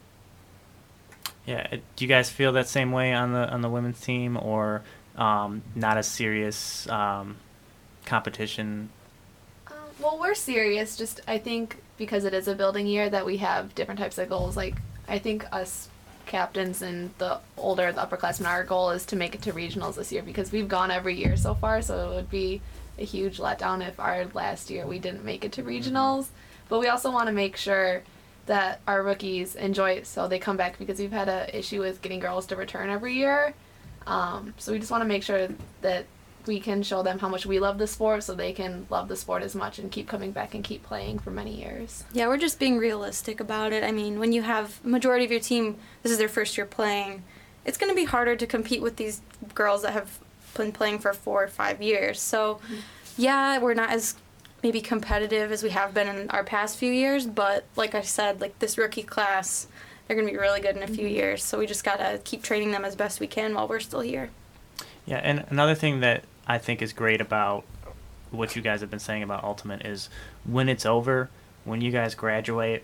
Yeah, 1.46 1.66
do 1.96 2.06
you 2.06 2.08
guys 2.08 2.30
feel 2.30 2.52
that 2.52 2.68
same 2.68 2.92
way 2.92 3.14
on 3.14 3.34
the 3.34 3.50
on 3.50 3.62
the 3.62 3.70
women's 3.70 4.02
team, 4.02 4.38
or 4.38 4.84
um, 5.20 5.62
not 5.76 5.98
a 5.98 6.04
serious 6.04 6.90
um, 6.90 7.38
competition? 8.06 8.90
Um, 9.68 9.76
well, 10.02 10.18
we're 10.20 10.34
serious. 10.34 10.98
Just 10.98 11.22
I 11.28 11.38
think 11.38 11.78
because 11.98 12.24
it 12.24 12.34
is 12.34 12.48
a 12.48 12.56
building 12.56 12.88
year 12.88 13.10
that 13.10 13.26
we 13.26 13.38
have 13.38 13.76
different 13.76 14.00
types 14.00 14.18
of 14.18 14.30
goals. 14.30 14.58
Like 14.58 14.76
I 15.08 15.20
think 15.20 15.46
us 15.52 15.90
captains 16.26 16.82
and 16.82 17.12
the 17.18 17.40
older 17.58 17.92
the 17.92 18.02
upperclassmen, 18.02 18.48
our 18.48 18.64
goal 18.64 18.92
is 18.92 19.06
to 19.08 19.16
make 19.16 19.36
it 19.36 19.42
to 19.42 19.52
regionals 19.52 19.96
this 19.96 20.12
year 20.12 20.22
because 20.22 20.52
we've 20.52 20.68
gone 20.68 20.90
every 20.90 21.16
year 21.16 21.36
so 21.36 21.54
far. 21.54 21.82
So 21.82 22.12
it 22.12 22.16
would 22.16 22.30
be 22.30 22.62
a 22.98 23.04
huge 23.04 23.38
letdown 23.38 23.86
if 23.86 24.00
our 24.00 24.26
last 24.34 24.70
year 24.70 24.88
we 24.88 25.00
didn't 25.00 25.26
make 25.26 25.44
it 25.44 25.52
to 25.54 25.64
regionals. 25.64 26.28
But 26.70 26.80
we 26.80 26.88
also 26.88 27.12
want 27.12 27.28
to 27.28 27.34
make 27.34 27.58
sure 27.58 28.04
that 28.46 28.80
our 28.88 29.04
rookies 29.04 29.56
enjoy 29.56 29.92
it 29.92 30.08
so 30.08 30.28
they 30.28 30.40
come 30.40 30.58
back 30.58 30.80
because 30.80 31.00
we've 31.00 31.12
had 31.12 31.30
an 31.30 31.50
issue 31.54 31.82
with 31.82 32.02
getting 32.02 32.20
girls 32.20 32.46
to 32.48 32.56
return 32.56 32.90
every 32.90 33.14
year. 33.16 33.54
Um, 34.10 34.54
so 34.58 34.72
we 34.72 34.80
just 34.80 34.92
want 34.92 35.04
to 35.04 35.08
make 35.08 35.24
sure 35.24 35.48
that 35.82 36.06
we 36.46 36.60
can 36.60 36.82
show 36.82 37.04
them 37.04 37.20
how 37.20 37.30
much 37.30 37.46
we 37.46 37.60
love 37.60 37.78
the 37.78 37.86
sport 37.86 38.24
so 38.24 38.34
they 38.34 38.54
can 38.54 38.88
love 38.90 39.08
the 39.08 39.16
sport 39.16 39.44
as 39.44 39.54
much 39.54 39.78
and 39.78 39.92
keep 39.92 40.08
coming 40.08 40.32
back 40.32 40.56
and 40.56 40.64
keep 40.64 40.84
playing 40.84 41.20
for 41.20 41.30
many 41.30 41.54
years. 41.54 42.04
Yeah, 42.12 42.28
we're 42.28 42.38
just 42.38 42.60
being 42.60 42.78
realistic 42.78 43.40
about 43.40 43.72
it. 43.72 43.84
I 43.84 43.92
mean, 43.92 44.20
when 44.20 44.34
you 44.34 44.42
have 44.42 44.84
majority 44.84 45.26
of 45.26 45.32
your 45.32 45.40
team, 45.40 45.78
this 46.02 46.12
is 46.12 46.18
their 46.18 46.30
first 46.30 46.58
year 46.58 46.66
playing, 46.66 47.24
it's 47.66 47.78
going 47.78 47.92
to 47.92 47.96
be 47.96 48.06
harder 48.06 48.36
to 48.36 48.48
compete 48.48 48.82
with 48.82 48.96
these 48.96 49.22
girls 49.54 49.84
that 49.84 49.94
have 49.94 50.18
been 50.56 50.72
playing 50.72 51.00
for 51.00 51.14
four 51.14 51.44
or 51.44 51.48
five 51.48 51.82
years. 51.82 52.20
So, 52.20 52.60
yeah, 53.16 53.60
we're 53.60 53.76
not 53.76 53.92
as 53.92 54.16
maybe 54.64 54.82
competitive 54.82 55.52
as 55.52 55.62
we 55.62 55.70
have 55.70 55.94
been 55.94 56.08
in 56.08 56.30
our 56.32 56.44
past 56.44 56.78
few 56.78 56.92
years, 56.92 57.28
but 57.28 57.66
like 57.76 57.94
I 57.94 58.02
said, 58.02 58.42
like 58.42 58.58
this 58.60 58.78
rookie 58.78 59.04
class, 59.04 59.68
they're 60.10 60.16
going 60.16 60.28
to 60.28 60.34
be 60.34 60.40
really 60.40 60.60
good 60.60 60.76
in 60.76 60.82
a 60.82 60.88
few 60.88 61.08
years. 61.08 61.44
So 61.44 61.60
we 61.60 61.68
just 61.68 61.84
got 61.84 61.98
to 61.98 62.20
keep 62.24 62.42
training 62.42 62.72
them 62.72 62.84
as 62.84 62.96
best 62.96 63.20
we 63.20 63.28
can 63.28 63.54
while 63.54 63.68
we're 63.68 63.80
still 63.80 64.00
here. 64.00 64.32
Yeah, 65.06 65.18
and 65.18 65.46
another 65.52 65.76
thing 65.76 66.00
that 66.00 66.24
I 66.48 66.58
think 66.58 66.82
is 66.82 66.94
great 66.94 67.22
about 67.22 67.64
what 68.32 68.56
you 68.56 68.64
guys 68.64 68.82
have 68.82 68.90
been 68.90 68.98
saying 68.98 69.22
about 69.22 69.44
Ultimate 69.44 69.86
is 69.86 70.10
when 70.46 70.68
it's 70.68 70.84
over, 70.84 71.30
when 71.64 71.82
you 71.82 71.92
guys 71.92 72.16
graduate, 72.16 72.84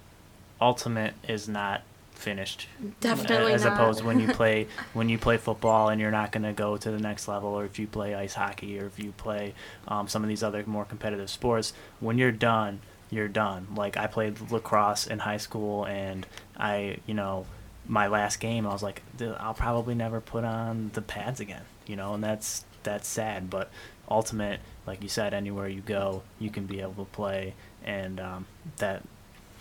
Ultimate 0.62 1.16
is 1.28 1.50
not 1.50 1.82
finished. 2.12 2.68
Definitely 3.00 3.54
as 3.54 3.64
not. 3.64 3.74
opposed 3.74 4.04
when 4.04 4.20
you 4.20 4.28
play 4.34 4.68
when 4.94 5.10
you 5.10 5.18
play 5.18 5.38
football 5.38 5.90
and 5.90 6.00
you're 6.00 6.12
not 6.12 6.32
going 6.32 6.44
to 6.44 6.54
go 6.54 6.78
to 6.78 6.92
the 6.92 7.00
next 7.00 7.28
level, 7.28 7.50
or 7.50 7.66
if 7.66 7.80
you 7.80 7.88
play 7.88 8.14
ice 8.14 8.36
hockey, 8.36 8.80
or 8.80 8.86
if 8.86 9.00
you 9.00 9.14
play 9.14 9.56
um, 9.88 10.08
some 10.08 10.22
of 10.22 10.30
these 10.30 10.44
other 10.44 10.64
more 10.68 10.86
competitive 10.86 11.32
sports. 11.32 11.74
When 12.00 12.20
you're 12.20 12.32
done, 12.32 12.82
you're 13.10 13.28
done. 13.28 13.68
Like 13.76 13.98
I 13.98 14.08
played 14.08 14.52
lacrosse 14.52 15.08
in 15.08 15.20
high 15.20 15.38
school, 15.38 15.86
and 15.86 16.26
I, 16.58 16.98
you 17.06 17.14
know, 17.14 17.46
my 17.88 18.08
last 18.08 18.40
game, 18.40 18.66
I 18.66 18.74
was 18.74 18.84
like, 18.84 19.02
I'll 19.40 19.54
probably 19.54 19.96
never 19.96 20.22
put 20.22 20.44
on 20.44 20.92
the 20.94 21.02
pads 21.02 21.40
again, 21.40 21.64
you 21.86 21.96
know, 21.96 22.14
and 22.14 22.24
that's 22.24 22.66
that's 22.84 23.08
sad. 23.08 23.50
But 23.50 23.70
ultimate, 24.10 24.60
like 24.88 25.02
you 25.02 25.10
said, 25.10 25.34
anywhere 25.34 25.68
you 25.68 25.82
go, 25.82 26.24
you 26.40 26.50
can 26.50 26.66
be 26.66 26.82
able 26.82 27.06
to 27.06 27.12
play, 27.12 27.54
and 27.84 28.20
um, 28.20 28.46
that 28.78 29.04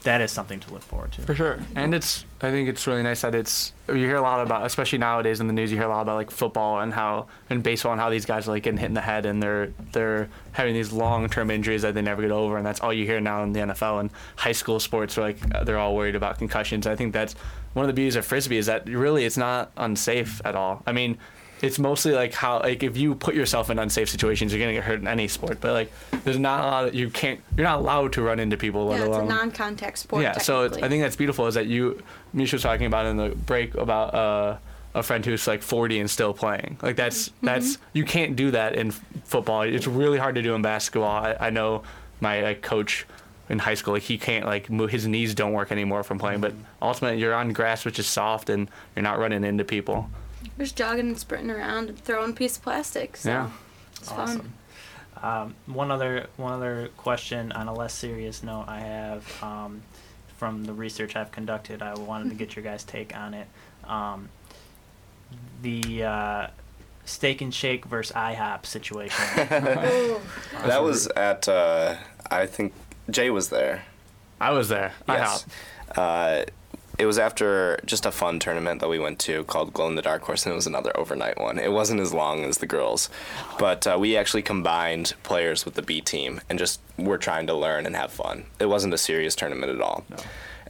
that 0.04 0.20
is 0.20 0.30
something 0.30 0.60
to 0.60 0.72
look 0.72 0.82
forward 0.82 1.12
to. 1.12 1.22
For 1.22 1.34
sure, 1.34 1.58
and 1.74 1.94
it's 1.94 2.24
I 2.40 2.50
think 2.50 2.68
it's 2.68 2.86
really 2.86 3.02
nice 3.02 3.22
that 3.22 3.34
it's 3.34 3.72
you 3.88 3.94
hear 3.94 4.16
a 4.16 4.22
lot 4.22 4.40
about, 4.40 4.64
especially 4.64 4.98
nowadays 4.98 5.40
in 5.40 5.46
the 5.46 5.52
news, 5.52 5.70
you 5.70 5.76
hear 5.76 5.86
a 5.86 5.90
lot 5.90 6.02
about 6.02 6.16
like 6.16 6.30
football 6.30 6.80
and 6.80 6.92
how 6.94 7.26
and 7.50 7.62
baseball 7.62 7.92
and 7.92 8.00
how 8.00 8.10
these 8.10 8.24
guys 8.24 8.46
are 8.46 8.52
like 8.52 8.62
getting 8.62 8.78
hit 8.78 8.86
in 8.86 8.94
the 8.94 9.00
head 9.00 9.26
and 9.26 9.42
they're 9.42 9.72
they're 9.92 10.28
having 10.52 10.74
these 10.74 10.92
long 10.92 11.28
term 11.28 11.50
injuries 11.50 11.82
that 11.82 11.94
they 11.94 12.02
never 12.02 12.22
get 12.22 12.30
over, 12.30 12.56
and 12.56 12.66
that's 12.66 12.80
all 12.80 12.92
you 12.92 13.04
hear 13.04 13.20
now 13.20 13.42
in 13.42 13.52
the 13.52 13.60
NFL 13.60 14.00
and 14.00 14.10
high 14.36 14.52
school 14.52 14.78
sports. 14.78 15.18
Are 15.18 15.22
like 15.22 15.38
they're 15.64 15.78
all 15.78 15.96
worried 15.96 16.14
about 16.14 16.38
concussions. 16.38 16.86
I 16.86 16.96
think 16.96 17.12
that's 17.12 17.34
one 17.72 17.84
of 17.84 17.88
the 17.88 17.94
beauties 17.94 18.16
of 18.16 18.24
frisbee 18.24 18.58
is 18.58 18.66
that 18.66 18.88
really 18.88 19.24
it's 19.24 19.36
not 19.36 19.72
unsafe 19.76 20.40
at 20.44 20.54
all. 20.54 20.82
I 20.86 20.92
mean. 20.92 21.18
It's 21.62 21.78
mostly 21.78 22.12
like 22.12 22.34
how 22.34 22.60
like 22.60 22.82
if 22.82 22.96
you 22.96 23.14
put 23.14 23.34
yourself 23.34 23.70
in 23.70 23.78
unsafe 23.78 24.08
situations, 24.08 24.52
you're 24.52 24.60
gonna 24.60 24.74
get 24.74 24.84
hurt 24.84 25.00
in 25.00 25.08
any 25.08 25.28
sport. 25.28 25.60
But 25.60 25.72
like, 25.72 25.92
there's 26.24 26.38
not 26.38 26.60
a 26.60 26.66
lot. 26.66 26.84
Of, 26.86 26.94
you 26.94 27.10
can't. 27.10 27.40
You're 27.56 27.64
not 27.64 27.78
allowed 27.78 28.12
to 28.14 28.22
run 28.22 28.38
into 28.38 28.56
people. 28.56 28.86
Let 28.86 29.00
yeah, 29.00 29.06
it's 29.06 29.16
a 29.16 29.24
non-contact 29.24 29.98
sport. 29.98 30.22
yeah, 30.22 30.38
so 30.38 30.64
it's, 30.64 30.76
I 30.78 30.88
think 30.88 31.02
that's 31.02 31.16
beautiful 31.16 31.46
is 31.46 31.54
that 31.54 31.66
you, 31.66 32.02
Misha 32.32 32.56
was 32.56 32.62
talking 32.62 32.86
about 32.86 33.06
in 33.06 33.16
the 33.16 33.30
break 33.30 33.74
about 33.74 34.14
uh, 34.14 34.58
a 34.94 35.02
friend 35.02 35.24
who's 35.24 35.46
like 35.46 35.62
40 35.62 36.00
and 36.00 36.10
still 36.10 36.32
playing. 36.32 36.78
Like 36.82 36.96
that's 36.96 37.30
that's 37.42 37.78
you 37.92 38.04
can't 38.04 38.36
do 38.36 38.52
that 38.52 38.74
in 38.74 38.90
football. 38.90 39.62
It's 39.62 39.86
really 39.86 40.18
hard 40.18 40.36
to 40.36 40.42
do 40.42 40.54
in 40.54 40.62
basketball. 40.62 41.24
I, 41.24 41.36
I 41.40 41.50
know 41.50 41.82
my 42.20 42.42
like, 42.42 42.62
coach 42.62 43.06
in 43.48 43.58
high 43.58 43.74
school, 43.74 43.94
like 43.94 44.02
he 44.02 44.16
can't 44.16 44.46
like 44.46 44.70
move, 44.70 44.90
his 44.90 45.06
knees 45.06 45.34
don't 45.34 45.52
work 45.52 45.70
anymore 45.72 46.02
from 46.02 46.18
playing. 46.18 46.40
But 46.40 46.54
ultimately, 46.80 47.20
you're 47.20 47.34
on 47.34 47.52
grass 47.52 47.84
which 47.84 47.98
is 47.98 48.06
soft 48.06 48.50
and 48.50 48.68
you're 48.94 49.02
not 49.02 49.18
running 49.18 49.44
into 49.44 49.64
people. 49.64 50.08
We're 50.58 50.64
just 50.64 50.76
jogging 50.76 51.08
and 51.08 51.18
sprinting 51.18 51.50
around 51.50 51.88
and 51.90 51.98
throwing 51.98 52.30
a 52.30 52.34
piece 52.34 52.56
of 52.56 52.62
plastic. 52.62 53.16
So 53.16 53.28
Yeah. 53.30 53.50
it's 54.00 54.10
fun. 54.10 54.52
Um, 55.22 55.54
one 55.66 55.90
other 55.90 56.26
one 56.36 56.52
other 56.52 56.90
question 56.96 57.50
on 57.52 57.68
a 57.68 57.72
less 57.74 57.94
serious 57.94 58.42
note 58.42 58.64
I 58.68 58.80
have 58.80 59.42
um, 59.42 59.82
from 60.36 60.64
the 60.64 60.72
research 60.72 61.16
I've 61.16 61.32
conducted. 61.32 61.82
I 61.82 61.94
wanted 61.94 62.28
to 62.30 62.34
get 62.34 62.56
your 62.56 62.62
guys' 62.64 62.84
take 62.84 63.16
on 63.16 63.32
it. 63.34 63.46
Um, 63.84 64.28
the 65.62 66.04
uh, 66.04 66.46
steak 67.04 67.40
and 67.40 67.54
shake 67.54 67.84
versus 67.86 68.14
IHOP 68.14 68.66
situation. 68.66 69.24
That 70.66 70.82
was 70.82 71.06
at, 71.08 71.48
uh, 71.48 71.96
I 72.30 72.46
think 72.46 72.72
Jay 73.10 73.28
was 73.30 73.48
there. 73.50 73.84
I 74.40 74.50
was 74.50 74.68
there. 74.68 74.92
Yes. 75.08 75.46
hopped. 75.88 75.98
Uh, 75.98 76.44
it 76.98 77.06
was 77.06 77.18
after 77.18 77.78
just 77.84 78.06
a 78.06 78.10
fun 78.12 78.38
tournament 78.38 78.80
that 78.80 78.88
we 78.88 78.98
went 78.98 79.18
to 79.20 79.44
called 79.44 79.72
Glow 79.72 79.88
in 79.88 79.94
the 79.94 80.02
Dark 80.02 80.22
Horse, 80.22 80.44
and 80.46 80.52
it 80.52 80.56
was 80.56 80.66
another 80.66 80.96
overnight 80.96 81.38
one. 81.40 81.58
It 81.58 81.72
wasn't 81.72 82.00
as 82.00 82.12
long 82.12 82.44
as 82.44 82.58
the 82.58 82.66
girls, 82.66 83.10
but 83.58 83.86
uh, 83.86 83.96
we 83.98 84.16
actually 84.16 84.42
combined 84.42 85.14
players 85.22 85.64
with 85.64 85.74
the 85.74 85.82
B 85.82 86.00
team 86.00 86.40
and 86.48 86.58
just 86.58 86.80
were 86.96 87.18
trying 87.18 87.46
to 87.48 87.54
learn 87.54 87.86
and 87.86 87.96
have 87.96 88.12
fun. 88.12 88.44
It 88.60 88.66
wasn't 88.66 88.94
a 88.94 88.98
serious 88.98 89.34
tournament 89.34 89.72
at 89.72 89.80
all. 89.80 90.04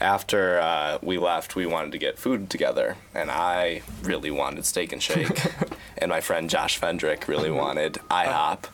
After 0.01 0.59
uh, 0.61 0.99
we 1.03 1.19
left, 1.19 1.55
we 1.55 1.67
wanted 1.67 1.93
to 1.93 1.99
get 1.99 2.19
food 2.19 2.51
together, 2.51 2.97
and 3.15 3.31
I 3.31 3.83
really 4.03 4.31
wanted 4.31 4.65
Steak 4.67 4.93
and 4.93 5.03
Shake, 5.03 5.41
and 5.99 6.11
my 6.11 6.21
friend 6.21 6.51
Josh 6.51 6.81
Fendrick 6.81 7.29
really 7.29 7.51
wanted 7.51 7.95
IHOP. 8.11 8.65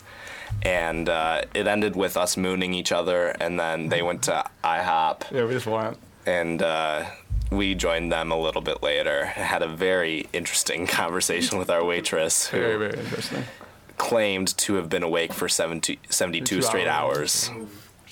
And 0.62 1.08
uh, 1.08 1.42
it 1.54 1.66
ended 1.66 1.94
with 1.94 2.16
us 2.16 2.36
mooning 2.36 2.74
each 2.74 2.90
other, 2.92 3.28
and 3.40 3.58
then 3.60 3.88
they 3.88 4.02
went 4.02 4.22
to 4.24 4.44
IHOP 4.64 5.30
Yeah, 5.30 5.44
we 5.44 5.52
just 5.52 5.66
went. 5.66 5.96
and 6.26 6.62
uh, 6.62 7.04
we 7.50 7.74
joined 7.74 8.12
them 8.12 8.30
a 8.30 8.38
little 8.38 8.60
bit 8.62 8.82
later. 8.82 9.26
Had 9.26 9.62
a 9.62 9.68
very 9.68 10.28
interesting 10.32 10.86
conversation 11.00 11.58
with 11.58 11.70
our 11.70 11.84
waitress, 11.84 12.46
who 12.46 12.58
Very 12.58 12.78
very 12.78 12.98
interesting. 13.00 13.44
claimed 13.96 14.56
to 14.58 14.74
have 14.74 14.88
been 14.88 15.02
awake 15.02 15.32
for 15.32 15.48
70, 15.48 15.98
72 16.08 16.62
straight 16.62 16.86
hours. 16.88 17.50
I 17.52 17.54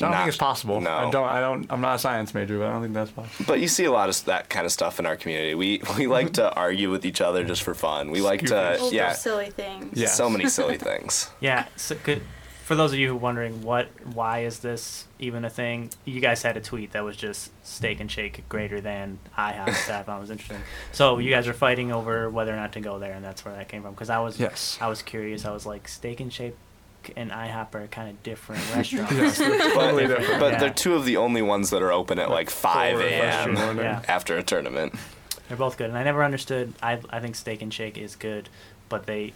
don't 0.03 0.11
Not- 0.13 0.19
think 0.19 0.29
it's 0.29 0.37
possible. 0.37 0.81
no. 0.81 0.91
I 0.93 1.11
don't. 1.11 1.29
I 1.29 1.41
don't. 1.41 1.67
I'm 1.71 1.81
not 1.81 1.97
a 1.97 1.99
science 1.99 2.33
major, 2.33 2.57
but 2.59 2.69
I 2.69 2.73
don't 2.73 2.83
think 2.83 2.95
that's 2.95 3.11
possible. 3.11 3.45
But 3.49 3.59
you 3.61 3.67
see 3.67 3.85
a 3.85 3.91
lot 3.91 4.09
of 4.09 4.25
that 4.27 4.49
kind 4.49 4.65
of 4.65 4.71
stuff 4.71 5.01
in 5.01 5.07
our 5.07 5.17
community. 5.17 5.57
We 5.57 5.83
we 5.99 6.07
like 6.07 6.35
to 6.35 6.53
argue 6.67 6.89
with 6.91 7.05
each 7.05 7.21
other 7.21 7.43
just 7.43 7.63
for 7.65 7.75
fun. 7.75 8.13
We 8.13 8.21
like 8.21 8.47
to 8.47 8.79
yeah, 8.93 9.13
silly 9.13 9.51
things. 9.51 9.99
Yeah. 9.99 10.07
so 10.07 10.31
many 10.31 10.49
silly 10.49 10.79
things. 10.79 11.31
yeah, 11.41 11.67
so 11.75 11.97
good. 12.05 12.23
For 12.69 12.75
those 12.75 12.93
of 12.93 12.99
you 12.99 13.09
who 13.09 13.15
are 13.15 13.19
wondering 13.19 13.63
what, 13.63 13.89
why 14.13 14.41
is 14.41 14.59
this 14.59 15.07
even 15.19 15.43
a 15.47 15.49
thing? 15.49 15.89
You 16.05 16.21
guys 16.21 16.43
had 16.43 16.59
a 16.59 16.61
tweet 16.61 16.93
that 16.93 17.03
was 17.03 17.17
just 17.17 17.51
steak 17.67 17.99
and 17.99 18.11
shake 18.11 18.47
greater 18.51 18.79
than 18.83 19.19
IHOP. 19.39 19.65
that 19.87 20.01
I 20.01 20.03
found 20.03 20.21
was 20.21 20.31
interesting. 20.31 20.61
So 20.93 21.17
you 21.17 21.31
guys 21.31 21.49
are 21.49 21.55
fighting 21.55 21.93
over 21.93 22.29
whether 22.29 22.53
or 22.53 22.57
not 22.57 22.75
to 22.75 22.81
go 22.81 22.99
there, 22.99 23.15
and 23.15 23.25
that's 23.25 23.43
where 23.43 23.55
that 23.55 23.69
came 23.71 23.81
from. 23.81 23.93
Because 23.95 24.11
I 24.11 24.19
was, 24.21 24.39
Yes. 24.39 24.77
I 24.83 24.89
was 24.89 25.01
curious. 25.01 25.47
I 25.47 25.51
was 25.51 25.65
like, 25.65 25.89
steak 25.89 26.21
and 26.21 26.31
shake 26.31 26.55
and 27.17 27.31
IHOP 27.31 27.75
are 27.75 27.87
kind 27.87 28.11
of 28.11 28.23
different 28.23 28.61
restaurants. 28.75 29.13
Yes, 29.13 29.39
they're 29.39 29.57
But, 29.57 29.73
totally 29.75 30.07
different. 30.07 30.39
but 30.39 30.53
Yeah. 30.53 30.59
they're 30.59 30.71
two 30.71 30.95
of 30.95 31.07
the 31.07 31.17
only 31.17 31.41
ones 31.41 31.71
that 31.71 31.81
are 31.81 31.91
open 31.93 32.19
at 32.19 32.29
like 32.29 32.51
5 32.51 33.01
a.m. 33.01 33.57
yeah. 33.79 34.03
after 34.07 34.37
a 34.37 34.43
tournament. 34.43 34.93
They're 35.49 35.57
both 35.57 35.79
good, 35.79 35.89
and 35.89 35.97
I 35.97 36.05
never 36.05 36.23
understood. 36.23 36.75
I 36.83 37.01
I 37.09 37.21
think 37.21 37.35
Steak 37.35 37.63
and 37.63 37.73
Shake 37.73 37.97
is 37.97 38.15
good, 38.15 38.51
but 38.91 39.07
they 39.07 39.33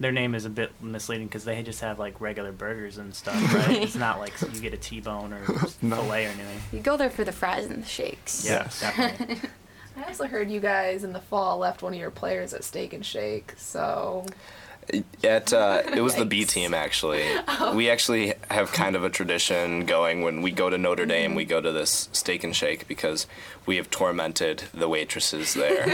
their 0.00 0.12
name 0.12 0.34
is 0.34 0.44
a 0.46 0.50
bit 0.50 0.72
misleading 0.82 1.26
because 1.28 1.44
they 1.44 1.62
just 1.62 1.80
have 1.82 1.98
like 1.98 2.20
regular 2.20 2.50
burgers 2.52 2.98
and 2.98 3.14
stuff, 3.14 3.36
right? 3.54 3.70
it's 3.82 3.94
not 3.94 4.18
like 4.18 4.32
you 4.52 4.60
get 4.60 4.74
a 4.74 4.78
T-bone 4.78 5.32
or 5.32 5.40
No. 5.82 5.96
fillet 5.96 6.26
or 6.26 6.30
anything. 6.30 6.60
You 6.72 6.80
go 6.80 6.96
there 6.96 7.10
for 7.10 7.22
the 7.22 7.32
fries 7.32 7.66
and 7.66 7.82
the 7.84 7.86
shakes. 7.88 8.44
Yeah, 8.44 8.62
Yes. 8.64 8.80
definitely. 8.80 9.36
I 9.96 10.04
also 10.04 10.26
heard 10.26 10.50
you 10.50 10.60
guys 10.60 11.04
in 11.04 11.12
the 11.12 11.20
fall 11.20 11.58
left 11.58 11.82
one 11.82 11.92
of 11.92 11.98
your 12.00 12.10
players 12.10 12.54
at 12.54 12.64
Steak 12.64 12.92
and 12.94 13.04
Shake, 13.04 13.52
so 13.58 14.24
At 15.22 15.52
uh, 15.52 15.82
it 15.94 16.00
was 16.00 16.14
the 16.14 16.24
B 16.24 16.44
team 16.46 16.72
actually. 16.72 17.24
We 17.74 17.90
actually 17.90 18.32
have 18.50 18.72
kind 18.72 18.96
of 18.96 19.04
a 19.04 19.10
tradition 19.10 19.84
going 19.84 20.22
when 20.22 20.40
we 20.42 20.50
go 20.52 20.70
to 20.70 20.78
Notre 20.78 21.04
Dame. 21.06 21.34
We 21.34 21.44
go 21.44 21.60
to 21.60 21.70
this 21.70 22.08
steak 22.12 22.42
and 22.44 22.56
shake 22.56 22.88
because 22.88 23.26
we 23.66 23.76
have 23.76 23.90
tormented 23.90 24.64
the 24.72 24.88
waitresses 24.88 25.52
there 25.54 25.84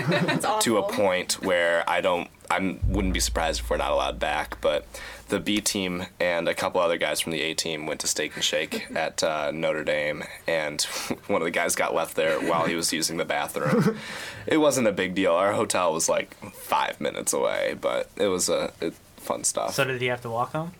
to 0.60 0.78
a 0.78 0.82
point 0.84 1.42
where 1.42 1.82
I 1.90 2.00
don't. 2.00 2.28
I 2.50 2.78
wouldn't 2.86 3.14
be 3.14 3.20
surprised 3.20 3.60
if 3.60 3.70
we're 3.70 3.76
not 3.76 3.90
allowed 3.90 4.18
back. 4.18 4.60
But 4.60 4.86
the 5.28 5.40
B 5.40 5.60
team 5.60 6.06
and 6.20 6.48
a 6.48 6.54
couple 6.54 6.80
other 6.80 6.96
guys 6.98 7.20
from 7.20 7.32
the 7.32 7.40
A 7.42 7.54
team 7.54 7.86
went 7.86 8.00
to 8.00 8.06
Steak 8.06 8.34
and 8.36 8.44
Shake 8.44 8.86
at 8.94 9.22
uh, 9.24 9.50
Notre 9.50 9.84
Dame, 9.84 10.24
and 10.46 10.82
one 11.26 11.42
of 11.42 11.44
the 11.46 11.50
guys 11.50 11.74
got 11.74 11.94
left 11.94 12.14
there 12.16 12.38
while 12.40 12.66
he 12.66 12.74
was 12.74 12.92
using 12.92 13.16
the 13.16 13.24
bathroom. 13.24 13.98
it 14.46 14.58
wasn't 14.58 14.86
a 14.86 14.92
big 14.92 15.14
deal. 15.14 15.32
Our 15.32 15.52
hotel 15.52 15.92
was 15.92 16.08
like 16.08 16.34
five 16.54 17.00
minutes 17.00 17.32
away, 17.32 17.76
but 17.80 18.10
it 18.16 18.28
was 18.28 18.48
a 18.48 18.72
it, 18.80 18.94
fun 19.16 19.44
stuff. 19.44 19.74
so 19.74 19.84
did 19.84 20.00
he 20.00 20.06
have 20.06 20.20
to 20.22 20.30
walk 20.30 20.52
home? 20.52 20.72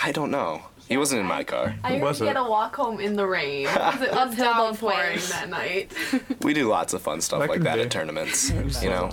I 0.00 0.12
don't 0.12 0.30
know. 0.30 0.62
He 0.88 0.96
wasn't 0.96 1.20
in 1.20 1.26
my 1.26 1.44
car. 1.44 1.74
I 1.84 1.94
heard 1.94 2.02
was 2.02 2.18
he 2.18 2.26
had 2.26 2.36
it? 2.36 2.42
to 2.42 2.48
walk 2.48 2.76
home 2.76 2.98
in 2.98 3.14
the 3.16 3.26
rain 3.26 3.66
because 3.66 4.00
it 4.00 4.10
was 4.10 4.18
Uphill 4.18 4.44
downpouring 4.44 5.18
that 5.28 5.48
night. 5.50 5.92
We 6.40 6.54
do 6.54 6.66
lots 6.68 6.94
of 6.94 7.02
fun 7.02 7.20
stuff 7.20 7.40
That 7.40 7.50
like 7.50 7.60
that 7.60 7.74
be. 7.74 7.82
at 7.82 7.90
tournaments. 7.90 8.50
You 8.82 8.88
know, 8.88 9.10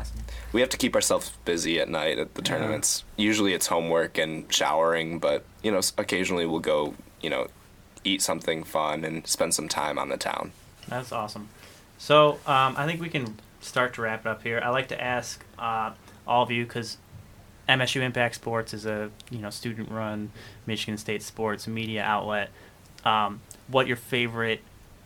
we 0.55 0.61
have 0.61 0.69
to 0.69 0.77
keep 0.77 0.95
ourselves 0.95 1.33
busy 1.43 1.81
at 1.81 1.89
night 1.89 2.17
at 2.17 2.33
the 2.35 2.41
tournaments. 2.41 3.03
Usually 3.17 3.53
it's 3.53 3.67
homework 3.67 4.17
and 4.17 4.51
showering, 4.51 5.19
but 5.19 5.43
you 5.61 5.69
know, 5.69 5.81
occasionally 5.97 6.45
we'll 6.45 6.61
go, 6.61 6.93
you 7.19 7.29
know, 7.29 7.47
eat 8.05 8.21
something 8.21 8.63
fun 8.63 9.03
and 9.03 9.27
spend 9.27 9.53
some 9.53 9.67
time 9.67 9.99
on 9.99 10.07
the 10.07 10.15
town. 10.15 10.53
That's 10.87 11.11
awesome. 11.11 11.49
So 11.97 12.39
um, 12.47 12.73
I 12.77 12.85
think 12.85 13.01
we 13.01 13.09
can 13.09 13.37
start 13.59 13.95
to 13.95 14.01
wrap 14.01 14.21
it 14.21 14.29
up 14.29 14.43
here. 14.43 14.61
I 14.63 14.69
like 14.69 14.87
to 14.87 15.03
ask 15.03 15.43
uh, 15.59 15.91
all 16.25 16.43
of 16.43 16.51
you 16.51 16.63
because 16.63 16.99
MSU 17.67 17.99
Impact 17.99 18.35
Sports 18.35 18.73
is 18.73 18.85
a 18.85 19.11
you 19.29 19.39
know 19.39 19.49
student-run 19.49 20.31
Michigan 20.65 20.97
State 20.97 21.21
sports 21.21 21.67
media 21.67 22.01
outlet. 22.01 22.49
Um, 23.03 23.41
what 23.67 23.87
your 23.87 23.97
favorite 23.97 24.61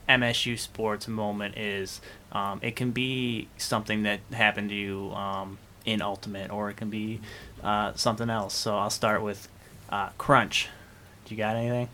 MSU 0.08 0.60
sports 0.60 1.08
moment 1.08 1.58
is? 1.58 2.02
Um, 2.32 2.60
it 2.62 2.76
can 2.76 2.92
be 2.92 3.48
something 3.58 4.04
that 4.04 4.20
happened 4.32 4.70
to 4.70 4.76
you 4.76 5.12
um, 5.12 5.58
in 5.86 6.02
Ultimate, 6.02 6.52
or 6.52 6.70
it 6.70 6.78
can 6.78 6.90
be 6.90 7.22
uh, 7.64 7.94
something 7.94 8.30
else. 8.30 8.54
So 8.54 8.78
I'll 8.78 8.90
start 8.90 9.22
with 9.22 9.48
uh, 9.90 10.10
Crunch. 10.18 10.68
Do 11.26 11.36
you 11.36 11.38
got 11.38 11.56
anything? 11.56 11.90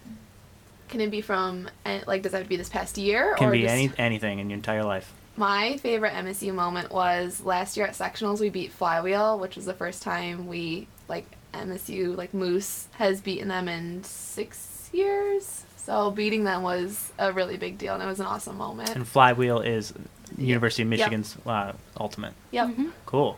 Can 0.89 1.01
it 1.01 1.09
be 1.09 1.21
from 1.21 1.69
eh, 1.85 2.01
like 2.05 2.21
does 2.21 2.31
that 2.31 2.39
have 2.39 2.45
to 2.45 2.49
be 2.49 2.57
this 2.57 2.69
past 2.69 2.97
year 2.97 3.33
Can 3.35 3.49
or 3.49 3.51
be 3.51 3.61
just 3.61 3.73
any 3.73 3.91
anything 3.97 4.39
in 4.39 4.49
your 4.49 4.57
entire 4.57 4.83
life. 4.83 5.13
My 5.35 5.77
favorite 5.77 6.13
MSU 6.13 6.53
moment 6.53 6.91
was 6.91 7.41
last 7.41 7.75
year 7.75 7.85
at 7.85 7.93
sectionals. 7.93 8.39
We 8.39 8.49
beat 8.49 8.71
Flywheel, 8.71 9.39
which 9.39 9.55
was 9.55 9.65
the 9.65 9.73
first 9.73 10.03
time 10.03 10.47
we 10.47 10.87
like 11.07 11.25
MSU 11.53 12.15
like 12.15 12.33
Moose 12.33 12.87
has 12.93 13.19
beaten 13.21 13.47
them 13.47 13.67
in 13.67 14.03
six 14.03 14.89
years. 14.93 15.63
So 15.77 16.11
beating 16.11 16.45
them 16.45 16.63
was 16.63 17.11
a 17.19 17.31
really 17.31 17.57
big 17.57 17.77
deal, 17.77 17.93
and 17.93 18.01
it 18.01 18.07
was 18.07 18.19
an 18.19 18.25
awesome 18.25 18.57
moment. 18.57 18.95
And 18.95 19.07
Flywheel 19.07 19.59
is 19.59 19.93
University 20.37 20.83
of 20.83 20.89
Yep. 20.91 20.99
Michigan's 20.99 21.37
uh, 21.45 21.73
ultimate. 21.99 22.33
Yep. 22.51 22.75
Cool. 23.05 23.37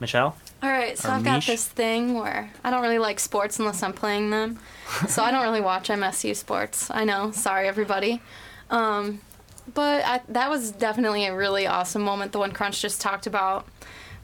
Michelle? 0.00 0.36
All 0.62 0.70
right, 0.70 0.96
so 0.98 1.10
I've 1.10 1.24
got 1.24 1.44
this 1.44 1.66
thing 1.66 2.14
where 2.14 2.50
I 2.64 2.70
don't 2.70 2.82
really 2.82 2.98
like 2.98 3.20
sports 3.20 3.58
unless 3.58 3.82
I'm 3.82 3.92
playing 3.92 4.30
them. 4.30 4.58
so 5.08 5.22
I 5.22 5.30
don't 5.30 5.42
really 5.42 5.60
watch 5.60 5.88
MSU 5.88 6.34
sports. 6.36 6.90
I 6.90 7.04
know, 7.04 7.30
sorry 7.32 7.68
everybody. 7.68 8.20
Um, 8.70 9.20
but 9.74 10.04
I, 10.04 10.20
that 10.28 10.50
was 10.50 10.70
definitely 10.72 11.26
a 11.26 11.34
really 11.34 11.66
awesome 11.66 12.02
moment, 12.02 12.32
the 12.32 12.38
one 12.38 12.52
Crunch 12.52 12.80
just 12.80 13.00
talked 13.00 13.26
about. 13.26 13.66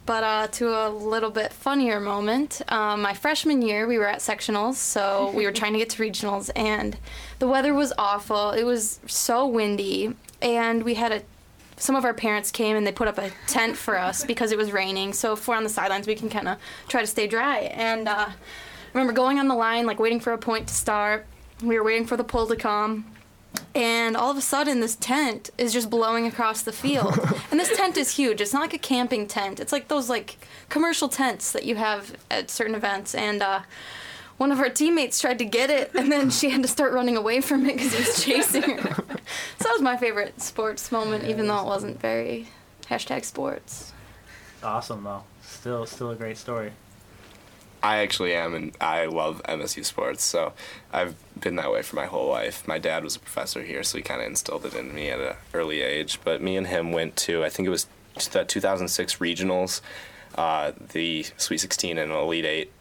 But 0.06 0.22
uh, 0.22 0.46
to 0.48 0.68
a 0.68 0.90
little 0.90 1.30
bit 1.30 1.52
funnier 1.52 1.98
moment, 1.98 2.60
um, 2.68 3.00
my 3.00 3.14
freshman 3.14 3.62
year, 3.62 3.86
we 3.86 3.96
were 3.96 4.06
at 4.06 4.18
sectionals, 4.18 4.74
so 4.74 5.32
we 5.34 5.46
were 5.46 5.52
trying 5.60 5.72
to 5.72 5.78
get 5.78 5.90
to 5.90 6.02
regionals, 6.02 6.50
and 6.54 6.96
the 7.38 7.48
weather 7.48 7.72
was 7.72 7.92
awful. 7.96 8.50
It 8.50 8.64
was 8.64 9.00
so 9.06 9.46
windy, 9.46 10.14
and 10.42 10.82
we 10.82 10.94
had 10.94 11.10
a 11.12 11.22
some 11.76 11.96
of 11.96 12.04
our 12.04 12.14
parents 12.14 12.50
came 12.50 12.76
and 12.76 12.86
they 12.86 12.92
put 12.92 13.08
up 13.08 13.18
a 13.18 13.30
tent 13.46 13.76
for 13.76 13.98
us 13.98 14.24
because 14.24 14.52
it 14.52 14.58
was 14.58 14.72
raining. 14.72 15.12
So 15.12 15.32
if 15.32 15.46
we're 15.46 15.56
on 15.56 15.64
the 15.64 15.68
sidelines, 15.68 16.06
we 16.06 16.14
can 16.14 16.28
kind 16.28 16.48
of 16.48 16.58
try 16.88 17.00
to 17.00 17.06
stay 17.06 17.26
dry. 17.26 17.60
And 17.74 18.08
uh, 18.08 18.28
I 18.28 18.34
remember 18.92 19.12
going 19.12 19.38
on 19.38 19.48
the 19.48 19.54
line, 19.54 19.86
like 19.86 19.98
waiting 19.98 20.20
for 20.20 20.32
a 20.32 20.38
point 20.38 20.68
to 20.68 20.74
start. 20.74 21.26
We 21.62 21.78
were 21.78 21.84
waiting 21.84 22.06
for 22.06 22.16
the 22.16 22.24
pull 22.24 22.46
to 22.46 22.56
come. 22.56 23.06
And 23.74 24.16
all 24.16 24.30
of 24.30 24.36
a 24.36 24.40
sudden, 24.40 24.80
this 24.80 24.96
tent 24.96 25.50
is 25.58 25.72
just 25.72 25.90
blowing 25.90 26.26
across 26.26 26.62
the 26.62 26.72
field. 26.72 27.18
and 27.50 27.58
this 27.58 27.76
tent 27.76 27.96
is 27.96 28.16
huge. 28.16 28.40
It's 28.40 28.52
not 28.52 28.62
like 28.62 28.74
a 28.74 28.78
camping 28.78 29.26
tent. 29.26 29.60
It's 29.60 29.72
like 29.72 29.88
those 29.88 30.08
like 30.08 30.38
commercial 30.68 31.08
tents 31.08 31.52
that 31.52 31.64
you 31.64 31.76
have 31.76 32.16
at 32.30 32.50
certain 32.50 32.74
events. 32.74 33.14
And 33.14 33.42
uh, 33.42 33.60
one 34.36 34.50
of 34.50 34.58
our 34.58 34.68
teammates 34.68 35.20
tried 35.20 35.38
to 35.38 35.44
get 35.44 35.70
it, 35.70 35.92
and 35.94 36.10
then 36.10 36.30
she 36.30 36.50
had 36.50 36.62
to 36.62 36.68
start 36.68 36.92
running 36.92 37.16
away 37.16 37.40
from 37.40 37.66
it 37.66 37.76
because 37.76 37.92
he 37.92 37.98
was 37.98 38.24
chasing 38.24 38.78
her. 38.78 38.94
so 39.58 39.64
that 39.64 39.72
was 39.72 39.82
my 39.82 39.96
favorite 39.96 40.40
sports 40.40 40.90
moment, 40.90 41.24
even 41.24 41.46
though 41.46 41.60
it 41.60 41.66
wasn't 41.66 42.00
very 42.00 42.48
hashtag 42.88 43.24
sports. 43.24 43.92
Awesome 44.62 45.04
though. 45.04 45.24
Still 45.42 45.86
still 45.86 46.10
a 46.10 46.16
great 46.16 46.38
story. 46.38 46.72
I 47.82 47.98
actually 47.98 48.34
am, 48.34 48.54
and 48.54 48.74
I 48.80 49.04
love 49.04 49.42
MSU 49.44 49.84
sports. 49.84 50.24
So 50.24 50.54
I've 50.90 51.14
been 51.38 51.56
that 51.56 51.70
way 51.70 51.82
for 51.82 51.96
my 51.96 52.06
whole 52.06 52.30
life. 52.30 52.66
My 52.66 52.78
dad 52.78 53.04
was 53.04 53.14
a 53.14 53.18
professor 53.18 53.62
here, 53.62 53.82
so 53.82 53.98
he 53.98 54.02
kind 54.02 54.22
of 54.22 54.26
instilled 54.26 54.64
it 54.64 54.74
in 54.74 54.94
me 54.94 55.10
at 55.10 55.20
an 55.20 55.36
early 55.52 55.82
age. 55.82 56.18
But 56.24 56.40
me 56.40 56.56
and 56.56 56.66
him 56.66 56.92
went 56.92 57.14
to, 57.16 57.44
I 57.44 57.50
think 57.50 57.66
it 57.66 57.70
was 57.70 57.86
the 58.32 58.44
2006 58.44 59.16
regionals, 59.16 59.82
uh, 60.34 60.72
the 60.92 61.26
Sweet 61.36 61.58
16 61.58 61.98
and 61.98 62.10
Elite 62.10 62.46
Eight 62.46 62.72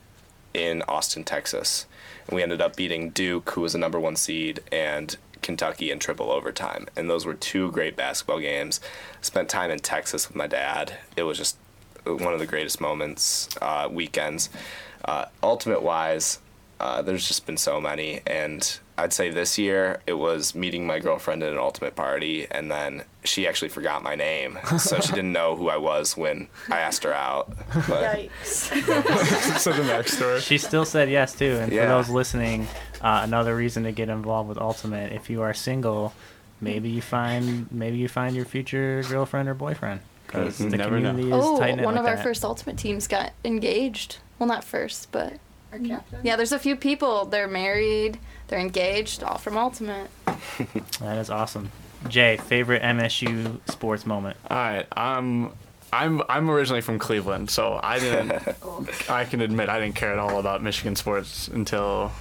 in 0.53 0.81
Austin, 0.83 1.23
Texas. 1.23 1.85
And 2.27 2.35
we 2.35 2.43
ended 2.43 2.61
up 2.61 2.75
beating 2.75 3.09
Duke, 3.09 3.49
who 3.51 3.61
was 3.61 3.73
the 3.73 3.79
number 3.79 3.99
one 3.99 4.15
seed, 4.15 4.61
and 4.71 5.15
Kentucky 5.41 5.91
in 5.91 5.99
triple 5.99 6.31
overtime. 6.31 6.87
And 6.95 7.09
those 7.09 7.25
were 7.25 7.33
two 7.33 7.71
great 7.71 7.95
basketball 7.95 8.39
games. 8.39 8.79
Spent 9.21 9.49
time 9.49 9.69
in 9.69 9.79
Texas 9.79 10.27
with 10.27 10.35
my 10.35 10.47
dad. 10.47 10.97
It 11.15 11.23
was 11.23 11.37
just 11.37 11.57
one 12.05 12.33
of 12.33 12.39
the 12.39 12.45
greatest 12.45 12.81
moments, 12.81 13.49
uh, 13.61 13.87
weekends. 13.91 14.49
Uh, 15.05 15.25
ultimate 15.41 15.83
wise, 15.83 16.39
uh, 16.79 17.01
there's 17.01 17.27
just 17.27 17.45
been 17.45 17.57
so 17.57 17.79
many. 17.79 18.21
And 18.25 18.79
I'd 18.97 19.11
say 19.13 19.31
this 19.31 19.57
year 19.57 20.01
it 20.05 20.13
was 20.13 20.53
meeting 20.53 20.85
my 20.85 20.99
girlfriend 20.99 21.41
at 21.43 21.51
an 21.51 21.57
ultimate 21.57 21.95
party, 21.95 22.45
and 22.51 22.69
then 22.69 23.03
she 23.23 23.47
actually 23.47 23.69
forgot 23.69 24.03
my 24.03 24.15
name. 24.15 24.59
So 24.77 24.99
she 24.99 25.13
didn't 25.13 25.31
know 25.33 25.55
who 25.55 25.69
I 25.69 25.77
was 25.77 26.15
when 26.15 26.47
I 26.69 26.79
asked 26.79 27.03
her 27.03 27.13
out. 27.13 27.51
But 27.87 28.29
so 28.43 29.71
the 29.73 29.83
next 29.85 30.13
story. 30.17 30.41
She 30.41 30.57
still 30.57 30.85
said 30.85 31.09
yes 31.09 31.33
too. 31.33 31.57
And 31.61 31.71
Yeah. 31.71 31.83
for 31.83 31.87
those 31.89 32.09
listening, 32.09 32.67
uh, 33.01 33.21
another 33.23 33.55
reason 33.55 33.83
to 33.83 33.91
get 33.91 34.09
involved 34.09 34.49
with 34.49 34.57
Ultimate. 34.57 35.11
If 35.11 35.29
you 35.29 35.41
are 35.41 35.53
single, 35.53 36.13
maybe 36.61 36.89
you 36.89 37.01
find 37.01 37.71
maybe 37.71 37.97
you 37.97 38.07
find 38.07 38.35
your 38.35 38.45
future 38.45 39.03
girlfriend 39.09 39.49
or 39.49 39.53
boyfriend 39.53 40.01
because 40.27 40.59
Mhm. 40.59 40.71
the 40.71 40.77
Never 40.77 40.99
know. 40.99 41.09
community 41.09 41.35
is 41.35 41.43
Oh, 41.45 41.59
tight 41.59 41.75
knit 41.75 41.85
one 41.85 41.97
of 41.97 42.05
our 42.05 42.15
that. 42.15 42.23
first 42.23 42.43
Ultimate 42.45 42.77
teams 42.77 43.07
got 43.07 43.31
engaged. 43.43 44.17
Well, 44.39 44.47
not 44.47 44.63
first, 44.63 45.11
but 45.11 45.33
Our 45.71 45.79
captain. 45.79 46.19
yeah, 46.23 46.35
there's 46.35 46.51
a 46.51 46.59
few 46.59 46.75
people. 46.75 47.25
They're 47.25 47.47
married, 47.47 48.17
they're 48.47 48.59
engaged, 48.59 49.23
all 49.23 49.37
from 49.37 49.57
Ultimate. 49.57 50.09
That 50.99 51.17
is 51.17 51.29
awesome. 51.29 51.71
Jay, 52.07 52.37
favorite 52.37 52.81
MSU 52.81 53.59
sports 53.69 54.05
moment. 54.05 54.37
All 54.49 54.57
right, 54.57 54.87
I'm 54.95 55.45
um, 55.45 55.53
I'm 55.91 56.21
I'm 56.27 56.49
originally 56.49 56.81
from 56.81 56.97
Cleveland, 56.99 57.49
so 57.49 57.79
I 57.81 57.99
didn't. 57.99 58.31
I 59.09 59.25
can 59.25 59.41
admit 59.41 59.69
I 59.69 59.79
didn't 59.79 59.95
care 59.95 60.11
at 60.11 60.19
all 60.19 60.39
about 60.39 60.63
Michigan 60.63 60.95
sports 60.95 61.47
until 61.47 62.11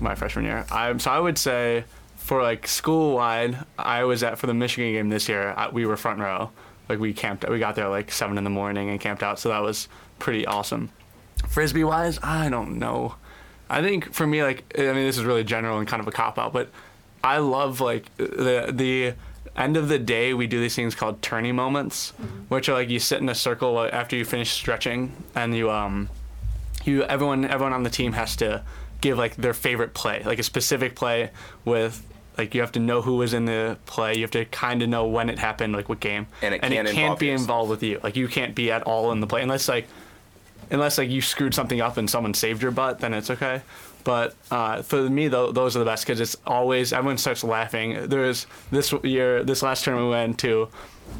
my 0.00 0.14
freshman 0.14 0.44
year. 0.44 0.66
I 0.70 0.96
so 0.98 1.10
I 1.10 1.18
would 1.18 1.38
say 1.38 1.84
for 2.16 2.42
like 2.42 2.66
school 2.66 3.16
wide, 3.16 3.58
I 3.78 4.04
was 4.04 4.22
at 4.22 4.38
for 4.38 4.46
the 4.46 4.54
Michigan 4.54 4.92
game 4.92 5.08
this 5.08 5.28
year. 5.28 5.54
I, 5.56 5.68
we 5.70 5.86
were 5.86 5.96
front 5.96 6.20
row, 6.20 6.50
like 6.88 6.98
we 6.98 7.12
camped. 7.12 7.48
We 7.48 7.58
got 7.58 7.74
there 7.74 7.88
like 7.88 8.12
seven 8.12 8.36
in 8.38 8.44
the 8.44 8.50
morning 8.50 8.90
and 8.90 9.00
camped 9.00 9.22
out, 9.22 9.38
so 9.38 9.48
that 9.48 9.62
was 9.62 9.88
pretty 10.18 10.46
awesome. 10.46 10.90
Frisbee 11.48 11.84
wise, 11.84 12.18
I 12.22 12.50
don't 12.50 12.78
know. 12.78 13.14
I 13.70 13.82
think 13.82 14.12
for 14.12 14.26
me, 14.26 14.42
like, 14.42 14.64
I 14.78 14.82
mean, 14.82 15.06
this 15.06 15.16
is 15.16 15.24
really 15.24 15.44
general 15.44 15.78
and 15.78 15.86
kind 15.88 16.00
of 16.00 16.08
a 16.08 16.12
cop 16.12 16.38
out, 16.38 16.52
but 16.52 16.68
I 17.22 17.38
love 17.38 17.80
like 17.80 18.14
the 18.16 18.70
the 18.72 19.14
end 19.56 19.76
of 19.76 19.88
the 19.88 19.98
day 19.98 20.32
we 20.34 20.46
do 20.46 20.60
these 20.60 20.74
things 20.74 20.94
called 20.94 21.22
tourney 21.22 21.52
moments, 21.52 22.10
which 22.48 22.68
are 22.68 22.74
like 22.74 22.88
you 22.88 22.98
sit 22.98 23.20
in 23.20 23.28
a 23.28 23.34
circle 23.34 23.78
after 23.80 24.16
you 24.16 24.24
finish 24.24 24.50
stretching 24.50 25.12
and 25.34 25.56
you 25.56 25.70
um 25.70 26.08
you 26.84 27.02
everyone 27.04 27.44
everyone 27.44 27.72
on 27.72 27.82
the 27.82 27.90
team 27.90 28.12
has 28.12 28.36
to 28.36 28.62
give 29.00 29.18
like 29.18 29.36
their 29.36 29.54
favorite 29.54 29.94
play, 29.94 30.22
like 30.24 30.38
a 30.38 30.42
specific 30.42 30.94
play 30.94 31.30
with 31.64 32.06
like 32.38 32.54
you 32.54 32.60
have 32.62 32.72
to 32.72 32.80
know 32.80 33.02
who 33.02 33.16
was 33.16 33.34
in 33.34 33.44
the 33.44 33.76
play. 33.86 34.14
You 34.14 34.22
have 34.22 34.30
to 34.32 34.44
kind 34.46 34.82
of 34.82 34.88
know 34.88 35.06
when 35.06 35.28
it 35.28 35.38
happened, 35.38 35.74
like 35.74 35.88
what 35.88 36.00
game, 36.00 36.26
And 36.42 36.54
it 36.54 36.60
and 36.62 36.72
can't 36.72 36.88
it 36.88 36.92
can't 36.94 37.02
involve 37.04 37.18
be 37.18 37.26
yourself. 37.26 37.40
involved 37.42 37.70
with 37.70 37.82
you. 37.82 38.00
Like 38.02 38.16
you 38.16 38.28
can't 38.28 38.54
be 38.54 38.70
at 38.72 38.82
all 38.84 39.12
in 39.12 39.20
the 39.20 39.26
play 39.26 39.42
unless 39.42 39.68
like 39.68 39.86
unless 40.70 40.98
like 40.98 41.10
you 41.10 41.20
screwed 41.20 41.54
something 41.54 41.80
up 41.80 41.96
and 41.96 42.08
someone 42.08 42.34
saved 42.34 42.62
your 42.62 42.70
butt, 42.70 43.00
then 43.00 43.14
it's 43.14 43.30
okay. 43.30 43.62
But 44.04 44.34
uh, 44.50 44.82
for 44.82 45.08
me, 45.10 45.28
though, 45.28 45.52
those 45.52 45.76
are 45.76 45.78
the 45.80 45.84
best 45.84 46.06
because 46.06 46.20
it's 46.20 46.36
always 46.46 46.92
everyone 46.92 47.18
starts 47.18 47.44
laughing. 47.44 48.08
There 48.08 48.20
was 48.20 48.46
this 48.70 48.92
year, 49.02 49.44
this 49.44 49.62
last 49.62 49.84
tournament 49.84 50.08
we 50.08 50.12
went 50.12 50.38
to. 50.40 50.68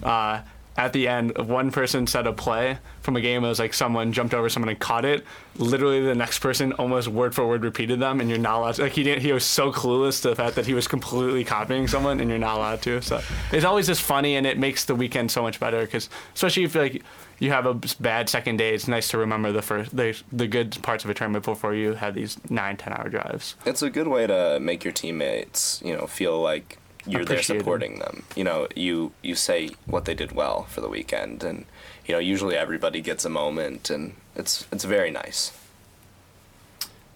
Uh, 0.02 0.40
at 0.76 0.94
the 0.94 1.08
end, 1.08 1.36
one 1.36 1.70
person 1.70 2.06
said 2.06 2.26
a 2.26 2.32
play 2.32 2.78
from 3.02 3.16
a 3.16 3.20
game. 3.20 3.44
It 3.44 3.48
was 3.48 3.58
like 3.58 3.74
someone 3.74 4.12
jumped 4.12 4.32
over 4.32 4.48
someone 4.48 4.70
and 4.70 4.78
caught 4.78 5.04
it. 5.04 5.26
Literally, 5.56 6.00
the 6.00 6.14
next 6.14 6.38
person 6.38 6.72
almost 6.74 7.08
word 7.08 7.34
for 7.34 7.46
word 7.46 7.64
repeated 7.64 8.00
them, 8.00 8.20
and 8.20 8.30
you're 8.30 8.38
not 8.38 8.58
allowed. 8.58 8.74
To, 8.76 8.82
like 8.82 8.92
he 8.92 9.02
didn't. 9.02 9.20
He 9.20 9.32
was 9.32 9.44
so 9.44 9.72
clueless 9.72 10.22
to 10.22 10.30
the 10.30 10.36
fact 10.36 10.56
that 10.56 10.66
he 10.66 10.72
was 10.72 10.88
completely 10.88 11.44
copying 11.44 11.86
someone, 11.86 12.20
and 12.20 12.30
you're 12.30 12.38
not 12.38 12.56
allowed 12.56 12.82
to. 12.82 13.02
So 13.02 13.20
it's 13.52 13.64
always 13.64 13.88
just 13.88 14.00
funny, 14.00 14.36
and 14.36 14.46
it 14.46 14.58
makes 14.58 14.84
the 14.84 14.94
weekend 14.94 15.30
so 15.30 15.42
much 15.42 15.60
better. 15.60 15.82
Because 15.82 16.08
especially 16.34 16.64
if 16.64 16.74
like 16.74 17.02
you 17.40 17.50
have 17.50 17.66
a 17.66 17.74
bad 17.98 18.28
second 18.28 18.58
day, 18.58 18.74
it's 18.74 18.86
nice 18.86 19.08
to 19.08 19.18
remember 19.18 19.50
the 19.50 19.62
first 19.62 19.96
the, 19.96 20.16
the 20.30 20.46
good 20.46 20.80
parts 20.82 21.02
of 21.04 21.10
a 21.10 21.14
tournament 21.14 21.44
before 21.44 21.74
you 21.74 21.94
have 21.94 22.14
these 22.14 22.38
nine 22.48 22.76
ten 22.76 22.92
hour 22.92 23.08
drives. 23.08 23.56
It's 23.66 23.82
a 23.82 23.90
good 23.90 24.06
way 24.06 24.26
to 24.26 24.60
make 24.60 24.84
your 24.84 24.92
teammates, 24.92 25.82
you 25.84 25.96
know, 25.96 26.06
feel 26.06 26.40
like 26.40 26.78
you're 27.06 27.24
there 27.24 27.42
supporting 27.42 27.98
them. 27.98 28.24
You 28.36 28.44
know, 28.44 28.68
you 28.76 29.12
you 29.22 29.34
say 29.34 29.70
what 29.86 30.04
they 30.04 30.14
did 30.14 30.32
well 30.32 30.64
for 30.64 30.82
the 30.82 30.88
weekend, 30.88 31.42
and 31.42 31.64
you 32.06 32.14
know, 32.14 32.20
usually 32.20 32.56
everybody 32.56 33.00
gets 33.00 33.24
a 33.24 33.30
moment, 33.30 33.90
and 33.90 34.14
it's 34.36 34.66
it's 34.70 34.84
very 34.84 35.10
nice. 35.10 35.52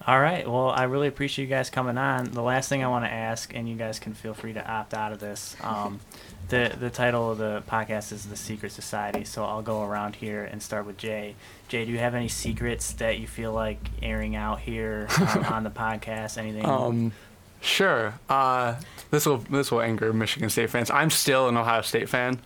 All 0.06 0.20
right. 0.20 0.46
Well, 0.46 0.68
I 0.68 0.82
really 0.84 1.08
appreciate 1.08 1.46
you 1.46 1.50
guys 1.50 1.70
coming 1.70 1.96
on. 1.96 2.26
The 2.26 2.42
last 2.42 2.68
thing 2.68 2.84
I 2.84 2.88
want 2.88 3.06
to 3.06 3.10
ask, 3.10 3.54
and 3.54 3.66
you 3.66 3.74
guys 3.74 3.98
can 3.98 4.12
feel 4.12 4.34
free 4.34 4.52
to 4.52 4.70
opt 4.70 4.92
out 4.92 5.12
of 5.12 5.20
this. 5.20 5.56
Um, 5.62 6.00
the 6.48 6.74
the 6.78 6.90
title 6.90 7.30
of 7.30 7.38
the 7.38 7.62
podcast 7.68 8.12
is 8.12 8.26
the 8.26 8.36
Secret 8.36 8.72
Society, 8.72 9.24
so 9.24 9.44
I'll 9.44 9.62
go 9.62 9.82
around 9.82 10.16
here 10.16 10.44
and 10.44 10.62
start 10.62 10.86
with 10.86 10.96
Jay. 10.96 11.34
Jay, 11.68 11.84
do 11.84 11.92
you 11.92 11.98
have 11.98 12.14
any 12.14 12.28
secrets 12.28 12.92
that 12.94 13.18
you 13.18 13.26
feel 13.26 13.52
like 13.52 13.78
airing 14.02 14.36
out 14.36 14.60
here 14.60 15.08
on, 15.20 15.44
on 15.46 15.64
the 15.64 15.70
podcast? 15.70 16.36
Anything? 16.38 16.64
Um, 16.66 17.12
sure. 17.60 18.14
Uh, 18.28 18.76
this 19.10 19.26
will 19.26 19.38
this 19.38 19.70
will 19.70 19.80
anger 19.80 20.12
Michigan 20.12 20.50
State 20.50 20.70
fans. 20.70 20.90
I'm 20.90 21.10
still 21.10 21.48
an 21.48 21.56
Ohio 21.56 21.82
State 21.82 22.08
fan. 22.08 22.38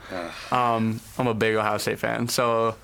Um, 0.50 1.00
I'm 1.18 1.26
a 1.26 1.34
big 1.34 1.54
Ohio 1.56 1.78
State 1.78 1.98
fan. 1.98 2.28
So 2.28 2.76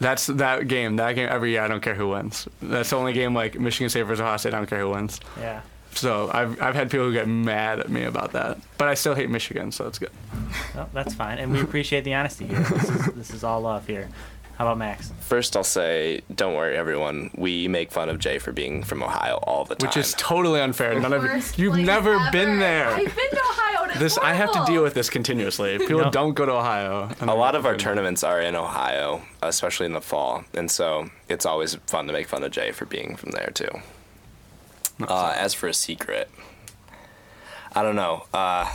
that's 0.00 0.26
that 0.26 0.66
game. 0.68 0.96
That 0.96 1.12
game 1.12 1.28
every 1.30 1.52
year. 1.52 1.62
I 1.62 1.68
don't 1.68 1.82
care 1.82 1.94
who 1.94 2.08
wins. 2.08 2.48
That's 2.62 2.90
the 2.90 2.96
only 2.96 3.12
game 3.12 3.34
like 3.34 3.58
Michigan 3.58 3.88
State 3.90 4.02
versus 4.02 4.20
Ohio 4.20 4.36
State. 4.38 4.54
I 4.54 4.58
don't 4.58 4.66
care 4.66 4.80
who 4.80 4.90
wins. 4.90 5.20
yeah. 5.38 5.60
So 5.92 6.30
I've 6.32 6.60
I've 6.62 6.74
had 6.74 6.90
people 6.90 7.06
who 7.06 7.12
get 7.12 7.26
mad 7.28 7.80
at 7.80 7.88
me 7.90 8.04
about 8.04 8.32
that, 8.32 8.58
but 8.78 8.88
I 8.88 8.94
still 8.94 9.14
hate 9.14 9.28
Michigan, 9.30 9.72
so 9.72 9.86
it's 9.86 9.98
good. 9.98 10.10
Well, 10.74 10.88
that's 10.92 11.14
fine, 11.14 11.38
and 11.38 11.52
we 11.52 11.60
appreciate 11.60 12.04
the 12.04 12.14
honesty 12.14 12.46
here. 12.46 12.60
This 12.60 12.88
is, 12.90 13.06
this 13.14 13.30
is 13.30 13.44
all 13.44 13.60
love 13.62 13.86
here. 13.86 14.08
How 14.56 14.66
about 14.66 14.76
Max? 14.78 15.10
First, 15.20 15.56
I'll 15.56 15.64
say, 15.64 16.20
don't 16.34 16.54
worry, 16.54 16.76
everyone. 16.76 17.30
We 17.34 17.66
make 17.66 17.90
fun 17.90 18.10
of 18.10 18.18
Jay 18.18 18.38
for 18.38 18.52
being 18.52 18.82
from 18.82 19.02
Ohio 19.02 19.36
all 19.44 19.64
the 19.64 19.74
time. 19.74 19.88
Which 19.88 19.96
is 19.96 20.12
totally 20.18 20.60
unfair. 20.60 21.00
None 21.00 21.14
of 21.14 21.22
Worst 21.22 21.58
you've 21.58 21.78
never 21.78 22.16
ever. 22.16 22.30
been 22.30 22.58
there. 22.58 22.88
I've 22.88 22.98
been 23.16 23.30
to 23.30 23.40
Ohio. 23.40 23.82
And 23.84 23.90
it's 23.92 24.00
This 24.00 24.18
I 24.18 24.34
have 24.34 24.52
to 24.52 24.62
deal 24.66 24.82
with 24.82 24.92
this 24.92 25.08
continuously. 25.08 25.78
People 25.78 26.00
No. 26.02 26.10
don't 26.10 26.34
go 26.34 26.44
to 26.44 26.52
Ohio. 26.52 27.08
a 27.22 27.34
lot 27.34 27.54
of 27.54 27.64
our 27.64 27.74
tournaments 27.74 28.22
are 28.22 28.38
in 28.38 28.54
Ohio, 28.54 29.22
especially 29.42 29.86
in 29.86 29.94
the 29.94 30.02
fall, 30.02 30.44
and 30.52 30.70
so 30.70 31.08
it's 31.30 31.46
always 31.46 31.76
fun 31.86 32.06
to 32.06 32.12
make 32.12 32.28
fun 32.28 32.42
of 32.42 32.50
Jay 32.52 32.70
for 32.70 32.84
being 32.84 33.16
from 33.16 33.30
there 33.30 33.50
too. 33.54 33.70
Uh, 35.06 35.34
as 35.36 35.54
for 35.54 35.68
a 35.68 35.74
secret, 35.74 36.30
I 37.74 37.82
don't 37.82 37.96
know. 37.96 38.24
Uh, 38.32 38.70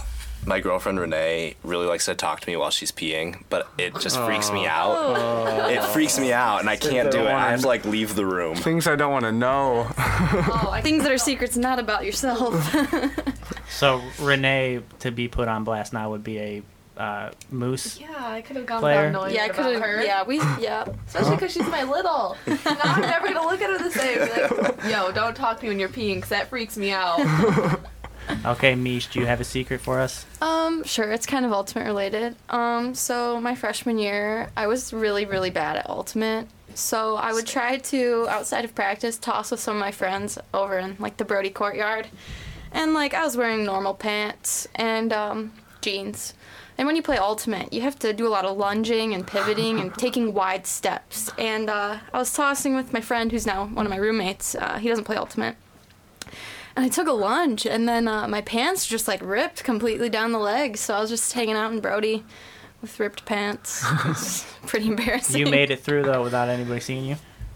my 0.46 0.60
girlfriend 0.60 1.00
Renee 1.00 1.56
really 1.64 1.88
likes 1.88 2.06
to 2.06 2.14
talk 2.16 2.40
to 2.42 2.50
me 2.50 2.56
while 2.56 2.70
she's 2.70 2.92
peeing, 2.92 3.44
but 3.50 3.68
it 3.78 4.00
just 4.00 4.20
freaks 4.20 4.52
me 4.52 4.68
out. 4.68 5.72
It 5.72 5.84
freaks 5.86 6.20
me 6.20 6.32
out, 6.34 6.60
and 6.60 6.70
I 6.70 6.76
can't 6.76 7.12
do 7.12 7.20
it. 7.20 7.28
I 7.28 7.52
have 7.52 7.62
to 7.62 7.68
like 7.68 7.84
leave 7.86 8.16
the 8.16 8.26
room. 8.26 8.56
things 8.56 8.88
I 8.88 8.96
don't 8.96 9.12
want 9.12 9.26
to 9.26 9.32
know. 9.32 9.88
Oh, 9.98 10.80
Things 10.84 11.04
that 11.04 11.12
are 11.12 11.18
secrets, 11.18 11.58
not 11.58 11.80
about 11.80 12.06
yourself. 12.06 12.54
So 13.68 14.02
Renee 14.22 14.82
to 15.00 15.12
be 15.12 15.28
put 15.28 15.48
on 15.48 15.64
blast 15.64 15.92
now 15.92 16.12
would 16.12 16.24
be 16.24 16.40
a 16.40 16.62
uh, 16.98 17.32
moose. 17.52 18.00
Yeah, 18.00 18.14
I 18.18 18.42
could 18.42 18.56
have 18.56 18.66
gone 18.66 18.80
Player? 18.80 19.08
without 19.08 19.12
knowing 19.12 19.36
yeah, 19.36 19.44
I 19.44 19.48
that 19.48 19.56
could 19.56 19.76
about 19.76 19.88
her. 19.88 20.04
Yeah, 20.04 20.24
we. 20.24 20.38
Yeah. 20.38 20.86
Especially 21.08 21.36
because 21.36 21.52
she's 21.52 21.68
my 21.68 21.84
little. 21.84 22.38
now 22.48 22.58
I'm 22.66 23.02
never 23.02 23.28
gonna 23.28 23.48
look 23.48 23.62
at 23.62 23.70
her 23.70 23.78
the 23.78 23.92
same. 23.92 24.20
Be 24.20 24.62
like, 24.62 24.84
yo, 24.92 25.12
don't 25.12 25.36
talk 25.36 25.58
to 25.58 25.64
me 25.64 25.70
when 25.70 25.80
you're 25.80 25.90
peeing, 25.90 26.22
cause 26.22 26.30
that 26.30 26.50
freaks 26.50 26.78
me 26.78 26.92
out. 26.92 27.20
Okay, 28.44 28.74
Mish, 28.74 29.08
do 29.08 29.20
you 29.20 29.28
have 29.28 29.40
a 29.40 29.44
secret 29.44 29.82
for 29.82 30.00
us? 30.00 30.26
Um, 30.42 30.84
sure. 30.84 31.12
It's 31.12 31.28
kind 31.28 31.46
of 31.46 31.52
ultimate 31.52 31.86
related. 31.86 32.36
Um, 32.50 32.96
so 32.96 33.40
my 33.40 33.54
freshman 33.54 34.00
year, 34.00 34.50
I 34.58 34.66
was 34.66 34.92
really, 34.94 35.26
really 35.26 35.52
bad 35.52 35.78
at 35.78 35.90
ultimate. 35.90 36.48
So 36.74 37.16
I 37.16 37.34
would 37.34 37.46
try 37.46 37.78
to, 37.78 38.28
outside 38.30 38.66
of 38.66 38.74
practice, 38.76 39.18
toss 39.18 39.52
with 39.52 39.60
some 39.60 39.76
of 39.76 39.80
my 39.80 39.92
friends 39.92 40.38
over 40.54 40.78
in 40.78 40.96
like 41.00 41.18
the 41.18 41.26
Brody 41.26 41.50
courtyard, 41.50 42.08
and 42.72 42.94
like 42.94 43.14
I 43.14 43.24
was 43.24 43.38
wearing 43.38 43.64
normal 43.64 43.94
pants 43.94 44.68
and 44.76 45.14
um, 45.14 45.54
jeans. 45.82 46.34
And 46.78 46.86
when 46.86 46.96
you 46.96 47.02
play 47.02 47.18
ultimate, 47.18 47.72
you 47.72 47.82
have 47.82 47.98
to 48.00 48.12
do 48.12 48.28
a 48.28 48.30
lot 48.30 48.44
of 48.46 48.58
lunging 48.58 49.14
and 49.14 49.26
pivoting 49.26 49.80
and 49.80 49.94
taking 49.94 50.34
wide 50.34 50.68
steps. 50.68 51.32
And 51.38 51.70
uh, 51.70 52.00
I 52.14 52.18
was 52.18 52.34
tossing 52.34 52.76
with 52.76 52.92
my 52.92 53.00
friend, 53.02 53.32
who's 53.32 53.46
now 53.46 53.66
one 53.68 53.86
of 53.86 53.90
my 53.90 53.96
roommates. 53.98 54.56
Uh, 54.56 54.78
he 54.78 54.90
doesn't 54.90 55.06
play 55.06 55.16
ultimate. 55.16 55.56
And 56.76 56.84
I 56.86 56.90
took 56.90 57.08
a 57.08 57.14
lunge, 57.14 57.66
and 57.66 57.88
then 57.88 58.10
uh, 58.10 58.28
my 58.28 58.42
pants 58.42 58.86
just 58.86 59.08
like 59.08 59.22
ripped 59.24 59.64
completely 59.64 60.10
down 60.10 60.34
the 60.34 60.40
leg. 60.40 60.76
So 60.76 60.94
I 60.94 61.00
was 61.00 61.10
just 61.10 61.32
hanging 61.32 61.56
out 61.56 61.72
in 61.72 61.80
Brody 61.80 62.26
with 62.82 63.00
ripped 63.00 63.26
pants. 63.26 63.86
It's 64.06 64.46
pretty 64.68 64.88
embarrassing. 64.88 65.40
You 65.40 65.48
made 65.48 65.72
it 65.72 65.80
through 65.80 66.04
though 66.04 66.22
without 66.24 66.50
anybody 66.50 66.82
seeing 66.82 67.06
you. 67.06 67.16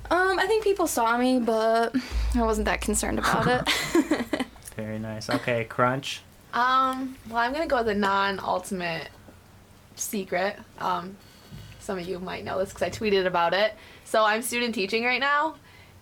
Um, 0.10 0.40
I 0.40 0.48
think 0.48 0.64
people 0.64 0.88
saw 0.88 1.18
me, 1.18 1.40
but 1.40 1.94
I 2.36 2.42
wasn't 2.44 2.66
that 2.66 2.82
concerned 2.82 3.20
about 3.20 3.46
it. 3.68 4.46
Very 4.76 4.98
nice. 4.98 5.30
Okay, 5.30 5.66
Crunch. 5.66 6.22
Um, 6.54 7.16
well, 7.30 7.38
I'm 7.38 7.54
gonna 7.54 7.68
go 7.68 7.78
with 7.78 7.90
a 7.90 7.96
non-ultimate 7.96 9.10
secret. 9.96 10.58
Um, 10.80 11.16
some 11.80 12.00
of 12.00 12.08
you 12.08 12.20
might 12.20 12.44
know 12.44 12.60
this 12.60 12.70
because 12.70 12.84
I 12.84 12.90
tweeted 12.90 13.26
about 13.26 13.54
it. 13.54 13.74
So 14.06 14.24
I'm 14.24 14.42
student 14.42 14.74
teaching 14.74 15.04
right 15.04 15.20
now, 15.20 15.56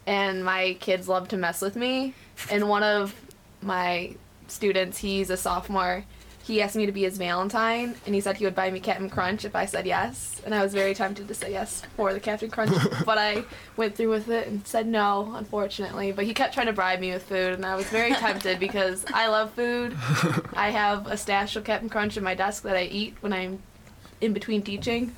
and 0.06 0.44
my 0.44 0.78
kids 0.80 1.08
love 1.08 1.28
to 1.30 1.38
mess 1.38 1.62
with 1.62 1.76
me. 1.76 2.14
And 2.50 2.70
one 2.70 2.84
of 2.84 3.14
my 3.62 4.16
students, 4.48 4.98
he's 4.98 5.30
a 5.30 5.38
sophomore. 5.38 6.06
He 6.48 6.62
asked 6.62 6.78
me 6.78 6.86
to 6.86 6.94
be 6.94 7.02
his 7.04 7.18
Valentine, 7.18 7.96
and 8.06 8.16
he 8.16 8.22
said 8.22 8.38
he 8.38 8.46
would 8.46 8.56
buy 8.56 8.72
me 8.72 8.80
Captain 8.80 9.10
Crunch 9.10 9.44
if 9.44 9.54
I 9.54 9.66
said 9.66 9.86
yes. 9.86 10.42
And 10.46 10.56
I 10.56 10.64
was 10.64 10.74
very 10.74 10.94
tempted 10.94 11.28
to 11.28 11.34
say 11.34 11.52
yes 11.52 11.82
for 11.98 12.14
the 12.14 12.22
Captain 12.22 12.50
Crunch, 12.50 12.72
but 13.06 13.18
I 13.18 13.44
went 13.76 13.98
through 13.98 14.12
with 14.12 14.30
it 14.30 14.48
and 14.48 14.66
said 14.66 14.88
no, 14.88 15.34
unfortunately. 15.36 16.14
But 16.14 16.24
he 16.24 16.34
kept 16.34 16.54
trying 16.54 16.68
to 16.68 16.74
bribe 16.74 17.02
me 17.02 17.12
with 17.12 17.24
food, 17.24 17.52
and 17.52 17.66
I 17.66 17.76
was 17.76 17.86
very 17.88 18.14
tempted 18.14 18.62
because 18.62 19.04
I 19.14 19.28
love 19.28 19.52
food. 19.56 19.94
I 20.56 20.70
have 20.70 21.08
a 21.08 21.18
stash 21.18 21.58
of 21.58 21.66
Captain 21.66 21.90
Crunch 21.90 22.16
in 22.16 22.24
my 22.24 22.34
desk 22.34 22.64
that 22.64 22.78
I 22.78 22.84
eat 22.84 23.16
when 23.20 23.34
I'm 23.34 23.62
in 24.22 24.32
between 24.32 24.62
teaching. 24.62 25.14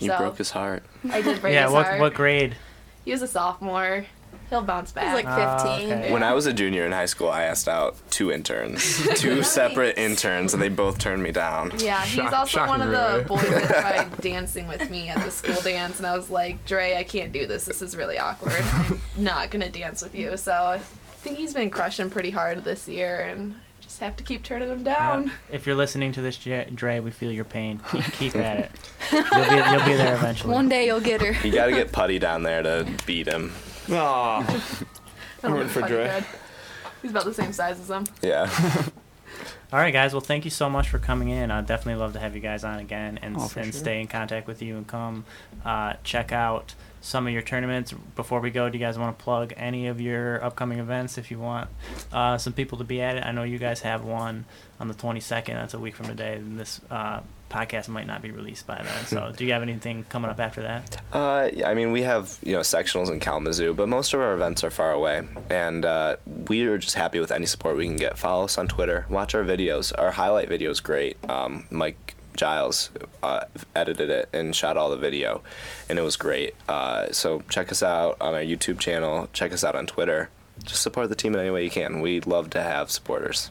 You 0.00 0.08
So- 0.10 0.18
broke 0.18 0.38
his 0.38 0.50
heart. 0.50 0.82
I 1.12 1.22
did 1.22 1.40
break 1.40 1.54
yeah. 1.54 1.66
his 1.66 1.72
What 1.72 1.86
heart. 1.86 2.00
what 2.00 2.14
grade? 2.14 2.56
He 3.04 3.12
was 3.12 3.22
a 3.22 3.28
sophomore. 3.28 4.04
He'll 4.50 4.62
bounce 4.62 4.92
back. 4.92 5.06
He's 5.16 5.24
like 5.24 5.26
Ah, 5.26 5.76
15. 5.76 5.92
okay. 5.92 6.12
When 6.12 6.22
I 6.22 6.32
was 6.32 6.46
a 6.46 6.52
junior 6.52 6.86
in 6.86 6.92
high 6.92 7.06
school, 7.06 7.28
I 7.28 7.42
asked 7.44 7.66
out 7.68 7.96
two 8.10 8.30
interns, 8.30 9.04
two 9.16 9.42
separate 9.42 9.98
interns, 9.98 10.52
and 10.54 10.62
they 10.62 10.68
both 10.68 10.98
turned 10.98 11.22
me 11.22 11.32
down. 11.32 11.72
Yeah, 11.78 12.00
he's 12.04 12.14
Shock- 12.14 12.32
also 12.32 12.66
one 12.66 12.80
of 12.80 12.90
the 12.90 13.24
shocking, 13.24 13.26
boys 13.26 13.48
that 13.68 13.68
tried 14.08 14.20
dancing 14.20 14.68
with 14.68 14.88
me 14.88 15.08
at 15.08 15.24
the 15.24 15.30
school 15.32 15.60
dance, 15.62 15.98
and 15.98 16.06
I 16.06 16.16
was 16.16 16.30
like, 16.30 16.64
Dre, 16.64 16.96
I 16.96 17.02
can't 17.02 17.32
do 17.32 17.46
this. 17.46 17.64
This 17.64 17.82
is 17.82 17.96
really 17.96 18.18
awkward. 18.18 18.54
I'm 18.72 19.00
not 19.16 19.50
gonna 19.50 19.68
dance 19.68 20.00
with 20.02 20.14
you. 20.14 20.36
So 20.36 20.52
I 20.52 20.78
think 20.78 21.38
he's 21.38 21.52
been 21.54 21.70
crushing 21.70 22.08
pretty 22.08 22.30
hard 22.30 22.62
this 22.62 22.86
year, 22.86 23.20
and 23.22 23.56
just 23.80 23.98
have 23.98 24.16
to 24.16 24.22
keep 24.22 24.44
turning 24.44 24.68
him 24.68 24.84
down. 24.84 25.28
Uh, 25.28 25.32
if 25.50 25.66
you're 25.66 25.74
listening 25.76 26.12
to 26.12 26.20
this, 26.22 26.36
J- 26.36 26.68
Dre, 26.72 27.00
we 27.00 27.10
feel 27.10 27.32
your 27.32 27.44
pain. 27.44 27.80
Keep, 27.90 28.04
keep 28.12 28.36
at 28.36 28.58
it. 28.60 28.70
You'll 29.10 29.22
be, 29.24 29.56
you'll 29.72 29.84
be 29.86 29.94
there 29.96 30.14
eventually. 30.14 30.52
One 30.54 30.68
day 30.68 30.86
you'll 30.86 31.00
get 31.00 31.20
her. 31.20 31.32
You 31.46 31.52
got 31.52 31.66
to 31.66 31.72
get 31.72 31.90
Putty 31.92 32.18
down 32.20 32.42
there 32.44 32.62
to 32.62 32.86
beat 33.06 33.26
him. 33.26 33.52
Aw. 33.90 34.40
I 35.42 35.42
don't 35.42 35.52
rooting 35.52 35.68
for 35.68 35.82
Dre. 35.82 36.08
Funny 36.08 36.26
He's 37.02 37.10
about 37.10 37.24
the 37.24 37.34
same 37.34 37.52
size 37.52 37.78
as 37.78 37.88
him. 37.90 38.04
Yeah. 38.22 38.50
All 39.72 39.78
right, 39.80 39.92
guys. 39.92 40.12
Well, 40.12 40.20
thank 40.20 40.44
you 40.44 40.50
so 40.50 40.70
much 40.70 40.88
for 40.88 40.98
coming 40.98 41.28
in. 41.28 41.50
I'd 41.50 41.66
definitely 41.66 42.00
love 42.00 42.12
to 42.14 42.18
have 42.20 42.34
you 42.34 42.40
guys 42.40 42.64
on 42.64 42.78
again 42.78 43.18
and, 43.22 43.36
Oh, 43.36 43.42
and 43.56 43.66
sure. 43.66 43.72
stay 43.72 44.00
in 44.00 44.06
contact 44.06 44.46
with 44.46 44.62
you 44.62 44.76
and 44.76 44.86
come 44.86 45.24
uh, 45.64 45.94
check 46.04 46.30
out 46.32 46.74
some 47.00 47.26
of 47.26 47.32
your 47.32 47.42
tournaments. 47.42 47.92
Before 48.14 48.40
we 48.40 48.50
go, 48.50 48.68
do 48.68 48.78
you 48.78 48.84
guys 48.84 48.98
want 48.98 49.16
to 49.18 49.22
plug 49.22 49.52
any 49.56 49.88
of 49.88 50.00
your 50.00 50.42
upcoming 50.42 50.78
events 50.78 51.18
if 51.18 51.30
you 51.30 51.38
want 51.38 51.68
uh, 52.12 52.38
some 52.38 52.52
people 52.52 52.78
to 52.78 52.84
be 52.84 53.00
at 53.02 53.16
it? 53.16 53.24
I 53.26 53.32
know 53.32 53.42
you 53.42 53.58
guys 53.58 53.80
have 53.80 54.04
one 54.04 54.44
on 54.80 54.88
the 54.88 54.94
22nd. 54.94 55.46
That's 55.46 55.74
a 55.74 55.78
week 55.78 55.96
from 55.96 56.06
today. 56.06 56.36
And 56.36 56.58
this 56.58 56.80
uh, 56.90 57.20
podcast 57.50 57.88
might 57.88 58.06
not 58.06 58.22
be 58.22 58.30
released 58.30 58.66
by 58.66 58.82
then. 58.82 59.06
So, 59.06 59.32
do 59.36 59.44
you 59.44 59.52
have 59.52 59.62
anything 59.62 60.04
coming 60.08 60.30
up 60.30 60.40
after 60.40 60.62
that? 60.62 61.00
Uh, 61.12 61.50
I 61.64 61.74
mean, 61.74 61.92
we 61.92 62.02
have 62.02 62.38
you 62.42 62.52
know 62.52 62.60
sectionals 62.60 63.10
in 63.10 63.20
Kalamazoo, 63.20 63.74
but 63.74 63.88
most 63.88 64.14
of 64.14 64.20
our 64.20 64.34
events 64.34 64.64
are 64.64 64.70
far 64.70 64.92
away, 64.92 65.22
and 65.50 65.84
uh, 65.84 66.16
we 66.48 66.64
are 66.66 66.78
just 66.78 66.94
happy 66.94 67.20
with 67.20 67.32
any 67.32 67.46
support 67.46 67.76
we 67.76 67.86
can 67.86 67.96
get. 67.96 68.18
Follow 68.18 68.44
us 68.44 68.58
on 68.58 68.68
Twitter, 68.68 69.06
watch 69.08 69.34
our 69.34 69.44
videos. 69.44 69.92
Our 69.96 70.12
highlight 70.12 70.48
video 70.48 70.70
is 70.70 70.80
great. 70.80 71.16
Um, 71.30 71.66
Mike 71.70 72.14
Giles 72.36 72.90
uh, 73.22 73.44
edited 73.74 74.10
it 74.10 74.28
and 74.32 74.54
shot 74.54 74.76
all 74.76 74.90
the 74.90 74.96
video, 74.96 75.42
and 75.88 75.98
it 75.98 76.02
was 76.02 76.16
great. 76.16 76.54
Uh, 76.68 77.10
so 77.12 77.42
check 77.48 77.72
us 77.72 77.82
out 77.82 78.16
on 78.20 78.34
our 78.34 78.40
YouTube 78.40 78.78
channel. 78.78 79.28
Check 79.32 79.52
us 79.52 79.64
out 79.64 79.74
on 79.74 79.86
Twitter. 79.86 80.30
Just 80.64 80.82
support 80.82 81.08
the 81.08 81.14
team 81.14 81.34
in 81.34 81.40
any 81.40 81.50
way 81.50 81.64
you 81.64 81.70
can. 81.70 82.00
We'd 82.00 82.26
love 82.26 82.50
to 82.50 82.62
have 82.62 82.90
supporters. 82.90 83.50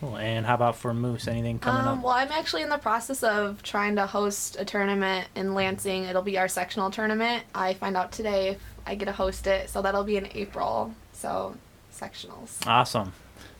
Cool. 0.00 0.16
And 0.16 0.44
how 0.44 0.54
about 0.54 0.76
for 0.76 0.92
Moose? 0.92 1.28
Anything 1.28 1.58
coming 1.58 1.82
Um, 1.86 1.98
up? 1.98 2.04
well, 2.04 2.12
I'm 2.14 2.30
actually 2.32 2.62
in 2.62 2.68
the 2.68 2.78
process 2.78 3.22
of 3.22 3.62
trying 3.62 3.96
to 3.96 4.06
host 4.06 4.56
a 4.58 4.64
tournament 4.64 5.28
in 5.34 5.54
Lansing. 5.54 6.04
It'll 6.04 6.22
be 6.22 6.36
our 6.36 6.48
sectional 6.48 6.90
tournament. 6.90 7.44
I 7.54 7.74
find 7.74 7.96
out 7.96 8.12
today 8.12 8.48
if 8.50 8.60
I 8.86 8.96
get 8.96 9.06
to 9.06 9.12
host 9.12 9.46
it, 9.46 9.70
so 9.70 9.80
that'll 9.82 10.04
be 10.04 10.16
in 10.16 10.28
April. 10.34 10.92
So, 11.12 11.54
sectionals. 11.96 12.66
Awesome. 12.66 13.12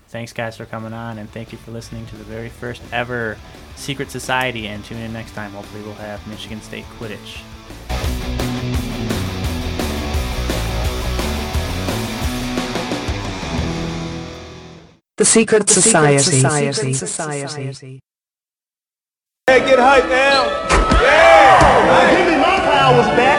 Thanks, 0.09 0.33
guys, 0.33 0.57
for 0.57 0.67
coming 0.67 0.93
on, 0.93 1.19
and 1.19 1.31
thank 1.31 1.51
you 1.51 1.59
for 1.59 1.71
listening 1.71 2.07
to 2.07 2.17
the 2.17 2.25
very 2.25 2.49
first 2.49 2.83
ever 2.93 3.37
Secret 3.75 4.11
Society. 4.11 4.67
And 4.69 4.85
tune 4.85 4.99
in 4.99 5.13
next 5.13 5.33
time. 5.33 5.53
Hopefully, 5.53 5.83
we'll 5.83 5.95
have 5.95 6.25
Michigan 6.29 6.61
State 6.61 6.85
Quidditch. 6.99 7.41
The 15.17 15.25
Secret 15.25 15.71
Society. 15.71 16.93
Society 16.93 18.01
Hey, 19.47 19.61
get 19.61 19.79
hype 19.79 20.09
now. 20.09 20.43
Yeah. 21.01 22.17
Give 22.17 22.27
me 22.33 22.37
my 22.39 22.59
powers 22.59 23.07
back. 23.17 23.35